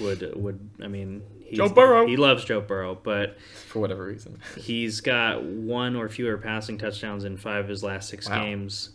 would 0.00 0.32
would 0.34 0.68
I 0.82 0.88
mean 0.88 1.22
Joe 1.52 1.68
Burrow. 1.68 2.06
He 2.06 2.16
loves 2.16 2.44
Joe 2.44 2.60
Burrow, 2.60 2.98
but 3.00 3.38
for 3.68 3.78
whatever 3.80 4.04
reason. 4.06 4.38
he's 4.58 5.00
got 5.00 5.44
one 5.44 5.94
or 5.94 6.08
fewer 6.08 6.36
passing 6.38 6.76
touchdowns 6.76 7.22
in 7.24 7.36
five 7.36 7.64
of 7.64 7.68
his 7.68 7.82
last 7.84 8.08
six 8.08 8.28
Wow. 8.28 8.42
games. 8.42 8.90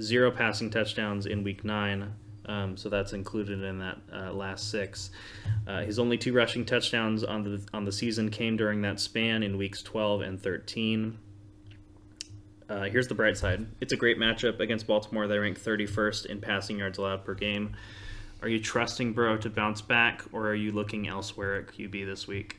Zero 0.00 0.30
passing 0.30 0.70
touchdowns 0.70 1.26
in 1.26 1.42
week 1.44 1.62
nine. 1.64 2.14
Um, 2.46 2.76
so 2.76 2.88
that's 2.88 3.12
included 3.12 3.62
in 3.62 3.78
that 3.80 3.98
uh, 4.12 4.32
last 4.32 4.70
six. 4.70 5.10
Uh, 5.66 5.82
his 5.82 5.98
only 5.98 6.16
two 6.16 6.32
rushing 6.32 6.64
touchdowns 6.64 7.22
on 7.22 7.42
the 7.44 7.62
on 7.74 7.84
the 7.84 7.92
season 7.92 8.30
came 8.30 8.56
during 8.56 8.80
that 8.82 8.98
span 8.98 9.42
in 9.42 9.58
weeks 9.58 9.82
12 9.82 10.22
and 10.22 10.40
13. 10.40 11.18
Uh, 12.68 12.84
here's 12.84 13.08
the 13.08 13.14
bright 13.14 13.36
side. 13.36 13.66
It's 13.80 13.92
a 13.92 13.96
great 13.96 14.16
matchup 14.18 14.60
against 14.60 14.86
Baltimore. 14.86 15.26
They 15.26 15.38
rank 15.38 15.60
31st 15.60 16.26
in 16.26 16.40
passing 16.40 16.78
yards 16.78 16.98
allowed 16.98 17.24
per 17.24 17.34
game. 17.34 17.74
Are 18.42 18.48
you 18.48 18.58
trusting 18.58 19.12
Burrow 19.12 19.36
to 19.38 19.50
bounce 19.50 19.82
back, 19.82 20.22
or 20.32 20.48
are 20.48 20.54
you 20.54 20.72
looking 20.72 21.06
elsewhere 21.08 21.56
at 21.56 21.66
QB 21.68 22.06
this 22.06 22.26
week? 22.26 22.56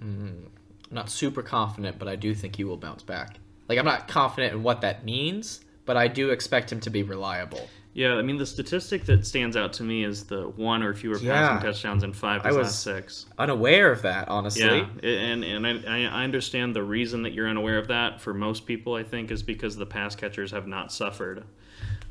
I'm 0.00 0.50
not 0.90 1.10
super 1.10 1.42
confident, 1.42 1.98
but 1.98 2.08
I 2.08 2.16
do 2.16 2.34
think 2.34 2.56
he 2.56 2.64
will 2.64 2.76
bounce 2.76 3.02
back. 3.02 3.38
Like 3.68 3.78
I'm 3.78 3.84
not 3.84 4.08
confident 4.08 4.54
in 4.54 4.62
what 4.62 4.80
that 4.82 5.04
means, 5.04 5.60
but 5.86 5.96
I 5.96 6.08
do 6.08 6.30
expect 6.30 6.70
him 6.72 6.80
to 6.80 6.90
be 6.90 7.02
reliable. 7.02 7.68
Yeah, 7.94 8.14
I 8.14 8.22
mean 8.22 8.36
the 8.36 8.46
statistic 8.46 9.04
that 9.06 9.26
stands 9.26 9.56
out 9.56 9.72
to 9.74 9.82
me 9.82 10.04
is 10.04 10.24
the 10.24 10.42
one 10.50 10.82
or 10.82 10.94
fewer 10.94 11.18
Yeah. 11.18 11.48
passing 11.48 11.66
touchdowns 11.66 12.02
in 12.04 12.12
five 12.12 12.42
of 12.42 12.46
I 12.46 12.50
was- 12.52 12.66
last 12.68 12.82
six. 12.82 13.26
Unaware 13.38 13.90
of 13.90 14.02
that, 14.02 14.28
honestly. 14.28 14.62
Yeah, 14.62 14.86
and 15.02 15.42
and 15.44 15.66
I, 15.66 16.04
I 16.04 16.22
understand 16.24 16.76
the 16.76 16.82
reason 16.84 17.22
that 17.22 17.32
you're 17.32 17.48
unaware 17.48 17.78
of 17.78 17.88
that. 17.88 18.20
For 18.20 18.32
most 18.32 18.66
people, 18.66 18.94
I 18.94 19.02
think 19.02 19.30
is 19.32 19.42
because 19.42 19.76
the 19.76 19.86
pass 19.86 20.14
catchers 20.14 20.52
have 20.52 20.66
not 20.68 20.92
suffered. 20.92 21.44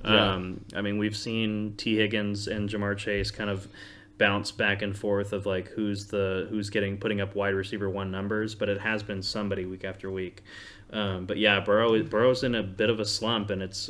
Yeah. 0.03 0.33
Um, 0.33 0.61
I 0.75 0.81
mean, 0.81 0.97
we've 0.97 1.17
seen 1.17 1.73
Tee 1.77 1.97
Higgins 1.97 2.47
and 2.47 2.69
Ja'Marr 2.69 2.97
Chase 2.97 3.31
kind 3.31 3.49
of 3.49 3.67
bounce 4.17 4.51
back 4.51 4.81
and 4.81 4.97
forth 4.97 5.31
of 5.31 5.45
like 5.45 5.67
who's 5.69 6.07
the 6.07 6.47
who's 6.49 6.69
getting 6.69 6.97
putting 6.97 7.21
up 7.21 7.35
wide 7.35 7.53
receiver 7.53 7.89
one 7.89 8.09
numbers, 8.11 8.55
but 8.55 8.69
it 8.69 8.79
has 8.81 9.03
been 9.03 9.21
somebody 9.21 9.65
week 9.65 9.83
after 9.83 10.09
week. 10.09 10.43
Um, 10.91 11.25
but 11.25 11.37
yeah, 11.37 11.59
Burrow 11.59 12.01
Burrow's 12.03 12.43
in 12.43 12.55
a 12.55 12.63
bit 12.63 12.89
of 12.89 12.99
a 12.99 13.05
slump, 13.05 13.49
and 13.49 13.61
it's. 13.61 13.89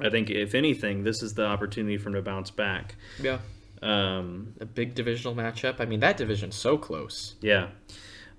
I 0.00 0.10
think 0.10 0.28
if 0.28 0.56
anything, 0.56 1.04
this 1.04 1.22
is 1.22 1.34
the 1.34 1.46
opportunity 1.46 1.98
for 1.98 2.08
him 2.08 2.14
to 2.14 2.22
bounce 2.22 2.50
back. 2.50 2.96
Yeah. 3.20 3.38
Um, 3.80 4.54
A 4.60 4.64
big 4.64 4.94
divisional 4.94 5.36
matchup. 5.36 5.76
I 5.78 5.84
mean, 5.84 6.00
that 6.00 6.16
division's 6.16 6.56
so 6.56 6.76
close. 6.76 7.36
Yeah. 7.40 7.68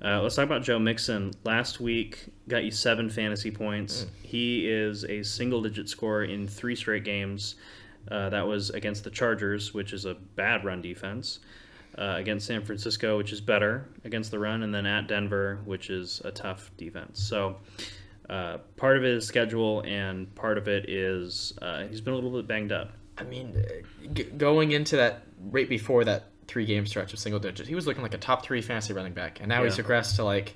Uh, 0.03 0.21
let's 0.21 0.35
talk 0.35 0.45
about 0.45 0.63
Joe 0.63 0.77
Mixon. 0.77 1.31
Last 1.43 1.79
week, 1.79 2.25
got 2.47 2.63
you 2.63 2.71
seven 2.71 3.09
fantasy 3.09 3.49
points. 3.51 4.05
He 4.21 4.67
is 4.69 5.03
a 5.05 5.23
single 5.23 5.61
digit 5.61 5.89
scorer 5.89 6.25
in 6.25 6.47
three 6.47 6.75
straight 6.75 7.03
games. 7.03 7.55
Uh, 8.11 8.29
that 8.29 8.45
was 8.45 8.69
against 8.71 9.03
the 9.03 9.09
Chargers, 9.09 9.73
which 9.73 9.93
is 9.93 10.05
a 10.05 10.13
bad 10.13 10.63
run 10.63 10.81
defense. 10.81 11.39
uh, 11.97 12.15
against 12.17 12.45
San 12.45 12.61
Francisco, 12.63 13.17
which 13.17 13.31
is 13.31 13.39
better 13.39 13.87
against 14.03 14.29
the 14.29 14.37
run, 14.37 14.63
and 14.63 14.75
then 14.75 14.85
at 14.85 15.07
Denver, 15.07 15.61
which 15.63 15.89
is 15.89 16.21
a 16.25 16.31
tough 16.31 16.69
defense. 16.75 17.23
So 17.23 17.55
uh, 18.29 18.57
part 18.75 18.97
of 18.97 19.05
it 19.05 19.11
is 19.11 19.25
schedule, 19.25 19.81
and 19.87 20.33
part 20.35 20.57
of 20.57 20.67
it 20.67 20.89
is 20.89 21.53
uh, 21.61 21.85
he's 21.87 22.01
been 22.01 22.11
a 22.11 22.17
little 22.17 22.31
bit 22.33 22.47
banged 22.47 22.73
up. 22.73 22.91
I 23.17 23.23
mean, 23.23 23.55
uh, 23.65 24.07
g- 24.13 24.23
going 24.25 24.73
into 24.73 24.97
that 24.97 25.23
right 25.39 25.69
before 25.69 26.03
that 26.03 26.25
three 26.47 26.65
game 26.65 26.85
stretch 26.85 27.13
of 27.13 27.19
single 27.19 27.39
digits, 27.39 27.67
he 27.67 27.75
was 27.75 27.87
looking 27.87 28.03
like 28.03 28.13
a 28.13 28.17
top 28.19 28.43
three 28.45 28.61
fantasy 28.61 28.93
running 28.93 29.13
back, 29.13 29.39
and 29.39 29.49
now 29.49 29.63
he's 29.63 29.77
Yeah. 29.77 29.83
regressed 29.83 30.15
to 30.17 30.23
like 30.23 30.55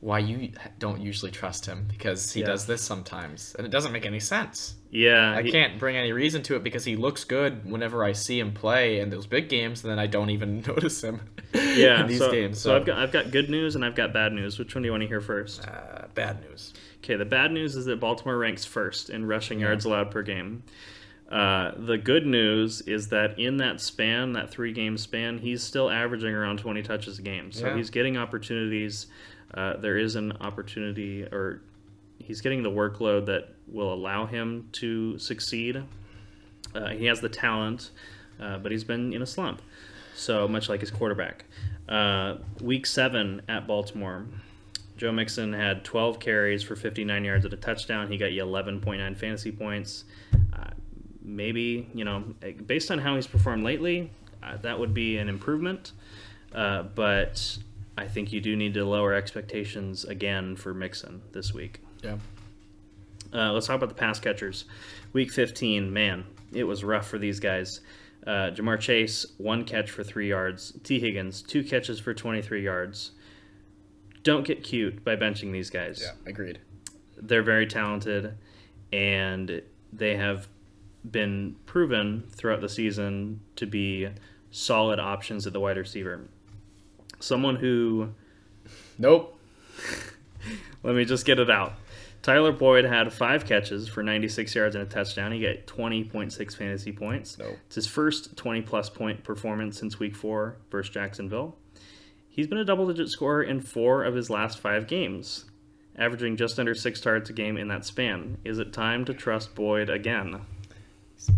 why 0.00 0.18
you 0.18 0.50
don't 0.78 0.98
usually 1.02 1.30
trust 1.30 1.66
him 1.66 1.86
because 1.86 2.32
he 2.32 2.40
Yeah. 2.40 2.46
does 2.46 2.64
this 2.66 2.80
sometimes, 2.80 3.54
and 3.58 3.66
it 3.66 3.70
doesn't 3.70 3.92
make 3.92 4.06
any 4.06 4.18
sense. 4.20 4.76
Yeah, 4.90 5.36
I 5.36 5.42
he- 5.42 5.50
can't 5.52 5.78
bring 5.78 5.94
any 5.94 6.10
reason 6.12 6.42
to 6.44 6.56
it 6.56 6.64
because 6.64 6.84
he 6.86 6.96
looks 6.96 7.22
good 7.24 7.70
whenever 7.70 8.02
I 8.02 8.12
see 8.12 8.40
him 8.40 8.52
play 8.52 8.98
in 8.98 9.10
those 9.10 9.26
big 9.26 9.50
games, 9.50 9.84
and 9.84 9.90
then 9.90 9.98
I 9.98 10.06
don't 10.06 10.30
even 10.30 10.62
notice 10.66 11.04
him. 11.04 11.20
Yeah, 11.52 12.00
in 12.00 12.06
these 12.06 12.18
so, 12.18 12.30
games. 12.32 12.58
So. 12.58 12.74
I've 12.74 12.86
got 12.86 12.98
I've 12.98 13.12
got 13.12 13.30
good 13.30 13.50
news 13.50 13.74
and 13.76 13.84
I've 13.84 13.94
got 13.94 14.12
bad 14.14 14.32
news. 14.32 14.58
Which 14.58 14.74
one 14.74 14.82
do 14.82 14.86
you 14.86 14.92
want 14.92 15.02
to 15.02 15.06
hear 15.08 15.20
first? 15.20 15.66
uh, 15.68 16.06
bad 16.14 16.40
news. 16.48 16.72
Okay, 17.04 17.16
the 17.16 17.24
bad 17.26 17.52
news 17.52 17.76
is 17.76 17.84
that 17.86 18.00
Baltimore 18.00 18.38
ranks 18.38 18.64
first 18.64 19.10
in 19.10 19.26
rushing 19.26 19.60
yards 19.60 19.84
allowed 19.84 20.10
per 20.10 20.22
game. 20.22 20.62
Uh, 21.30 21.72
the 21.76 21.96
good 21.96 22.26
news 22.26 22.80
is 22.82 23.08
that 23.08 23.38
in 23.38 23.58
that 23.58 23.80
span, 23.80 24.32
that 24.32 24.50
three 24.50 24.72
game 24.72 24.98
span, 24.98 25.38
he's 25.38 25.62
still 25.62 25.88
averaging 25.88 26.34
around 26.34 26.58
20 26.58 26.82
touches 26.82 27.18
a 27.18 27.22
game. 27.22 27.52
So 27.52 27.68
Yeah. 27.68 27.76
he's 27.76 27.90
getting 27.90 28.16
opportunities. 28.16 29.06
Uh, 29.54 29.76
there 29.76 29.96
is 29.96 30.16
an 30.16 30.32
opportunity, 30.40 31.22
or 31.24 31.60
he's 32.18 32.40
getting 32.40 32.62
the 32.62 32.70
workload 32.70 33.26
that 33.26 33.54
will 33.68 33.92
allow 33.94 34.26
him 34.26 34.68
to 34.72 35.18
succeed. 35.18 35.82
Uh, 36.74 36.88
he 36.88 37.06
has 37.06 37.20
the 37.20 37.28
talent, 37.28 37.90
uh, 38.40 38.58
but 38.58 38.72
he's 38.72 38.84
been 38.84 39.12
in 39.12 39.22
a 39.22 39.26
slump. 39.26 39.62
So 40.14 40.46
much 40.48 40.68
like 40.68 40.80
his 40.80 40.90
quarterback. 40.90 41.44
Uh, 41.88 42.36
week 42.60 42.86
seven 42.86 43.42
at 43.48 43.66
Baltimore, 43.66 44.26
Joe 44.96 45.12
Mixon 45.12 45.52
had 45.52 45.84
12 45.84 46.20
carries 46.20 46.62
for 46.62 46.76
59 46.76 47.24
yards 47.24 47.44
at 47.46 47.52
a 47.52 47.56
touchdown. 47.56 48.10
He 48.10 48.16
got 48.18 48.32
you 48.32 48.42
11.9 48.44 49.14
fantasy 49.16 49.50
points. 49.50 50.04
Uh, 50.52 50.64
maybe, 51.22 51.88
you 51.94 52.04
know, 52.04 52.24
based 52.66 52.90
on 52.90 52.98
how 52.98 53.16
he's 53.16 53.26
performed 53.26 53.64
lately, 53.64 54.10
uh, 54.42 54.56
that 54.58 54.78
would 54.78 54.94
be 54.94 55.18
an 55.18 55.28
improvement. 55.28 55.92
Uh, 56.54 56.82
but 56.82 57.58
I 57.96 58.08
think 58.08 58.32
you 58.32 58.40
do 58.40 58.56
need 58.56 58.74
to 58.74 58.84
lower 58.84 59.14
expectations 59.14 60.04
again 60.04 60.56
for 60.56 60.74
Mixon 60.74 61.22
this 61.32 61.52
week. 61.52 61.80
Yeah. 62.02 62.16
Uh, 63.32 63.52
let's 63.52 63.66
talk 63.66 63.76
about 63.76 63.88
the 63.88 63.94
pass 63.94 64.18
catchers. 64.18 64.64
Week 65.12 65.30
15, 65.30 65.92
man, 65.92 66.24
it 66.52 66.64
was 66.64 66.82
rough 66.82 67.06
for 67.06 67.18
these 67.18 67.38
guys. 67.38 67.80
Uh, 68.26 68.50
Ja'Marr 68.50 68.78
Chase, 68.80 69.26
one 69.38 69.64
catch 69.64 69.90
for 69.90 70.02
three 70.02 70.28
yards. 70.28 70.72
Tee 70.82 70.98
Higgins, 70.98 71.42
two 71.42 71.62
catches 71.62 72.00
for 72.00 72.12
23 72.12 72.62
yards. 72.62 73.12
Don't 74.22 74.44
get 74.44 74.62
cute 74.62 75.04
by 75.04 75.16
benching 75.16 75.52
these 75.52 75.70
guys. 75.70 76.02
Yeah. 76.02 76.12
Agreed. 76.26 76.58
They're 77.16 77.42
very 77.42 77.66
talented, 77.66 78.34
and 78.92 79.62
they 79.92 80.16
have 80.16 80.48
been 81.08 81.56
proven 81.66 82.24
throughout 82.30 82.60
the 82.60 82.68
season 82.68 83.40
to 83.56 83.66
be 83.66 84.08
solid 84.50 84.98
options 84.98 85.46
at 85.46 85.52
the 85.52 85.60
wide 85.60 85.76
receiver. 85.76 86.20
Someone 87.20 87.56
who 87.56 88.10
Nope. 88.98 89.38
Let 90.82 90.94
me 90.94 91.04
just 91.04 91.24
get 91.24 91.38
it 91.38 91.50
out. 91.50 91.74
Tyler 92.22 92.52
Boyd 92.52 92.84
had 92.84 93.12
five 93.14 93.46
catches 93.46 93.88
for 93.88 94.02
96 94.02 94.54
yards 94.54 94.74
and 94.74 94.86
a 94.86 94.86
touchdown. 94.86 95.32
He 95.32 95.40
got 95.40 95.66
20.6 95.66 96.56
fantasy 96.56 96.92
points. 96.92 97.38
Nope. 97.38 97.56
It's 97.66 97.76
his 97.76 97.86
first 97.86 98.36
20 98.36 98.60
plus 98.62 98.90
point 98.90 99.24
performance 99.24 99.78
since 99.78 99.98
week 99.98 100.14
four 100.14 100.56
versus 100.70 100.92
Jacksonville. 100.92 101.56
He's 102.28 102.46
been 102.46 102.58
a 102.58 102.64
double 102.64 102.86
digit 102.86 103.08
scorer 103.08 103.42
in 103.42 103.60
four 103.62 104.04
of 104.04 104.14
his 104.14 104.28
last 104.28 104.58
five 104.58 104.86
games, 104.86 105.46
averaging 105.96 106.36
just 106.36 106.58
under 106.58 106.74
six 106.74 107.00
targets 107.00 107.30
a 107.30 107.32
game 107.32 107.56
in 107.56 107.68
that 107.68 107.86
span. 107.86 108.36
Is 108.44 108.58
it 108.58 108.72
time 108.72 109.06
to 109.06 109.14
trust 109.14 109.54
Boyd 109.54 109.88
again? 109.88 110.42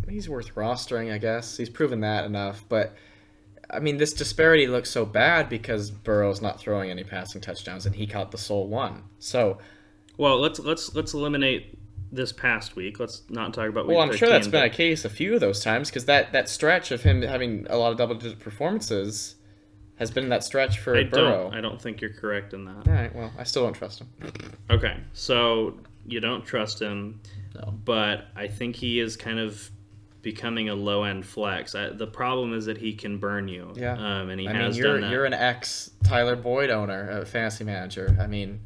He's 0.09 0.29
worth 0.29 0.55
rostering, 0.55 1.13
I 1.13 1.19
guess. 1.19 1.57
He's 1.57 1.71
proven 1.71 2.01
that 2.01 2.25
enough, 2.25 2.65
but 2.69 2.95
I 3.71 3.79
mean, 3.79 3.97
this 3.97 4.13
disparity 4.13 4.67
looks 4.67 4.91
so 4.91 5.07
bad 5.07 5.49
because 5.49 5.91
Burrow's 5.91 6.43
not 6.43 6.61
throwing 6.61 6.91
any 6.91 7.05
passing 7.05 7.41
touchdowns, 7.41 7.87
and 7.87 7.95
he 7.95 8.07
caught 8.07 8.31
the 8.31 8.39
sole 8.39 8.67
one. 8.69 9.05
So, 9.19 9.59
Well, 10.19 10.39
let's 10.39 10.59
let's 10.59 10.95
let's 10.95 11.15
eliminate 11.15 11.79
this 12.11 12.33
past 12.33 12.77
week. 12.77 13.01
Let's 13.01 13.23
not 13.31 13.55
talk 13.55 13.69
about 13.69 13.87
week 13.87 13.97
well, 13.97 14.05
I'm 14.07 14.11
sure 14.11 14.29
15, 14.29 14.31
that's 14.31 14.49
been 14.49 14.65
a 14.65 14.71
case 14.71 15.05
a 15.07 15.09
few 15.09 15.35
of 15.35 15.41
those 15.41 15.65
times 15.65 15.89
because 15.89 16.05
that 16.05 16.33
that 16.33 16.49
stretch 16.51 16.91
of 16.91 17.03
him 17.03 17.23
having 17.23 17.67
a 17.71 17.77
lot 17.79 17.91
of 17.93 17.97
double-digit 17.99 18.39
performances 18.39 19.37
has 19.97 20.11
been 20.11 20.29
that 20.29 20.45
stretch 20.45 20.79
for 20.79 20.97
I 20.97 21.05
Burrow. 21.05 21.45
don't 21.45 21.55
I 21.55 21.61
don't 21.63 21.81
think 21.81 22.01
you're 22.03 22.13
correct 22.13 22.53
in 22.53 22.67
that. 22.67 22.87
All 22.87 22.93
right, 22.93 23.15
well, 23.15 23.33
I 23.39 23.45
still 23.45 23.63
don't 23.65 23.73
trust 23.73 24.01
him. 24.03 24.09
Okay, 24.69 24.99
so 25.15 25.79
you 26.07 26.21
don't 26.21 26.45
trust 26.45 26.81
him, 26.83 27.21
No. 27.55 27.73
but 27.85 28.27
I 28.37 28.47
think 28.49 28.77
he 28.77 28.99
is 29.01 29.17
kind 29.17 29.39
of 29.39 29.71
becoming 30.23 30.69
a 30.69 30.75
low 30.75 31.03
end 31.05 31.27
flex. 31.27 31.75
I, 31.75 31.91
the 31.91 32.07
problem 32.07 32.55
is 32.55 32.67
that 32.67 32.79
he 32.79 32.93
can 32.95 33.19
burn 33.19 33.49
you. 33.49 33.73
Yeah. 33.77 33.95
um, 33.95 34.31
and 34.31 34.41
he 34.41 34.47
I 34.49 34.53
has 34.53 34.75
mean, 34.77 34.85
you're 34.85 34.93
done 34.95 35.01
that. 35.03 35.11
you're 35.11 35.25
an 35.25 35.35
ex 35.35 35.91
Tyler 36.05 36.37
Boyd 36.37 36.71
owner, 36.71 37.11
a 37.21 37.27
fantasy 37.27 37.65
manager. 37.65 38.17
I 38.21 38.27
mean, 38.29 38.61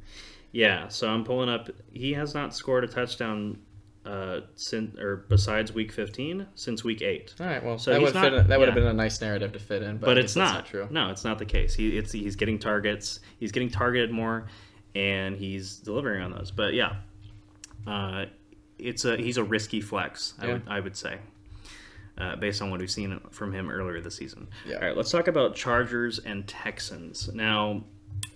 Yeah, 0.52 0.88
so 0.88 1.08
I'm 1.08 1.24
pulling 1.24 1.48
up. 1.48 1.70
He 1.92 2.12
has 2.14 2.34
not 2.34 2.54
scored 2.54 2.84
a 2.84 2.86
touchdown 2.88 3.58
uh, 4.04 4.40
since 4.54 4.96
or 5.00 5.24
besides 5.28 5.72
week 5.72 5.90
15 5.90 6.46
since 6.54 6.84
week 6.84 7.02
eight. 7.02 7.34
all 7.40 7.46
right, 7.46 7.64
well, 7.64 7.76
So 7.78 7.90
that 7.92 8.00
would 8.02 8.14
not- 8.14 8.46
that 8.48 8.58
would 8.58 8.68
have 8.68 8.74
been 8.76 8.86
a 8.86 8.92
nice 8.92 9.20
narrative 9.20 9.52
to 9.52 9.58
fit 9.58 9.82
in, 9.82 9.96
but, 9.96 10.06
But 10.06 10.18
it's 10.18 10.34
that's 10.34 10.52
not. 10.52 10.66
true. 10.66 10.86
No, 10.90 11.10
it's 11.10 11.24
not 11.24 11.38
the 11.40 11.44
case. 11.46 11.74
He 11.74 11.96
it's 11.98 12.12
he's 12.12 12.36
getting 12.36 12.58
targets. 12.60 13.18
He's 13.40 13.50
getting 13.50 13.68
targeted 13.70 14.12
more, 14.12 14.46
and 14.94 15.34
he's 15.36 15.78
delivering 15.78 16.22
on 16.22 16.30
those. 16.30 16.50
But 16.52 16.74
yeah, 16.74 16.96
uh, 17.86 18.26
it's 18.78 19.04
a 19.04 19.16
he's 19.16 19.36
a 19.36 19.44
risky 19.44 19.80
flex. 19.80 20.34
I 20.38 20.46
would 20.48 20.62
I 20.68 20.80
would 20.80 20.96
say. 20.96 21.18
Uh, 22.18 22.34
based 22.34 22.62
on 22.62 22.70
what 22.70 22.80
we've 22.80 22.90
seen 22.90 23.20
from 23.30 23.52
him 23.52 23.68
earlier 23.70 24.00
this 24.00 24.16
season. 24.16 24.48
Yeah. 24.66 24.76
All 24.76 24.80
right, 24.80 24.96
let's 24.96 25.10
talk 25.10 25.28
about 25.28 25.54
Chargers 25.54 26.18
and 26.18 26.48
Texans. 26.48 27.28
Now, 27.34 27.84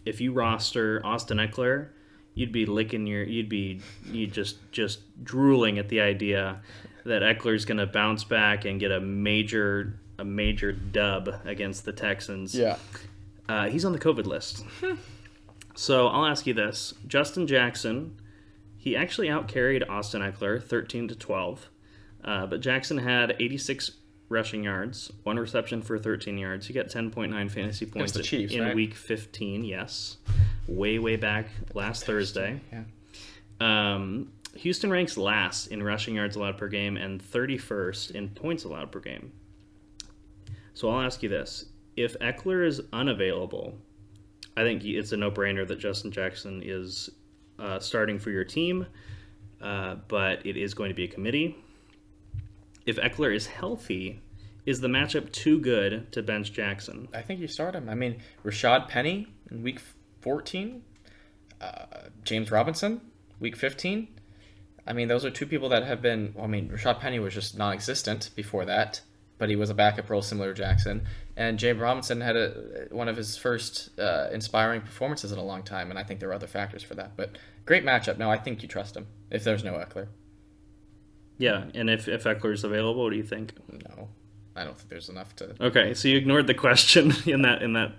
if 0.04 0.20
you 0.20 0.34
roster 0.34 1.00
Austin 1.02 1.38
Ekeler, 1.38 1.88
you'd 2.34 2.52
be 2.52 2.66
licking 2.66 3.06
your, 3.06 3.22
you'd 3.22 3.48
be, 3.48 3.80
you 4.04 4.26
just 4.26 4.58
just 4.70 5.00
drooling 5.24 5.78
at 5.78 5.88
the 5.88 6.00
idea 6.00 6.60
that 7.04 7.22
Ekeler's 7.22 7.64
going 7.64 7.78
to 7.78 7.86
bounce 7.86 8.22
back 8.22 8.66
and 8.66 8.78
get 8.78 8.90
a 8.90 9.00
major 9.00 9.98
a 10.18 10.24
major 10.24 10.72
dub 10.72 11.30
against 11.46 11.86
the 11.86 11.92
Texans. 11.92 12.54
Yeah. 12.54 12.76
Uh, 13.48 13.68
he's 13.68 13.84
on 13.86 13.92
the 13.92 13.98
COVID 13.98 14.26
list. 14.26 14.64
so 15.74 16.08
I'll 16.08 16.26
ask 16.26 16.46
you 16.46 16.54
this: 16.54 16.92
Justin 17.06 17.46
Jackson, 17.46 18.20
he 18.80 18.96
actually 18.96 19.28
outcarried 19.28 19.86
Austin 19.90 20.22
Ekeler, 20.22 20.60
thirteen 20.60 21.06
to 21.08 21.14
twelve, 21.14 21.68
uh, 22.24 22.46
but 22.46 22.62
Jackson 22.62 22.96
had 22.96 23.36
eighty-six 23.38 23.90
rushing 24.30 24.64
yards, 24.64 25.12
one 25.22 25.38
reception 25.38 25.82
for 25.82 25.98
thirteen 25.98 26.38
yards. 26.38 26.66
He 26.66 26.72
got 26.72 26.88
ten 26.88 27.10
point 27.10 27.30
nine 27.30 27.50
fantasy 27.50 27.84
points 27.84 28.18
Chiefs, 28.22 28.54
in 28.54 28.62
right? 28.62 28.74
week 28.74 28.94
fifteen. 28.94 29.64
Yes, 29.64 30.16
way 30.66 30.98
way 30.98 31.16
back 31.16 31.48
last 31.74 32.06
Thursday. 32.06 32.58
Yeah. 32.72 32.84
Um, 33.60 34.32
Houston 34.56 34.90
ranks 34.90 35.18
last 35.18 35.66
in 35.66 35.82
rushing 35.82 36.14
yards 36.14 36.36
allowed 36.36 36.56
per 36.56 36.66
game 36.66 36.96
and 36.96 37.22
31st 37.22 38.12
in 38.12 38.30
points 38.30 38.64
allowed 38.64 38.90
per 38.90 38.98
game. 38.98 39.30
So 40.72 40.88
I'll 40.88 41.02
ask 41.02 41.22
you 41.22 41.28
this: 41.28 41.66
If 41.98 42.18
Ekeler 42.20 42.66
is 42.66 42.80
unavailable, 42.94 43.76
I 44.56 44.62
think 44.62 44.82
it's 44.86 45.12
a 45.12 45.18
no-brainer 45.18 45.68
that 45.68 45.78
Justin 45.78 46.10
Jackson 46.10 46.62
is 46.64 47.10
uh, 47.60 47.78
starting 47.78 48.18
for 48.18 48.30
your 48.30 48.44
team, 48.44 48.86
uh, 49.60 49.96
but 50.08 50.44
it 50.46 50.56
is 50.56 50.74
going 50.74 50.88
to 50.88 50.94
be 50.94 51.04
a 51.04 51.08
committee. 51.08 51.56
If 52.86 52.96
Ekeler 52.96 53.34
is 53.34 53.46
healthy, 53.46 54.20
is 54.66 54.80
the 54.80 54.88
matchup 54.88 55.32
too 55.32 55.58
good 55.58 56.10
to 56.12 56.22
bench 56.22 56.52
Jackson? 56.52 57.08
I 57.14 57.22
think 57.22 57.40
you 57.40 57.46
start 57.46 57.74
him. 57.74 57.88
I 57.88 57.94
mean, 57.94 58.20
Rashad 58.44 58.88
Penny 58.88 59.26
in 59.50 59.62
week 59.62 59.80
14, 60.20 60.82
uh, 61.60 61.84
James 62.24 62.50
Robinson, 62.50 63.00
week 63.38 63.56
15. 63.56 64.08
I 64.86 64.92
mean, 64.92 65.08
those 65.08 65.24
are 65.24 65.30
two 65.30 65.46
people 65.46 65.68
that 65.70 65.84
have 65.84 66.02
been. 66.02 66.32
Well, 66.34 66.44
I 66.44 66.48
mean, 66.48 66.68
Rashad 66.68 67.00
Penny 67.00 67.18
was 67.18 67.34
just 67.34 67.56
non 67.56 67.72
existent 67.72 68.30
before 68.34 68.64
that, 68.64 69.02
but 69.38 69.48
he 69.48 69.56
was 69.56 69.70
a 69.70 69.74
backup 69.74 70.10
role 70.10 70.22
similar 70.22 70.52
to 70.52 70.62
Jackson. 70.62 71.06
And 71.36 71.58
James 71.58 71.80
Robinson 71.80 72.20
had 72.20 72.36
a, 72.36 72.88
one 72.90 73.08
of 73.08 73.16
his 73.16 73.36
first 73.36 73.98
uh, 73.98 74.28
inspiring 74.32 74.80
performances 74.80 75.32
in 75.32 75.38
a 75.38 75.44
long 75.44 75.62
time, 75.62 75.90
and 75.90 75.98
I 75.98 76.02
think 76.02 76.20
there 76.20 76.30
are 76.30 76.34
other 76.34 76.46
factors 76.46 76.82
for 76.82 76.94
that. 76.96 77.16
But 77.16 77.38
great 77.64 77.84
matchup. 77.84 78.18
No, 78.18 78.30
I 78.30 78.36
think 78.38 78.62
you 78.62 78.68
trust 78.68 78.96
him 78.96 79.06
if 79.30 79.44
there's 79.44 79.62
no 79.64 79.74
Ekeler. 79.74 80.08
Yeah, 81.38 81.64
and 81.74 81.88
if 81.88 82.06
if 82.08 82.24
Ekeler's 82.24 82.64
available, 82.64 83.04
what 83.04 83.10
do 83.10 83.16
you 83.16 83.22
think? 83.22 83.52
No, 83.88 84.08
I 84.54 84.64
don't 84.64 84.76
think 84.76 84.88
there's 84.90 85.08
enough 85.08 85.34
to. 85.36 85.54
Okay, 85.60 85.94
so 85.94 86.08
you 86.08 86.16
ignored 86.18 86.46
the 86.46 86.54
question 86.54 87.12
in 87.26 87.42
that 87.42 87.62
in 87.62 87.72
that 87.74 87.92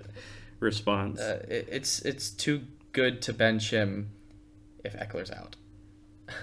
response. 0.60 1.20
Uh, 1.20 1.44
it, 1.48 1.68
it's 1.72 2.02
it's 2.02 2.30
too 2.30 2.62
good 2.92 3.22
to 3.24 3.34
bench 3.34 3.72
him 3.72 4.10
if 4.84 4.94
Ekeler's 4.98 5.32
out. 5.32 5.56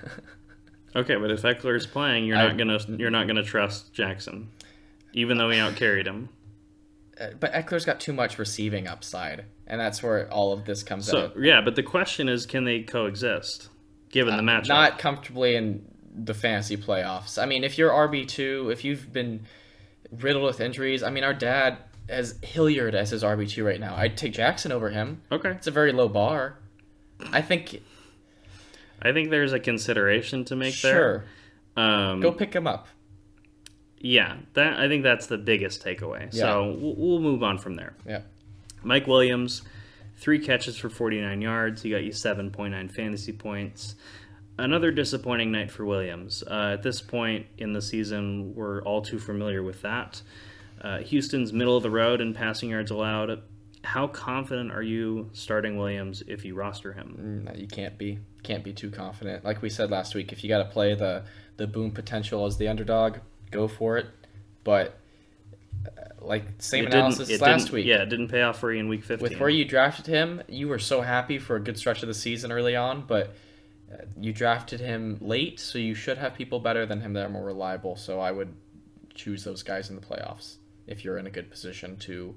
Okay, 0.96 1.16
but 1.16 1.30
if 1.30 1.42
Ekeler's 1.42 1.86
playing, 1.86 2.24
you're 2.24 2.38
I- 2.38 2.48
not 2.48 2.56
gonna 2.56 2.78
you're 2.96 3.10
not 3.10 3.26
gonna 3.26 3.42
trust 3.42 3.92
Jackson, 3.92 4.48
even 5.12 5.36
though 5.36 5.50
he 5.50 5.58
outcarried 5.58 6.06
him. 6.06 6.30
Uh, 7.20 7.28
but 7.40 7.52
Ekeler's 7.52 7.84
got 7.84 7.98
too 8.00 8.12
much 8.12 8.38
receiving 8.38 8.86
upside, 8.86 9.44
and 9.66 9.80
that's 9.80 10.02
where 10.02 10.30
all 10.32 10.52
of 10.52 10.64
this 10.64 10.82
comes 10.82 11.06
So 11.06 11.26
out. 11.26 11.34
yeah, 11.40 11.60
but 11.60 11.74
the 11.76 11.82
question 11.82 12.28
is, 12.28 12.46
can 12.46 12.64
they 12.64 12.82
coexist 12.82 13.68
given 14.10 14.36
the 14.36 14.42
matchup? 14.42 14.70
Uh, 14.70 14.74
Not 14.74 14.98
comfortably 14.98 15.56
in 15.56 15.84
the 16.14 16.34
fantasy 16.34 16.76
playoffs. 16.76 17.40
I 17.42 17.46
mean, 17.46 17.64
if 17.64 17.76
you're 17.78 17.90
RB 17.90 18.26
two, 18.26 18.70
if 18.70 18.84
you've 18.84 19.12
been 19.12 19.46
riddled 20.12 20.44
with 20.44 20.60
injuries, 20.60 21.02
I 21.02 21.10
mean, 21.10 21.24
our 21.24 21.34
dad 21.34 21.78
has 22.08 22.38
Hilliard 22.42 22.94
as 22.94 23.10
his 23.10 23.22
RB 23.22 23.48
two 23.48 23.64
right 23.64 23.78
now. 23.80 23.94
I'd 23.96 24.16
take 24.16 24.32
Jackson 24.32 24.72
over 24.72 24.88
him. 24.90 25.20
okay. 25.30 25.50
It's 25.50 25.66
a 25.66 25.70
very 25.70 25.92
low 25.92 26.08
bar. 26.08 26.58
I 27.32 27.42
think 27.42 27.82
I 29.02 29.12
think 29.12 29.30
there's 29.30 29.52
a 29.52 29.60
consideration 29.60 30.44
to 30.46 30.56
make 30.56 30.74
sure 30.74 31.24
there. 31.76 31.84
Um, 31.84 32.20
go 32.20 32.32
pick 32.32 32.54
him 32.54 32.66
up. 32.66 32.88
Yeah, 34.00 34.36
that 34.54 34.78
I 34.78 34.88
think 34.88 35.02
that's 35.02 35.26
the 35.26 35.38
biggest 35.38 35.84
takeaway. 35.84 36.32
So 36.32 36.76
we'll, 36.78 36.94
we'll 36.96 37.20
move 37.20 37.42
on 37.42 37.58
from 37.58 37.74
there. 37.74 37.94
Yeah. 38.06 38.20
Mike 38.82 39.06
Williams, 39.06 39.62
three 40.16 40.38
catches 40.38 40.76
for 40.76 40.88
49 40.88 41.40
yards. 41.42 41.82
He 41.82 41.90
got 41.90 42.04
you 42.04 42.12
7.9 42.12 42.90
fantasy 42.90 43.32
points. 43.32 43.96
Another 44.56 44.90
disappointing 44.90 45.52
night 45.52 45.70
for 45.70 45.84
Williams. 45.84 46.42
Uh, 46.42 46.72
at 46.74 46.82
this 46.82 47.00
point 47.00 47.46
in 47.58 47.72
the 47.72 47.82
season, 47.82 48.54
we're 48.54 48.82
all 48.82 49.02
too 49.02 49.18
familiar 49.18 49.62
with 49.62 49.82
that. 49.82 50.20
Uh, 50.80 50.98
Houston's 50.98 51.52
middle 51.52 51.76
of 51.76 51.82
the 51.82 51.90
road 51.90 52.20
in 52.20 52.34
passing 52.34 52.70
yards 52.70 52.90
allowed. 52.90 53.42
How 53.84 54.08
confident 54.08 54.72
are 54.72 54.82
you 54.82 55.30
starting 55.32 55.76
Williams 55.76 56.22
if 56.26 56.44
you 56.44 56.54
roster 56.56 56.92
him? 56.92 57.44
No, 57.44 57.52
you 57.54 57.68
can't 57.68 57.96
be 57.96 58.18
can't 58.42 58.64
be 58.64 58.72
too 58.72 58.90
confident. 58.90 59.44
Like 59.44 59.62
we 59.62 59.70
said 59.70 59.90
last 59.90 60.14
week, 60.14 60.32
if 60.32 60.42
you 60.42 60.48
got 60.48 60.58
to 60.58 60.64
play 60.64 60.94
the 60.94 61.24
the 61.56 61.66
boom 61.66 61.90
potential 61.92 62.44
as 62.46 62.56
the 62.56 62.68
underdog, 62.68 63.18
go 63.50 63.68
for 63.68 63.98
it. 63.98 64.06
But 64.64 64.98
uh, 65.86 65.90
like 66.20 66.44
same 66.58 66.84
It 66.84 66.94
analysis 66.94 67.40
last 67.40 67.72
week. 67.72 67.86
Yeah, 67.86 68.02
it 68.02 68.08
didn't 68.08 68.28
pay 68.28 68.42
off 68.42 68.58
for 68.58 68.72
you 68.72 68.80
in 68.80 68.88
week 68.88 69.04
15. 69.04 69.22
With 69.22 69.40
where 69.40 69.48
you 69.48 69.64
drafted 69.64 70.06
him, 70.06 70.42
you 70.48 70.68
were 70.68 70.78
so 70.78 71.00
happy 71.00 71.38
for 71.38 71.56
a 71.56 71.60
good 71.60 71.78
stretch 71.78 72.02
of 72.02 72.08
the 72.08 72.14
season 72.14 72.52
early 72.52 72.76
on, 72.76 73.04
but 73.06 73.34
uh, 73.92 74.04
you 74.20 74.32
drafted 74.32 74.80
him 74.80 75.18
late, 75.20 75.60
so 75.60 75.78
you 75.78 75.94
should 75.94 76.18
have 76.18 76.34
people 76.34 76.60
better 76.60 76.84
than 76.86 77.00
him 77.00 77.12
that 77.14 77.26
are 77.26 77.30
more 77.30 77.44
reliable. 77.44 77.96
So 77.96 78.20
I 78.20 78.32
would 78.32 78.54
choose 79.14 79.44
those 79.44 79.62
guys 79.62 79.90
in 79.90 79.96
the 79.96 80.02
playoffs 80.02 80.56
if 80.86 81.04
you're 81.04 81.18
in 81.18 81.26
a 81.26 81.30
good 81.30 81.50
position 81.50 81.96
to 81.98 82.34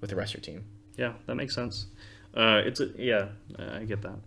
with 0.00 0.10
the 0.10 0.16
rest 0.16 0.34
of 0.34 0.40
your 0.40 0.54
team. 0.54 0.64
Yeah, 0.96 1.14
that 1.26 1.36
makes 1.36 1.54
sense. 1.54 1.86
Uh, 2.34 2.62
it's 2.64 2.80
a, 2.80 2.90
yeah, 2.98 3.28
I 3.58 3.84
get 3.84 4.02
that. 4.02 4.18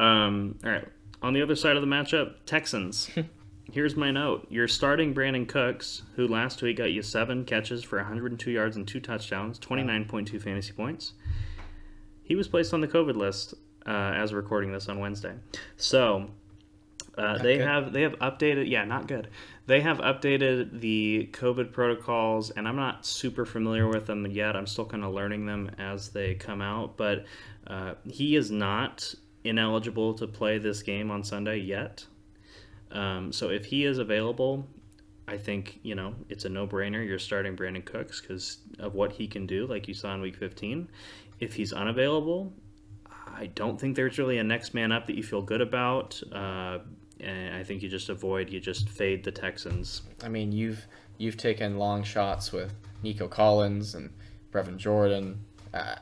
Um, 0.00 0.58
all 0.64 0.70
right, 0.70 0.86
on 1.22 1.32
the 1.32 1.42
other 1.42 1.56
side 1.56 1.76
of 1.76 1.82
the 1.82 1.88
matchup, 1.88 2.34
Texans. 2.46 3.10
Here's 3.70 3.96
my 3.96 4.10
note: 4.10 4.46
You're 4.50 4.68
starting 4.68 5.14
Brandin 5.14 5.48
Cooks, 5.48 6.02
who 6.16 6.26
last 6.26 6.60
week 6.62 6.78
got 6.78 6.92
you 6.92 7.02
seven 7.02 7.44
catches 7.44 7.82
for 7.82 7.98
102 7.98 8.50
yards 8.50 8.76
and 8.76 8.86
two 8.86 9.00
touchdowns, 9.00 9.58
29.2 9.58 10.40
fantasy 10.40 10.72
points. 10.72 11.12
He 12.22 12.34
was 12.34 12.48
placed 12.48 12.74
on 12.74 12.80
the 12.80 12.88
COVID 12.88 13.16
list 13.16 13.54
uh, 13.86 13.90
as 13.90 14.32
recording 14.32 14.72
this 14.72 14.88
on 14.88 14.98
Wednesday. 14.98 15.34
So 15.76 16.30
uh, 17.16 17.38
they 17.38 17.58
good. 17.58 17.66
have 17.66 17.92
they 17.92 18.02
have 18.02 18.18
updated. 18.18 18.68
Yeah, 18.68 18.84
not 18.84 19.06
good. 19.06 19.28
They 19.66 19.80
have 19.80 19.98
updated 19.98 20.80
the 20.80 21.28
COVID 21.32 21.72
protocols, 21.72 22.50
and 22.50 22.66
I'm 22.66 22.76
not 22.76 23.06
super 23.06 23.44
familiar 23.44 23.88
with 23.88 24.06
them 24.06 24.26
yet. 24.26 24.56
I'm 24.56 24.66
still 24.66 24.86
kind 24.86 25.04
of 25.04 25.12
learning 25.12 25.46
them 25.46 25.70
as 25.78 26.08
they 26.08 26.34
come 26.34 26.62
out. 26.62 26.96
But 26.96 27.26
uh, 27.66 27.94
he 28.04 28.34
is 28.36 28.50
not 28.50 29.14
ineligible 29.44 30.14
to 30.14 30.26
play 30.26 30.58
this 30.58 30.82
game 30.82 31.10
on 31.10 31.22
Sunday 31.22 31.58
yet. 31.58 32.06
Um, 32.92 33.32
so 33.32 33.50
if 33.50 33.64
he 33.64 33.84
is 33.84 33.98
available, 33.98 34.66
I 35.26 35.38
think 35.38 35.80
you 35.82 35.94
know 35.94 36.14
it's 36.28 36.44
a 36.44 36.48
no-brainer. 36.48 37.06
You're 37.06 37.18
starting 37.18 37.56
Brandin 37.56 37.84
Cooks 37.84 38.20
because 38.20 38.58
of 38.78 38.94
what 38.94 39.12
he 39.12 39.26
can 39.26 39.46
do, 39.46 39.66
like 39.66 39.88
you 39.88 39.94
saw 39.94 40.14
in 40.14 40.20
Week 40.20 40.36
15. 40.36 40.88
If 41.40 41.54
he's 41.54 41.72
unavailable, 41.72 42.52
I 43.26 43.46
don't 43.46 43.80
think 43.80 43.96
there's 43.96 44.18
really 44.18 44.38
a 44.38 44.44
next 44.44 44.74
man 44.74 44.92
up 44.92 45.06
that 45.06 45.16
you 45.16 45.22
feel 45.22 45.42
good 45.42 45.60
about. 45.60 46.20
Uh, 46.30 46.78
and 47.20 47.54
I 47.54 47.62
think 47.62 47.82
you 47.82 47.88
just 47.88 48.08
avoid, 48.08 48.50
you 48.50 48.60
just 48.60 48.88
fade 48.88 49.24
the 49.24 49.30
Texans. 49.30 50.02
I 50.22 50.28
mean, 50.28 50.52
you've 50.52 50.86
you've 51.18 51.36
taken 51.36 51.78
long 51.78 52.02
shots 52.02 52.52
with 52.52 52.74
Nico 53.02 53.28
Collins 53.28 53.94
and 53.94 54.10
Brevin 54.52 54.76
Jordan. 54.76 55.44
Uh, 55.72 55.96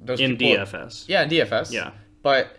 those 0.00 0.20
In 0.20 0.36
DFS. 0.36 1.08
Yeah, 1.08 1.22
in 1.22 1.30
DFS. 1.30 1.72
Yeah. 1.72 1.92
But 2.22 2.58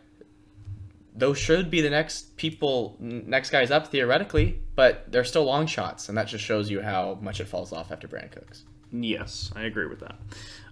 those 1.16 1.38
should 1.38 1.70
be 1.70 1.82
the 1.82 1.90
next 1.90 2.36
people, 2.38 2.96
next 3.00 3.50
guys 3.50 3.72
up 3.72 3.88
theoretically, 3.88 4.60
but 4.76 5.12
they're 5.12 5.24
still 5.24 5.46
long 5.46 5.68
shots, 5.68 6.10
and 6.10 6.18
that 6.18 6.28
just 6.28 6.44
shows 6.44 6.70
you 6.70 6.82
how 6.82 7.18
much 7.22 7.40
it 7.40 7.48
falls 7.48 7.72
off 7.72 7.92
after 7.92 8.08
Brand 8.08 8.32
Cooks. 8.32 8.64
Yes, 8.92 9.52
I 9.56 9.64
agree 9.64 9.88
with 9.88 10.00
that. 10.00 10.16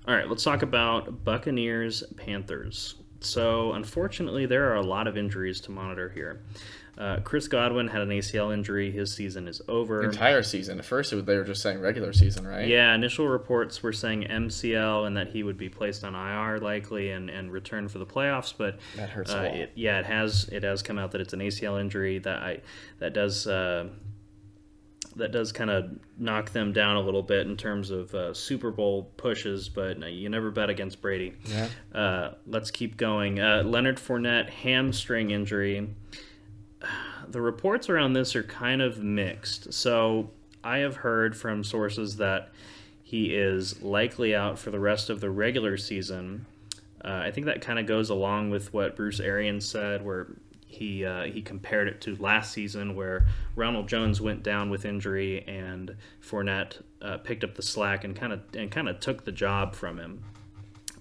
All 0.07 0.15
right, 0.15 0.27
let's 0.27 0.43
talk 0.43 0.61
about 0.63 1.23
Buccaneers 1.23 2.03
Panthers. 2.17 2.95
So, 3.19 3.73
unfortunately, 3.73 4.47
there 4.47 4.71
are 4.71 4.77
a 4.77 4.81
lot 4.81 5.07
of 5.07 5.15
injuries 5.15 5.61
to 5.61 5.71
monitor 5.71 6.09
here. 6.09 6.41
Uh, 6.97 7.19
Chris 7.23 7.47
Godwin 7.47 7.87
had 7.87 8.01
an 8.01 8.09
ACL 8.09 8.53
injury. 8.53 8.91
His 8.91 9.13
season 9.13 9.47
is 9.47 9.61
over. 9.67 10.03
Entire 10.03 10.43
season. 10.43 10.77
At 10.77 10.85
first, 10.85 11.13
was, 11.13 11.23
they 11.23 11.37
were 11.37 11.43
just 11.43 11.61
saying 11.61 11.79
regular 11.79 12.13
season, 12.13 12.45
right? 12.45 12.67
Yeah, 12.67 12.93
initial 12.93 13.27
reports 13.27 13.81
were 13.81 13.93
saying 13.93 14.23
MCL 14.29 15.07
and 15.07 15.15
that 15.15 15.29
he 15.29 15.43
would 15.43 15.57
be 15.57 15.69
placed 15.69 16.03
on 16.03 16.15
IR 16.15 16.59
likely 16.59 17.11
and, 17.11 17.29
and 17.29 17.51
return 17.51 17.87
for 17.87 17.97
the 17.97 18.05
playoffs. 18.05 18.53
But 18.55 18.79
That 18.97 19.09
hurts 19.09 19.31
a 19.31 19.39
uh, 19.39 19.43
lot. 19.43 19.55
it, 19.55 19.71
yeah, 19.75 19.99
it 19.99 20.05
has 20.05 20.49
it 20.51 20.63
has 20.63 20.83
come 20.83 20.99
out 20.99 21.11
that 21.11 21.21
it's 21.21 21.33
an 21.33 21.39
ACL 21.39 21.79
injury 21.79 22.19
that 22.19 22.41
I 22.41 22.59
that 22.99 23.13
does 23.13 23.47
uh, 23.47 23.87
that 25.15 25.31
does 25.31 25.51
kind 25.51 25.69
of 25.69 25.97
knock 26.17 26.51
them 26.51 26.73
down 26.73 26.97
a 26.97 27.01
little 27.01 27.23
bit 27.23 27.47
in 27.47 27.57
terms 27.57 27.89
of 27.89 28.13
uh, 28.13 28.33
Super 28.33 28.69
Bowl 28.69 29.11
pushes. 29.15 29.69
But 29.69 30.11
you 30.11 30.29
never 30.29 30.51
bet 30.51 30.69
against 30.69 31.01
Brady. 31.01 31.33
Yeah. 31.45 31.67
Uh, 31.93 32.33
let's 32.45 32.69
keep 32.69 32.97
going. 32.97 33.39
Uh, 33.39 33.63
Leonard 33.65 33.97
Fournette 33.97 34.49
hamstring 34.49 35.31
injury. 35.31 35.89
The 37.27 37.41
reports 37.41 37.89
around 37.89 38.13
this 38.13 38.35
are 38.35 38.43
kind 38.43 38.81
of 38.81 39.03
mixed. 39.03 39.73
So 39.73 40.31
I 40.63 40.79
have 40.79 40.97
heard 40.97 41.35
from 41.35 41.63
sources 41.63 42.17
that 42.17 42.49
he 43.03 43.35
is 43.35 43.81
likely 43.81 44.33
out 44.35 44.57
for 44.57 44.71
the 44.71 44.79
rest 44.79 45.09
of 45.09 45.19
the 45.19 45.29
regular 45.29 45.77
season. 45.77 46.45
Uh, 47.03 47.21
I 47.25 47.31
think 47.31 47.45
that 47.47 47.61
kind 47.61 47.79
of 47.79 47.85
goes 47.85 48.09
along 48.09 48.51
with 48.51 48.73
what 48.73 48.95
Bruce 48.95 49.19
Arians 49.19 49.65
said, 49.67 50.05
where 50.05 50.27
he 50.67 51.03
uh, 51.03 51.23
he 51.23 51.41
compared 51.41 51.87
it 51.87 51.99
to 52.01 52.15
last 52.17 52.53
season, 52.53 52.95
where 52.95 53.25
Ronald 53.55 53.89
Jones 53.89 54.21
went 54.21 54.43
down 54.43 54.69
with 54.69 54.85
injury 54.85 55.43
and 55.47 55.95
Fournette 56.21 56.81
uh, 57.01 57.17
picked 57.17 57.43
up 57.43 57.55
the 57.55 57.61
slack 57.61 58.03
and 58.03 58.15
kind 58.15 58.31
of 58.31 58.41
and 58.55 58.71
kind 58.71 58.87
of 58.87 58.99
took 58.99 59.25
the 59.25 59.31
job 59.31 59.75
from 59.75 59.97
him. 59.97 60.23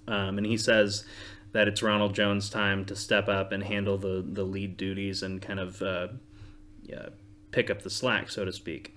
Um, 0.09 0.39
and 0.39 0.47
he 0.47 0.57
says 0.57 1.05
that 1.53 1.67
it's 1.69 1.83
Ronald 1.83 2.15
Jones' 2.15 2.49
time 2.51 2.85
to 2.87 2.95
step 2.97 3.29
up 3.29 3.53
and 3.53 3.63
handle 3.65 3.99
the, 3.99 4.25
the 4.27 4.45
lead 4.45 4.77
duties 4.77 5.23
and 5.23 5.41
kind 5.43 5.59
of 5.61 5.83
uh, 5.83 6.09
yeah, 6.83 7.09
pick 7.51 7.71
up 7.71 7.83
the 7.83 7.91
slack, 7.91 8.31
so 8.31 8.45
to 8.45 8.53
speak. 8.53 8.95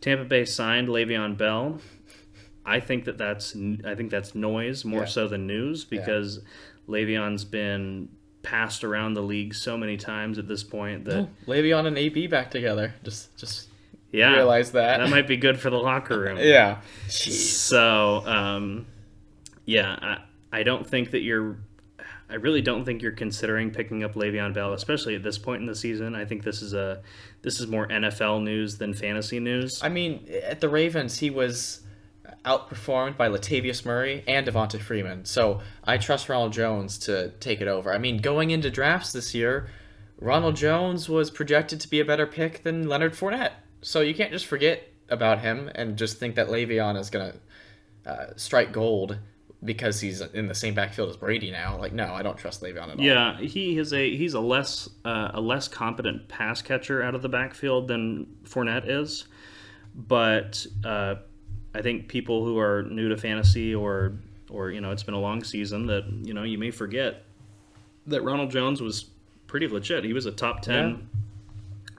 Tampa 0.00 0.24
Bay 0.24 0.44
signed 0.44 0.88
Le'Veon 0.88 1.36
Bell. 1.36 1.80
I 2.64 2.80
think 2.80 3.04
that 3.04 3.16
that's 3.18 3.56
I 3.84 3.94
think 3.94 4.10
that's 4.10 4.34
noise 4.34 4.84
more 4.84 5.00
Yeah. 5.00 5.06
so 5.06 5.28
than 5.28 5.46
news 5.46 5.84
because 5.84 6.40
Le'Veon's 6.88 7.44
been 7.44 8.08
passed 8.42 8.84
around 8.84 9.14
the 9.14 9.22
league 9.22 9.54
so 9.54 9.76
many 9.76 9.96
times 9.96 10.38
at 10.38 10.46
this 10.46 10.62
point 10.62 11.04
that 11.06 11.16
Oh, 11.16 11.28
Le'Veon 11.46 11.86
and 11.86 11.98
AB 11.98 12.26
back 12.28 12.50
together. 12.50 12.94
Just, 13.02 13.36
just 13.36 13.68
yeah, 14.12 14.32
realize 14.34 14.70
that. 14.72 14.98
that 14.98 15.10
might 15.10 15.26
be 15.26 15.36
good 15.36 15.58
for 15.58 15.70
the 15.70 15.78
locker 15.78 16.18
room. 16.20 16.38
yeah. 16.40 16.78
So, 17.08 18.22
um, 18.26 18.86
yeah, 19.64 19.96
I, 20.52 20.58
I 20.60 20.62
don't 20.62 20.88
think 20.88 21.10
that 21.10 21.20
you're. 21.20 21.58
I 22.28 22.34
really 22.34 22.60
don't 22.60 22.84
think 22.84 23.02
you're 23.02 23.12
considering 23.12 23.70
picking 23.70 24.02
up 24.02 24.14
Le'Veon 24.14 24.52
Bell, 24.52 24.72
especially 24.72 25.14
at 25.14 25.22
this 25.22 25.38
point 25.38 25.60
in 25.60 25.66
the 25.66 25.76
season. 25.76 26.14
I 26.14 26.24
think 26.24 26.42
this 26.42 26.60
is 26.60 26.74
a 26.74 27.02
this 27.42 27.60
is 27.60 27.68
more 27.68 27.86
NFL 27.86 28.42
news 28.42 28.78
than 28.78 28.94
fantasy 28.94 29.38
news. 29.38 29.80
I 29.82 29.88
mean, 29.88 30.28
at 30.42 30.60
the 30.60 30.68
Ravens, 30.68 31.18
he 31.18 31.30
was 31.30 31.82
outperformed 32.44 33.16
by 33.16 33.28
Latavius 33.28 33.84
Murray 33.84 34.24
and 34.26 34.46
Devonta 34.46 34.80
Freeman. 34.80 35.24
So 35.24 35.60
I 35.84 35.98
trust 35.98 36.28
Ronald 36.28 36.52
Jones 36.52 36.98
to 36.98 37.30
take 37.40 37.60
it 37.60 37.68
over. 37.68 37.92
I 37.92 37.98
mean, 37.98 38.18
going 38.18 38.50
into 38.50 38.70
drafts 38.70 39.12
this 39.12 39.34
year, 39.34 39.68
Ronald 40.18 40.56
Jones 40.56 41.08
was 41.08 41.30
projected 41.30 41.80
to 41.80 41.88
be 41.88 42.00
a 42.00 42.04
better 42.04 42.26
pick 42.26 42.62
than 42.62 42.88
Leonard 42.88 43.14
Fournette. 43.14 43.52
So 43.82 44.00
you 44.00 44.14
can't 44.14 44.32
just 44.32 44.46
forget 44.46 44.88
about 45.08 45.40
him 45.40 45.70
and 45.74 45.96
just 45.96 46.18
think 46.18 46.34
that 46.36 46.48
Le'Veon 46.48 46.98
is 46.98 47.10
to 47.10 47.34
uh, 48.06 48.26
strike 48.36 48.72
gold 48.72 49.18
because 49.64 50.00
he's 50.00 50.20
in 50.20 50.48
the 50.48 50.54
same 50.54 50.74
backfield 50.74 51.10
as 51.10 51.16
Brady 51.16 51.50
now. 51.50 51.78
Like, 51.78 51.92
no, 51.92 52.12
I 52.14 52.22
don't 52.22 52.36
trust 52.36 52.62
Le'Veon 52.62 52.90
at 52.90 52.98
all. 52.98 53.04
Yeah, 53.04 53.38
he 53.38 53.78
is 53.78 53.92
a 53.92 54.16
he's 54.16 54.34
a 54.34 54.40
less 54.40 54.88
uh, 55.04 55.30
a 55.34 55.40
less 55.40 55.68
competent 55.68 56.28
pass 56.28 56.62
catcher 56.62 57.02
out 57.02 57.14
of 57.14 57.22
the 57.22 57.28
backfield 57.28 57.88
than 57.88 58.26
Fournette 58.44 58.88
is, 58.88 59.26
but 59.94 60.66
uh, 60.84 61.16
I 61.74 61.82
think 61.82 62.08
people 62.08 62.44
who 62.44 62.58
are 62.58 62.82
new 62.84 63.08
to 63.08 63.16
fantasy 63.16 63.74
or 63.74 64.14
or 64.50 64.70
you 64.70 64.80
know 64.80 64.90
it's 64.90 65.02
been 65.02 65.14
a 65.14 65.20
long 65.20 65.42
season 65.42 65.86
that 65.86 66.04
you 66.22 66.34
know 66.34 66.42
you 66.42 66.58
may 66.58 66.70
forget 66.70 67.24
that 68.06 68.22
Ronald 68.22 68.50
Jones 68.50 68.80
was 68.80 69.06
pretty 69.46 69.68
legit. 69.68 70.04
He 70.04 70.12
was 70.12 70.26
a 70.26 70.32
top 70.32 70.62
ten 70.62 71.08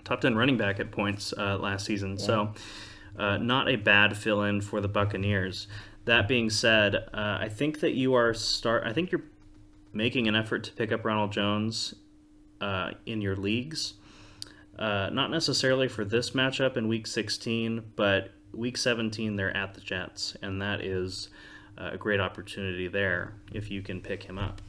top 0.03 0.21
ten 0.21 0.35
running 0.35 0.57
back 0.57 0.79
at 0.79 0.91
points 0.91 1.33
uh, 1.37 1.57
last 1.57 1.85
season, 1.85 2.17
so 2.17 2.53
uh, 3.17 3.37
not 3.37 3.67
a 3.67 3.75
bad 3.75 4.15
fill 4.15 4.43
in 4.43 4.61
for 4.61 4.79
the 4.79 4.87
Buccaneers. 4.87 5.67
That 6.07 6.27
being 6.27 6.49
said, 6.49 6.95
uh, 6.95 7.37
I 7.39 7.49
think 7.49 7.79
that 7.81 7.93
you 7.93 8.15
are 8.15 8.33
start. 8.33 8.83
I 8.85 8.93
think 8.93 9.11
you're 9.11 9.23
making 9.93 10.27
an 10.27 10.35
effort 10.35 10.63
to 10.65 10.73
pick 10.73 10.91
up 10.91 11.05
Ronald 11.05 11.31
Jones 11.31 11.93
uh, 12.59 12.91
in 13.05 13.21
your 13.21 13.35
leagues. 13.35 13.93
Uh, 14.77 15.09
not 15.11 15.31
necessarily 15.31 15.87
for 15.87 16.05
this 16.05 16.31
matchup 16.31 16.77
in 16.77 16.87
Week 16.87 17.07
16, 17.07 17.83
but 17.95 18.31
Week 18.53 18.77
17 18.77 19.35
they're 19.35 19.55
at 19.55 19.73
the 19.73 19.81
Jets, 19.81 20.35
and 20.41 20.61
that 20.61 20.81
is 20.81 21.29
uh, 21.77 21.91
a 21.93 21.97
great 21.97 22.19
opportunity 22.19 22.87
there 22.87 23.33
if 23.51 23.71
you 23.71 23.81
can 23.81 24.01
pick 24.01 24.23
him 24.23 24.37
up. 24.37 24.61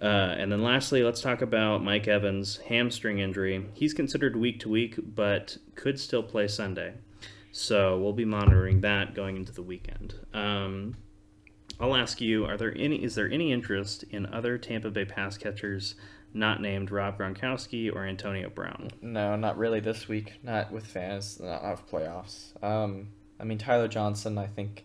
Uh, 0.00 0.34
and 0.38 0.50
then 0.50 0.62
lastly, 0.62 1.02
let's 1.02 1.20
talk 1.20 1.42
about 1.42 1.84
Mike 1.84 2.08
Evans' 2.08 2.56
hamstring 2.68 3.18
injury. 3.18 3.66
He's 3.74 3.92
considered 3.92 4.34
week 4.34 4.58
to 4.60 4.68
week, 4.68 4.98
but 5.14 5.58
could 5.74 6.00
still 6.00 6.22
play 6.22 6.48
Sunday. 6.48 6.94
So 7.52 7.98
we'll 7.98 8.12
be 8.12 8.24
monitoring 8.24 8.80
that 8.82 9.14
going 9.14 9.36
into 9.36 9.52
the 9.52 9.62
weekend. 9.62 10.14
Um, 10.32 10.96
I'll 11.80 11.96
ask 11.96 12.20
you: 12.20 12.44
Are 12.46 12.56
there 12.56 12.72
any? 12.76 13.02
Is 13.02 13.14
there 13.14 13.28
any 13.30 13.52
interest 13.52 14.04
in 14.10 14.26
other 14.26 14.58
Tampa 14.58 14.90
Bay 14.90 15.04
pass 15.04 15.36
catchers 15.36 15.94
not 16.32 16.60
named 16.62 16.90
Rob 16.92 17.18
Gronkowski 17.18 17.92
or 17.94 18.04
Antonio 18.06 18.50
Brown? 18.50 18.88
No, 19.02 19.34
not 19.36 19.58
really 19.58 19.80
this 19.80 20.06
week. 20.06 20.34
Not 20.44 20.70
with 20.72 20.86
fans. 20.86 21.40
Not 21.40 21.62
of 21.62 21.88
playoffs. 21.90 22.62
Um, 22.62 23.08
I 23.40 23.44
mean 23.44 23.58
Tyler 23.58 23.88
Johnson. 23.88 24.38
I 24.38 24.46
think 24.46 24.84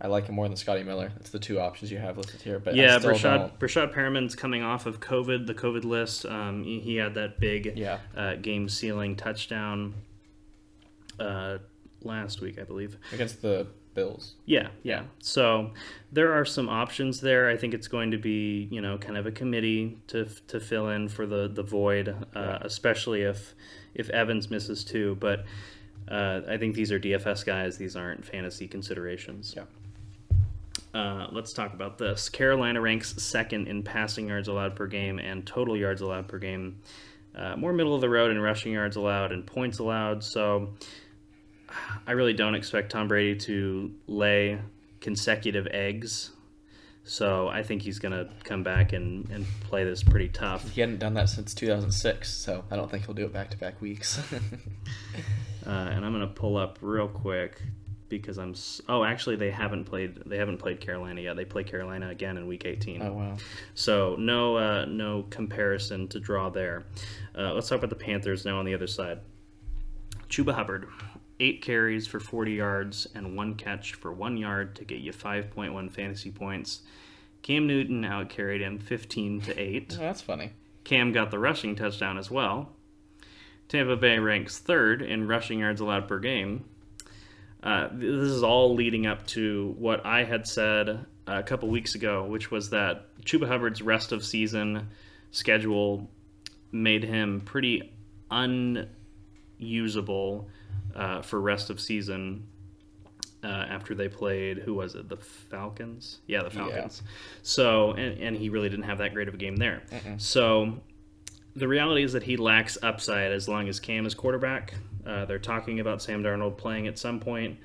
I 0.00 0.06
like 0.06 0.26
him 0.28 0.36
more 0.36 0.46
than 0.48 0.56
Scotty 0.56 0.84
Miller. 0.84 1.10
That's 1.16 1.30
the 1.30 1.38
two 1.40 1.58
options 1.60 1.90
you 1.90 1.98
have 1.98 2.16
listed 2.16 2.40
here. 2.40 2.58
But 2.60 2.74
yeah, 2.76 2.98
Breshad 2.98 3.58
Breshad 3.58 3.92
Perriman's 3.92 4.34
coming 4.34 4.62
off 4.62 4.86
of 4.86 5.00
COVID, 5.00 5.46
the 5.46 5.54
COVID 5.54 5.84
list. 5.84 6.24
Um, 6.24 6.62
he, 6.62 6.78
he 6.80 6.96
had 6.96 7.14
that 7.14 7.38
big 7.40 7.72
Yeah. 7.76 7.98
uh, 8.16 8.36
game 8.36 8.68
sealing 8.68 9.16
touchdown 9.16 9.94
uh, 11.18 11.58
last 12.08 12.40
week, 12.40 12.58
I 12.58 12.64
believe. 12.64 12.96
against 13.12 13.42
the 13.42 13.68
Bills. 13.94 14.34
Yeah, 14.46 14.68
yeah. 14.84 15.02
So 15.18 15.72
there 16.12 16.32
are 16.32 16.44
some 16.44 16.68
options 16.68 17.20
there. 17.20 17.48
I 17.48 17.56
think 17.56 17.74
it's 17.74 17.88
going 17.88 18.12
to 18.12 18.16
be, 18.16 18.68
you 18.70 18.80
know, 18.80 18.96
kind 18.96 19.16
of 19.16 19.26
a 19.26 19.32
committee 19.32 19.98
to 20.08 20.26
to 20.46 20.60
fill 20.60 20.90
in 20.90 21.08
for 21.08 21.26
the 21.26 21.48
the 21.48 21.64
void, 21.64 22.14
uh, 22.34 22.58
especially 22.60 23.22
if 23.22 23.54
if 23.94 24.08
Evans 24.10 24.50
misses 24.50 24.84
too. 24.84 25.16
But 25.18 25.44
uh, 26.08 26.42
I 26.48 26.56
think 26.58 26.76
these 26.76 26.92
are 26.92 27.00
DFS 27.00 27.44
guys. 27.44 27.76
These 27.76 27.96
aren't 27.96 28.24
fantasy 28.24 28.68
considerations. 28.68 29.54
Yeah. 29.56 29.64
Uh, 30.94 31.26
let's 31.32 31.52
talk 31.52 31.74
about 31.74 31.98
this. 31.98 32.28
Carolina 32.28 32.80
ranks 32.80 33.20
second 33.22 33.66
in 33.66 33.82
passing 33.82 34.28
yards 34.28 34.48
allowed 34.48 34.76
per 34.76 34.86
game 34.86 35.18
and 35.18 35.44
total 35.44 35.76
yards 35.76 36.00
allowed 36.00 36.28
per 36.28 36.38
game. 36.38 36.80
Uh, 37.34 37.56
more 37.56 37.72
middle 37.72 37.94
of 37.94 38.00
the 38.00 38.08
road 38.08 38.30
in 38.30 38.40
rushing 38.40 38.72
yards 38.72 38.96
allowed 38.96 39.32
and 39.32 39.46
points 39.46 39.80
allowed. 39.80 40.24
So 40.24 40.74
I 42.06 42.12
really 42.12 42.32
don't 42.32 42.54
expect 42.54 42.90
Tom 42.90 43.08
Brady 43.08 43.38
to 43.40 43.92
lay 44.06 44.58
consecutive 45.00 45.66
eggs. 45.70 46.30
So 47.04 47.48
I 47.48 47.62
think 47.62 47.80
he's 47.80 47.98
going 47.98 48.12
to 48.12 48.28
come 48.44 48.62
back 48.62 48.92
and, 48.92 49.30
and 49.30 49.46
play 49.62 49.84
this 49.84 50.02
pretty 50.02 50.28
tough. 50.28 50.68
He 50.70 50.82
hadn't 50.82 50.98
done 50.98 51.14
that 51.14 51.30
since 51.30 51.54
2006, 51.54 52.30
so 52.30 52.64
I 52.70 52.76
don't 52.76 52.90
think 52.90 53.06
he'll 53.06 53.14
do 53.14 53.24
it 53.24 53.32
back 53.32 53.50
to 53.50 53.56
back 53.56 53.80
weeks. 53.80 54.20
Uh, 55.66 55.70
and 55.70 56.02
I'm 56.02 56.14
going 56.14 56.26
to 56.26 56.32
pull 56.32 56.56
up 56.56 56.78
real 56.80 57.08
quick 57.08 57.60
because 58.08 58.38
I'm. 58.38 58.54
Oh, 58.88 59.04
actually, 59.04 59.36
they 59.36 59.50
haven't 59.50 59.84
played. 59.84 60.16
They 60.24 60.38
haven't 60.38 60.56
played 60.58 60.80
Carolina 60.80 61.20
yet. 61.20 61.36
They 61.36 61.44
play 61.44 61.62
Carolina 61.62 62.08
again 62.08 62.38
in 62.38 62.46
Week 62.46 62.64
18. 62.64 63.02
oh 63.02 63.12
wow. 63.12 63.36
So 63.74 64.16
no, 64.18 64.56
uh, 64.56 64.86
no 64.86 65.26
comparison 65.28 66.08
to 66.08 66.20
draw 66.20 66.48
there. 66.48 66.84
Uh, 67.36 67.52
let's 67.52 67.68
talk 67.68 67.78
about 67.78 67.90
the 67.90 68.02
Panthers 68.02 68.46
now 68.46 68.58
on 68.58 68.64
the 68.64 68.72
other 68.72 68.86
side. 68.86 69.20
Chuba 70.30 70.54
Hubbard, 70.54 70.88
eight 71.40 71.62
carries 71.62 72.06
for 72.06 72.20
40 72.20 72.52
yards 72.52 73.06
and 73.14 73.36
one 73.36 73.54
catch 73.54 73.94
for 73.94 74.12
one 74.12 74.36
yard 74.36 74.76
to 74.76 74.84
get 74.84 74.98
you 74.98 75.12
5.1 75.12 75.90
fantasy 75.90 76.30
points. 76.30 76.82
Cam 77.42 77.66
Newton 77.66 78.02
outcarried 78.02 78.60
him 78.60 78.78
15 78.78 79.40
to 79.42 79.58
eight. 79.58 79.96
Oh, 79.98 80.02
that's 80.02 80.20
funny. 80.20 80.52
Cam 80.84 81.12
got 81.12 81.30
the 81.30 81.38
rushing 81.38 81.76
touchdown 81.76 82.18
as 82.18 82.30
well. 82.30 82.72
Tampa 83.68 83.96
Bay 83.96 84.18
ranks 84.18 84.58
third 84.58 85.02
in 85.02 85.28
rushing 85.28 85.60
yards 85.60 85.80
allowed 85.80 86.08
per 86.08 86.18
game. 86.18 86.64
Uh, 87.62 87.88
this 87.92 88.30
is 88.30 88.42
all 88.42 88.74
leading 88.74 89.06
up 89.06 89.26
to 89.26 89.74
what 89.78 90.04
I 90.06 90.24
had 90.24 90.46
said 90.46 91.04
a 91.26 91.42
couple 91.42 91.68
weeks 91.68 91.94
ago, 91.94 92.24
which 92.24 92.50
was 92.50 92.70
that 92.70 93.14
Chuba 93.24 93.46
Hubbard's 93.46 93.82
rest 93.82 94.12
of 94.12 94.24
season 94.24 94.88
schedule 95.30 96.08
made 96.72 97.04
him 97.04 97.42
pretty 97.42 97.92
unusable 98.30 100.48
uh, 100.94 101.22
for 101.22 101.40
rest 101.40 101.70
of 101.70 101.80
season 101.80 102.46
uh, 103.44 103.46
after 103.46 103.94
they 103.94 104.08
played 104.08 104.58
who 104.58 104.74
was 104.74 104.94
it 104.94 105.08
the 105.08 105.16
Falcons 105.16 106.18
yeah 106.26 106.42
the 106.42 106.46
Yeah. 106.46 106.66
Falcons 106.66 107.02
so 107.42 107.92
and, 107.92 108.18
and 108.20 108.36
he 108.36 108.48
really 108.48 108.68
didn't 108.68 108.84
have 108.86 108.98
that 108.98 109.14
great 109.14 109.28
of 109.28 109.34
a 109.34 109.38
game 109.38 109.56
there 109.56 109.82
so 110.16 110.80
the 111.56 111.66
reality 111.68 112.02
is 112.04 112.12
that 112.12 112.22
he 112.22 112.36
lacks 112.36 112.78
upside 112.82 113.32
as 113.32 113.48
long 113.48 113.68
as 113.68 113.80
Cam 113.80 114.06
is 114.06 114.14
quarterback. 114.14 114.74
Uh, 115.04 115.24
they're 115.24 115.40
talking 115.40 115.80
about 115.80 116.00
Sam 116.00 116.22
Darnold 116.22 116.56
playing 116.56 116.86
at 116.86 116.98
some 117.00 117.18
point. 117.18 117.58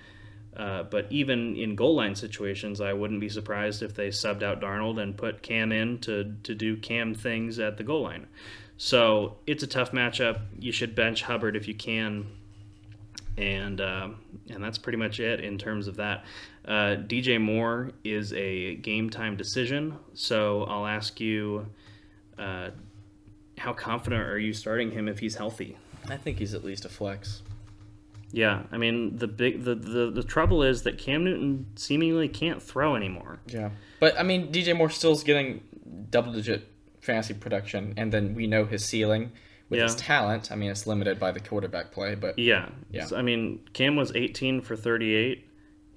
Uh, 0.57 0.81
but 0.83 1.05
even 1.11 1.55
in 1.55 1.75
goal 1.75 1.93
line 1.95 2.15
situations, 2.15 2.81
I 2.81 2.93
wouldn't 2.93 3.19
be 3.19 3.29
surprised 3.29 3.83
if 3.83 3.93
they 3.93 4.07
subbed 4.07 4.41
out 4.41 4.59
Darnold 4.61 4.99
and 4.99 5.15
put 5.15 5.43
Cam 5.43 5.71
in 5.71 5.99
to, 5.99 6.33
to 6.41 6.55
do 6.55 6.75
Cam 6.77 7.13
things 7.13 7.59
at 7.59 7.77
the 7.77 7.83
goal 7.83 8.01
line. 8.01 8.25
So 8.77 9.37
it's 9.45 9.61
a 9.61 9.67
tough 9.67 9.91
matchup. 9.91 10.41
You 10.57 10.71
should 10.71 10.95
bench 10.95 11.21
Hubbard 11.23 11.55
if 11.55 11.67
you 11.67 11.75
can. 11.75 12.25
And 13.37 13.81
uh, 13.81 14.09
and 14.49 14.63
that's 14.63 14.77
pretty 14.77 14.97
much 14.97 15.19
it 15.19 15.39
in 15.39 15.57
terms 15.57 15.87
of 15.87 15.95
that. 15.97 16.25
Uh, 16.65 16.95
DJ 16.97 17.41
Moore 17.41 17.91
is 18.03 18.31
a 18.33 18.75
game 18.75 19.09
time 19.09 19.35
decision. 19.35 19.97
So 20.13 20.63
I'll 20.65 20.85
ask 20.85 21.19
you 21.19 21.67
uh, 22.37 22.69
how 23.57 23.73
confident 23.73 24.21
are 24.21 24.37
you 24.37 24.53
starting 24.53 24.91
him 24.91 25.07
if 25.07 25.19
he's 25.19 25.35
healthy? 25.35 25.77
I 26.09 26.17
think 26.17 26.37
he's 26.39 26.53
at 26.53 26.63
least 26.63 26.85
a 26.85 26.89
flex. 26.89 27.41
Yeah, 28.31 28.63
I 28.71 28.77
mean 28.77 29.17
the 29.17 29.27
big 29.27 29.63
the, 29.63 29.75
the 29.75 30.09
the 30.09 30.23
trouble 30.23 30.63
is 30.63 30.81
that 30.83 30.97
Cam 30.97 31.23
Newton 31.23 31.67
seemingly 31.75 32.27
can't 32.27 32.61
throw 32.61 32.95
anymore. 32.95 33.39
Yeah. 33.47 33.69
But 33.99 34.19
I 34.19 34.23
mean, 34.23 34.51
DJ 34.51 34.75
Moore 34.75 34.89
still's 34.89 35.23
getting 35.23 35.61
double 36.09 36.33
digit 36.33 36.67
fantasy 36.99 37.35
production, 37.35 37.93
and 37.95 38.11
then 38.11 38.33
we 38.33 38.47
know 38.47 38.65
his 38.65 38.83
ceiling 38.83 39.31
with 39.73 39.81
his 39.81 39.93
Yeah. 39.93 39.99
talent. 40.05 40.51
I 40.51 40.55
mean, 40.55 40.71
it's 40.71 40.87
limited 40.87 41.19
by 41.19 41.31
the 41.31 41.39
quarterback 41.39 41.91
play, 41.91 42.15
but 42.15 42.37
Yeah, 42.39 42.69
Yeah. 42.91 43.05
So, 43.05 43.17
I 43.17 43.21
mean 43.21 43.59
Cam 43.73 43.95
was 43.95 44.11
18 44.15 44.61
for 44.61 44.75
38. 44.75 45.45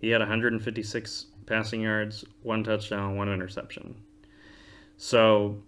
He 0.01 0.09
had 0.11 0.21
156 0.21 1.27
passing 1.47 1.81
yards, 1.81 2.25
one 2.43 2.65
touchdown, 2.65 3.17
one 3.17 3.29
interception. 3.33 3.95
So 4.97 5.63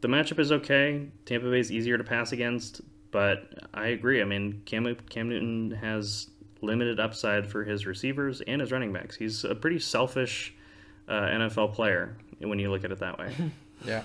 the 0.00 0.08
matchup 0.08 0.38
is 0.38 0.52
okay. 0.52 1.08
Tampa 1.26 1.50
Bay's 1.50 1.70
easier 1.70 1.98
to 1.98 2.04
pass 2.04 2.32
against, 2.32 2.80
but 3.10 3.52
I 3.74 3.88
agree. 3.88 4.20
I 4.20 4.24
mean 4.24 4.62
Cam 4.64 4.94
Cam 5.08 5.28
Newton 5.28 5.70
has 5.72 6.30
limited 6.62 7.00
upside 7.00 7.46
for 7.46 7.64
his 7.64 7.86
receivers 7.86 8.42
and 8.42 8.60
his 8.60 8.70
running 8.72 8.92
backs. 8.92 9.16
He's 9.16 9.44
a 9.44 9.54
pretty 9.54 9.78
selfish 9.78 10.54
uh, 11.08 11.22
NFL 11.28 11.72
player 11.74 12.16
when 12.38 12.58
you 12.58 12.70
look 12.70 12.84
at 12.84 12.92
it 12.92 12.98
that 12.98 13.18
way. 13.18 13.34
yeah. 13.84 14.02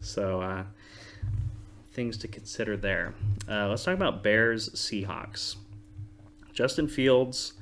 So, 0.00 0.40
uh, 0.40 0.64
things 1.94 2.16
to 2.18 2.28
consider 2.28 2.76
there. 2.76 3.14
Uh, 3.48 3.68
let's 3.68 3.84
talk 3.84 3.94
about 3.94 4.22
Bears 4.22 4.68
Seahawks. 4.70 5.56
Justin 6.52 6.88
Fields, 6.88 7.54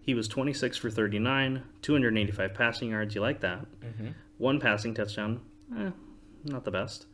he 0.00 0.14
was 0.14 0.28
26 0.28 0.76
for 0.76 0.90
39, 0.90 1.62
285 1.82 2.54
passing 2.54 2.90
yards. 2.90 3.14
You 3.14 3.20
like 3.20 3.40
that? 3.40 3.66
Mm-hmm. 3.80 4.08
One 4.38 4.60
passing 4.60 4.94
touchdown. 4.94 5.40
Eh, 5.76 5.90
not 6.44 6.64
the 6.64 6.70
best. 6.70 7.06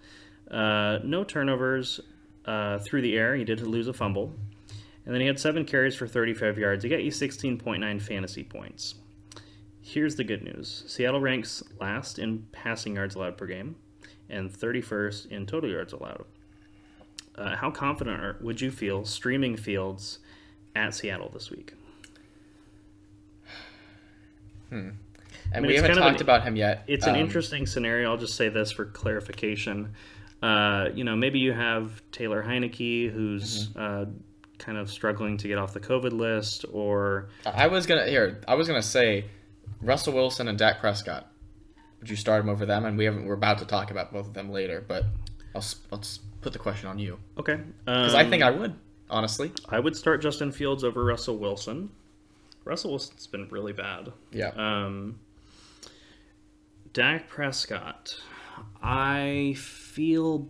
Uh, 0.50 0.98
no 1.04 1.22
turnovers 1.24 2.00
uh, 2.44 2.78
through 2.78 3.02
the 3.02 3.16
air. 3.16 3.36
He 3.36 3.44
did 3.44 3.60
lose 3.60 3.86
a 3.88 3.92
fumble. 3.92 4.34
And 5.04 5.14
then 5.14 5.20
he 5.20 5.26
had 5.26 5.38
seven 5.38 5.64
carries 5.64 5.94
for 5.94 6.06
35 6.06 6.58
yards. 6.58 6.84
He 6.84 6.90
got 6.90 7.02
you 7.02 7.10
16.9 7.10 8.02
fantasy 8.02 8.44
points. 8.44 8.94
Here's 9.80 10.16
the 10.16 10.24
good 10.24 10.44
news 10.44 10.84
Seattle 10.86 11.20
ranks 11.20 11.62
last 11.80 12.18
in 12.18 12.46
passing 12.52 12.96
yards 12.96 13.14
allowed 13.14 13.38
per 13.38 13.46
game 13.46 13.76
and 14.30 14.50
31st 14.52 15.26
in 15.30 15.46
total 15.46 15.70
yards 15.70 15.92
allowed. 15.92 16.24
Uh, 17.36 17.56
how 17.56 17.70
confident 17.70 18.20
are, 18.20 18.36
would 18.40 18.60
you 18.60 18.70
feel 18.70 19.04
streaming 19.04 19.56
Fields 19.56 20.18
at 20.76 20.94
Seattle 20.94 21.30
this 21.32 21.50
week? 21.50 21.72
Hmm. 24.68 24.90
And 25.52 25.62
mean, 25.62 25.68
we 25.70 25.74
haven't 25.76 25.92
of 25.92 25.96
an- 25.98 26.02
talked 26.04 26.20
about 26.20 26.42
him 26.44 26.54
yet. 26.56 26.84
It's 26.86 27.06
an 27.06 27.14
Um, 27.16 27.20
interesting 27.20 27.66
scenario. 27.66 28.10
I'll 28.10 28.16
just 28.16 28.36
say 28.36 28.48
this 28.48 28.70
for 28.70 28.84
clarification. 28.84 29.94
Uh, 30.42 30.90
you 30.94 31.02
know, 31.04 31.16
maybe 31.16 31.38
you 31.38 31.52
have 31.52 32.02
Taylor 32.12 32.42
Heinicke, 32.42 33.10
who's 33.10 33.74
uh, 33.76 34.06
kind 34.58 34.78
of 34.78 34.90
struggling 34.90 35.36
to 35.38 35.48
get 35.48 35.58
off 35.58 35.72
the 35.72 35.80
COVID 35.80 36.12
list, 36.12 36.64
or 36.72 37.28
I 37.44 37.66
was 37.66 37.86
gonna 37.86 38.06
here. 38.06 38.40
I 38.46 38.54
was 38.54 38.68
gonna 38.68 38.82
say 38.82 39.24
Russell 39.82 40.12
Wilson 40.14 40.46
and 40.48 40.56
Dak 40.58 40.78
Prescott. 40.80 41.26
Would 42.00 42.10
you 42.10 42.16
start 42.16 42.42
him 42.42 42.48
over 42.48 42.66
them? 42.66 42.84
And 42.84 42.96
we 42.96 43.04
haven't. 43.04 43.26
We're 43.26 43.34
about 43.34 43.58
to 43.58 43.66
talk 43.66 43.90
about 43.90 44.12
both 44.12 44.26
of 44.26 44.34
them 44.34 44.50
later, 44.50 44.84
but 44.86 45.04
I'll 45.54 45.64
let's 45.90 46.20
put 46.40 46.52
the 46.52 46.58
question 46.58 46.88
on 46.88 46.98
you 46.98 47.18
okay, 47.36 47.60
because 47.84 48.14
um, 48.14 48.20
I 48.20 48.28
think 48.28 48.42
I 48.42 48.50
would 48.50 48.74
honestly. 49.10 49.52
I 49.68 49.78
would 49.78 49.96
start 49.96 50.22
Justin 50.22 50.52
Fields 50.52 50.84
over 50.84 51.04
Russell 51.04 51.36
Wilson. 51.36 51.90
Russell 52.64 52.90
Wilson's 52.90 53.26
been 53.26 53.48
really 53.48 53.72
bad. 53.72 54.12
Yeah. 54.32 54.50
Um, 54.56 55.18
Dak 56.92 57.28
Prescott, 57.28 58.16
I 58.82 59.54
feel 59.58 60.48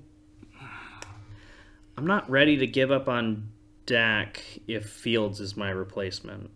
I'm 1.96 2.06
not 2.06 2.30
ready 2.30 2.56
to 2.58 2.66
give 2.66 2.90
up 2.90 3.08
on 3.08 3.50
Dak 3.86 4.42
if 4.66 4.88
Fields 4.88 5.40
is 5.40 5.56
my 5.56 5.70
replacement. 5.70 6.50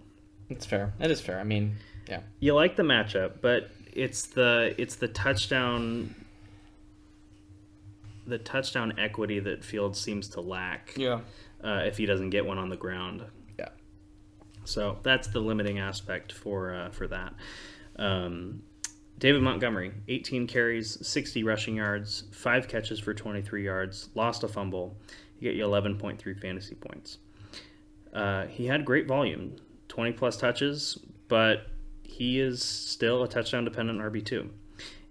It's 0.49 0.65
fair. 0.65 0.95
It 1.01 1.11
is 1.11 1.21
fair. 1.21 1.39
I 1.39 1.45
mean, 1.45 1.77
yeah. 2.09 2.21
You 2.41 2.55
like 2.55 2.77
the 2.77 2.83
matchup, 2.83 3.41
but 3.41 3.71
it's 3.95 4.27
the 4.27 4.75
it's 4.79 4.97
the 4.97 5.09
touchdown 5.09 6.15
the 8.27 8.39
touchdown 8.39 8.95
equity 8.99 9.39
that 9.41 9.65
Fields 9.65 10.01
seems 10.01 10.29
to 10.29 10.41
lack 10.41 10.95
Yeah. 10.97 11.21
uh, 11.62 11.83
if 11.85 11.97
he 11.99 12.07
doesn't 12.07 12.31
get 12.31 12.47
one 12.47 12.57
on 12.59 12.71
the 12.71 12.77
ground. 12.77 13.23
Yeah. 13.59 13.69
So 14.65 14.99
that's 15.03 15.29
the 15.29 15.41
limiting 15.41 15.79
aspect 15.79 16.33
for 16.33 16.75
uh, 16.75 16.91
for 16.91 17.07
that. 17.09 17.35
Um, 17.97 18.62
David 19.19 19.43
Montgomery, 19.43 19.93
18 20.09 20.47
carries, 20.49 21.07
60 21.07 21.45
rushing 21.45 21.77
yards, 21.77 22.25
five 22.33 22.66
catches 22.66 22.99
for 22.99 23.15
23 23.15 23.65
yards, 23.65 24.09
lost 24.15 24.43
a 24.43 24.49
fumble. 24.49 24.97
He 25.39 25.45
get 25.47 25.55
you 25.55 25.65
11.3 25.65 26.41
fantasy 26.41 26.75
points. 26.75 27.19
Uh, 28.12 28.47
he 28.47 28.66
had 28.66 28.85
great 28.85 29.07
volume, 29.07 29.55
20 29.89 30.12
plus 30.12 30.37
touches, 30.37 30.99
but 31.29 31.66
he 32.05 32.41
is 32.41 32.63
still 32.63 33.23
a 33.25 33.29
touchdown 33.29 33.65
dependent 33.65 34.01
RB 34.01 34.25
two, 34.25 34.51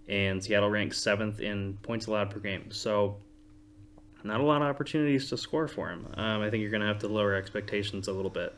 and 0.07 0.44
Seattle 0.44 0.70
ranks 0.70 0.98
seventh 0.98 1.40
in 1.40 1.78
points 1.82 2.07
allowed 2.07 2.30
per 2.30 2.40
game. 2.40 2.72
So 2.72 3.18
not 4.24 4.40
a 4.40 4.44
lot 4.44 4.61
of 4.61 4.68
opportunities 4.68 5.30
to 5.30 5.38
score 5.38 5.68
for 5.68 5.90
him. 5.90 6.07
Um, 6.15 6.41
I 6.41 6.49
think 6.49 6.61
you're 6.61 6.72
going 6.72 6.82
to 6.82 6.88
have 6.88 6.99
to 6.99 7.07
lower 7.07 7.34
expectations 7.34 8.07
a 8.07 8.14
little 8.14 8.32
bit. 8.32 8.56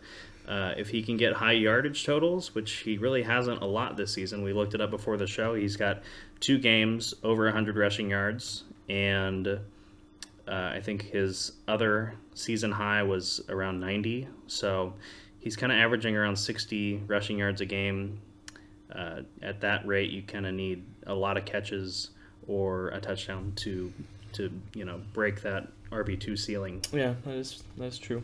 Uh, 0.47 0.73
if 0.77 0.89
he 0.89 1.01
can 1.01 1.17
get 1.17 1.33
high 1.33 1.53
yardage 1.53 2.05
totals, 2.05 2.53
which 2.53 2.71
he 2.71 2.99
really 2.99 3.23
hasn't 3.23 3.61
a 3.61 3.65
lot 3.65 3.97
this 3.97 4.13
season, 4.13 4.43
we 4.43 4.53
looked 4.53 4.75
it 4.75 4.81
up 4.81 4.91
before 4.91 5.17
the 5.17 5.25
show. 5.25 5.55
He's 5.55 5.75
got 5.75 6.03
two 6.39 6.59
games 6.59 7.15
over 7.23 7.45
100 7.45 7.75
rushing 7.75 8.11
yards, 8.11 8.63
and 8.87 9.47
uh, 9.47 9.59
I 10.47 10.81
think 10.81 11.01
his 11.03 11.53
other 11.67 12.13
season 12.35 12.71
high 12.71 13.01
was 13.01 13.41
around 13.49 13.79
90. 13.79 14.27
So 14.45 14.93
he's 15.39 15.55
kind 15.55 15.71
of 15.71 15.79
averaging 15.79 16.15
around 16.15 16.35
60 16.35 17.03
rushing 17.07 17.39
yards 17.39 17.61
a 17.61 17.65
game. 17.65 18.21
Uh, 18.93 19.21
at 19.41 19.61
that 19.61 19.85
rate, 19.85 20.11
you 20.11 20.21
kind 20.21 20.45
of 20.45 20.53
need 20.53 20.83
a 21.07 21.13
lot 21.13 21.37
of 21.37 21.45
catches 21.45 22.11
or 22.47 22.89
a 22.89 22.99
touchdown 22.99 23.51
to 23.55 23.91
to 24.33 24.51
you 24.73 24.85
know 24.85 25.01
break 25.13 25.41
that 25.41 25.67
RB 25.91 26.19
two 26.19 26.35
ceiling. 26.37 26.81
Yeah, 26.91 27.15
that 27.25 27.35
is 27.35 27.63
that 27.77 27.85
is 27.85 27.97
true. 27.97 28.21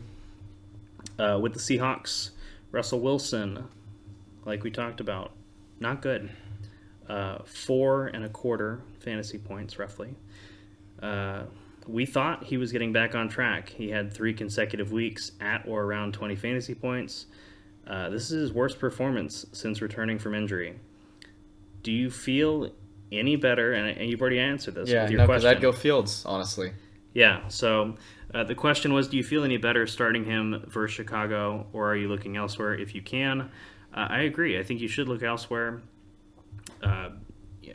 Uh, 1.18 1.38
with 1.40 1.52
the 1.52 1.58
Seahawks, 1.58 2.30
Russell 2.70 3.00
Wilson, 3.00 3.68
like 4.44 4.62
we 4.62 4.70
talked 4.70 5.00
about, 5.00 5.32
not 5.80 6.00
good. 6.00 6.30
Uh, 7.08 7.38
four 7.44 8.06
and 8.06 8.24
a 8.24 8.28
quarter 8.28 8.80
fantasy 9.00 9.38
points, 9.38 9.78
roughly. 9.78 10.14
Uh, 11.02 11.42
we 11.86 12.06
thought 12.06 12.44
he 12.44 12.56
was 12.56 12.70
getting 12.70 12.92
back 12.92 13.14
on 13.14 13.28
track. 13.28 13.70
He 13.70 13.90
had 13.90 14.12
three 14.12 14.32
consecutive 14.32 14.92
weeks 14.92 15.32
at 15.40 15.66
or 15.66 15.82
around 15.82 16.14
20 16.14 16.36
fantasy 16.36 16.74
points. 16.74 17.26
Uh, 17.86 18.08
this 18.08 18.30
is 18.30 18.40
his 18.40 18.52
worst 18.52 18.78
performance 18.78 19.46
since 19.52 19.82
returning 19.82 20.18
from 20.18 20.34
injury. 20.34 20.78
Do 21.82 21.92
you 21.92 22.10
feel 22.10 22.72
any 23.10 23.36
better? 23.36 23.72
And, 23.72 23.98
and 23.98 24.08
you've 24.08 24.20
already 24.20 24.38
answered 24.38 24.74
this 24.74 24.88
Yeah, 24.88 25.02
with 25.02 25.10
your 25.10 25.18
no, 25.18 25.26
question. 25.26 25.50
I'd 25.50 25.60
go 25.60 25.72
Fields, 25.72 26.24
honestly. 26.24 26.72
Yeah. 27.12 27.46
So 27.48 27.96
uh, 28.32 28.44
the 28.44 28.54
question 28.54 28.92
was, 28.92 29.08
do 29.08 29.16
you 29.16 29.24
feel 29.24 29.44
any 29.44 29.56
better 29.56 29.86
starting 29.86 30.24
him 30.24 30.64
versus 30.68 30.94
Chicago, 30.94 31.66
or 31.72 31.90
are 31.90 31.96
you 31.96 32.08
looking 32.08 32.36
elsewhere? 32.36 32.74
If 32.74 32.94
you 32.94 33.02
can, 33.02 33.42
uh, 33.94 34.06
I 34.08 34.20
agree. 34.20 34.58
I 34.58 34.62
think 34.62 34.80
you 34.80 34.88
should 34.88 35.08
look 35.08 35.22
elsewhere. 35.22 35.82
Uh, 36.82 37.10
yeah, 37.62 37.74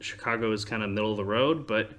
Chicago 0.00 0.52
is 0.52 0.64
kind 0.64 0.82
of 0.82 0.90
middle 0.90 1.10
of 1.10 1.16
the 1.16 1.24
road, 1.24 1.66
but 1.66 1.92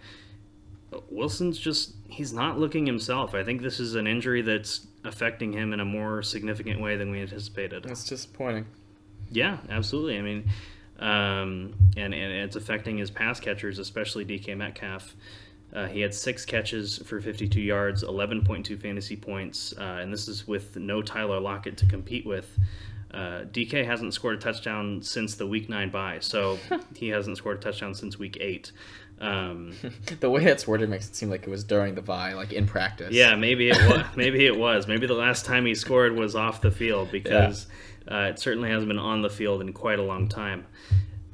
Wilson's 1.10 1.58
just 1.60 1.96
he's 2.08 2.34
not 2.34 2.58
looking 2.60 2.86
himself. 2.86 3.36
I 3.36 3.44
think 3.44 3.62
this 3.62 3.80
is 3.80 3.96
an 3.96 4.08
injury 4.08 4.42
that's 4.42 4.88
affecting 5.04 5.54
him 5.54 5.74
in 5.74 5.80
a 5.80 5.86
more 5.86 6.22
significant 6.22 6.82
way 6.82 6.98
than 6.98 7.12
we 7.12 7.22
anticipated. 7.22 7.84
That's 7.84 8.04
disappointing. 8.04 8.66
Yeah, 9.32 9.58
absolutely. 9.70 10.18
I 10.18 10.22
mean, 10.22 10.50
um, 11.00 11.74
and, 11.96 12.14
and 12.14 12.34
it's 12.34 12.56
affecting 12.56 12.98
his 12.98 13.10
pass 13.10 13.40
catchers, 13.40 13.80
especially 13.80 14.26
DK 14.26 14.58
Metcalf. 14.58 15.16
Uh, 15.74 15.86
he 15.88 16.02
had 16.02 16.14
six 16.14 16.46
catches 16.46 16.98
for 16.98 17.22
52 17.22 17.62
yards, 17.62 18.04
11.2 18.04 18.82
fantasy 18.82 19.16
points, 19.16 19.74
uh, 19.78 20.00
and 20.02 20.12
this 20.12 20.28
is 20.28 20.48
with 20.48 20.76
no 20.76 21.02
Tyler 21.02 21.40
Lockett 21.40 21.78
to 21.78 21.86
compete 21.86 22.26
with. 22.26 22.58
Uh, 23.14 23.44
DK 23.52 23.86
hasn't 23.86 24.14
scored 24.14 24.36
a 24.36 24.40
touchdown 24.40 25.02
since 25.02 25.36
the 25.36 25.46
Week 25.46 25.70
Nine 25.70 25.90
bye, 25.90 26.18
so 26.22 26.58
he 26.96 27.10
hasn't 27.10 27.38
scored 27.38 27.58
a 27.58 27.62
touchdown 27.62 27.94
since 27.94 28.18
Week 28.18 28.38
Eight. 28.42 28.72
Um, 29.20 29.74
The 30.20 30.30
way 30.30 30.44
that's 30.44 30.68
worded 30.68 30.90
makes 30.90 31.08
it 31.10 31.16
seem 31.16 31.30
like 31.30 31.44
it 31.44 31.50
was 31.50 31.64
during 31.64 31.96
the 31.96 32.02
bye, 32.02 32.34
like 32.34 32.54
in 32.54 32.66
practice. 32.66 33.12
yeah, 33.14 33.36
maybe 33.36 33.70
it 33.70 33.78
was. 33.88 34.06
Maybe 34.16 34.46
it 34.46 34.58
was. 34.58 34.88
Maybe 34.88 35.08
the 35.08 35.14
last 35.14 35.46
time 35.46 35.66
he 35.66 35.76
scored 35.76 36.14
was 36.16 36.36
off 36.36 36.62
the 36.62 36.72
field 36.72 37.12
because 37.12 37.68
uh, 38.10 38.30
it 38.32 38.40
certainly 38.40 38.70
hasn't 38.70 38.88
been 38.88 38.98
on 39.00 39.22
the 39.22 39.30
field 39.30 39.62
in 39.62 39.74
quite 39.74 40.00
a 40.00 40.04
long 40.04 40.28
time. 40.30 40.66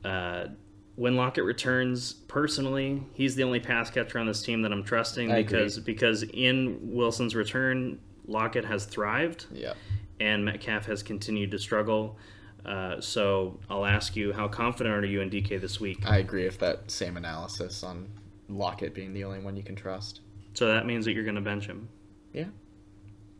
Uh, 0.03 0.48
when 0.95 1.16
Lockett 1.16 1.44
returns, 1.44 2.14
personally, 2.14 3.03
he's 3.14 3.36
the 3.36 3.44
only 3.44 3.60
pass 3.60 3.90
catcher 3.90 4.18
on 4.20 4.26
this 4.26 4.41
team 4.41 4.62
that 4.62 4.72
I'm 4.72 4.84
trusting 4.84 5.32
I 5.32 5.38
agree. 5.38 5.44
because 5.60 5.80
because 5.80 6.24
in 6.24 6.80
Wilson's 6.82 7.36
return, 7.36 7.99
Lockett 8.28 8.66
has 8.66 8.86
thrived 8.86 9.45
Yeah. 9.52 9.74
and 10.20 10.44
Metcalf 10.45 10.86
has 10.86 11.03
continued 11.03 11.52
to 11.52 11.60
struggle. 11.60 12.18
Uh, 12.66 13.00
so 13.00 13.60
I'll 13.70 13.86
ask 13.86 14.16
you, 14.16 14.34
how 14.34 14.48
confident 14.48 14.96
are 14.96 15.06
you 15.08 15.22
in 15.22 15.30
DK 15.30 15.62
this 15.62 15.80
week? 15.80 16.00
I 16.06 16.18
agree 16.18 16.46
with 16.46 16.58
that 16.60 16.90
same 16.90 17.16
analysis 17.18 17.84
on 17.84 18.08
Lockett 18.50 18.94
being 18.96 19.14
the 19.14 19.24
only 19.24 19.40
one 19.40 19.56
you 19.56 19.64
can 19.64 19.76
trust. 19.76 20.22
So 20.54 20.68
that 20.68 20.86
means 20.86 21.06
that 21.06 21.14
you're 21.14 21.24
going 21.26 21.36
to 21.36 21.42
bench 21.42 21.68
him. 21.68 21.88
Yeah. 22.34 22.46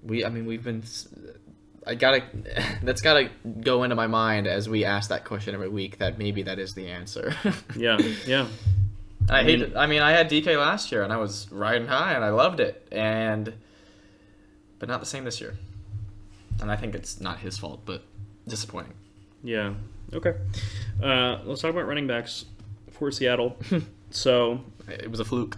We, 0.03 0.23
I 0.23 0.30
mean, 0.30 0.45
we've 0.45 0.64
been. 0.64 0.84
I 1.88 1.95
gotta. 1.95 2.23
That's 2.84 3.02
gotta 3.02 3.30
go 3.61 3.84
into 3.84 3.95
my 3.95 4.07
mind 4.07 4.45
as 4.47 4.69
we 4.69 4.85
ask 4.85 5.10
that 5.10 5.26
question 5.26 5.56
every 5.56 5.69
week. 5.69 5.97
That 5.97 6.18
maybe 6.19 6.43
that 6.43 6.60
is 6.60 6.73
the 6.76 6.88
answer. 6.88 7.34
Yeah, 7.76 7.97
yeah. 8.27 8.47
I, 9.30 9.39
I 9.39 9.43
hate. 9.43 9.60
mean- 9.61 9.77
I 9.77 9.88
mean, 9.88 10.02
I 10.03 10.11
had 10.11 10.30
DK 10.30 10.57
last 10.60 10.91
year 10.91 11.02
and 11.03 11.11
I 11.11 11.18
was 11.18 11.52
riding 11.52 11.88
high 11.88 12.14
and 12.14 12.23
I 12.23 12.30
loved 12.30 12.60
it, 12.60 12.88
and 12.91 13.53
but 14.77 14.88
not 14.89 14.99
the 14.99 15.06
same 15.07 15.23
this 15.23 15.41
year. 15.41 15.56
And 16.61 16.72
I 16.72 16.76
think 16.76 16.93
it's 16.93 17.19
not 17.19 17.39
his 17.39 17.57
fault, 17.57 17.81
but 17.85 18.03
disappointing. 18.47 18.93
Yeah. 19.45 19.73
Okay. 20.13 20.34
Uh, 21.01 21.39
let's 21.45 21.61
talk 21.61 21.72
about 21.72 21.88
running 21.88 22.07
backs 22.07 22.45
for 22.91 23.11
Seattle. 23.11 23.57
so 24.09 24.63
It 24.88 25.09
was 25.11 25.19
a 25.19 25.26
fluke. 25.26 25.57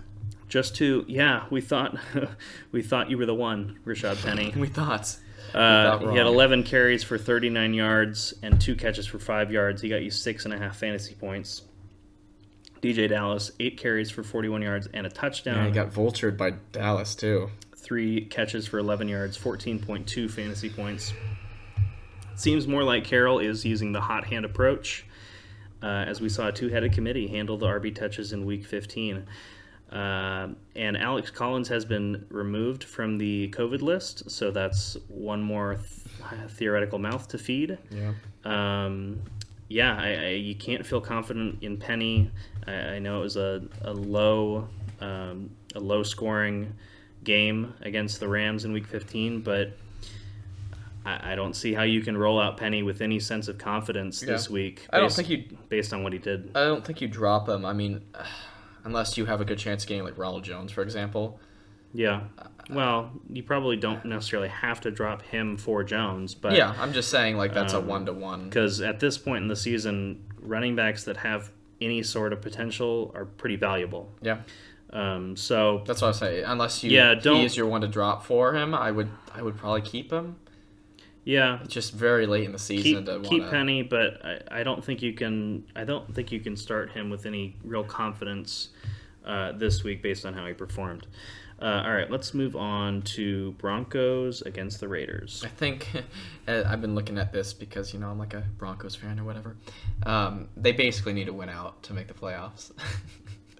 just 0.49 0.76
to 0.77 1.05
yeah, 1.07 1.45
we 1.49 1.61
thought 1.61 1.97
we 2.72 2.81
thought 2.81 3.09
you 3.09 3.18
were 3.18 3.26
the 3.26 3.35
one, 3.35 3.80
Rashad 3.85 4.23
Penny. 4.23 4.53
We 4.57 4.68
thought. 4.68 5.15
Uh, 5.53 5.99
he 6.11 6.18
had 6.18 6.26
11 6.26 6.64
carries 6.64 7.03
for 7.03 7.18
39 7.18 7.73
yards 7.73 8.34
and 8.43 8.59
two 8.59 8.76
catches 8.76 9.07
for 9.07 9.18
five 9.19 9.49
yards. 9.51 9.81
He 9.81 9.88
got 9.88 10.01
you 10.01 10.11
six 10.11 10.43
and 10.43 10.53
a 10.53 10.57
half 10.57 10.77
fantasy 10.77 11.15
points. 11.15 11.61
DeeJay 12.81 13.07
Dallas, 13.09 13.51
eight 13.59 13.77
carries 13.77 14.11
for 14.11 14.23
41 14.23 14.61
yards 14.61 14.88
and 14.93 15.07
a 15.07 15.09
touchdown. 15.09 15.55
Yeah, 15.57 15.65
he 15.68 15.72
got 15.72 15.91
vultured 15.91 16.35
by 16.38 16.51
Dallas 16.73 17.15
too. 17.15 17.49
three 17.76 18.26
catches 18.26 18.68
for 18.68 18.77
11 18.80 19.07
yards, 19.07 19.38
14.2 19.38 20.30
fantasy 20.30 20.69
points. 20.69 21.14
Seems 22.38 22.68
more 22.68 22.84
like 22.84 23.03
Carroll 23.03 23.39
is 23.39 23.65
using 23.65 23.91
the 23.91 24.01
hot 24.01 24.26
hand 24.26 24.45
approach, 24.45 25.05
uh, 25.81 26.05
as 26.07 26.22
we 26.22 26.30
saw 26.30 26.49
a 26.49 26.51
two 26.51 26.69
headed 26.69 26.93
committee 26.93 27.27
handle 27.27 27.57
the 27.57 27.65
RB 27.65 27.93
touches 27.93 28.31
in 28.31 28.45
week 28.45 28.64
15. 28.64 29.26
Uh, 29.91 30.49
and 30.76 30.97
Alex 30.97 31.31
Collins 31.31 31.68
has 31.69 31.84
been 31.84 32.27
removed 32.30 32.84
from 32.84 33.18
the 33.18 33.49
COVID 33.49 33.81
list, 33.81 34.30
so 34.30 34.51
that's 34.51 34.97
one 35.07 35.41
more 35.41 35.76
th- 35.77 36.51
theoretical 36.51 36.99
mouth 36.99 37.27
to 37.30 37.39
feed. 37.39 37.77
Yeah. 37.89 38.14
Um, 38.45 39.19
yeah, 39.68 39.97
I, 39.99 40.09
I, 40.14 40.27
you 40.30 40.53
can't 40.53 40.85
feel 40.85 41.01
confident 41.01 41.64
in 41.64 41.77
Penny. 41.77 42.30
I, 42.68 42.72
I 42.72 42.99
know 42.99 43.19
it 43.19 43.23
was 43.23 43.38
a, 43.38 43.64
a 43.81 43.93
low 43.93 44.68
um, 45.01 45.49
a 45.76 45.80
low 45.80 46.03
scoring 46.03 46.73
game 47.23 47.73
against 47.81 48.19
the 48.19 48.27
Rams 48.27 48.64
in 48.64 48.72
Week 48.72 48.85
15, 48.85 49.41
but 49.41 49.76
I, 51.07 51.31
I 51.34 51.35
don't 51.35 51.53
see 51.55 51.73
how 51.73 51.84
you 51.84 52.01
can 52.01 52.17
roll 52.17 52.39
out 52.39 52.57
Penny 52.57 52.84
with 52.84 53.01
any 53.01 53.19
sense 53.19 53.47
of 53.47 53.57
confidence 53.57 54.19
this 54.19 54.47
Yeah. 54.47 54.53
week. 54.53 54.88
I 54.91 54.99
don't 54.99 55.11
think 55.11 55.29
you- 55.29 55.45
based 55.69 55.93
on 55.93 56.03
what 56.03 56.11
he 56.13 56.19
did. 56.19 56.51
I 56.55 56.65
don't 56.65 56.84
think 56.85 56.99
you 57.01 57.07
drop 57.07 57.47
him. 57.47 57.65
I 57.65 57.73
mean, 57.73 58.01
unless 58.84 59.17
you 59.17 59.25
have 59.25 59.41
a 59.41 59.45
good 59.45 59.57
chance 59.57 59.84
of 59.84 59.89
getting 59.89 60.03
like 60.03 60.17
Ronald 60.17 60.43
Jones, 60.43 60.71
for 60.71 60.81
example. 60.81 61.39
Yeah. 61.93 62.21
Well, 62.69 63.11
you 63.29 63.43
probably 63.43 63.77
don't 63.77 64.03
necessarily 64.05 64.49
have 64.49 64.81
to 64.81 64.91
drop 64.91 65.21
him 65.21 65.55
for 65.57 65.84
Jones, 65.85 66.35
but 66.35 66.53
yeah, 66.53 66.75
I'm 66.79 66.91
just 66.91 67.09
saying 67.09 67.38
like 67.38 67.53
that's 67.53 67.73
a 67.73 67.77
um, 67.77 67.88
one 67.88 68.05
to 68.07 68.13
one. 68.13 68.43
because 68.45 68.81
at 68.81 68.99
this 68.99 69.17
point 69.17 69.43
in 69.43 69.47
the 69.47 69.55
season, 69.55 70.23
running 70.41 70.75
backs 70.75 71.05
that 71.05 71.17
have 71.17 71.49
any 71.79 72.03
sort 72.03 72.34
of 72.34 72.41
potential 72.41 73.11
are 73.15 73.23
pretty 73.25 73.55
valuable. 73.55 74.11
Yeah, 74.21 74.39
Um, 74.91 75.38
so 75.38 75.84
that's 75.85 76.01
what 76.01 76.09
I 76.09 76.11
say. 76.11 76.43
Unless 76.43 76.84
you, 76.84 76.91
Yeah, 76.91 77.13
don't- 77.13 77.41
is 77.45 77.55
your 77.55 77.67
one 77.67 77.81
to 77.81 77.88
drop 77.88 78.25
for 78.25 78.53
him, 78.53 78.75
I 78.75 78.91
would, 78.91 79.09
I 79.34 79.41
would 79.41 79.55
probably 79.57 79.81
keep 79.81 80.11
him. 80.11 80.35
Yeah, 81.27 81.59
It's 81.61 81.73
just 81.73 81.91
very 81.93 82.25
late 82.25 82.45
in 82.45 82.53
the 82.53 82.57
season 82.57 83.03
keep 83.03 83.05
to 83.05 83.19
keep 83.19 83.39
wanna- 83.41 83.51
Penny, 83.51 83.81
but 83.81 84.25
I, 84.25 84.59
I 84.59 84.63
don't 84.63 84.81
think 84.81 85.01
you 85.01 85.11
can. 85.11 85.65
I 85.75 85.83
don't 85.83 86.15
think 86.15 86.31
you 86.31 86.39
can 86.39 86.55
start 86.55 86.89
him 86.91 87.09
with 87.09 87.25
any 87.25 87.57
real 87.65 87.83
confidence 87.83 88.69
uh, 89.25 89.51
this 89.51 89.83
week 89.83 90.01
based 90.01 90.25
on 90.25 90.33
how 90.33 90.45
he 90.45 90.53
performed. 90.53 91.05
Uh, 91.61 91.83
all 91.85 91.91
right, 91.91 92.09
let's 92.09 92.33
move 92.33 92.55
on 92.55 93.01
to 93.01 93.51
Broncos 93.53 94.41
against 94.43 94.79
the 94.79 94.87
Raiders. 94.87 95.43
I 95.43 95.49
think 95.49 95.89
uh, 96.47 96.63
I've 96.65 96.79
been 96.79 96.95
looking 96.95 97.17
at 97.17 97.33
this 97.33 97.51
because 97.53 97.93
you 97.93 97.99
know 97.99 98.09
I'm 98.09 98.19
like 98.19 98.33
a 98.33 98.45
Broncos 98.57 98.95
fan 98.95 99.19
or 99.19 99.25
whatever. 99.25 99.57
Um, 100.05 100.47
they 100.55 100.71
basically 100.71 101.11
need 101.11 101.25
to 101.25 101.33
win 101.33 101.49
out 101.49 101.83
to 101.83 101.93
make 101.93 102.07
the 102.07 102.13
playoffs. 102.13 102.71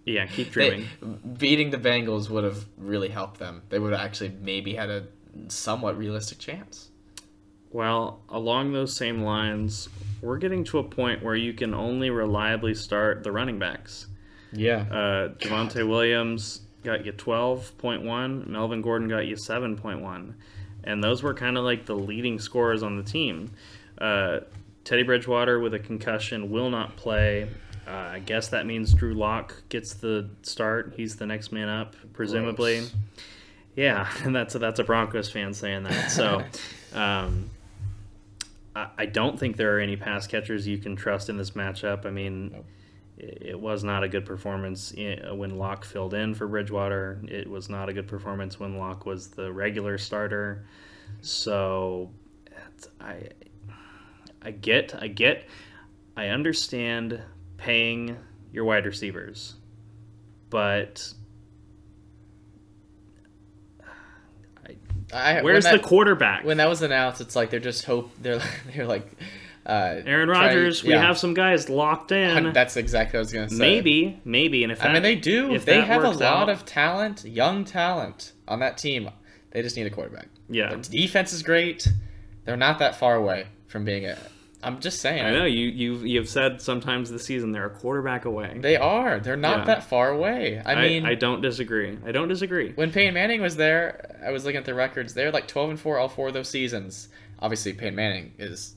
Yeah, 0.06 0.26
keep 0.26 0.53
They- 0.53 0.69
dreaming. 0.69 1.35
beating 1.38 1.69
the 1.69 1.77
Bengals 1.77 2.30
would 2.30 2.45
have 2.45 2.65
really 2.77 3.10
helped 3.10 3.39
them. 3.39 3.61
They 3.68 3.77
would 3.77 3.91
have 3.91 3.99
actually 4.02 4.31
maybe 4.41 4.73
had 4.73 4.89
a 4.89 5.03
somewhat 5.49 5.98
realistic 5.98 6.39
chance. 6.39 6.91
Well, 7.72 8.22
along 8.30 8.73
those 8.73 8.95
same 8.95 9.22
lines, 9.22 9.89
we're 10.22 10.38
getting 10.38 10.64
to 10.65 10.80
a 10.80 10.84
point 10.84 11.23
where 11.23 11.35
you 11.35 11.53
can 11.53 11.73
only 11.73 12.10
reliably 12.10 12.73
start 12.73 13.23
the 13.23 13.31
running 13.31 13.60
backs. 13.60 14.07
Yeah. 14.52 14.85
Uh, 14.89 15.30
Javonte 15.35 15.88
Williams 15.88 16.61
got 16.84 17.06
you 17.06 17.11
12.1, 17.11 18.48
Melvin 18.48 18.81
Gordon 18.81 19.10
got 19.10 19.27
you 19.27 19.35
7.1. 19.35 20.34
And 20.84 21.03
those 21.03 21.22
were 21.22 21.34
kind 21.34 21.57
of 21.57 21.65
like 21.65 21.85
the 21.85 21.95
leading 21.95 22.39
scorers 22.39 22.81
on 22.81 22.95
the 22.95 23.03
team. 23.03 23.52
Uh, 23.98 24.39
Teddy 24.85 25.03
Bridgewater 25.03 25.60
with 25.60 25.73
a 25.73 25.80
concussion 25.80 26.49
will 26.49 26.69
not 26.69 26.95
play. 26.95 27.49
Uh, 27.85 27.91
I 27.91 28.19
guess 28.19 28.48
that 28.49 28.65
means 28.65 28.94
Drew 28.94 29.14
Lock 29.14 29.64
gets 29.68 29.94
the 29.94 30.30
start. 30.44 30.94
He's 30.95 31.18
the 31.18 31.26
next 31.26 31.52
man 31.52 31.68
up, 31.68 31.95
presumably. 32.14 32.80
Gross. 32.80 32.95
Yeah, 33.76 34.10
and 34.23 34.35
that's 34.35 34.56
a, 34.56 34.60
that's 34.60 34.80
a 34.80 34.84
Broncos 34.84 35.30
fan 35.30 35.53
saying 35.53 35.84
that. 35.84 36.11
So, 36.11 36.44
um, 36.94 37.49
I, 38.78 38.88
I 38.98 39.06
don't 39.06 39.40
think 39.40 39.58
there 39.58 39.76
are 39.76 39.80
any 39.80 39.95
pass 39.98 40.28
catchers 40.28 40.68
you 40.68 40.78
can 40.78 40.95
trust 40.95 41.30
in 41.30 41.38
this 41.38 41.52
matchup. 41.52 42.06
I 42.06 42.12
mean, 42.12 42.52
Nope. 42.54 42.66
it, 43.18 43.38
it 43.52 43.60
was 43.60 43.84
not 43.84 44.04
a 44.04 44.08
good 44.08 44.26
performance 44.26 44.94
i- 44.98 45.20
uh, 45.30 45.34
when 45.36 45.58
Lock 45.58 45.84
filled 45.86 46.14
in 46.14 46.34
for 46.36 46.48
Bridgewater. 46.48 47.20
It 47.28 47.49
was 47.49 47.70
not 47.70 47.90
a 47.90 47.94
good 47.94 48.08
performance 48.08 48.60
when 48.60 48.78
Lock 48.78 49.06
was 49.06 49.30
the 49.30 49.52
regular 49.52 49.98
starter. 49.98 50.66
So, 51.22 52.12
I 52.99 53.30
I 54.41 54.52
get 54.52 54.94
I 55.02 55.08
get 55.08 55.45
I 56.16 56.28
understand 56.28 57.22
paying 57.58 58.18
your 58.52 58.66
wide 58.66 58.86
receivers, 58.86 59.56
but 60.49 61.14
I, 65.14 65.42
where's 65.42 65.64
when 65.66 65.78
the 65.78 65.84
quarterback? 65.84 66.44
when 66.44 66.58
that 66.58 66.68
was 66.70 66.82
announced? 66.82 67.22
It's 67.22 67.36
like 67.36 67.50
they're 67.50 67.60
just 67.60 67.86
hope 67.86 68.12
they're 68.22 68.42
they're 68.76 68.86
like 68.88 69.10
uh, 69.66 70.02
Aaron 70.06 70.28
trying- 70.30 70.48
Rodgers, 70.58 70.84
we 70.84 70.94
have 70.94 71.18
some 71.18 71.34
guys 71.34 71.70
locked 71.70 72.12
in. 72.12 72.54
That's 72.54 72.78
exactly 72.78 73.18
what 73.18 73.20
I 73.20 73.22
was 73.22 73.34
gonna 73.34 73.50
say. 73.50 73.56
Maybe, 73.58 74.20
maybe, 74.26 74.64
and 74.64 74.72
if 74.72 74.84
I 74.84 74.94
mean, 74.94 75.04
they 75.04 75.16
do. 75.16 75.54
if 75.54 75.66
They 75.66 75.82
have 75.82 76.04
a 76.04 76.10
lot 76.12 76.22
out- 76.22 76.50
of 76.50 76.66
talent, 76.66 77.26
young 77.26 77.66
talent 77.66 78.34
on 78.48 78.60
that 78.60 78.78
team. 78.78 79.10
They 79.52 79.62
just 79.62 79.76
need 79.78 79.88
a 79.88 79.90
quarterback. 79.90 80.28
yeah. 80.50 80.76
The 80.76 80.78
defense 80.90 81.32
is 81.34 81.42
great. 81.42 81.88
They're 82.46 82.58
not 82.58 82.80
that 82.80 82.96
far 82.98 83.16
away 83.16 83.48
from 83.68 83.86
being 83.86 84.06
a. 84.06 84.18
I'm 84.64 84.80
just 84.80 85.00
saying. 85.02 85.24
I 85.24 85.32
know 85.32 85.46
you 85.46 85.68
you've 85.68 86.06
you've 86.06 86.28
said 86.30 86.62
sometimes 86.62 87.12
this 87.12 87.24
season 87.26 87.52
they're 87.52 87.68
a 87.68 87.70
quarterback 87.70 88.26
away. 88.26 88.58
They 88.60 88.76
are. 88.76 89.20
They're 89.20 89.36
not 89.38 89.60
Yeah. 89.60 89.66
that 89.66 89.84
far 89.84 90.10
away. 90.10 90.62
I 90.66 90.74
mean, 90.76 91.06
I, 91.06 91.14
don't 91.16 91.42
disagree. 91.42 91.98
I 92.06 92.12
don't 92.12 92.28
disagree. 92.28 92.72
when 92.74 92.92
Peyton 92.92 93.14
Manning 93.14 93.42
was 93.42 93.56
there, 93.56 94.18
I 94.26 94.32
was 94.32 94.46
looking 94.46 94.58
at 94.58 94.66
the 94.66 94.74
records. 94.74 95.14
They're 95.14 95.32
like 95.32 95.48
12 95.48 95.70
and 95.72 95.80
4 95.80 96.00
all 96.00 96.10
four 96.10 96.30
of 96.30 96.34
those 96.34 96.50
seasons. 96.50 97.10
Obviously, 97.40 97.74
Peyton 97.74 97.96
Manning 97.96 98.34
is 98.40 98.74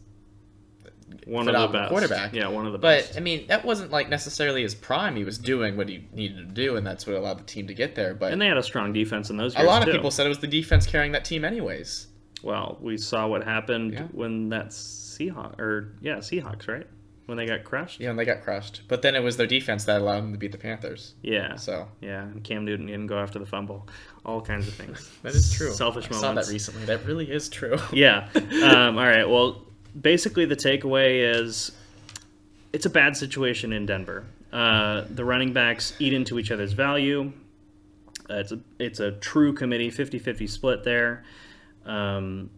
One 1.26 1.48
of 1.48 1.60
the 1.72 1.78
best. 1.78 1.88
quarterback. 1.90 2.34
Yeah, 2.34 2.48
one 2.48 2.66
of 2.66 2.72
the 2.72 2.78
But 2.78 2.98
best. 2.98 3.12
But 3.14 3.16
I 3.16 3.20
mean, 3.20 3.46
that 3.48 3.64
wasn't 3.64 3.90
like 3.90 4.08
necessarily 4.10 4.62
his 4.62 4.74
prime. 4.74 5.16
He 5.16 5.24
was 5.24 5.38
doing 5.38 5.76
what 5.78 5.88
he 5.88 6.06
needed 6.12 6.36
to 6.48 6.54
do, 6.54 6.76
and 6.76 6.86
that's 6.86 7.06
what 7.06 7.16
allowed 7.16 7.38
the 7.38 7.44
team 7.44 7.66
to 7.68 7.74
get 7.74 7.94
there. 7.94 8.14
But 8.14 8.32
and 8.32 8.40
they 8.40 8.46
had 8.46 8.58
a 8.58 8.62
strong 8.62 8.92
defense 8.92 9.30
in 9.30 9.36
those 9.38 9.56
a 9.56 9.62
lot 9.62 9.80
of 9.82 9.86
too. 9.86 9.92
people 9.92 10.10
said 10.10 10.26
it 10.26 10.28
was 10.28 10.38
the 10.40 10.46
defense 10.46 10.86
carrying 10.86 11.12
that 11.12 11.24
team, 11.24 11.44
anyways. 11.44 12.06
Well, 12.42 12.78
we 12.80 12.96
saw 12.96 13.26
what 13.26 13.44
happened 13.44 13.92
Yeah. 13.94 14.02
when 14.12 14.50
that 14.50 14.72
Seahawks 15.20 15.58
or 15.58 15.92
yeah 16.00 16.16
Seahawks 16.16 16.66
right 16.68 16.86
when 17.26 17.36
they 17.36 17.46
got 17.46 17.62
crushed. 17.62 18.00
Yeah, 18.00 18.10
and 18.10 18.18
they 18.18 18.24
got 18.24 18.42
crushed. 18.42 18.82
But 18.88 19.02
then 19.02 19.14
it 19.14 19.22
was 19.22 19.36
their 19.36 19.46
defense 19.46 19.84
that 19.84 20.00
allowed 20.00 20.22
them 20.22 20.32
to 20.32 20.38
beat 20.38 20.50
the 20.50 20.58
Panthers. 20.58 21.14
Yeah, 21.22 21.54
So 21.54 21.86
yeah. 22.00 22.22
And 22.22 22.42
Cam 22.42 22.64
Newton 22.64 22.86
didn't 22.86 23.06
go 23.06 23.18
after 23.18 23.38
the 23.38 23.46
fumble. 23.46 23.86
All 24.24 24.40
kinds 24.40 24.66
of 24.66 24.74
things. 24.74 25.08
that 25.22 25.34
is 25.34 25.52
true. 25.52 25.70
Selfish 25.72 26.06
I 26.06 26.14
moments. 26.14 26.20
saw 26.22 26.34
that 26.34 26.48
recently. 26.52 26.84
That 26.86 27.04
really 27.06 27.30
is 27.30 27.48
true. 27.48 27.78
yeah. 27.92 28.28
Um, 28.34 28.98
all 28.98 29.04
right. 29.04 29.28
Well, 29.28 29.62
basically, 30.00 30.44
the 30.44 30.56
takeaway 30.56 31.34
is 31.36 31.70
it's 32.72 32.86
a 32.86 32.90
bad 32.90 33.16
situation 33.16 33.72
in 33.72 33.86
Denver. 33.86 34.24
Uh, 34.52 35.04
the 35.08 35.24
running 35.24 35.52
backs 35.52 35.94
eat 36.00 36.12
into 36.12 36.36
each 36.38 36.50
other's 36.50 36.72
value. 36.72 37.32
Uh, 38.28 38.34
it's 38.34 38.50
a 38.52 38.58
it's 38.80 38.98
a 39.00 39.12
true 39.12 39.52
committee 39.52 39.90
50-50 39.90 40.48
split 40.50 40.82
there. 40.84 41.24
Um, 41.86 42.50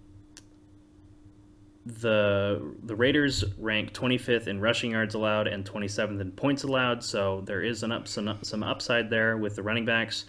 the 1.84 2.74
the 2.84 2.94
Raiders 2.94 3.44
rank 3.59 3.92
25th 3.92 4.46
in 4.46 4.60
rushing 4.60 4.92
yards 4.92 5.14
allowed 5.14 5.48
and 5.48 5.64
27th 5.64 6.20
in 6.20 6.30
points 6.32 6.62
allowed, 6.62 7.02
so 7.02 7.42
there 7.44 7.62
is 7.62 7.82
an 7.82 7.90
up 7.90 8.06
some, 8.06 8.38
some 8.42 8.62
upside 8.62 9.10
there 9.10 9.36
with 9.36 9.56
the 9.56 9.62
running 9.62 9.84
backs. 9.84 10.26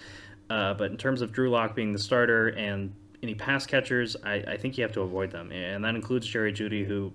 Uh, 0.49 0.73
but 0.73 0.91
in 0.91 0.97
terms 0.97 1.21
of 1.21 1.31
Drew 1.31 1.49
Lock 1.49 1.75
being 1.75 1.91
the 1.91 1.99
starter 1.99 2.49
and 2.49 2.93
any 3.21 3.35
pass 3.35 3.65
catchers, 3.65 4.15
I, 4.23 4.35
I 4.35 4.57
think 4.57 4.77
you 4.77 4.84
have 4.84 4.91
to 4.93 5.01
avoid 5.01 5.31
them, 5.31 5.51
and 5.51 5.84
that 5.85 5.95
includes 5.95 6.27
Jerry 6.27 6.51
Jeudy, 6.51 6.85
who 6.85 7.13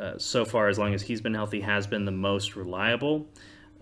uh, 0.00 0.18
so 0.18 0.44
far, 0.44 0.68
as 0.68 0.78
long 0.78 0.94
as 0.94 1.02
he's 1.02 1.20
been 1.20 1.34
healthy, 1.34 1.60
has 1.60 1.86
been 1.86 2.04
the 2.04 2.12
most 2.12 2.56
reliable. 2.56 3.26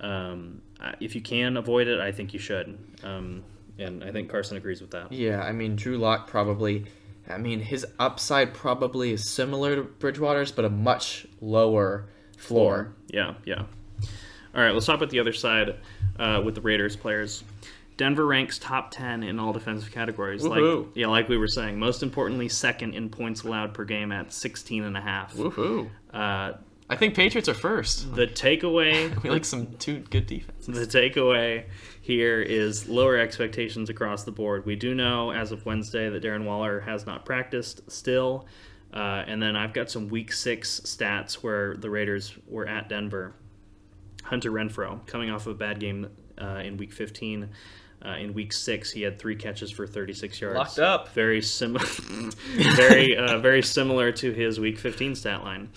Um, 0.01 0.61
if 1.01 1.15
you 1.15 1.21
can 1.21 1.57
avoid 1.57 1.87
it, 1.87 2.01
I 2.01 2.11
think 2.11 2.33
you 2.35 2.41
should, 2.41 2.77
um, 3.05 3.45
and 3.79 4.03
I 4.03 4.11
think 4.11 4.29
Carson 4.29 4.57
agrees 4.57 4.81
with 4.81 4.91
that. 4.91 5.13
Yeah, 5.13 5.43
I 5.43 5.53
mean, 5.53 5.77
Drew 5.77 5.99
Lock 5.99 6.27
probably. 6.27 6.87
I 7.33 7.39
mean, 7.39 7.61
his 7.61 7.87
upside 7.99 8.55
probably 8.55 9.13
is 9.13 9.29
similar 9.29 9.77
to 9.77 9.83
Bridgewater's, 9.83 10.53
but 10.53 10.65
a 10.65 10.71
much 10.71 11.27
lower 11.41 12.09
floor. 12.37 12.95
Yeah, 13.09 13.35
yeah. 13.45 13.65
All 14.55 14.61
right, 14.63 14.73
let's 14.73 14.87
talk 14.87 14.97
about 14.97 15.11
the 15.11 15.21
other 15.21 15.33
side 15.33 15.77
uh, 16.19 16.43
with 16.45 16.55
the 16.55 16.61
Raiders 16.61 16.97
players. 16.97 17.43
Denver 17.97 18.27
ranks 18.27 18.59
top 18.59 18.91
10 18.91 19.23
in 19.23 19.39
all 19.39 19.53
defensive 19.53 19.93
categories. 19.93 20.43
Woohoo. 20.43 20.87
Like 20.87 20.89
yeah, 20.95 21.07
like 21.07 21.29
we 21.29 21.37
were 21.37 21.49
saying. 21.49 21.79
Most 21.79 22.03
importantly, 22.03 22.49
second 22.49 22.95
in 22.95 23.09
points 23.09 23.43
allowed 23.43 23.75
per 23.75 23.85
game 23.85 24.13
at 24.13 24.33
16 24.33 24.85
and 24.85 24.97
a 24.97 25.01
half. 25.01 25.35
Woohoo! 25.35 25.91
Uh, 26.13 26.53
I 26.93 26.97
think 26.97 27.15
Patriots 27.15 27.49
are 27.49 27.55
first. 27.55 28.15
the 28.15 28.27
takeaway 28.27 29.11
We 29.23 29.31
like 29.31 29.45
some 29.45 29.67
two 29.79 30.01
good 30.11 30.27
defenses. 30.27 30.67
the 30.67 30.87
takeaway 30.87 31.65
here 32.01 32.41
is 32.41 32.89
lower 32.89 33.17
expectations 33.17 33.89
across 33.91 34.25
the 34.25 34.33
board. 34.33 34.67
We 34.67 34.77
do 34.77 34.95
know 34.95 35.31
as 35.33 35.53
of 35.53 35.65
Wednesday 35.65 36.09
that 36.09 36.23
Darren 36.23 36.45
Waller 36.45 36.81
has 36.81 37.07
not 37.07 37.25
practiced 37.25 37.91
still. 37.91 38.47
Uh, 38.93 39.25
and 39.27 39.43
then 39.43 39.57
I've 39.57 39.73
got 39.73 39.91
some 39.91 40.09
week 40.09 40.33
six 40.33 40.81
stats 40.81 41.35
where 41.35 41.77
the 41.77 41.89
Raiders 41.89 42.37
were 42.47 42.67
at 42.69 42.89
Denver. 42.89 43.35
Hunter 44.25 44.51
Renfrow 44.53 45.05
coming 45.07 45.31
off 45.31 45.47
of 45.47 45.53
a 45.53 45.59
bad 45.59 45.81
game 45.81 46.09
uh, 46.41 46.61
in 46.65 46.77
week 46.77 46.93
15. 46.93 47.49
Uh, 48.05 48.09
in 48.17 48.35
week 48.35 48.53
six, 48.53 48.91
he 48.91 49.03
had 49.03 49.19
three 49.19 49.37
catches 49.37 49.71
for 49.71 49.87
36 49.87 50.41
yards. 50.41 50.57
Locked 50.57 50.79
up. 50.81 51.09
Very 51.15 51.41
similar, 51.41 51.85
very 52.77 53.17
uh, 53.17 53.39
very 53.39 53.63
similar 53.63 54.11
to 54.13 54.33
his 54.33 54.59
week 54.59 54.77
15 54.79 55.15
stat 55.15 55.45
line. 55.45 55.71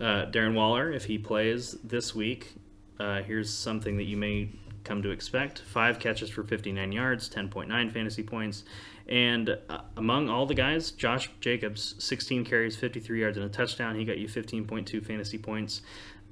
Uh, 0.00 0.26
Darren 0.30 0.54
Waller, 0.54 0.90
if 0.92 1.04
he 1.04 1.18
plays 1.18 1.72
this 1.84 2.14
week, 2.14 2.54
uh, 2.98 3.22
here's 3.22 3.52
something 3.52 3.96
that 3.98 4.04
you 4.04 4.16
may 4.16 4.48
come 4.84 5.02
to 5.02 5.10
expect: 5.10 5.60
five 5.60 5.98
catches 5.98 6.30
for 6.30 6.42
59 6.42 6.90
yards, 6.92 7.28
10.9 7.28 7.92
fantasy 7.92 8.22
points, 8.22 8.64
and 9.08 9.58
uh, 9.68 9.80
among 9.98 10.28
all 10.30 10.46
the 10.46 10.54
guys, 10.54 10.90
Josh 10.92 11.30
Jacobs, 11.40 11.94
16 11.98 12.44
carries, 12.44 12.76
53 12.76 13.20
yards, 13.20 13.36
and 13.36 13.44
a 13.44 13.48
touchdown. 13.50 13.94
He 13.94 14.04
got 14.04 14.16
you 14.18 14.26
15.2 14.28 15.04
fantasy 15.04 15.36
points. 15.38 15.82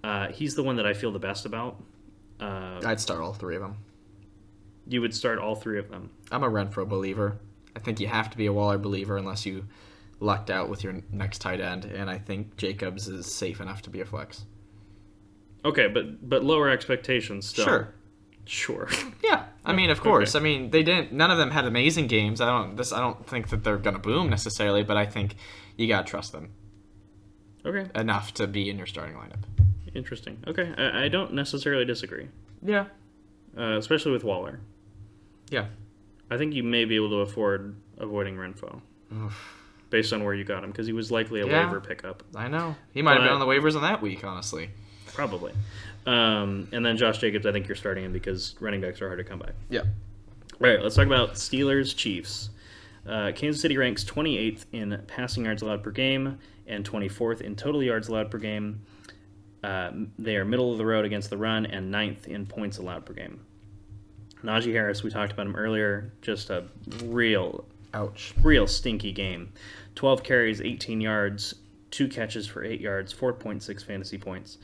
Uh, 0.03 0.29
he's 0.29 0.55
the 0.55 0.63
one 0.63 0.77
that 0.77 0.87
I 0.87 0.95
feel 0.95 1.11
the 1.11 1.19
best 1.19 1.45
about. 1.45 1.83
Uh, 2.41 2.81
I'd 2.85 3.01
start 3.01 3.21
all 3.21 3.33
three 3.35 3.57
of 3.57 3.63
them. 3.63 3.77
you 4.87 5.01
would 5.01 5.15
start 5.15 5.39
all 5.39 5.57
three 5.57 5.79
of 5.79 5.91
them. 5.91 6.09
I'm 6.31 6.43
a 6.45 6.49
Renfrow 6.49 6.89
believer. 6.89 7.39
I 7.77 7.81
think 7.81 8.01
you 8.01 8.07
have 8.07 8.31
to 8.31 8.37
be 8.39 8.47
a 8.47 8.53
Waller 8.53 8.79
believer 8.79 9.17
unless 9.17 9.45
you 9.45 9.65
lucked 10.21 10.51
out 10.51 10.69
with 10.69 10.83
your 10.85 11.01
next 11.13 11.39
tight 11.39 11.61
end, 11.61 11.85
and 11.85 12.11
I 12.11 12.19
think 12.19 12.57
Jacobs 12.57 13.09
is 13.09 13.27
safe 13.33 13.61
enough 13.61 13.83
to 13.83 13.91
be 13.91 14.01
a 14.01 14.05
flex. 14.05 14.45
Okay, 15.65 15.89
but 15.89 16.29
but 16.29 16.45
lower 16.45 16.69
expectations 16.69 17.47
still. 17.49 17.65
Sure. 17.65 17.95
Sure. 18.45 18.89
Yeah, 19.23 19.45
I 19.63 19.75
mean, 19.75 19.91
of 19.91 20.01
course. 20.01 20.35
okay. 20.35 20.41
I 20.41 20.43
mean, 20.43 20.71
they 20.71 20.83
didn't. 20.83 21.13
None 21.13 21.31
of 21.31 21.37
them 21.37 21.51
had 21.51 21.67
amazing 21.67 22.07
games. 22.07 22.41
I 22.41 22.47
don't. 22.47 22.77
This. 22.77 22.93
I 22.93 23.01
don't 23.01 23.27
think 23.27 23.51
that 23.51 23.63
they're 23.63 23.77
gonna 23.77 23.99
boom 23.99 24.31
necessarily, 24.31 24.83
but 24.83 24.97
I 24.97 25.05
think 25.05 25.35
you 25.77 25.87
gotta 25.87 26.07
trust 26.09 26.33
them 26.33 26.51
okay. 27.67 27.91
enough 27.95 28.33
to 28.35 28.47
be 28.47 28.71
in 28.71 28.79
your 28.79 28.87
starting 28.87 29.17
lineup. 29.17 29.43
Interesting. 29.95 30.39
Okay, 30.47 30.73
I, 30.79 31.05
I 31.05 31.09
don't 31.09 31.35
necessarily 31.35 31.85
disagree, 31.85 32.29
Yeah. 32.63 32.87
uh, 33.57 33.77
especially 33.77 34.13
with 34.13 34.25
Waller. 34.25 34.61
Yeah. 35.51 35.67
I 36.31 36.39
think 36.39 36.55
you 36.55 36.63
may 36.63 36.85
be 36.87 36.97
able 36.97 37.11
to 37.11 37.17
afford 37.17 37.77
avoiding 37.99 38.37
Renfrow. 38.37 38.81
Based 39.91 40.13
on 40.13 40.23
where 40.25 40.35
you 40.35 40.45
got 40.45 40.63
him 40.65 40.71
because 40.71 40.87
he 40.87 40.93
was 40.93 41.11
likely 41.11 41.41
a 41.41 41.47
Yeah. 41.47 41.65
waiver 41.65 41.81
pickup, 41.81 42.23
I 42.35 42.49
know. 42.49 42.77
He 42.93 43.03
might 43.03 43.15
have 43.15 43.23
been 43.23 43.33
on 43.33 43.41
the 43.41 43.47
waivers 43.47 43.75
on 43.77 43.83
that 43.83 44.03
week, 44.03 44.25
honestly. 44.25 44.71
probably. 45.15 45.53
Um, 46.07 46.69
and 46.73 46.87
then 46.87 46.97
Josh 46.97 47.19
Jacobs, 47.19 47.45
I 47.45 47.51
think 47.53 47.67
you're 47.67 47.75
starting 47.77 48.05
him 48.05 48.13
because 48.13 48.55
running 48.61 48.81
backs 48.81 49.03
are 49.03 49.09
hard 49.09 49.19
to 49.19 49.25
come 49.25 49.41
by. 49.41 49.51
Yeah. 49.69 49.81
All 49.81 49.87
right, 50.61 50.81
let's 50.81 50.95
talk 50.95 51.07
about 51.07 51.35
Steelers 51.35 51.95
Chiefs. 51.97 52.51
Uh, 53.07 53.33
Kansas 53.35 53.61
City 53.61 53.77
ranks 53.77 54.05
28th 54.05 54.67
in 54.73 55.03
passing 55.09 55.45
yards 55.47 55.63
allowed 55.63 55.83
per 55.83 55.91
game 55.91 56.39
and 56.67 56.85
24th 56.85 57.41
in 57.41 57.57
total 57.57 57.83
yards 57.83 58.09
allowed 58.09 58.31
per 58.31 58.39
game. 58.39 58.81
Uh, 59.65 59.91
they 60.19 60.37
are 60.37 60.45
middle 60.45 60.71
of 60.71 60.79
the 60.79 60.87
road 60.87 61.05
against 61.05 61.31
the 61.31 61.37
run 61.37 61.67
and 61.67 61.91
ninth 61.91 62.29
in 62.29 62.47
points 62.47 62.79
allowed 62.79 63.05
per 63.05 63.13
game. 63.15 63.41
Najee 64.45 64.73
Harris, 64.73 65.03
we 65.03 65.11
talked 65.11 65.33
about 65.33 65.47
him 65.47 65.57
earlier, 65.57 66.13
just 66.23 66.51
a 66.51 66.65
real, 67.05 67.65
Ouch. 67.95 68.35
real 68.43 68.67
stinky 68.67 69.13
game. 69.13 69.53
12 69.95 70.23
carries, 70.23 70.61
18 70.61 71.01
yards, 71.01 71.55
two 71.91 72.09
catches 72.09 72.47
for 72.47 72.65
8 72.65 72.81
yards, 72.81 73.13
4.6 73.13 73.85
fantasy 73.85 74.19
points. 74.19 74.59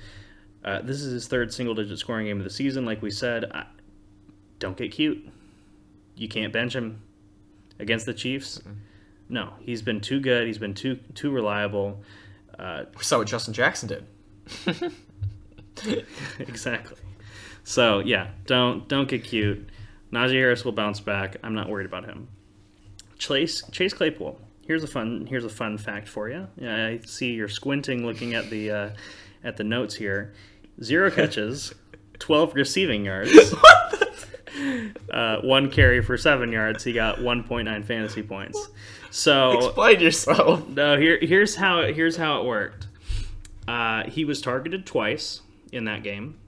Uh, 0.65 0.81
this 0.83 1.01
is 1.01 1.13
his 1.13 1.27
third 1.29 1.53
single 1.53 1.75
digit 1.75 1.99
scoring 1.99 2.27
game 2.27 2.39
of 2.39 2.45
the 2.45 2.51
season. 2.51 2.85
Like 2.85 3.03
we 3.03 3.11
said, 3.11 3.45
I, 3.53 3.67
don't 4.59 4.77
get 4.77 4.93
cute. 4.93 5.29
You 6.17 6.29
can't 6.29 6.53
bench 6.53 6.75
him 6.75 7.03
against 7.79 8.07
the 8.07 8.15
Chiefs. 8.15 8.61
No, 9.29 9.53
he's 9.61 9.83
been 9.83 10.01
too 10.01 10.21
good. 10.21 10.47
He's 10.47 10.59
been 10.59 10.75
too 10.75 10.97
too 11.15 11.31
reliable. 11.31 12.03
Uh, 12.59 12.85
We 12.97 13.03
saw 13.03 13.19
what 13.19 13.27
Justin 13.27 13.53
Jackson 13.53 13.89
did. 13.89 14.93
exactly. 16.39 16.99
So 17.65 17.99
yeah, 17.99 18.29
don't 18.47 18.87
don't 18.89 19.09
get 19.09 19.25
cute. 19.25 19.69
Najee 20.13 20.33
Harris 20.35 20.65
will 20.65 20.73
bounce 20.73 21.01
back. 21.01 21.37
I'm 21.43 21.55
not 21.55 21.69
worried 21.69 21.87
about 21.87 22.05
him. 22.05 22.29
Chase 23.27 23.63
Chase 23.71 23.93
Claypool. 23.93 24.41
Here's 24.67 24.83
a 24.85 24.87
fun 24.87 25.27
here's 25.27 25.45
a 25.45 25.49
fun 25.51 25.79
fact 25.79 26.09
for 26.09 26.29
you. 26.29 26.49
I 26.63 27.01
see 27.05 27.33
you're 27.33 27.49
squinting 27.49 28.05
looking 28.07 28.35
at 28.35 28.51
the 28.51 28.71
uh, 28.71 28.91
at 29.43 29.57
the 29.57 29.65
notes 29.65 29.95
here. 29.95 30.33
Zero 30.83 31.11
catches, 31.11 31.75
twelve 32.19 32.55
receiving 32.55 33.05
yards. 33.05 33.33
Uh, 35.11 35.41
one 35.41 35.69
carry 35.69 36.01
for 36.01 36.17
seven 36.17 36.53
yards. 36.53 36.85
He 36.85 36.93
got 36.93 37.19
1.9 37.19 37.85
fantasy 37.85 38.23
points. 38.23 38.69
So 39.11 39.67
Explain 39.67 40.01
yourself. 40.01 40.69
no, 40.69 40.97
here 40.97 41.19
here's 41.21 41.57
how 41.57 41.81
it, 41.81 41.95
here's 41.97 42.17
how 42.17 42.41
it 42.41 42.47
worked. 42.47 42.87
Uh, 43.67 44.05
he 44.05 44.25
was 44.25 44.41
targeted 44.41 44.87
twice 44.87 45.41
in 45.73 45.85
that 45.87 46.03
game. 46.05 46.39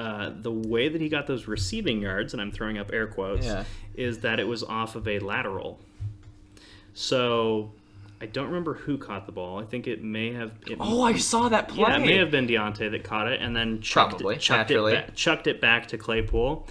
Uh, 0.00 0.32
the 0.40 0.50
way 0.52 0.88
that 0.88 1.00
he 1.00 1.08
got 1.08 1.26
those 1.26 1.46
receiving 1.46 2.00
yards, 2.00 2.32
and 2.32 2.40
I'm 2.40 2.50
throwing 2.50 2.78
up 2.78 2.90
air 2.92 3.06
quotes, 3.06 3.44
Yeah. 3.44 3.64
is 3.94 4.20
that 4.20 4.40
it 4.40 4.46
was 4.48 4.62
off 4.62 4.96
of 4.96 5.06
a 5.06 5.18
lateral. 5.18 5.78
So 6.94 7.72
I 8.20 8.26
don't 8.26 8.46
remember 8.46 8.74
who 8.74 8.98
caught 8.98 9.26
the 9.26 9.32
ball. 9.32 9.58
I 9.58 9.64
think 9.64 9.86
it 9.86 10.02
may 10.02 10.32
have. 10.32 10.52
It, 10.66 10.76
Oh, 10.80 11.02
I 11.02 11.16
saw 11.16 11.48
that 11.48 11.68
play. 11.68 11.80
yeah, 11.88 11.96
it 11.96 12.00
may 12.06 12.16
have 12.16 12.30
been 12.30 12.46
Diontae 12.46 12.90
that 12.90 13.04
caught 13.04 13.28
it, 13.28 13.40
and 13.40 13.54
then 13.54 13.80
chucked 13.80 14.10
Probably, 14.12 14.36
it, 14.36 14.40
chucked, 14.40 14.70
it 14.70 14.76
ba- 14.80 15.12
chucked 15.14 15.46
it 15.46 15.60
back 15.60 15.86
to 15.88 15.98
Claypool, 15.98 16.66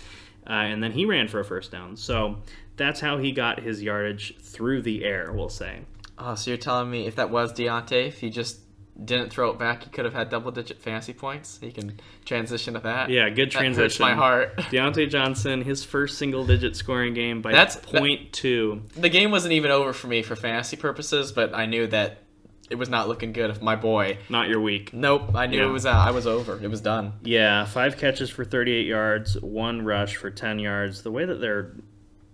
uh, 0.47 0.53
and 0.53 0.81
then 0.83 0.91
he 0.91 1.05
ran 1.05 1.27
for 1.27 1.39
a 1.39 1.45
first 1.45 1.71
down. 1.71 1.95
So 1.97 2.37
that's 2.77 2.99
how 2.99 3.17
he 3.17 3.31
got 3.31 3.59
his 3.61 3.81
yardage 3.81 4.37
through 4.41 4.81
the 4.83 5.03
air. 5.03 5.31
We'll 5.33 5.49
say. 5.49 5.81
Oh, 6.17 6.35
so 6.35 6.51
you're 6.51 6.57
telling 6.57 6.89
me 6.91 7.05
if 7.07 7.15
that 7.15 7.29
was 7.29 7.53
Diontae, 7.53 8.07
if 8.07 8.19
he 8.19 8.29
just 8.29 8.59
didn't 9.03 9.29
throw 9.29 9.49
it 9.51 9.59
back, 9.59 9.83
he 9.83 9.89
could 9.89 10.05
have 10.05 10.13
had 10.13 10.29
double 10.29 10.51
digit 10.51 10.81
fantasy 10.81 11.13
points? 11.13 11.57
He 11.61 11.71
can 11.71 11.99
transition 12.25 12.73
to 12.73 12.79
that. 12.81 13.09
Yeah, 13.09 13.29
good 13.29 13.49
That 13.51 13.57
transition. 13.57 14.03
my 14.05 14.13
heart. 14.13 14.55
Diontae 14.57 15.09
Johnson, 15.09 15.61
his 15.61 15.83
first 15.83 16.17
single 16.17 16.45
digit 16.45 16.75
scoring 16.75 17.13
game 17.13 17.41
by 17.41 17.51
That's- 17.51 17.77
point 17.77 18.33
two. 18.33 18.81
The 18.97 19.09
game 19.09 19.31
wasn't 19.31 19.53
even 19.53 19.71
over 19.71 19.93
for 19.93 20.07
me 20.07 20.21
for 20.21 20.35
fantasy 20.35 20.75
purposes, 20.77 21.31
but 21.31 21.53
I 21.55 21.65
knew 21.65 21.87
that 21.87 22.23
it 22.69 22.75
was 22.75 22.87
not 22.89 23.07
looking 23.07 23.33
good 23.33 23.49
if 23.49 23.61
my 23.61 23.75
boy. 23.75 24.17
Not 24.29 24.47
your 24.47 24.59
week. 24.61 24.93
Nope, 24.93 25.33
I 25.33 25.47
knew 25.47 25.57
Yeah. 25.59 25.65
it 25.69 25.71
was. 25.71 25.85
Uh, 25.87 25.91
I 25.91 26.11
was 26.11 26.27
over. 26.27 26.59
It 26.61 26.69
was 26.69 26.81
done. 26.81 27.13
Yeah, 27.23 27.65
five 27.65 27.97
catches 27.97 28.29
for 28.29 28.45
38 28.45 28.85
yards, 28.85 29.39
one 29.41 29.83
rush 29.83 30.17
for 30.17 30.29
10 30.29 30.59
yards. 30.59 31.01
The 31.01 31.09
way 31.11 31.25
that 31.25 31.41
they're 31.41 31.71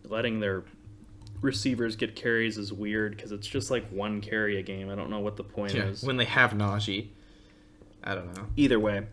letting 0.03 0.39
their 0.41 0.63
receivers 1.41 1.95
get 1.95 2.15
carries 2.15 2.57
is 2.57 2.71
weird 2.73 3.15
because 3.15 3.31
it's 3.31 3.47
just 3.47 3.69
like 3.71 3.87
one 3.89 4.21
carry 4.21 4.57
a 4.59 4.61
game. 4.63 4.89
I 4.89 4.95
don't 4.95 5.09
know 5.09 5.19
what 5.19 5.37
the 5.37 5.43
point 5.43 5.75
is. 5.75 6.03
When 6.03 6.17
they 6.17 6.25
have 6.25 6.51
Najee, 6.51 7.07
I 8.03 8.15
don't 8.15 8.35
know. 8.35 8.45
Either 8.55 8.79
way, 8.79 9.07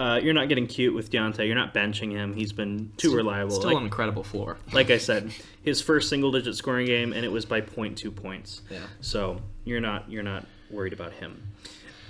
uh, 0.00 0.20
you're 0.22 0.34
not 0.34 0.48
getting 0.48 0.66
cute 0.66 0.94
with 0.94 1.10
Diontae. 1.10 1.46
You're 1.46 1.54
not 1.54 1.72
benching 1.74 2.10
him. 2.10 2.34
He's 2.34 2.52
been 2.52 2.90
too 2.96 3.14
reliable. 3.14 3.52
Still 3.56 3.70
Like- 3.70 3.76
an 3.78 3.84
incredible 3.84 4.24
floor. 4.24 4.58
like 4.72 4.90
I 4.90 4.98
said, 5.10 5.32
his 5.62 5.80
first 5.80 6.08
single 6.08 6.32
digit 6.32 6.56
scoring 6.56 6.86
game, 6.86 7.12
and 7.12 7.24
it 7.24 7.30
was 7.32 7.44
by 7.44 7.60
0.2 7.60 8.10
points. 8.14 8.62
Yeah. 8.70 8.80
So 9.00 9.40
you're 9.64 9.80
not 9.80 10.10
you're 10.10 10.22
not 10.24 10.46
worried 10.70 10.92
about 10.92 11.12
him. 11.12 11.42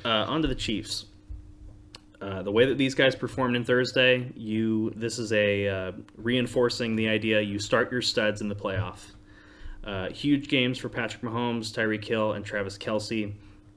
Uh, 0.05 0.09
on 0.29 0.43
to 0.43 0.49
the 0.49 0.55
Chiefs. 0.55 1.07
Uh, 2.21 2.43
the 2.43 2.51
way 2.53 2.65
that 2.65 2.79
these 2.79 2.95
guys 2.95 3.15
performed 3.15 3.55
in 3.55 3.65
Thursday, 3.65 4.33
you 4.35 4.91
this 4.97 5.19
is 5.19 5.31
a 5.33 5.69
uh, 5.69 5.93
reinforcing 6.17 6.97
the 6.97 7.07
idea 7.09 7.41
you 7.43 7.59
start 7.59 7.93
your 7.93 8.01
studs 8.01 8.41
in 8.41 8.49
the 8.49 8.55
playoff. 8.55 9.11
Uh, 9.85 10.09
huge 10.09 10.49
games 10.49 10.79
for 10.79 10.89
Patrick 10.89 11.23
Mahomes, 11.23 11.73
Tyreek 11.73 12.05
Hill, 12.05 12.33
and 12.33 12.45
Travis 12.45 12.79
Kelce. 12.79 13.33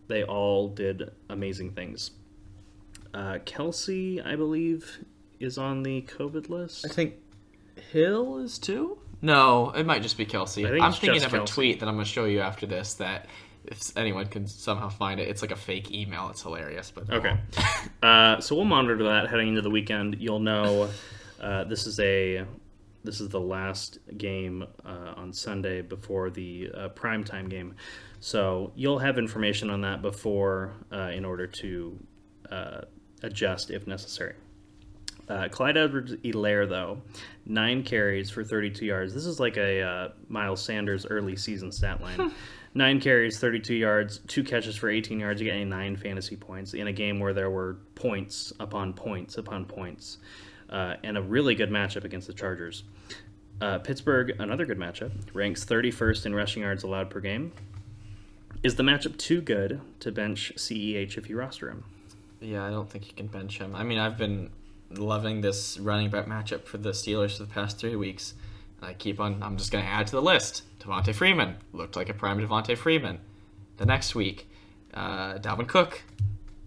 They 0.08 0.24
all 0.24 0.70
did 0.70 1.12
amazing 1.30 1.72
things. 1.74 2.12
Uh, 3.14 3.40
Kelce, 3.46 4.26
I 4.26 4.36
believe, 4.36 5.00
is 5.40 5.58
on 5.58 5.84
the 5.84 6.04
COVID 6.04 6.50
list. 6.50 6.86
I 6.90 6.94
think 6.94 7.16
Hill 7.92 8.38
is 8.38 8.58
too. 8.58 8.98
No, 9.22 9.72
it 9.72 9.86
might 9.86 10.02
just 10.02 10.18
be 10.18 10.26
Kelce. 10.26 10.70
Think 10.70 10.82
I'm 10.82 10.94
thinking 10.94 11.24
of 11.24 11.34
a 11.34 11.44
tweet 11.46 11.80
that 11.80 11.90
I'm 11.90 11.96
going 11.96 12.06
to 12.06 12.12
show 12.12 12.26
you 12.26 12.40
after 12.40 12.66
this 12.66 12.94
that 12.96 13.26
if 13.66 13.96
anyone 13.98 14.28
can 14.28 14.48
somehow 14.48 14.90
find 14.90 15.20
it, 15.20 15.28
it's 15.28 15.42
like 15.42 15.52
a 15.52 15.56
fake 15.56 15.92
email. 15.92 16.30
It's 16.30 16.42
hilarious, 16.42 16.92
but 16.92 17.10
Okay. 17.12 17.38
Uh, 18.02 18.40
so 18.40 18.56
we'll 18.56 18.66
monitor 18.66 19.04
that 19.06 19.28
heading 19.30 19.50
into 19.50 19.62
the 19.62 19.70
weekend. 19.70 20.18
You'll 20.20 20.40
know 20.40 20.90
uh, 21.42 21.64
this 21.66 21.86
is 21.88 22.00
a 22.00 22.46
this 23.08 23.22
is 23.22 23.30
the 23.30 23.40
last 23.40 24.00
game 24.18 24.66
uh, 24.86 25.14
on 25.16 25.32
Sunday 25.32 25.82
before 25.82 26.30
the 26.30 26.70
uh, 26.76 26.90
primetime 26.90 27.50
game. 27.50 27.74
So 28.20 28.74
you'll 28.76 29.00
have 29.00 29.18
information 29.18 29.70
on 29.70 29.80
that 29.82 30.02
before 30.02 30.74
uh, 30.92 31.12
in 31.14 31.24
order 31.24 31.48
to 31.48 31.98
uh, 32.52 32.82
adjust 33.24 33.72
if 33.72 33.88
necessary. 33.88 34.36
Uh, 35.30 35.48
Clyde 35.50 35.78
Edwards-Helaire, 35.78 36.68
though, 36.68 37.02
nine 37.46 37.84
carries 37.84 38.30
for 38.30 38.44
32 38.44 38.86
yards. 38.86 39.14
This 39.14 39.26
is 39.26 39.40
like 39.40 39.56
a 39.56 39.82
uh, 39.82 40.10
Miles 40.28 40.64
Sanders 40.64 41.06
early 41.06 41.38
season 41.38 41.72
stat 41.72 42.02
line. 42.02 42.34
nine 42.74 43.00
carries, 43.00 43.40
32 43.40 43.74
yards, 43.74 44.20
two 44.28 44.44
catches 44.44 44.76
for 44.76 44.90
18 44.90 45.20
yards, 45.20 45.42
getting 45.42 45.70
nine 45.70 45.96
fantasy 45.96 46.36
points 46.36 46.74
in 46.74 46.88
a 46.88 46.94
game 46.94 47.20
where 47.20 47.34
there 47.34 47.50
were 47.50 47.78
points 47.96 48.52
upon 48.60 48.94
points 48.94 49.38
upon 49.38 49.66
points, 49.66 50.18
uh, 50.70 50.96
and 51.04 51.18
a 51.18 51.22
really 51.22 51.56
good 51.56 51.70
matchup 51.70 52.04
against 52.04 52.28
the 52.28 52.34
Chargers. 52.34 52.84
Uh, 53.60 53.80
Pittsburgh, 53.80 54.36
another 54.40 54.66
good 54.66 54.78
matchup, 54.78 55.12
ranks 55.34 55.66
31st 55.66 56.28
in 56.28 56.36
rushing 56.36 56.64
yards 56.64 56.84
allowed 56.84 57.10
per 57.10 57.20
game. 57.20 57.52
Is 58.64 58.76
the 58.76 58.84
matchup 58.84 59.18
too 59.18 59.42
good 59.42 59.82
to 60.00 60.12
bench 60.12 60.52
CEH 60.56 61.18
if 61.18 61.30
you 61.30 61.38
roster 61.38 61.70
him? 61.70 61.84
Yeah, 62.40 62.66
I 62.66 62.70
don't 62.70 62.90
think 62.90 63.08
you 63.08 63.14
can 63.14 63.28
bench 63.28 63.58
him. 63.58 63.76
I 63.76 63.84
mean, 63.84 63.98
I've 63.98 64.18
been 64.18 64.52
loving 64.92 65.42
this 65.42 65.80
running 65.80 66.10
back 66.10 66.26
matchup 66.26 66.66
for 66.66 66.78
the 66.78 66.92
Steelers 66.92 67.38
for 67.38 67.44
the 67.44 67.50
past 67.50 67.80
three 67.80 67.96
weeks. 67.96 68.34
I 68.82 68.94
keep 68.94 69.20
on. 69.20 69.42
I'm 69.42 69.58
just 69.58 69.72
going 69.72 69.84
to 69.84 69.90
add 69.90 70.08
to 70.08 70.12
the 70.14 70.22
list. 70.22 70.64
Devonta 70.80 71.14
Freeman 71.14 71.56
looked 71.74 71.96
like 71.96 72.10
a 72.10 72.14
prime 72.14 72.40
Devonta 72.40 72.78
Freeman. 72.78 73.20
The 73.78 73.86
next 73.86 74.16
week, 74.16 74.50
uh, 74.94 75.36
Dalvin 75.36 75.68
Cook. 75.68 76.04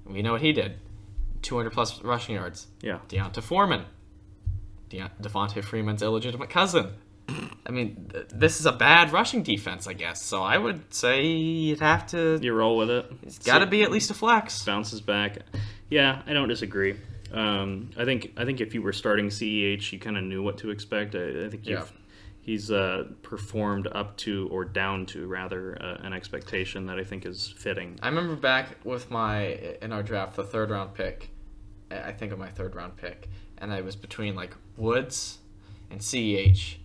We 0.07 0.23
know 0.23 0.33
what 0.33 0.43
he 0.43 0.53
did. 0.53 0.75
200 1.43 1.71
plus 1.71 2.03
rushing 2.03 2.35
yards. 2.35 2.67
Yeah. 2.83 2.99
D'Onta 3.09 3.43
Foreman. 3.43 3.85
De- 4.89 5.11
Devonta 5.23 5.63
Freeman's 5.63 6.03
illegitimate 6.03 6.51
cousin. 6.51 6.91
I 7.65 7.71
mean, 7.71 8.09
th- 8.13 8.27
this 8.35 8.59
is 8.59 8.67
a 8.67 8.73
bad 8.73 9.13
rushing 9.13 9.43
defense, 9.45 9.87
I 9.87 9.93
guess. 9.93 10.21
So 10.23 10.43
I 10.43 10.59
would 10.59 10.93
say 10.93 11.27
you'd 11.27 11.79
have 11.81 12.07
to. 12.09 12.39
You 12.43 12.53
roll 12.53 12.77
with 12.77 12.91
it. 12.91 13.07
It's 13.23 13.39
got 13.39 13.59
to 13.61 13.67
be 13.67 13.83
at 13.85 13.91
least 13.93 14.11
a 14.11 14.15
flex. 14.15 14.65
bounces 14.65 15.01
back. 15.01 15.39
Yeah, 15.89 16.23
I 16.27 16.33
don't 16.33 16.49
disagree. 16.49 16.97
Um, 17.33 17.91
I 17.97 18.05
think 18.05 18.33
I 18.37 18.45
think 18.45 18.61
if 18.61 18.75
you 18.75 18.83
were 18.83 18.93
starting 18.93 19.27
Ceh, 19.29 19.93
you 19.93 19.99
kind 20.01 20.17
of 20.19 20.25
knew 20.25 20.43
what 20.43 20.59
to 20.59 20.71
expect. 20.71 21.15
I, 21.15 21.45
I 21.47 21.49
think 21.49 21.67
you've, 21.67 21.79
Yeah. 21.79 22.00
He's 22.51 22.69
uh, 22.71 23.05
performed 23.23 23.87
up 23.93 24.17
to 24.17 24.49
or 24.51 24.65
down 24.65 25.07
to 25.07 25.25
rather 25.29 25.81
uh, 25.81 26.05
an 26.07 26.13
expectation 26.13 26.87
that 26.87 26.99
I 26.99 27.05
think 27.05 27.25
is 27.25 27.55
fitting. 27.57 27.97
I 28.03 28.09
remember 28.09 28.35
back 28.35 28.77
with 28.85 29.09
my 29.09 29.47
in 29.81 29.93
our 29.93 30.03
draft 30.03 30.35
the 30.35 30.43
third 30.43 30.71
round 30.71 30.95
pick. 30.95 31.31
I 31.93 32.11
think 32.13 32.33
of 32.33 32.39
my 32.41 32.49
third 32.49 32.75
round 32.75 32.97
pick, 32.97 33.29
and 33.59 33.73
I 33.73 33.81
was 33.83 33.95
between 33.95 34.35
like 34.35 34.53
Woods 34.77 35.39
and 35.91 36.01
Ceh. 36.01 36.77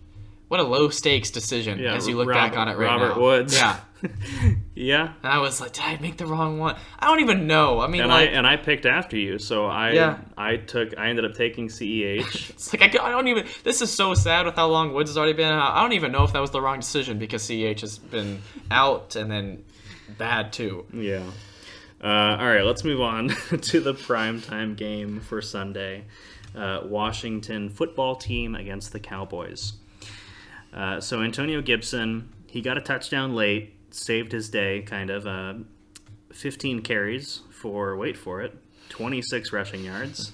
What 0.48 0.60
a 0.60 0.62
low 0.62 0.88
stakes 0.90 1.30
decision 1.32 1.80
Yeah, 1.80 1.94
as 1.94 2.06
you 2.06 2.16
look 2.16 2.28
Rob- 2.28 2.52
back 2.52 2.56
on 2.56 2.68
it 2.68 2.76
right 2.78 2.86
Robert 2.86 3.02
now. 3.02 3.08
Robert 3.08 3.20
Woods. 3.22 3.54
Yeah, 3.56 3.80
yeah. 4.74 5.12
And 5.22 5.32
I 5.32 5.38
was 5.38 5.60
like, 5.60 5.72
did 5.72 5.84
I 5.84 5.98
make 6.00 6.16
the 6.16 6.26
wrong 6.26 6.58
one? 6.58 6.76
I 6.98 7.06
don't 7.06 7.20
even 7.20 7.46
know. 7.46 7.80
I 7.80 7.86
mean, 7.86 8.02
And 8.02 8.10
like, 8.10 8.30
I 8.30 8.32
and 8.32 8.46
I 8.46 8.56
picked 8.56 8.86
after 8.86 9.16
you, 9.16 9.38
so 9.38 9.66
I 9.66 9.92
Yeah. 9.92 10.18
I 10.36 10.56
took 10.56 10.96
I 10.98 11.08
ended 11.08 11.24
up 11.24 11.34
taking 11.34 11.68
CEH. 11.68 12.50
it's 12.50 12.72
like 12.72 12.82
I, 12.82 13.06
I 13.06 13.10
don't 13.10 13.28
even. 13.28 13.46
This 13.64 13.82
is 13.82 13.92
so 13.92 14.14
sad 14.14 14.46
with 14.46 14.56
how 14.56 14.68
long 14.68 14.92
Woods 14.92 15.10
has 15.10 15.16
already 15.16 15.32
been 15.32 15.52
out. 15.52 15.74
I 15.74 15.82
don't 15.82 15.92
even 15.92 16.12
know 16.12 16.24
if 16.24 16.32
that 16.32 16.40
was 16.40 16.50
the 16.50 16.60
wrong 16.60 16.80
decision 16.80 17.18
because 17.18 17.42
CEH 17.42 17.80
has 17.80 17.98
been 17.98 18.40
out 18.70 19.16
and 19.16 19.30
then 19.30 19.64
bad 20.18 20.52
too. 20.52 20.86
yeah. 20.92 21.24
Uh, 22.02 22.36
all 22.38 22.46
right, 22.46 22.62
let's 22.62 22.84
move 22.84 23.00
on 23.00 23.28
to 23.62 23.80
the 23.80 23.94
primetime 23.94 24.76
game 24.76 25.18
for 25.20 25.40
Sunday. 25.40 26.04
Uh, 26.54 26.80
Washington 26.84 27.70
football 27.70 28.16
team 28.16 28.54
against 28.54 28.92
the 28.92 29.00
Cowboys. 29.00 29.74
Uh, 30.72 31.00
so 31.00 31.22
Antonio 31.22 31.62
Gibson, 31.62 32.28
he 32.46 32.60
got 32.60 32.76
a 32.76 32.80
touchdown 32.82 33.34
late, 33.34 33.75
saved 33.96 34.32
his 34.32 34.48
day, 34.48 34.82
kind 34.82 35.10
of. 35.10 35.26
Uh, 35.26 35.54
15 36.32 36.82
carries 36.82 37.40
for, 37.50 37.96
wait 37.96 38.16
for 38.16 38.42
it, 38.42 38.54
26 38.90 39.52
rushing 39.52 39.82
yards, 39.84 40.32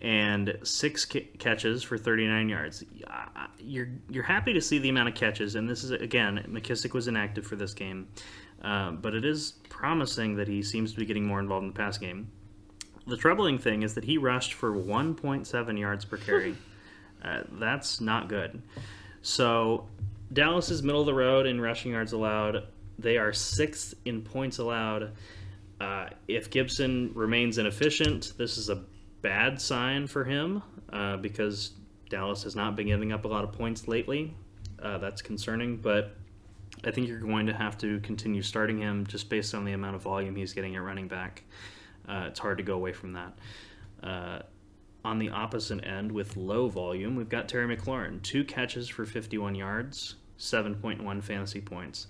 and 0.00 0.56
six 0.62 1.04
ca- 1.04 1.28
catches 1.38 1.82
for 1.82 1.98
39 1.98 2.48
yards. 2.48 2.84
Uh, 3.06 3.46
You're 3.58 3.88
you're 4.10 4.22
happy 4.22 4.52
to 4.52 4.60
see 4.60 4.78
the 4.78 4.90
amount 4.90 5.08
of 5.08 5.14
catches, 5.16 5.54
and 5.56 5.68
this 5.68 5.82
is 5.82 5.90
again 5.90 6.44
McKissic 6.48 6.92
was 6.92 7.08
inactive 7.08 7.44
for 7.46 7.56
this 7.56 7.74
game, 7.74 8.06
uh, 8.62 8.92
but 8.92 9.14
it 9.14 9.24
is 9.24 9.54
promising 9.70 10.36
that 10.36 10.46
he 10.46 10.62
seems 10.62 10.92
to 10.92 10.98
be 11.00 11.06
getting 11.06 11.26
more 11.26 11.40
involved 11.40 11.64
in 11.64 11.68
the 11.72 11.76
pass 11.76 11.98
game. 11.98 12.30
The 13.06 13.16
troubling 13.16 13.58
thing 13.58 13.82
is 13.82 13.94
that 13.94 14.04
he 14.04 14.16
rushed 14.18 14.52
for 14.54 14.72
1.7 14.72 15.78
yards 15.78 16.04
per 16.04 16.16
carry. 16.18 16.54
Uh, 17.24 17.42
that's 17.52 18.02
not 18.02 18.28
good. 18.28 18.60
So 19.22 19.86
Dallas 20.34 20.68
is 20.70 20.82
middle 20.82 21.00
of 21.00 21.06
the 21.06 21.14
road 21.14 21.46
in 21.46 21.58
rushing 21.58 21.92
yards 21.92 22.12
allowed. 22.12 22.64
They 22.98 23.18
are 23.18 23.32
sixth 23.32 23.94
in 24.04 24.22
points 24.22 24.58
allowed. 24.58 25.12
Uh, 25.80 26.08
if 26.28 26.50
Gibson 26.50 27.10
remains 27.14 27.58
inefficient, 27.58 28.34
this 28.36 28.56
is 28.56 28.70
a 28.70 28.84
bad 29.22 29.60
sign 29.60 30.06
for 30.06 30.24
him 30.24 30.62
uh, 30.92 31.16
because 31.16 31.72
Dallas 32.08 32.42
has 32.44 32.54
not 32.54 32.76
been 32.76 32.86
giving 32.86 33.12
up 33.12 33.24
a 33.24 33.28
lot 33.28 33.44
of 33.44 33.52
points 33.52 33.88
lately. 33.88 34.34
Uh, 34.80 34.98
that's 34.98 35.22
concerning, 35.22 35.76
but 35.76 36.16
I 36.84 36.90
think 36.90 37.08
you're 37.08 37.18
going 37.18 37.46
to 37.46 37.54
have 37.54 37.78
to 37.78 38.00
continue 38.00 38.42
starting 38.42 38.78
him 38.78 39.06
just 39.06 39.28
based 39.28 39.54
on 39.54 39.64
the 39.64 39.72
amount 39.72 39.96
of 39.96 40.02
volume 40.02 40.36
he's 40.36 40.52
getting 40.52 40.76
at 40.76 40.82
running 40.82 41.08
back. 41.08 41.42
Uh, 42.08 42.26
it's 42.28 42.38
hard 42.38 42.58
to 42.58 42.64
go 42.64 42.74
away 42.74 42.92
from 42.92 43.12
that. 43.14 43.38
Uh, 44.02 44.38
on 45.04 45.18
the 45.18 45.30
opposite 45.30 45.84
end, 45.84 46.10
with 46.12 46.36
low 46.36 46.68
volume, 46.68 47.16
we've 47.16 47.28
got 47.28 47.48
Terry 47.48 47.74
McLaurin. 47.74 48.22
Two 48.22 48.44
catches 48.44 48.88
for 48.88 49.04
51 49.04 49.54
yards, 49.54 50.16
7.1 50.38 51.22
fantasy 51.22 51.60
points. 51.60 52.06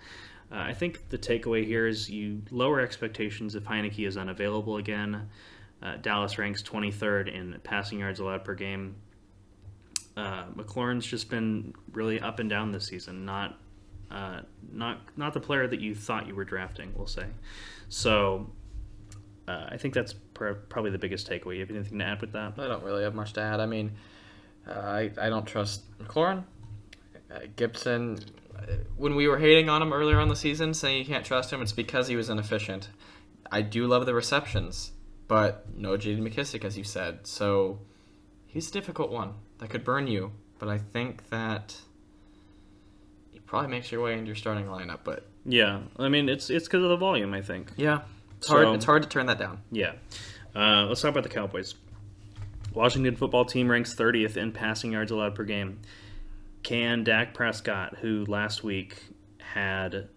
Uh, 0.55 0.59
I 0.59 0.73
think 0.73 1.09
the 1.09 1.19
takeaway 1.19 1.67
here 1.67 1.87
is 1.87 2.09
you 2.09 2.43
lower 2.51 2.81
expectations 2.81 3.57
if 3.57 3.65
Heinicke 3.65 4.07
is 4.07 4.17
unavailable 4.17 4.77
again. 4.77 5.29
Uh, 5.83 5.97
Dallas 5.97 6.39
ranks 6.39 6.63
23rd 6.63 7.35
in 7.35 7.61
passing 7.65 7.99
yards 7.99 8.21
allowed 8.21 8.45
per 8.45 8.55
game. 8.55 8.95
Uh, 10.17 10.45
McLaurin's 10.55 11.05
just 11.05 11.29
been 11.29 11.75
really 11.93 12.21
up 12.21 12.39
and 12.39 12.49
down 12.49 12.71
this 12.71 12.87
season. 12.87 13.25
Not, 13.25 13.59
uh, 14.13 14.43
not, 14.71 15.01
not 15.17 15.35
the 15.35 15.41
player 15.41 15.67
that 15.67 15.81
you 15.81 15.93
thought 15.93 16.29
you 16.29 16.37
were 16.37 16.45
drafting. 16.45 16.93
We'll 16.95 17.09
say. 17.09 17.27
So, 17.89 18.49
uh, 19.49 19.67
I 19.71 19.77
think 19.77 19.93
that's 19.93 20.13
pr- 20.13 20.53
probably 20.53 20.93
the 20.93 20.99
biggest 20.99 21.29
takeaway. 21.29 21.55
You 21.55 21.61
have 21.61 21.71
anything 21.71 21.99
to 21.99 22.05
add 22.05 22.21
with 22.21 22.31
that? 22.33 22.55
I 22.59 22.69
don't 22.69 22.85
really 22.85 23.03
have 23.03 23.17
much 23.17 23.33
to 23.33 23.41
add. 23.41 23.59
I 23.59 23.67
mean, 23.67 23.91
uh, 24.69 24.73
I 24.73 25.11
I 25.21 25.29
don't 25.29 25.47
trust 25.47 25.83
McLaurin, 25.99 26.45
uh, 27.31 27.41
Gibson. 27.57 28.21
When 28.97 29.15
we 29.17 29.27
were 29.29 29.39
hating 29.39 29.69
on 29.69 29.83
him 29.83 29.93
earlier 29.93 30.19
on 30.21 30.29
the 30.29 30.37
season, 30.37 30.75
saying 30.75 30.99
you 30.99 31.05
can't 31.05 31.25
trust 31.25 31.53
him, 31.53 31.61
it's 31.63 31.73
because 31.73 32.09
he 32.09 32.17
was 32.17 32.31
inefficient. 32.31 32.89
I 33.51 33.63
do 33.63 33.87
love 33.87 34.07
the 34.07 34.15
receptions, 34.15 34.93
but 35.29 35.67
no 35.77 35.97
J.D. 35.97 36.21
McKissic, 36.23 36.65
as 36.65 36.77
you 36.79 36.85
said. 36.85 37.27
So 37.27 37.81
he's 38.47 38.69
a 38.69 38.73
difficult 38.73 39.11
one 39.11 39.35
that 39.59 39.71
could 39.71 39.85
burn 39.85 40.07
you. 40.07 40.33
But 40.59 40.69
I 40.69 40.79
think 40.79 41.29
that 41.31 41.77
he 43.33 43.41
probably 43.41 43.71
makes 43.71 43.91
your 43.93 44.03
way 44.03 44.15
into 44.15 44.27
your 44.27 44.35
starting 44.37 44.67
lineup. 44.67 45.01
But 45.05 45.27
Yeah, 45.45 45.81
I 45.99 46.09
mean 46.09 46.29
it's 46.29 46.49
it's 46.49 46.67
because 46.67 46.83
of 46.85 46.89
the 46.91 46.97
volume. 46.97 47.35
I 47.35 47.43
think. 47.43 47.73
yeah, 47.77 48.03
it's 48.39 48.49
hard. 48.49 48.65
So- 48.67 48.73
It's 48.75 48.85
hard 48.85 49.03
to 49.03 49.09
turn 49.09 49.27
that 49.27 49.39
down. 49.39 49.59
Yeah. 49.71 49.93
Uh, 50.55 50.87
let's 50.87 51.01
talk 51.03 51.11
about 51.11 51.25
the 51.25 51.29
Cowboys. 51.29 51.75
Washington 52.73 53.17
football 53.17 53.45
team 53.45 53.69
ranks 53.71 53.95
30th 53.95 54.37
in 54.37 54.53
passing 54.53 54.93
yards 54.93 55.11
allowed 55.11 55.35
per 55.35 55.45
game. 55.45 55.81
Can 56.65 57.05
Dak 57.05 57.35
Prescott, 57.35 57.99
who 57.99 58.25
last 58.25 58.65
week 58.65 58.97
had 59.39 60.09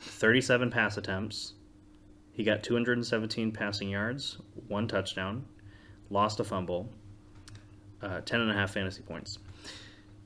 37 0.00 0.68
pass 0.68 0.96
attempts, 0.96 1.54
he 2.32 2.42
got 2.42 2.64
217 2.64 3.52
passing 3.52 3.88
yards, 3.88 4.38
one 4.66 4.88
touchdown, 4.88 5.46
lost 6.10 6.40
a 6.40 6.44
fumble, 6.44 6.90
uh, 8.02 8.20
10 8.20 8.40
and 8.40 8.50
a 8.50 8.54
half 8.54 8.72
fantasy 8.72 9.00
points. 9.00 9.38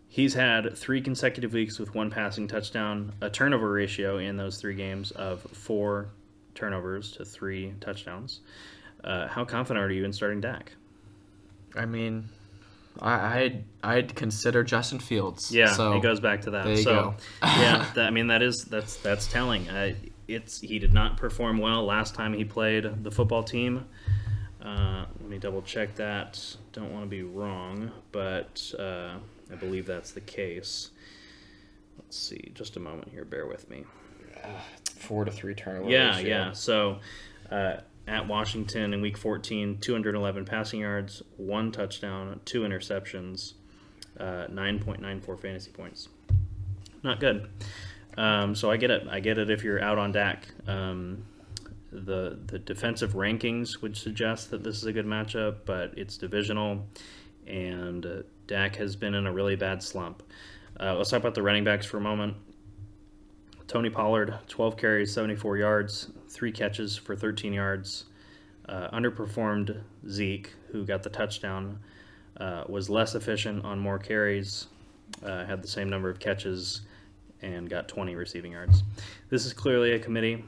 He's 0.09 0.33
had 0.33 0.77
three 0.77 1.03
consecutive 1.03 1.53
weeks 1.53 1.79
with 1.79 1.95
one 1.95 2.11
passing 2.11 2.49
touchdown, 2.49 3.13
a 3.21 3.29
turnover 3.29 3.71
ratio 3.71 4.17
in 4.17 4.39
those 4.39 4.57
three 4.57 4.75
games 4.75 5.11
of 5.11 5.43
four 5.43 6.09
turnovers 6.55 7.13
to 7.13 7.25
three 7.27 7.75
touchdowns. 7.81 8.41
Uh, 9.05 9.29
how 9.29 9.45
confident 9.45 9.85
are 9.85 9.93
you 9.93 10.07
in 10.07 10.13
starting 10.15 10.41
Dak? 10.41 10.73
I 11.77 11.85
mean, 11.85 12.31
I, 12.99 13.39
I'd 13.39 13.65
I'd 13.83 14.15
consider 14.15 14.65
Justin 14.65 14.99
Fields. 14.99 15.53
Yeah, 15.53 15.73
so 15.73 15.93
it 15.93 16.03
goes 16.03 16.21
back 16.21 16.43
to 16.43 16.51
that. 16.51 16.65
there 16.65 16.75
you 16.75 16.83
so, 16.83 16.95
go. 16.95 17.15
yeah, 17.43 17.87
that, 17.95 18.07
I 18.07 18.11
mean 18.11 18.27
that 18.29 18.43
is 18.43 18.65
that's 18.65 18.97
that's 18.97 19.27
telling. 19.27 19.69
Uh, 19.69 19.95
it's 20.29 20.61
he 20.61 20.79
did 20.79 20.93
not 20.93 21.17
perform 21.17 21.59
well 21.59 21.85
last 21.85 22.15
time 22.15 22.33
he 22.33 22.45
played 22.45 23.05
the 23.05 23.11
football 23.11 23.43
team. 23.43 23.87
Uh, 24.63 25.07
let 25.21 25.29
me 25.29 25.39
double 25.39 25.63
check 25.63 25.95
that. 25.97 26.57
Don't 26.73 26.93
want 26.93 27.05
to 27.05 27.09
be 27.09 27.23
wrong, 27.23 27.91
but 28.13 28.73
uh, 28.79 29.15
I 29.51 29.55
believe 29.57 29.87
that's 29.87 30.13
the 30.13 30.21
case. 30.21 30.91
Let's 31.99 32.19
see. 32.19 32.53
Just 32.55 32.77
a 32.77 32.81
moment 32.81 33.09
here. 33.11 33.25
Bear 33.25 33.47
with 33.47 33.71
me. 33.71 33.85
four 34.85 35.25
to 35.25 35.31
three 35.31 35.55
turnover. 35.55 35.89
Yeah, 35.91 36.17
ratio. 36.17 36.29
yeah. 36.29 36.53
So 36.53 36.99
uh, 37.51 37.77
at 38.11 38.27
Washington 38.27 38.93
in 38.93 39.01
Week 39.01 39.17
14, 39.17 39.79
211 39.79 40.45
passing 40.45 40.81
yards, 40.81 41.23
one 41.37 41.71
touchdown, 41.71 42.41
two 42.45 42.63
interceptions, 42.63 43.55
uh, 44.19 44.47
9.94 44.51 45.41
fantasy 45.41 45.71
points. 45.71 46.09
Not 47.05 47.21
good. 47.21 47.49
Um, 48.19 48.57
so 48.57 48.69
I 48.69 48.77
get 48.77 48.91
it. 48.91 49.07
I 49.09 49.21
get 49.21 49.39
it 49.39 49.49
if 49.49 49.63
you're 49.63 49.81
out 49.81 49.97
on 49.97 50.11
Dak. 50.11 50.49
Um, 50.67 51.25
the 51.93 52.39
the 52.47 52.59
defensive 52.59 53.13
rankings 53.13 53.81
would 53.81 53.97
suggest 53.97 54.51
that 54.51 54.65
this 54.65 54.77
is 54.77 54.85
a 54.85 54.93
good 54.93 55.07
matchup, 55.07 55.59
but 55.65 55.97
it's 55.97 56.17
divisional, 56.17 56.87
and 57.47 58.05
uh, 58.05 58.23
Dak 58.49 58.75
has 58.77 58.97
been 58.97 59.15
in 59.15 59.27
a 59.27 59.33
really 59.33 59.57
bad 59.57 59.83
slump. 59.83 60.25
Uh, 60.79 60.97
let's 60.97 61.11
talk 61.11 61.21
about 61.21 61.35
the 61.35 61.43
running 61.43 61.65
backs 61.65 61.87
for 61.87 61.97
a 61.97 62.01
moment. 62.01 62.37
Tony 63.71 63.89
Pollard, 63.89 64.37
12 64.49 64.77
carries, 64.77 65.15
74 65.15 65.57
yards, 65.57 66.09
three 66.29 66.51
catches 66.51 66.97
for 66.97 67.15
13 67.15 67.53
yards. 67.53 68.07
Uh, 68.69 68.91
underperformed 68.91 69.81
Zeke, 70.09 70.53
who 70.73 70.85
got 70.85 71.05
the 71.05 71.09
touchdown, 71.09 71.79
uh, 72.39 72.65
was 72.69 72.91
less 72.91 73.15
efficient 73.15 73.65
on 73.65 73.79
more 73.79 73.97
carries, 73.97 74.67
uh, 75.25 75.45
had 75.45 75.63
the 75.63 75.69
same 75.69 75.89
number 75.89 76.11
of 76.11 76.19
catches, 76.19 76.81
and 77.43 77.71
got 77.71 77.87
20 77.87 78.17
receiving 78.17 78.51
yards. 78.51 78.83
This 79.29 79.47
is 79.47 79.53
clearly 79.53 79.93
a 79.93 80.01
committee. 80.01 80.45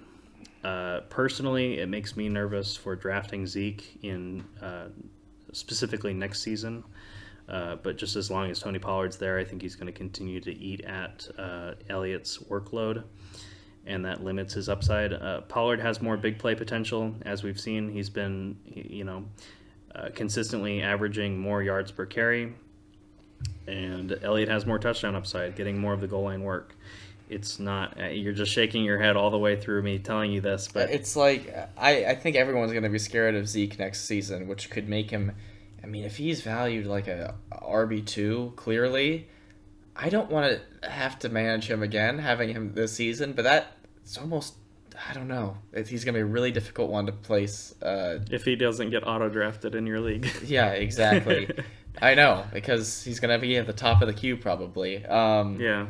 Uh, 0.64 1.02
personally, 1.08 1.78
it 1.78 1.88
makes 1.88 2.16
me 2.16 2.28
nervous 2.28 2.76
for 2.76 2.96
drafting 2.96 3.46
Zeke 3.46 4.00
in 4.02 4.44
uh, 4.60 4.88
specifically 5.52 6.12
next 6.12 6.42
season. 6.42 6.82
Uh, 7.48 7.76
but 7.76 7.96
just 7.98 8.16
as 8.16 8.30
long 8.30 8.50
as 8.50 8.60
Tony 8.60 8.78
Pollard's 8.78 9.16
there, 9.16 9.38
I 9.38 9.44
think 9.44 9.62
he's 9.62 9.74
going 9.74 9.86
to 9.86 9.92
continue 9.92 10.40
to 10.40 10.52
eat 10.52 10.82
at 10.82 11.28
uh, 11.38 11.72
Elliott's 11.88 12.38
workload, 12.38 13.02
and 13.86 14.04
that 14.04 14.22
limits 14.22 14.54
his 14.54 14.68
upside. 14.68 15.12
Uh, 15.12 15.42
Pollard 15.42 15.80
has 15.80 16.00
more 16.00 16.16
big 16.16 16.38
play 16.38 16.54
potential, 16.54 17.14
as 17.22 17.42
we've 17.42 17.60
seen. 17.60 17.90
He's 17.90 18.08
been, 18.10 18.56
you 18.64 19.04
know, 19.04 19.24
uh, 19.94 20.08
consistently 20.14 20.82
averaging 20.82 21.38
more 21.38 21.62
yards 21.62 21.90
per 21.90 22.06
carry, 22.06 22.54
and 23.66 24.18
Elliott 24.22 24.48
has 24.48 24.64
more 24.64 24.78
touchdown 24.78 25.14
upside, 25.14 25.56
getting 25.56 25.78
more 25.78 25.92
of 25.92 26.00
the 26.00 26.08
goal 26.08 26.24
line 26.24 26.42
work. 26.42 26.76
It's 27.28 27.58
not. 27.58 28.00
Uh, 28.00 28.06
you're 28.06 28.32
just 28.34 28.52
shaking 28.52 28.84
your 28.84 28.98
head 28.98 29.16
all 29.16 29.30
the 29.30 29.38
way 29.38 29.60
through 29.60 29.82
me 29.82 29.98
telling 29.98 30.32
you 30.32 30.40
this, 30.40 30.68
but 30.72 30.90
It's 30.90 31.16
like 31.16 31.54
I, 31.76 32.04
I 32.04 32.14
think 32.14 32.36
everyone's 32.36 32.72
gonna 32.72 32.90
be 32.90 32.98
scared 32.98 33.34
of 33.34 33.48
Zeke 33.48 33.78
next 33.78 34.04
season, 34.04 34.48
which 34.48 34.70
could 34.70 34.88
make 34.88 35.10
him. 35.10 35.32
I 35.82 35.86
mean, 35.86 36.04
if 36.04 36.16
he's 36.16 36.42
valued 36.42 36.86
like 36.86 37.08
a 37.08 37.34
RB 37.52 38.04
two, 38.06 38.52
clearly, 38.56 39.28
I 39.96 40.08
don't 40.08 40.30
want 40.30 40.60
to 40.82 40.88
have 40.90 41.18
to 41.20 41.28
manage 41.28 41.66
him 41.68 41.82
again, 41.82 42.18
having 42.18 42.50
him 42.50 42.74
this 42.74 42.92
season. 42.92 43.32
But 43.32 43.42
that 43.42 43.72
it's 44.02 44.16
almost 44.18 44.54
I 45.08 45.14
don't 45.14 45.28
know. 45.28 45.56
He's 45.86 46.04
gonna 46.04 46.16
be 46.18 46.22
a 46.22 46.24
really 46.26 46.52
difficult 46.52 46.90
one 46.90 47.06
to 47.06 47.12
place. 47.12 47.74
Uh, 47.82 48.18
if 48.30 48.44
he 48.44 48.56
doesn't 48.56 48.90
get 48.90 49.06
auto 49.06 49.28
drafted 49.28 49.74
in 49.74 49.86
your 49.86 50.00
league, 50.00 50.28
yeah, 50.44 50.70
exactly. 50.70 51.48
I 52.00 52.14
know 52.14 52.44
because 52.52 53.02
he's 53.04 53.20
gonna 53.20 53.38
be 53.38 53.56
at 53.56 53.66
the 53.66 53.72
top 53.72 54.02
of 54.02 54.08
the 54.08 54.14
queue 54.14 54.36
probably. 54.36 55.04
Um, 55.04 55.60
yeah. 55.60 55.86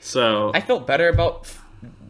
So 0.00 0.50
I 0.54 0.60
felt 0.60 0.86
better 0.86 1.08
about 1.08 1.52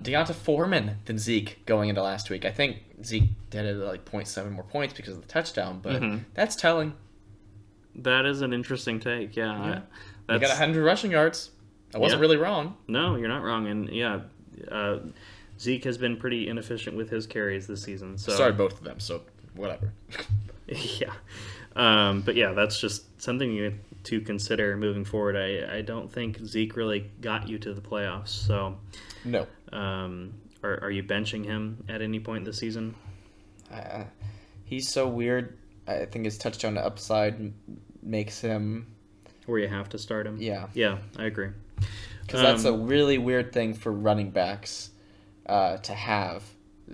D'Onta 0.03 0.35
Foreman 0.35 0.97
than 1.05 1.19
Zeke 1.19 1.65
going 1.67 1.89
into 1.89 2.03
last 2.03 2.31
week. 2.31 2.45
I 2.45 2.51
think 2.51 2.79
Zeke 3.05 3.31
did 3.51 3.67
it 3.67 3.75
like 3.77 4.05
0.7 4.05 4.51
more 4.53 4.65
points 4.65 4.95
because 4.95 5.15
of 5.15 5.23
the 5.23 5.29
touchdown, 5.29 5.81
but 5.83 6.01
Mhm. 6.03 6.21
that's 6.35 6.57
telling. 6.57 6.95
That 7.99 8.27
is 8.27 8.43
an 8.43 8.53
interesting 8.53 9.01
take. 9.01 9.37
Yeah, 9.37 9.45
Yeah. 9.67 9.81
I- 10.29 10.35
He 10.35 10.39
that's 10.39 10.43
got 10.53 10.59
100 10.61 10.85
rushing 10.85 11.11
yards. 11.11 11.51
I 11.95 11.99
wasn't 11.99 12.19
Yeah. 12.19 12.23
really 12.23 12.37
wrong. 12.37 12.77
no, 12.87 13.17
you're 13.17 13.29
not 13.29 13.43
wrong. 13.43 13.67
And 13.67 13.89
yeah, 13.89 14.21
uh, 14.71 14.99
Zeke 15.59 15.85
has 15.85 15.99
been 15.99 16.17
pretty 16.17 16.49
inefficient 16.49 16.97
with 16.97 17.11
his 17.11 17.27
carries 17.27 17.67
this 17.67 17.83
season. 17.83 18.19
So 18.19 18.33
Started 18.33 18.57
both 18.59 18.75
of 18.79 18.85
them, 18.85 19.01
so 19.01 19.23
whatever. 19.55 19.93
yeah, 20.69 21.13
um, 21.77 22.21
but 22.23 22.37
yeah, 22.37 22.53
that's 22.53 22.79
just 22.81 23.21
something 23.21 23.51
you 23.51 23.75
to 24.05 24.21
consider 24.21 24.77
moving 24.77 25.05
forward. 25.05 25.35
I 25.37 25.79
I 25.79 25.81
don't 25.83 26.11
think 26.13 26.39
Zeke 26.45 26.77
really 26.77 27.11
got 27.21 27.49
you 27.49 27.59
to 27.59 27.73
the 27.75 27.81
playoffs. 27.81 28.29
So 28.29 28.77
No. 29.25 29.47
um, 29.73 30.35
are 30.63 30.79
are 30.85 30.91
you 30.91 31.03
benching 31.03 31.45
him 31.45 31.83
at 31.89 32.03
any 32.03 32.21
point 32.21 32.45
this 32.45 32.59
season? 32.59 32.95
Uh, 33.73 34.05
he's 34.65 34.89
so 34.93 35.09
weird. 35.09 35.57
I 35.87 36.05
think 36.05 36.27
his 36.27 36.37
touchdown 36.39 36.75
to 36.75 36.85
upside 36.85 37.35
m- 37.37 37.55
makes 38.09 38.41
him. 38.41 38.87
Where 39.47 39.59
you 39.59 39.69
have 39.69 39.89
to 39.91 39.99
start 39.99 40.27
him? 40.27 40.39
Yeah. 40.41 40.67
Yeah, 40.75 40.99
I 41.17 41.25
agree. 41.25 41.51
Because 42.23 42.41
that's 42.43 42.65
a 42.65 42.73
Um, 42.73 42.87
really 42.87 43.17
weird 43.19 43.53
thing 43.53 43.73
for 43.75 43.93
running 43.93 44.31
backs 44.31 44.91
uh, 45.47 45.79
to 45.79 45.95
have. 45.95 46.43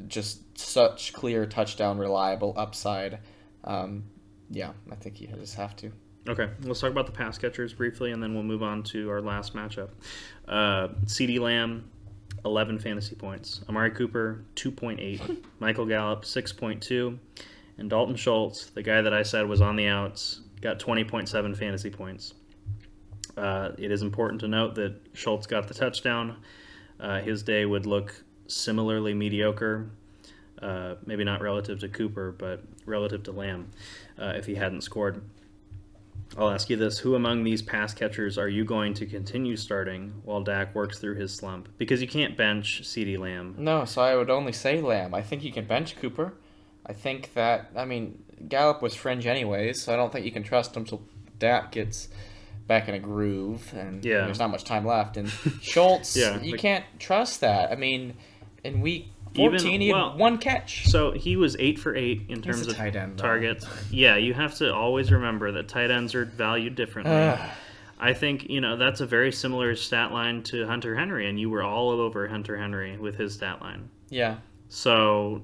Just 0.07 0.59
such 0.59 1.13
clear 1.13 1.47
touchdown, 1.47 1.99
reliable 1.99 2.53
upside. 2.57 3.19
Um, 3.65 4.05
yeah, 4.51 4.73
I 4.91 4.95
think 4.97 5.21
you 5.21 5.29
just 5.29 5.57
have 5.57 5.75
to. 5.77 5.91
Okay, 6.29 6.49
let's 6.63 6.81
talk 6.81 6.91
about 6.91 7.07
the 7.07 7.13
pass 7.13 7.37
catchers 7.39 7.73
briefly, 7.75 8.13
and 8.13 8.23
then 8.23 8.35
we'll 8.35 8.43
move 8.45 8.63
on 8.63 8.83
to 8.85 9.11
our 9.11 9.21
last 9.21 9.55
matchup. 9.55 9.91
Uh, 10.49 10.89
CeeDee 11.07 11.39
Lamb, 11.41 11.91
11 12.45 12.79
fantasy 12.79 13.15
points. 13.15 13.61
Amari 13.69 13.91
Cooper, 13.91 14.45
2.8. 14.57 15.45
Michael 15.59 15.87
Gallup, 15.87 16.25
6.2. 16.25 17.19
And 17.79 17.91
Dalton 17.91 18.17
Schultz, 18.17 18.67
the 18.67 18.83
guy 18.83 19.03
that 19.03 19.13
I 19.13 19.23
said 19.23 19.47
was 19.49 19.61
on 19.61 19.77
the 19.77 19.87
outs, 19.87 20.41
got 20.65 20.81
20.7 20.81 21.57
fantasy 21.57 21.91
points. 21.91 22.35
Uh, 23.37 23.73
it 23.79 23.93
is 23.93 24.03
important 24.03 24.41
to 24.41 24.49
note 24.49 24.75
that 24.75 24.95
Schultz 25.13 25.47
got 25.47 25.69
the 25.69 25.75
touchdown. 25.75 26.37
Uh, 26.99 27.21
his 27.21 27.43
day 27.43 27.67
would 27.67 27.85
look 27.85 28.25
similarly 28.47 29.13
mediocre, 29.13 29.91
uh, 30.63 30.95
maybe 31.05 31.23
not 31.23 31.43
relative 31.43 31.81
to 31.81 31.89
Cooper, 31.89 32.33
but 32.33 32.63
relative 32.87 33.23
to 33.25 33.33
Lamb, 33.33 33.69
uh, 34.19 34.33
if 34.37 34.47
he 34.47 34.55
hadn't 34.55 34.81
scored. 34.81 35.23
I'll 36.39 36.51
ask 36.51 36.71
you 36.71 36.77
this: 36.77 36.99
Who 36.99 37.15
among 37.15 37.45
these 37.45 37.61
pass 37.61 37.93
catchers 37.93 38.39
are 38.39 38.49
you 38.49 38.65
going 38.65 38.95
to 38.95 39.07
continue 39.07 39.57
starting 39.57 40.15
while 40.25 40.43
Dak 40.43 40.75
works 40.75 40.99
through 40.99 41.17
his 41.17 41.35
slump? 41.35 41.69
Because 41.77 42.01
you 42.01 42.09
can't 42.09 42.37
bench 42.37 42.81
CeeDee 42.83 43.19
Lamb. 43.19 43.57
No, 43.59 43.85
so 43.85 44.01
I 44.01 44.17
would 44.17 44.31
only 44.31 44.53
say 44.53 44.81
Lamb. 44.81 45.15
I 45.15 45.21
think 45.23 45.45
you 45.45 45.53
can 45.53 45.67
bench 45.67 45.97
Cooper. 45.97 46.35
I 46.87 46.93
think 46.93 47.35
that 47.35 47.71
I 47.77 47.85
mean 47.85 48.24
Gallup 48.49 48.83
was 48.83 48.95
fringe 48.95 49.27
anyways, 49.27 49.83
so 49.83 49.93
I 49.93 49.97
don't 49.97 50.13
think 50.13 50.25
you 50.27 50.33
can 50.33 50.43
trust 50.43 50.77
him 50.77 50.85
till 50.85 51.03
Dak 51.39 51.73
gets 51.73 52.09
back 52.67 52.89
in 52.89 52.95
a 52.95 52.99
groove 52.99 53.73
and 53.77 54.05
Yeah. 54.05 54.25
there's 54.25 54.39
not 54.39 54.51
much 54.51 54.65
time 54.65 54.87
left. 54.87 55.17
And 55.17 55.29
Schultz, 55.63 56.17
Yeah, 56.17 56.41
you 56.41 56.53
like- 56.53 56.61
can't 56.61 56.85
trust 56.99 57.41
that. 57.43 57.71
I 57.71 57.77
mean, 57.77 58.15
in 58.63 58.81
week 58.81 59.09
Even- 59.35 59.59
fourteen, 59.59 59.81
he 59.81 59.89
had 59.89 59.95
well, 59.97 60.17
one 60.17 60.39
catch. 60.39 60.87
So 60.87 61.11
he 61.13 61.37
was 61.37 61.57
eight 61.59 61.79
for 61.79 61.95
eight 61.95 62.23
in 62.29 62.41
terms 62.41 62.67
a 62.67 62.71
of 62.71 62.77
tight 62.77 62.97
end, 62.97 63.19
targets. 63.19 63.67
Yeah, 63.91 64.17
you 64.17 64.33
have 64.35 64.55
to 64.57 64.73
always 64.73 65.11
remember 65.13 65.53
that 65.53 65.69
tight 65.69 65.91
ends 65.91 66.15
are 66.15 66.25
valued 66.25 66.75
differently. 66.77 67.13
I 68.01 68.13
think 68.13 68.49
you 68.51 68.61
know 68.61 68.77
that's 68.77 69.01
a 69.01 69.07
very 69.07 69.31
similar 69.33 69.75
stat 69.77 70.13
line 70.13 70.43
to 70.45 70.67
Hunter 70.67 70.97
Henry, 70.97 71.29
and 71.29 71.39
you 71.39 71.51
were 71.51 71.63
all 71.63 71.91
over 71.91 72.27
Hunter 72.29 72.57
Henry 72.57 72.97
with 72.97 73.17
his 73.17 73.35
stat 73.35 73.61
line. 73.61 73.89
yeah, 74.11 74.37
So 74.69 75.43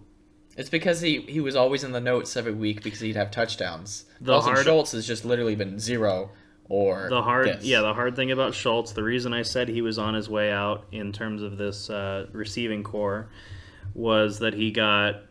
it's 0.61 0.69
because 0.69 1.01
he 1.01 1.23
he 1.23 1.41
was 1.41 1.57
always 1.57 1.85
in 1.85 1.93
the 1.93 2.01
notes 2.01 2.37
every 2.37 2.53
week 2.53 2.83
because 2.83 3.01
he'd 3.01 3.17
have 3.17 3.31
touchdowns. 3.31 4.05
The 4.21 4.33
Dalton 4.33 4.53
hard- 4.53 4.67
Schultz 4.67 4.93
has 4.93 5.07
just 5.07 5.25
literally 5.25 5.55
been 5.57 5.79
zero 5.79 6.31
or 6.69 7.09
the 7.09 7.23
hard, 7.23 7.49
this. 7.49 7.65
yeah, 7.65 7.81
the 7.81 7.95
hard 7.95 8.15
thing 8.15 8.31
about 8.31 8.55
Schultz, 8.55 8.93
the 8.93 9.03
reason 9.03 9.33
I 9.33 9.43
said 9.43 9.69
he 9.69 9.81
was 9.83 9.99
on 9.99 10.13
his 10.15 10.29
way 10.29 10.53
out 10.53 10.85
in 10.93 11.13
terms 11.13 11.43
of 11.43 11.57
this 11.57 11.89
uh, 11.91 12.27
receiving 12.33 12.85
corps, 12.85 13.29
was 13.95 14.39
that 14.41 14.53
he 14.55 14.71
got 14.71 15.23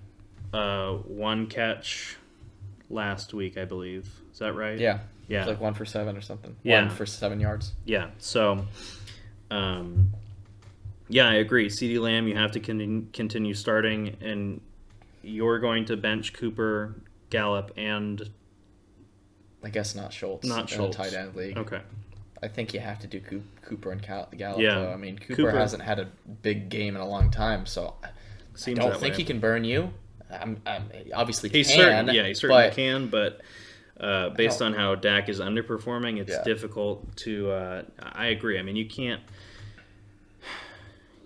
uh, 0.52 0.94
one 0.96 1.46
catch 1.48 2.18
last 2.90 3.34
week, 3.34 3.56
I 3.58 3.66
believe. 3.66 4.10
Is 4.34 4.40
that 4.40 4.54
right? 4.54 4.80
yeah, 4.80 5.00
yeah. 5.28 5.42
It's 5.42 5.48
like 5.48 5.62
one 5.62 5.76
for 5.76 5.86
seven 5.86 6.18
or 6.18 6.22
something. 6.22 6.56
Yeah. 6.64 6.82
One 6.82 6.90
for 6.90 7.06
seven 7.06 7.40
yards. 7.40 7.74
Yeah. 7.86 8.10
So, 8.18 8.66
um, 9.52 10.10
yeah, 11.08 11.30
I 11.30 11.36
agree. 11.36 11.70
CeeDee 11.70 12.00
Lamb, 12.02 12.28
you 12.28 12.36
have 12.36 12.52
to 12.52 12.60
con- 12.60 13.10
continue 13.14 13.54
starting, 13.54 14.18
and 14.22 14.60
you're 15.22 15.60
going 15.60 15.86
to 15.86 15.98
bench 15.98 16.34
Cooper, 16.34 16.96
Gallup, 17.30 17.72
and 17.78 18.30
I 19.64 19.70
guess 19.70 19.96
not 19.96 20.14
Schultz. 20.14 20.48
Not 20.48 20.70
Schultz. 20.70 20.96
tight 20.98 21.14
end 21.14 21.36
league. 21.36 21.58
okay. 21.58 21.82
I 22.41 22.48
think 22.48 22.74
you 22.74 22.80
have 22.80 23.00
to 23.00 23.08
do 23.08 23.20
Cooper 23.62 23.91
and 23.91 24.02
Gallup. 24.02 24.34
Yeah. 24.38 24.56
Though. 24.76 24.94
I 24.94 24.96
mean, 24.96 25.18
Cooper, 25.20 25.36
Cooper- 25.36 25.58
hasn't 25.58 25.84
had 25.84 26.00
a 26.00 26.08
big 26.41 26.70
game 26.70 26.96
in 26.96 27.02
a 27.02 27.08
long 27.08 27.32
time, 27.32 27.66
so 27.66 27.96
I 28.04 28.74
don't 28.74 28.98
think 28.98 29.14
way. 29.14 29.18
he 29.18 29.24
can 29.26 29.40
burn 29.40 29.66
you. 29.66 29.91
I'm, 30.32 30.62
I'm 30.66 30.90
obviously 31.14 31.50
He 31.50 31.64
can. 31.66 31.74
certain, 31.76 32.16
yeah, 32.16 32.28
he 32.28 32.34
certainly 32.34 32.64
but 32.68 32.74
can, 32.76 33.08
but. 33.08 33.41
Uh, 34.00 34.30
based 34.30 34.62
on 34.62 34.72
how 34.72 34.96
Dak 34.96 35.28
is 35.28 35.41
underperforming, 35.41 36.20
it's 36.22 36.32
Yeah. 36.32 36.41
difficult 36.46 37.18
to. 37.18 37.52
Uh, 37.52 37.84
I 38.02 38.28
agree. 38.28 38.58
I 38.58 38.62
mean, 38.62 38.78
you 38.78 38.86
can't, 38.86 39.22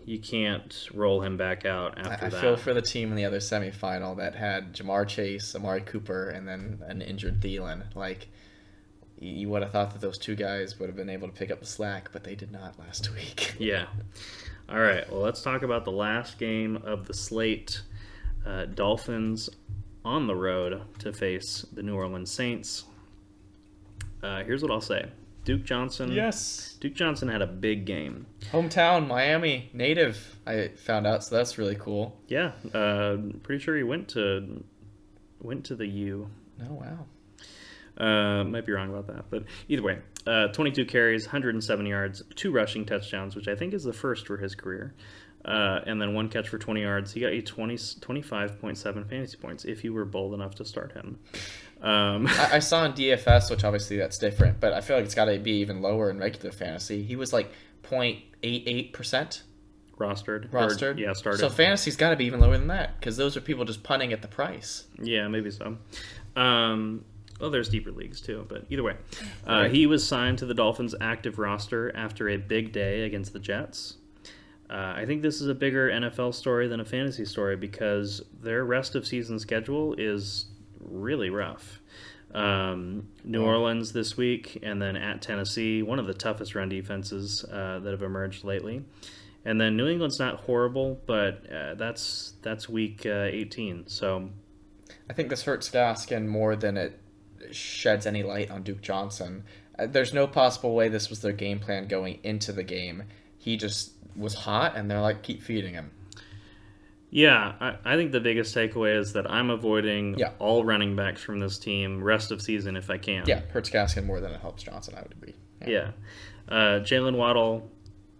you 0.06 0.20
can't 0.20 0.88
roll 0.94 1.22
him 1.22 1.38
back 1.38 1.66
out 1.66 1.98
I, 1.98 2.14
after 2.14 2.26
I 2.26 2.30
that. 2.30 2.42
feel 2.42 2.58
for 2.58 2.74
the 2.74 2.82
team 2.82 3.10
in 3.10 3.16
the 3.16 3.26
other 3.26 3.40
semifinal 3.40 4.18
that 4.18 4.36
had 4.36 4.74
Ja'Marr 4.74 5.08
Chase, 5.08 5.56
Amari 5.56 5.82
Cooper, 5.82 6.30
and 6.30 6.48
then 6.48 6.82
an 6.88 7.02
injured 7.02 7.40
Thielen. 7.42 7.84
Like, 7.96 8.30
you, 9.20 9.32
you 9.32 9.50
would 9.50 9.62
have 9.64 9.72
thought 9.72 9.92
that 9.92 10.02
those 10.02 10.18
two 10.18 10.36
guys 10.36 10.80
would 10.80 10.88
have 10.90 10.96
been 10.96 11.10
able 11.10 11.28
to 11.28 11.34
pick 11.34 11.52
up 11.52 11.60
the 11.60 11.66
slack, 11.66 12.10
but 12.12 12.24
they 12.24 12.36
did 12.36 12.52
not 12.52 12.78
last 12.80 13.14
week. 13.16 13.56
Yeah. 13.60 13.86
All 14.70 14.80
right. 14.80 15.10
Well, 15.12 15.22
let's 15.22 15.42
talk 15.42 15.62
about 15.64 15.86
the 15.86 15.92
last 15.92 16.38
game 16.38 16.78
of 16.78 17.08
the 17.08 17.14
slate. 17.14 17.82
Uh, 18.46 18.66
Dolphins 18.66 19.50
on 20.06 20.28
the 20.28 20.36
road 20.36 20.82
to 21.00 21.14
face 21.14 21.66
the 21.72 21.82
New 21.84 21.96
Orleans 21.96 22.32
Saints. 22.32 22.84
Uh, 24.22 24.44
here's 24.44 24.62
what 24.62 24.72
I'll 24.72 24.82
say: 24.82 25.06
Duke 25.46 25.64
Johnson. 25.64 26.12
Yes. 26.12 26.78
Duke 26.80 26.94
Johnson 26.94 27.28
had 27.28 27.42
a 27.42 27.48
big 27.48 27.86
game. 27.86 28.26
Hometown, 28.52 29.08
Miami, 29.08 29.70
native. 29.74 30.38
I 30.48 30.70
found 30.70 31.06
out, 31.06 31.24
so 31.24 31.36
that's 31.36 31.58
really 31.58 31.76
cool. 31.76 32.18
Yeah. 32.28 32.52
Uh, 32.74 33.18
pretty 33.42 33.62
sure 33.64 33.76
he 33.76 33.84
went 33.84 34.10
to 34.10 34.64
went 35.42 35.66
to 35.66 35.76
the 35.76 35.88
U. 35.88 36.30
Oh 36.62 36.74
wow. 36.74 37.06
Uh, 37.96 38.44
might 38.44 38.66
be 38.66 38.72
wrong 38.72 38.90
about 38.90 39.06
that, 39.08 39.26
but 39.30 39.44
either 39.68 39.84
way, 39.84 40.00
uh, 40.26 40.48
22 40.48 40.86
carries, 40.86 41.26
107 41.28 41.86
yards, 41.86 42.24
two 42.34 42.52
rushing 42.52 42.86
touchdowns, 42.86 43.36
which 43.36 43.48
I 43.48 43.54
think 43.54 43.72
is 43.72 43.84
the 43.84 43.94
first 43.94 44.26
for 44.26 44.38
his 44.38 44.56
career, 44.56 44.96
uh, 45.46 45.82
and 45.86 46.02
then 46.02 46.16
one 46.16 46.28
catch 46.28 46.50
for 46.50 46.58
20 46.58 46.82
yards. 46.82 47.14
He 47.14 47.20
got 47.20 47.34
you 47.34 47.44
20, 47.44 47.76
25.7 47.76 49.08
fantasy 49.08 49.38
points 49.38 49.64
if 49.64 49.84
you 49.84 49.94
were 49.94 50.06
bold 50.06 50.34
enough 50.34 50.56
to 50.56 50.66
start 50.66 50.94
him. 50.94 51.20
Um, 51.84 52.26
I, 52.30 52.50
I 52.54 52.60
saw 52.60 52.86
in 52.86 52.94
DFS, 52.94 53.52
which 53.52 53.64
obviously 53.64 53.98
that's 53.98 54.18
different, 54.18 54.60
but 54.60 54.74
I 54.74 54.82
feel 54.82 54.96
like 54.96 55.06
it's 55.06 55.16
got 55.16 55.26
to 55.26 55.38
be 55.38 55.52
even 55.60 55.82
lower 55.82 56.10
in 56.10 56.18
regular 56.18 56.52
fantasy. 56.52 57.04
He 57.04 57.16
was 57.16 57.34
like 57.34 57.52
0.88% 58.42 59.42
rostered. 60.00 60.46
or- 60.46 60.48
rostered. 60.68 60.98
yeah, 61.00 61.14
started. 61.14 61.40
So 61.40 61.50
fantasy's 61.50 61.96
got 61.98 62.10
to 62.12 62.16
be 62.16 62.26
even 62.26 62.40
lower 62.40 62.58
than 62.58 62.68
that 62.68 63.00
because 63.00 63.18
those 63.18 63.38
are 63.38 63.42
people 63.42 63.66
just 63.66 63.84
punting 63.84 64.14
at 64.14 64.22
the 64.22 64.28
price. 64.28 64.86
Yeah, 65.02 65.28
maybe 65.28 65.52
so. 65.52 65.78
Um, 66.36 67.06
well, 67.40 67.50
there's 67.52 67.70
deeper 67.70 67.92
leagues 67.92 68.22
too, 68.22 68.46
but 68.48 68.66
either 68.70 68.84
way, 68.84 68.96
uh, 69.48 69.52
Right. 69.64 69.72
he 69.72 69.86
was 69.86 70.08
signed 70.08 70.38
to 70.40 70.46
the 70.46 70.54
Dolphins' 70.54 70.96
active 71.02 71.38
roster 71.40 71.96
after 71.96 72.30
a 72.30 72.38
big 72.38 72.72
day 72.72 73.04
against 73.06 73.34
the 73.34 73.40
Jets. 73.40 73.98
Uh, 74.70 74.94
I 74.96 75.06
think 75.06 75.22
this 75.22 75.42
is 75.42 75.48
a 75.50 75.54
bigger 75.54 75.90
NFL 75.90 76.34
story 76.34 76.68
than 76.68 76.80
a 76.80 76.86
fantasy 76.86 77.26
story 77.26 77.56
because 77.56 78.22
their 78.42 78.64
rest 78.66 78.96
of 78.96 79.06
season 79.06 79.38
schedule 79.38 79.94
is 79.98 80.46
really 80.90 81.30
rough. 81.30 81.80
Um, 82.34 83.10
New 83.24 83.44
Orleans 83.44 83.94
this 83.94 84.18
week, 84.18 84.60
and 84.64 84.82
then 84.82 84.96
at 84.96 85.22
Tennessee, 85.22 85.84
one 85.84 86.00
of 86.00 86.08
the 86.08 86.16
toughest 86.16 86.56
run 86.56 86.70
defenses 86.70 87.46
uh, 87.46 87.80
that 87.84 87.92
have 87.92 88.02
emerged 88.02 88.44
lately. 88.44 88.84
And 89.46 89.60
then 89.60 89.76
New 89.76 89.88
England's 89.88 90.20
not 90.20 90.42
horrible, 90.42 91.00
but 91.06 91.46
uh, 91.52 91.76
that's 91.76 92.34
that's 92.42 92.70
week 92.70 93.06
uh, 93.06 93.28
18. 93.30 93.88
So 93.88 94.30
I 95.10 95.14
think 95.14 95.30
this 95.30 95.44
hurts 95.44 95.70
Gaskin 95.70 96.28
more 96.28 96.56
than 96.56 96.78
it 96.78 97.00
sheds 97.52 98.06
any 98.06 98.24
light 98.24 98.50
on 98.50 98.64
Duke 98.64 98.82
Johnson. 98.82 99.44
Uh, 99.78 99.88
There's 99.88 100.14
no 100.14 100.28
possible 100.28 100.74
way 100.74 100.88
this 100.88 101.10
was 101.10 101.20
their 101.22 101.34
game 101.34 101.60
plan 101.60 101.88
going 101.88 102.20
into 102.24 102.52
the 102.52 102.64
game. 102.64 103.04
He 103.38 103.58
just 103.58 103.92
was 104.16 104.34
hot, 104.34 104.76
and 104.76 104.90
they're 104.90 105.02
like, 105.02 105.24
keep 105.24 105.42
feeding 105.42 105.74
him. 105.74 105.92
Yeah, 107.16 107.54
I, 107.60 107.76
I 107.86 107.96
think 107.96 108.12
the 108.12 108.20
biggest 108.20 108.56
takeaway 108.56 108.98
is 108.98 109.14
that 109.14 109.30
I'm 109.30 109.52
avoiding 109.52 110.18
Yeah. 110.18 110.32
all 110.40 110.66
running 110.66 110.96
backs 110.96 111.22
from 111.22 111.38
this 111.38 111.60
team 111.60 112.04
rest 112.04 112.32
of 112.32 112.42
season 112.42 112.76
if 112.76 112.90
I 112.90 112.98
can. 112.98 113.26
Yeah, 113.28 113.42
hurts 113.52 113.70
Gaskin 113.70 114.04
more 114.06 114.20
than 114.20 114.32
it 114.32 114.42
helps 114.42 114.64
Johnson, 114.64 114.96
I 114.98 115.04
would 115.04 115.12
agree. 115.12 115.36
Yeah. 115.66 115.92
Uh, 116.50 116.80
Jaylen 116.82 117.16
Waddle, 117.16 117.70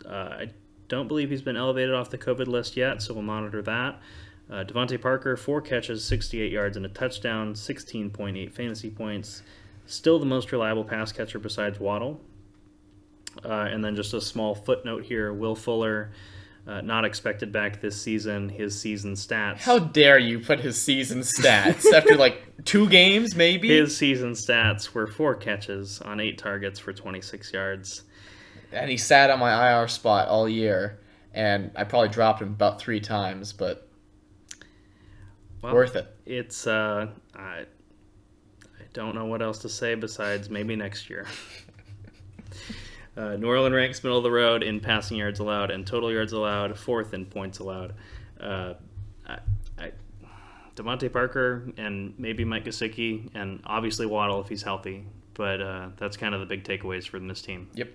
uh, 0.06 0.10
I 0.14 0.50
don't 0.90 1.08
believe 1.08 1.32
he's 1.32 1.42
been 1.42 1.58
elevated 1.58 1.96
off 1.96 2.12
the 2.12 2.20
COVID 2.20 2.46
list 2.46 2.78
yet, 2.78 3.02
so 3.02 3.16
we'll 3.16 3.24
monitor 3.24 3.64
that. 3.64 4.00
Uh, 4.52 4.64
DeVante 4.64 5.02
Parker, 5.02 5.36
four 5.38 5.60
catches, 5.60 6.06
68 6.06 6.52
yards, 6.52 6.78
and 6.78 6.86
a 6.86 6.90
touchdown, 6.90 7.56
16.8 7.56 8.52
fantasy 8.52 8.92
points. 8.92 9.42
Still 9.88 10.20
the 10.20 10.26
most 10.28 10.52
reliable 10.52 10.84
pass 10.84 11.12
catcher 11.12 11.40
besides 11.40 11.80
Waddle. 11.80 12.22
Uh, 13.44 13.68
and 13.72 13.84
then 13.84 13.96
just 13.96 14.14
a 14.14 14.22
small 14.22 14.54
footnote 14.54 15.06
here 15.06 15.34
Will 15.34 15.56
Fuller, 15.56 16.12
uh, 16.66 16.82
not 16.82 17.04
expected 17.04 17.52
back 17.52 17.82
this 17.82 18.02
season. 18.02 18.50
His 18.50 18.80
season 18.80 19.14
stats. 19.14 19.60
How 19.60 19.80
dare 19.80 20.18
you 20.18 20.40
put 20.40 20.60
his 20.60 20.82
season 20.82 21.20
stats 21.20 21.92
after 21.94 22.16
like 22.16 22.42
two 22.66 22.88
games, 22.88 23.36
maybe? 23.36 23.68
His 23.68 23.96
season 23.96 24.32
stats 24.32 24.94
were 24.94 25.08
four 25.08 25.36
catches 25.36 26.00
on 26.02 26.20
eight 26.20 26.38
targets 26.38 26.80
for 26.80 26.94
26 26.94 27.52
yards. 27.52 28.04
And 28.72 28.90
he 28.90 28.98
sat 28.98 29.30
on 29.30 29.40
my 29.40 29.72
IR 29.82 29.88
spot 29.88 30.30
all 30.30 30.48
year, 30.48 31.00
and 31.34 31.72
I 31.76 31.84
probably 31.84 32.10
dropped 32.10 32.42
him 32.42 32.50
about 32.50 32.80
three 32.80 33.00
times, 33.00 33.54
but 33.54 33.88
Well, 35.62 35.74
worth 35.74 35.96
it. 35.96 36.08
It's 36.26 36.66
uh, 36.66 37.08
I, 37.36 37.40
I 37.40 37.66
don't 38.94 39.16
know 39.16 39.26
what 39.26 39.42
else 39.42 39.60
to 39.60 39.70
say 39.70 39.96
besides 39.96 40.50
maybe 40.50 40.76
next 40.76 41.10
year. 41.10 41.28
uh, 43.16 43.36
New 43.36 43.48
Orleans 43.48 43.76
ranks 43.76 44.04
middle 44.04 44.18
of 44.18 44.24
the 44.24 44.32
road 44.32 44.64
in 44.64 44.80
passing 44.80 45.18
yards 45.18 45.40
allowed 45.40 45.72
and 45.72 45.86
total 45.86 46.12
yards 46.12 46.34
allowed, 46.34 46.78
fourth 46.78 47.14
in 47.14 47.26
points 47.26 47.60
allowed. 47.60 47.94
Uh, 48.40 48.74
I, 49.28 49.40
I, 49.78 49.92
DeVante 50.76 51.12
Parker 51.12 51.72
and 51.78 52.14
maybe 52.18 52.44
Mike 52.44 52.66
Gesicki 52.66 53.30
and 53.36 53.62
obviously 53.66 54.06
Waddle 54.06 54.42
if 54.42 54.50
he's 54.50 54.64
healthy, 54.64 55.06
but 55.34 55.62
uh, 55.62 55.90
that's 55.98 56.18
kind 56.18 56.34
of 56.34 56.40
the 56.40 56.48
big 56.48 56.64
takeaways 56.64 57.08
from 57.08 57.28
this 57.28 57.42
team. 57.42 57.70
Yep. 57.76 57.90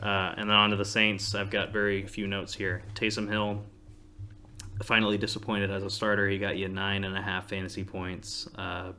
Uh, 0.00 0.34
and 0.36 0.48
then 0.48 0.56
on 0.56 0.70
to 0.70 0.76
the 0.76 0.84
Saints. 0.84 1.34
I've 1.34 1.50
got 1.50 1.72
very 1.72 2.06
few 2.06 2.26
notes 2.26 2.54
here. 2.54 2.82
Taysom 2.94 3.28
Hill, 3.28 3.64
finally 4.84 5.18
disappointed 5.18 5.70
as 5.70 5.82
a 5.82 5.90
starter. 5.90 6.28
He 6.28 6.38
got 6.38 6.56
you 6.56 6.68
nine 6.68 7.04
and 7.04 7.16
a 7.16 7.22
half 7.22 7.48
fantasy 7.48 7.82
points. 7.82 8.48
Uh, 8.56 8.92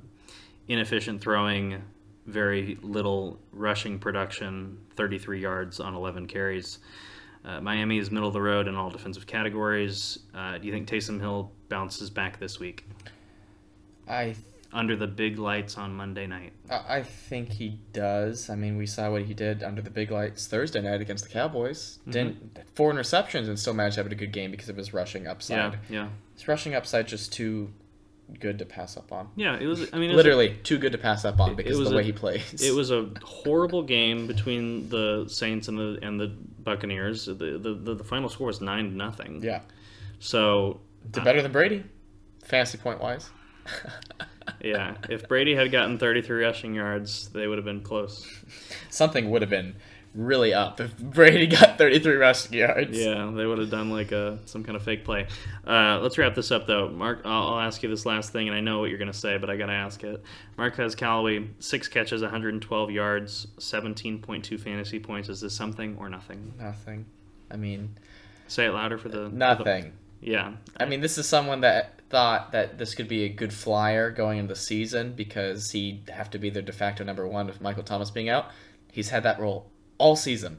inefficient 0.67 1.21
throwing, 1.21 1.81
very 2.29 2.77
little 2.81 3.39
rushing 3.51 3.99
production, 3.99 4.77
33 4.95 5.41
yards 5.41 5.79
on 5.79 5.95
11 5.95 6.27
carries. 6.27 6.79
Uh, 7.43 7.61
Miami 7.61 7.97
is 7.97 8.11
middle 8.11 8.27
of 8.27 8.33
the 8.33 8.41
road 8.41 8.67
in 8.67 8.75
all 8.75 8.89
defensive 8.89 9.25
categories. 9.25 10.19
Uh, 10.35 10.57
do 10.57 10.67
you 10.67 10.73
think 10.73 10.87
Taysom 10.87 11.19
Hill 11.19 11.51
bounces 11.69 12.09
back 12.09 12.39
this 12.39 12.59
week 12.59 12.85
I 14.07 14.35
under 14.71 14.95
the 14.95 15.07
big 15.07 15.39
lights 15.39 15.77
on 15.77 15.93
Monday 15.95 16.27
night? 16.27 16.51
I 16.69 16.97
I 16.97 17.03
think 17.03 17.53
he 17.53 17.79
does. 17.93 18.49
I 18.49 18.55
mean, 18.55 18.77
we 18.77 18.85
saw 18.85 19.09
what 19.11 19.23
he 19.23 19.33
did 19.33 19.63
under 19.63 19.81
the 19.81 19.89
big 19.89 20.11
lights 20.11 20.47
Thursday 20.47 20.81
night 20.81 21.01
against 21.01 21.23
the 21.23 21.29
Cowboys. 21.29 21.99
Didn't 22.09 22.59
four 22.75 22.91
interceptions 22.91 23.47
and 23.47 23.57
still 23.57 23.73
managed 23.73 23.95
to 23.95 24.03
have 24.03 24.11
a 24.11 24.15
good 24.15 24.33
game 24.33 24.51
because 24.51 24.69
of 24.69 24.75
his 24.75 24.93
rushing 24.93 25.25
upside. 25.25 25.73
Yeah, 25.73 25.79
yeah, 25.89 26.07
His 26.35 26.47
rushing 26.47 26.75
upside 26.75 27.07
just 27.07 27.31
too 27.31 27.71
good 28.39 28.59
to 28.59 28.65
pass 28.65 28.97
up 28.97 29.11
on. 29.11 29.29
yeah. 29.35 29.57
It 29.59 29.65
was. 29.67 29.89
I 29.93 29.97
mean, 29.97 30.11
it 30.11 30.15
was 30.15 30.25
a- 30.25 30.27
Literally 30.29 30.57
too 30.63 30.77
good 30.77 30.91
to 30.91 30.97
pass 30.97 31.25
up 31.25 31.39
on 31.39 31.55
because 31.55 31.79
of 31.79 31.85
the 31.89 31.95
way 31.95 32.01
a- 32.01 32.05
he 32.05 32.11
plays. 32.11 32.61
It 32.61 32.73
was 32.75 32.91
a 32.91 33.09
horrible 33.23 33.83
game 33.83 34.27
between 34.27 34.89
the 34.89 35.25
Saints 35.27 35.67
and 35.67 35.77
the 35.77 35.99
and 36.01 36.19
the 36.19 36.27
Buccaneers. 36.27 37.25
The 37.25 37.33
the, 37.33 37.73
the, 37.73 37.95
the 37.95 38.03
final 38.03 38.29
score 38.29 38.47
was 38.47 38.61
nine 38.61 38.89
to 38.91 38.95
nothing. 38.95 39.41
yeah, 39.43 39.61
So 40.19 40.81
better 41.05 41.41
than 41.41 41.51
Brady, 41.51 41.83
fantasy 42.43 42.77
point 42.77 43.01
wise. 43.01 43.29
yeah, 44.61 44.95
if 45.09 45.27
Brady 45.27 45.55
had 45.55 45.71
gotten 45.71 45.97
33 45.97 46.43
rushing 46.43 46.73
yards, 46.73 47.29
they 47.29 47.47
would 47.47 47.57
have 47.57 47.65
been 47.65 47.81
close. 47.81 48.27
Something 48.89 49.29
would 49.31 49.41
have 49.41 49.49
been 49.49 49.75
really 50.19 50.53
up 50.53 50.79
if 50.79 50.97
Brady 50.97 51.47
got 51.55 51.77
33 51.77 52.15
rushing 52.15 52.53
yards. 52.53 52.97
Yeah, 52.97 53.31
they 53.33 53.45
would 53.45 53.57
have 53.57 53.69
done 53.69 53.89
like 53.89 54.11
a 54.11 54.39
some 54.45 54.63
kind 54.63 54.75
of 54.75 54.83
fake 54.83 55.05
play. 55.05 55.27
Uh, 55.65 55.99
let's 56.01 56.17
wrap 56.17 56.35
this 56.35 56.51
up 56.51 56.67
though. 56.67 56.89
Mark, 56.89 57.21
I'll, 57.25 57.53
I'll 57.55 57.59
ask 57.59 57.81
you 57.81 57.89
this 57.89 58.05
last 58.05 58.31
thing, 58.31 58.47
and 58.47 58.55
I 58.55 58.59
know 58.59 58.79
what 58.79 58.89
you're 58.89 58.99
gonna 58.99 59.13
say, 59.13 59.37
but 59.37 59.49
I 59.49 59.55
gotta 59.55 59.73
ask 59.73 60.03
it. 60.03 60.21
Marquez 60.57 60.93
Callaway, 60.95 61.47
six 61.59 61.87
catches, 61.87 62.21
112 62.21 62.91
yards, 62.91 63.47
17.2 63.57 64.59
fantasy 64.59 64.99
points. 64.99 65.29
Is 65.29 65.41
this 65.41 65.55
something 65.55 65.95
or 65.99 66.09
nothing? 66.09 66.53
Nothing. 66.59 67.05
I 67.49 67.55
mean, 67.55 67.97
Say 68.47 68.65
it 68.65 68.71
louder 68.71 68.97
for 68.97 69.09
the 69.09 69.29
nothing. 69.29 69.93
yeah, 70.21 70.53
I 70.79 70.85
mean, 70.85 71.01
this 71.01 71.17
is 71.17 71.27
someone 71.27 71.61
that 71.61 72.01
thought 72.09 72.51
that 72.51 72.77
this 72.79 72.95
could 72.95 73.07
be 73.07 73.23
a 73.25 73.29
good 73.29 73.53
flyer 73.53 74.09
going 74.09 74.39
into 74.39 74.53
the 74.53 74.59
season 74.59 75.13
because 75.13 75.69
he'd 75.71 76.09
have 76.09 76.29
to 76.31 76.39
be 76.39 76.49
their 76.49 76.63
de 76.63 76.71
facto 76.71 77.03
number 77.03 77.27
one 77.27 77.45
with 77.45 77.61
Michael 77.61 77.83
Thomas 77.83 78.09
being 78.09 78.27
out. 78.29 78.49
He's 78.91 79.09
had 79.09 79.21
that 79.23 79.39
role 79.39 79.69
all 79.99 80.15
season. 80.15 80.57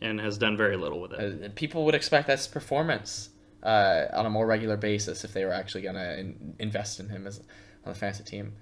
and 0.00 0.20
has 0.20 0.38
done 0.38 0.56
very 0.56 0.76
little 0.76 1.00
with 1.00 1.12
it. 1.14 1.44
Uh, 1.44 1.48
people 1.54 1.84
would 1.86 1.94
expect 1.94 2.26
that's 2.28 2.46
performance 2.46 3.30
uh, 3.62 4.04
on 4.12 4.26
a 4.26 4.30
more 4.30 4.46
regular 4.46 4.76
basis 4.76 5.24
if 5.24 5.32
they 5.32 5.44
were 5.44 5.52
actually 5.52 5.82
going 5.82 5.94
to 5.96 6.18
in- 6.20 6.54
invest 6.58 7.00
in 7.00 7.08
him 7.08 7.26
as 7.26 7.38
on 7.84 7.92
the 7.92 7.98
fantasy 7.98 8.22
team. 8.22 8.52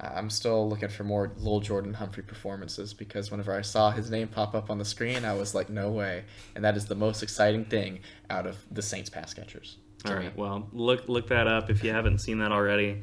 Uh, 0.00 0.10
I'm 0.14 0.28
still 0.30 0.68
looking 0.68 0.88
for 0.88 1.04
more 1.04 1.32
Lil 1.38 1.60
Jordan 1.60 1.94
Humphrey 1.94 2.22
performances 2.24 2.92
because 2.92 3.30
whenever 3.30 3.54
I 3.54 3.60
saw 3.62 3.90
his 3.92 4.10
name 4.10 4.28
pop 4.28 4.54
up 4.54 4.68
on 4.70 4.78
the 4.78 4.84
screen, 4.84 5.24
I 5.24 5.34
was 5.34 5.54
like, 5.54 5.70
no 5.70 5.90
way. 5.90 6.24
And 6.56 6.64
that 6.64 6.76
is 6.76 6.86
the 6.86 6.94
most 6.94 7.22
exciting 7.22 7.66
thing 7.66 8.00
out 8.28 8.46
of 8.46 8.56
the 8.70 8.82
Saints 8.82 9.08
pass 9.10 9.32
catchers. 9.32 9.76
All 10.06 10.14
right. 10.14 10.24
Me. 10.24 10.32
Well, 10.34 10.68
look 10.72 11.08
look 11.08 11.28
that 11.28 11.46
up 11.46 11.68
if 11.70 11.84
you 11.84 11.92
haven't 11.92 12.18
seen 12.18 12.38
that 12.38 12.50
already. 12.52 13.02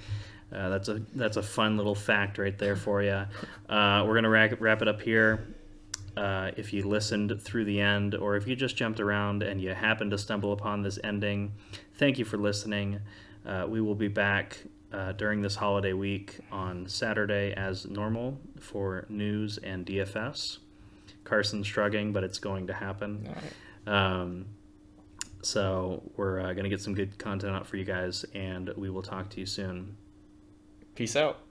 Uh, 0.51 0.69
that's 0.69 0.89
a 0.89 1.01
that's 1.13 1.37
a 1.37 1.43
fun 1.43 1.77
little 1.77 1.93
fact 1.95 2.37
right 2.39 2.57
there 2.57 2.75
for 2.75 3.03
you. 3.03 3.25
Uh, 3.69 4.03
we're 4.07 4.15
gonna 4.15 4.29
wrap, 4.29 4.59
wrap 4.59 4.81
it 4.81 4.87
up 4.87 5.01
here. 5.01 5.55
Uh, 6.17 6.49
if 6.57 6.73
you 6.73 6.81
listened 6.81 7.39
through 7.39 7.63
the 7.63 7.79
end, 7.79 8.15
or 8.15 8.35
if 8.35 8.47
you 8.47 8.55
just 8.55 8.75
jumped 8.75 8.99
around 8.99 9.43
and 9.43 9.61
you 9.61 9.69
happened 9.69 10.09
to 10.09 10.17
stumble 10.17 10.51
upon 10.51 10.81
this 10.81 10.97
ending, 11.03 11.53
thank 11.93 12.17
you 12.17 12.25
for 12.25 12.37
listening. 12.37 12.99
Uh, 13.45 13.65
we 13.69 13.81
will 13.81 13.93
be 13.93 14.07
back 14.07 14.57
uh, 14.91 15.11
during 15.11 15.43
this 15.43 15.55
holiday 15.55 15.93
week 15.93 16.39
on 16.51 16.87
Saturday 16.87 17.53
as 17.55 17.85
normal 17.85 18.39
for 18.59 19.05
news 19.09 19.59
and 19.59 19.85
DFS. 19.85 20.57
Carson's 21.23 21.67
shrugging, 21.67 22.13
but 22.13 22.23
it's 22.23 22.39
going 22.39 22.65
to 22.65 22.73
happen. 22.73 23.29
Right. 23.85 23.93
Um, 23.93 24.47
so 25.43 26.01
we're 26.15 26.39
uh, 26.39 26.53
going 26.53 26.63
to 26.63 26.69
get 26.69 26.81
some 26.81 26.95
good 26.95 27.19
content 27.19 27.55
out 27.55 27.67
for 27.67 27.77
you 27.77 27.85
guys, 27.85 28.25
and 28.33 28.71
we 28.75 28.89
will 28.89 29.03
talk 29.03 29.29
to 29.29 29.39
you 29.39 29.45
soon. 29.45 29.95
Peace 30.95 31.15
out. 31.15 31.41